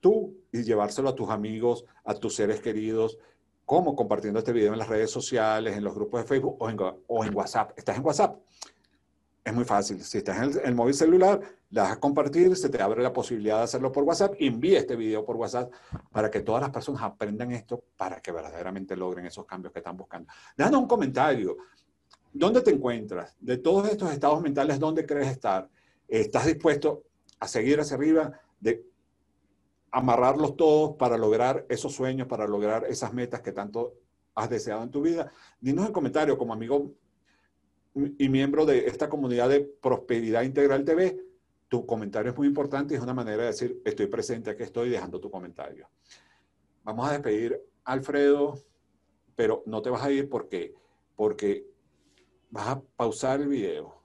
tú 0.00 0.34
y 0.50 0.62
llevárselo 0.62 1.10
a 1.10 1.14
tus 1.14 1.28
amigos, 1.28 1.84
a 2.04 2.14
tus 2.14 2.34
seres 2.34 2.60
queridos, 2.60 3.18
como 3.66 3.94
compartiendo 3.94 4.38
este 4.38 4.52
video 4.52 4.72
en 4.72 4.78
las 4.78 4.88
redes 4.88 5.10
sociales, 5.10 5.76
en 5.76 5.84
los 5.84 5.94
grupos 5.94 6.22
de 6.22 6.26
Facebook 6.26 6.56
o 6.58 6.70
en, 6.70 6.76
o 6.78 7.24
en 7.24 7.36
WhatsApp. 7.36 7.72
¿Estás 7.76 7.98
en 7.98 8.04
WhatsApp? 8.04 8.38
Es 9.44 9.52
muy 9.52 9.64
fácil. 9.64 10.02
Si 10.02 10.18
estás 10.18 10.56
en 10.56 10.66
el, 10.66 10.74
móvil 10.74 10.94
celular, 10.94 11.38
le 11.68 11.82
compartir, 12.00 12.56
se 12.56 12.70
te 12.70 12.80
abre 12.80 13.02
la 13.02 13.12
posibilidad 13.12 13.58
de 13.58 13.64
hacerlo 13.64 13.92
por 13.92 14.02
WhatsApp. 14.04 14.34
Envía 14.38 14.78
este 14.78 14.96
video 14.96 15.22
por 15.22 15.36
WhatsApp 15.36 15.70
para 16.10 16.30
que 16.30 16.40
todas 16.40 16.62
las 16.62 16.70
personas 16.70 17.02
aprendan 17.02 17.52
esto 17.52 17.84
para 17.98 18.22
que 18.22 18.32
verdaderamente 18.32 18.96
logren 18.96 19.26
esos 19.26 19.44
cambios 19.44 19.70
que 19.74 19.80
están 19.80 19.98
buscando. 19.98 20.32
Déjanos 20.56 20.80
un 20.80 20.88
comentario. 20.88 21.58
¿Dónde 22.32 22.62
te 22.62 22.70
encuentras? 22.70 23.36
De 23.38 23.58
todos 23.58 23.86
estos 23.90 24.10
estados 24.12 24.40
mentales, 24.40 24.80
¿dónde 24.80 25.04
crees 25.04 25.28
estar? 25.28 25.68
¿Estás 26.08 26.46
dispuesto 26.46 27.02
a 27.38 27.46
seguir 27.46 27.78
hacia 27.78 27.96
arriba, 27.96 28.32
de 28.58 28.86
amarrarlos 29.90 30.56
todos 30.56 30.96
para 30.96 31.18
lograr 31.18 31.66
esos 31.68 31.92
sueños, 31.92 32.26
para 32.26 32.46
lograr 32.46 32.86
esas 32.88 33.12
metas 33.12 33.42
que 33.42 33.52
tanto 33.52 33.92
has 34.34 34.48
deseado 34.48 34.82
en 34.82 34.90
tu 34.90 35.02
vida? 35.02 35.30
Dinos 35.60 35.86
en 35.86 35.92
comentario, 35.92 36.38
como 36.38 36.54
amigo 36.54 36.94
y 37.94 38.28
miembro 38.28 38.66
de 38.66 38.86
esta 38.86 39.08
comunidad 39.08 39.48
de 39.48 39.60
Prosperidad 39.60 40.42
Integral 40.42 40.84
TV, 40.84 41.24
tu 41.68 41.86
comentario 41.86 42.32
es 42.32 42.36
muy 42.36 42.46
importante 42.46 42.94
y 42.94 42.96
es 42.96 43.02
una 43.02 43.14
manera 43.14 43.42
de 43.42 43.48
decir, 43.48 43.80
estoy 43.84 44.06
presente, 44.06 44.50
aquí 44.50 44.62
estoy 44.62 44.90
dejando 44.90 45.20
tu 45.20 45.30
comentario. 45.30 45.88
Vamos 46.82 47.08
a 47.08 47.12
despedir 47.12 47.60
a 47.84 47.92
Alfredo, 47.92 48.58
pero 49.34 49.62
no 49.66 49.80
te 49.80 49.90
vas 49.90 50.02
a 50.02 50.10
ir 50.10 50.28
porque, 50.28 50.74
porque 51.16 51.66
vas 52.50 52.68
a 52.68 52.82
pausar 52.96 53.40
el 53.40 53.48
video 53.48 54.02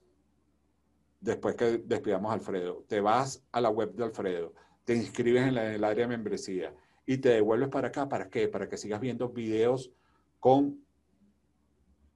después 1.19 1.55
que 1.55 1.79
despidamos 1.79 2.31
a 2.31 2.35
Alfredo. 2.35 2.85
Te 2.87 3.01
vas 3.01 3.43
a 3.51 3.59
la 3.61 3.69
web 3.69 3.93
de 3.93 4.03
Alfredo, 4.03 4.53
te 4.85 4.95
inscribes 4.95 5.43
en, 5.43 5.57
en 5.57 5.73
el 5.73 5.83
área 5.83 6.05
de 6.05 6.15
membresía 6.15 6.73
y 7.05 7.17
te 7.17 7.29
devuelves 7.29 7.69
para 7.69 7.89
acá. 7.89 8.07
¿Para 8.07 8.29
qué? 8.29 8.47
Para 8.47 8.69
que 8.69 8.77
sigas 8.77 9.01
viendo 9.01 9.29
videos 9.29 9.91
con 10.39 10.83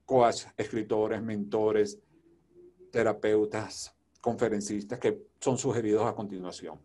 coach, 0.06 0.45
escritores, 0.58 1.22
mentores, 1.22 1.99
terapeutas, 2.91 3.95
conferencistas 4.22 4.99
que 4.99 5.28
son 5.39 5.58
sugeridos 5.58 6.06
a 6.06 6.14
continuación. 6.14 6.80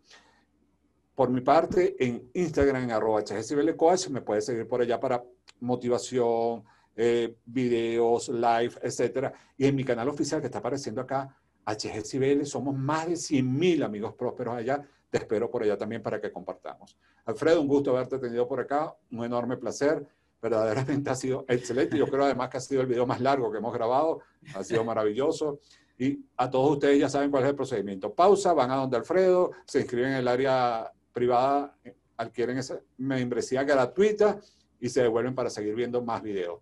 Por 1.15 1.29
mi 1.29 1.41
parte, 1.41 1.95
en 1.99 2.29
Instagram, 2.33 2.83
en 2.83 2.91
arroba 2.91 3.23
Coach, 3.75 4.07
me 4.09 4.21
puedes 4.21 4.45
seguir 4.45 4.67
por 4.67 4.81
allá 4.81 4.99
para 4.99 5.23
motivación, 5.59 6.63
eh, 6.95 7.35
videos, 7.45 8.29
live, 8.29 8.73
etcétera. 8.81 9.33
Y 9.57 9.65
en 9.65 9.75
mi 9.75 9.83
canal 9.83 10.07
oficial 10.09 10.39
que 10.39 10.47
está 10.47 10.59
apareciendo 10.59 11.01
acá, 11.01 11.35
HGCBL, 11.65 12.45
somos 12.45 12.75
más 12.75 13.07
de 13.07 13.17
100 13.17 13.59
mil 13.59 13.83
amigos 13.83 14.13
prósperos 14.15 14.55
allá 14.55 14.85
te 15.09 15.17
espero 15.17 15.49
por 15.49 15.63
allá 15.63 15.77
también 15.77 16.01
para 16.01 16.21
que 16.21 16.31
compartamos. 16.31 16.97
Alfredo, 17.25 17.61
un 17.61 17.67
gusto 17.67 17.91
haberte 17.91 18.19
tenido 18.19 18.47
por 18.47 18.59
acá, 18.59 18.95
un 19.11 19.23
enorme 19.23 19.57
placer. 19.57 20.05
Verdaderamente 20.41 21.09
ha 21.09 21.15
sido 21.15 21.45
excelente. 21.47 21.97
Yo 21.97 22.07
creo 22.07 22.25
además 22.25 22.49
que 22.49 22.57
ha 22.57 22.61
sido 22.61 22.81
el 22.81 22.87
video 22.87 23.05
más 23.05 23.19
largo 23.19 23.51
que 23.51 23.57
hemos 23.57 23.73
grabado. 23.73 24.21
Ha 24.55 24.63
sido 24.63 24.83
maravilloso. 24.83 25.59
Y 25.97 26.25
a 26.37 26.49
todos 26.49 26.71
ustedes 26.71 26.97
ya 26.97 27.09
saben 27.09 27.29
cuál 27.29 27.43
es 27.43 27.49
el 27.49 27.55
procedimiento. 27.55 28.13
Pausa, 28.13 28.53
van 28.53 28.71
a 28.71 28.75
donde 28.75 28.97
Alfredo, 28.97 29.51
se 29.65 29.81
inscriben 29.81 30.11
en 30.11 30.17
el 30.17 30.27
área 30.27 30.91
privada, 31.11 31.75
adquieren 32.15 32.57
esa 32.57 32.79
membresía 32.97 33.63
gratuita 33.63 34.39
y 34.79 34.87
se 34.87 35.01
devuelven 35.01 35.35
para 35.35 35.49
seguir 35.49 35.75
viendo 35.75 36.01
más 36.01 36.21
videos. 36.23 36.61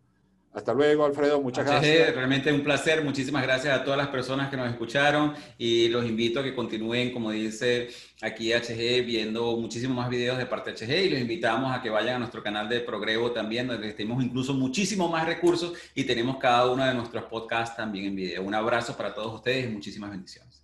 Hasta 0.54 0.74
luego, 0.74 1.06
Alfredo. 1.06 1.40
Muchas 1.40 1.66
gracias. 1.66 2.16
Realmente 2.16 2.52
un 2.52 2.64
placer. 2.64 3.04
Muchísimas 3.04 3.44
gracias 3.44 3.80
a 3.80 3.84
todas 3.84 3.98
las 3.98 4.08
personas 4.08 4.50
que 4.50 4.58
nos 4.58 4.70
escucharon 4.70 5.34
y 5.58 5.88
los 5.90 6.04
invito 6.06 6.40
a 6.40 6.44
que 6.44 6.56
continúen, 6.56 7.12
como 7.12 7.30
dice 7.30 7.90
aquí 8.22 8.52
HG, 8.52 9.06
viendo 9.06 9.56
muchísimos 9.58 9.96
más 9.96 10.10
videos 10.10 10.38
de 10.38 10.48
parte 10.48 10.72
de 10.72 10.78
HG 10.78 11.06
y 11.06 11.10
los 11.10 11.20
invitamos 11.20 11.76
a 11.76 11.82
que 11.82 11.92
vayan 11.92 12.16
a 12.16 12.20
nuestro 12.20 12.42
canal 12.42 12.68
de 12.68 12.80
Progrevo 12.80 13.32
también, 13.32 13.68
donde 13.68 13.94
tenemos 13.94 14.24
incluso 14.24 14.54
muchísimos 14.54 15.12
más 15.12 15.28
recursos 15.28 15.74
y 15.94 16.06
tenemos 16.06 16.38
cada 16.38 16.72
uno 16.72 16.84
de 16.84 16.94
nuestros 16.96 17.26
podcasts 17.26 17.78
también 17.78 18.06
en 18.06 18.16
video. 18.16 18.42
Un 18.42 18.56
abrazo 18.56 18.98
para 18.98 19.14
todos 19.14 19.36
ustedes 19.36 19.66
y 19.66 19.70
muchísimas 19.70 20.10
bendiciones. 20.10 20.64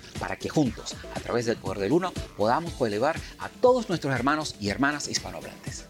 para 0.21 0.37
que 0.37 0.49
juntos, 0.49 0.95
a 1.15 1.19
través 1.19 1.47
del 1.47 1.57
poder 1.57 1.79
del 1.79 1.91
uno, 1.91 2.13
podamos 2.37 2.79
elevar 2.79 3.19
a 3.39 3.49
todos 3.49 3.89
nuestros 3.89 4.13
hermanos 4.13 4.55
y 4.59 4.69
hermanas 4.69 5.09
hispanohablantes. 5.09 5.87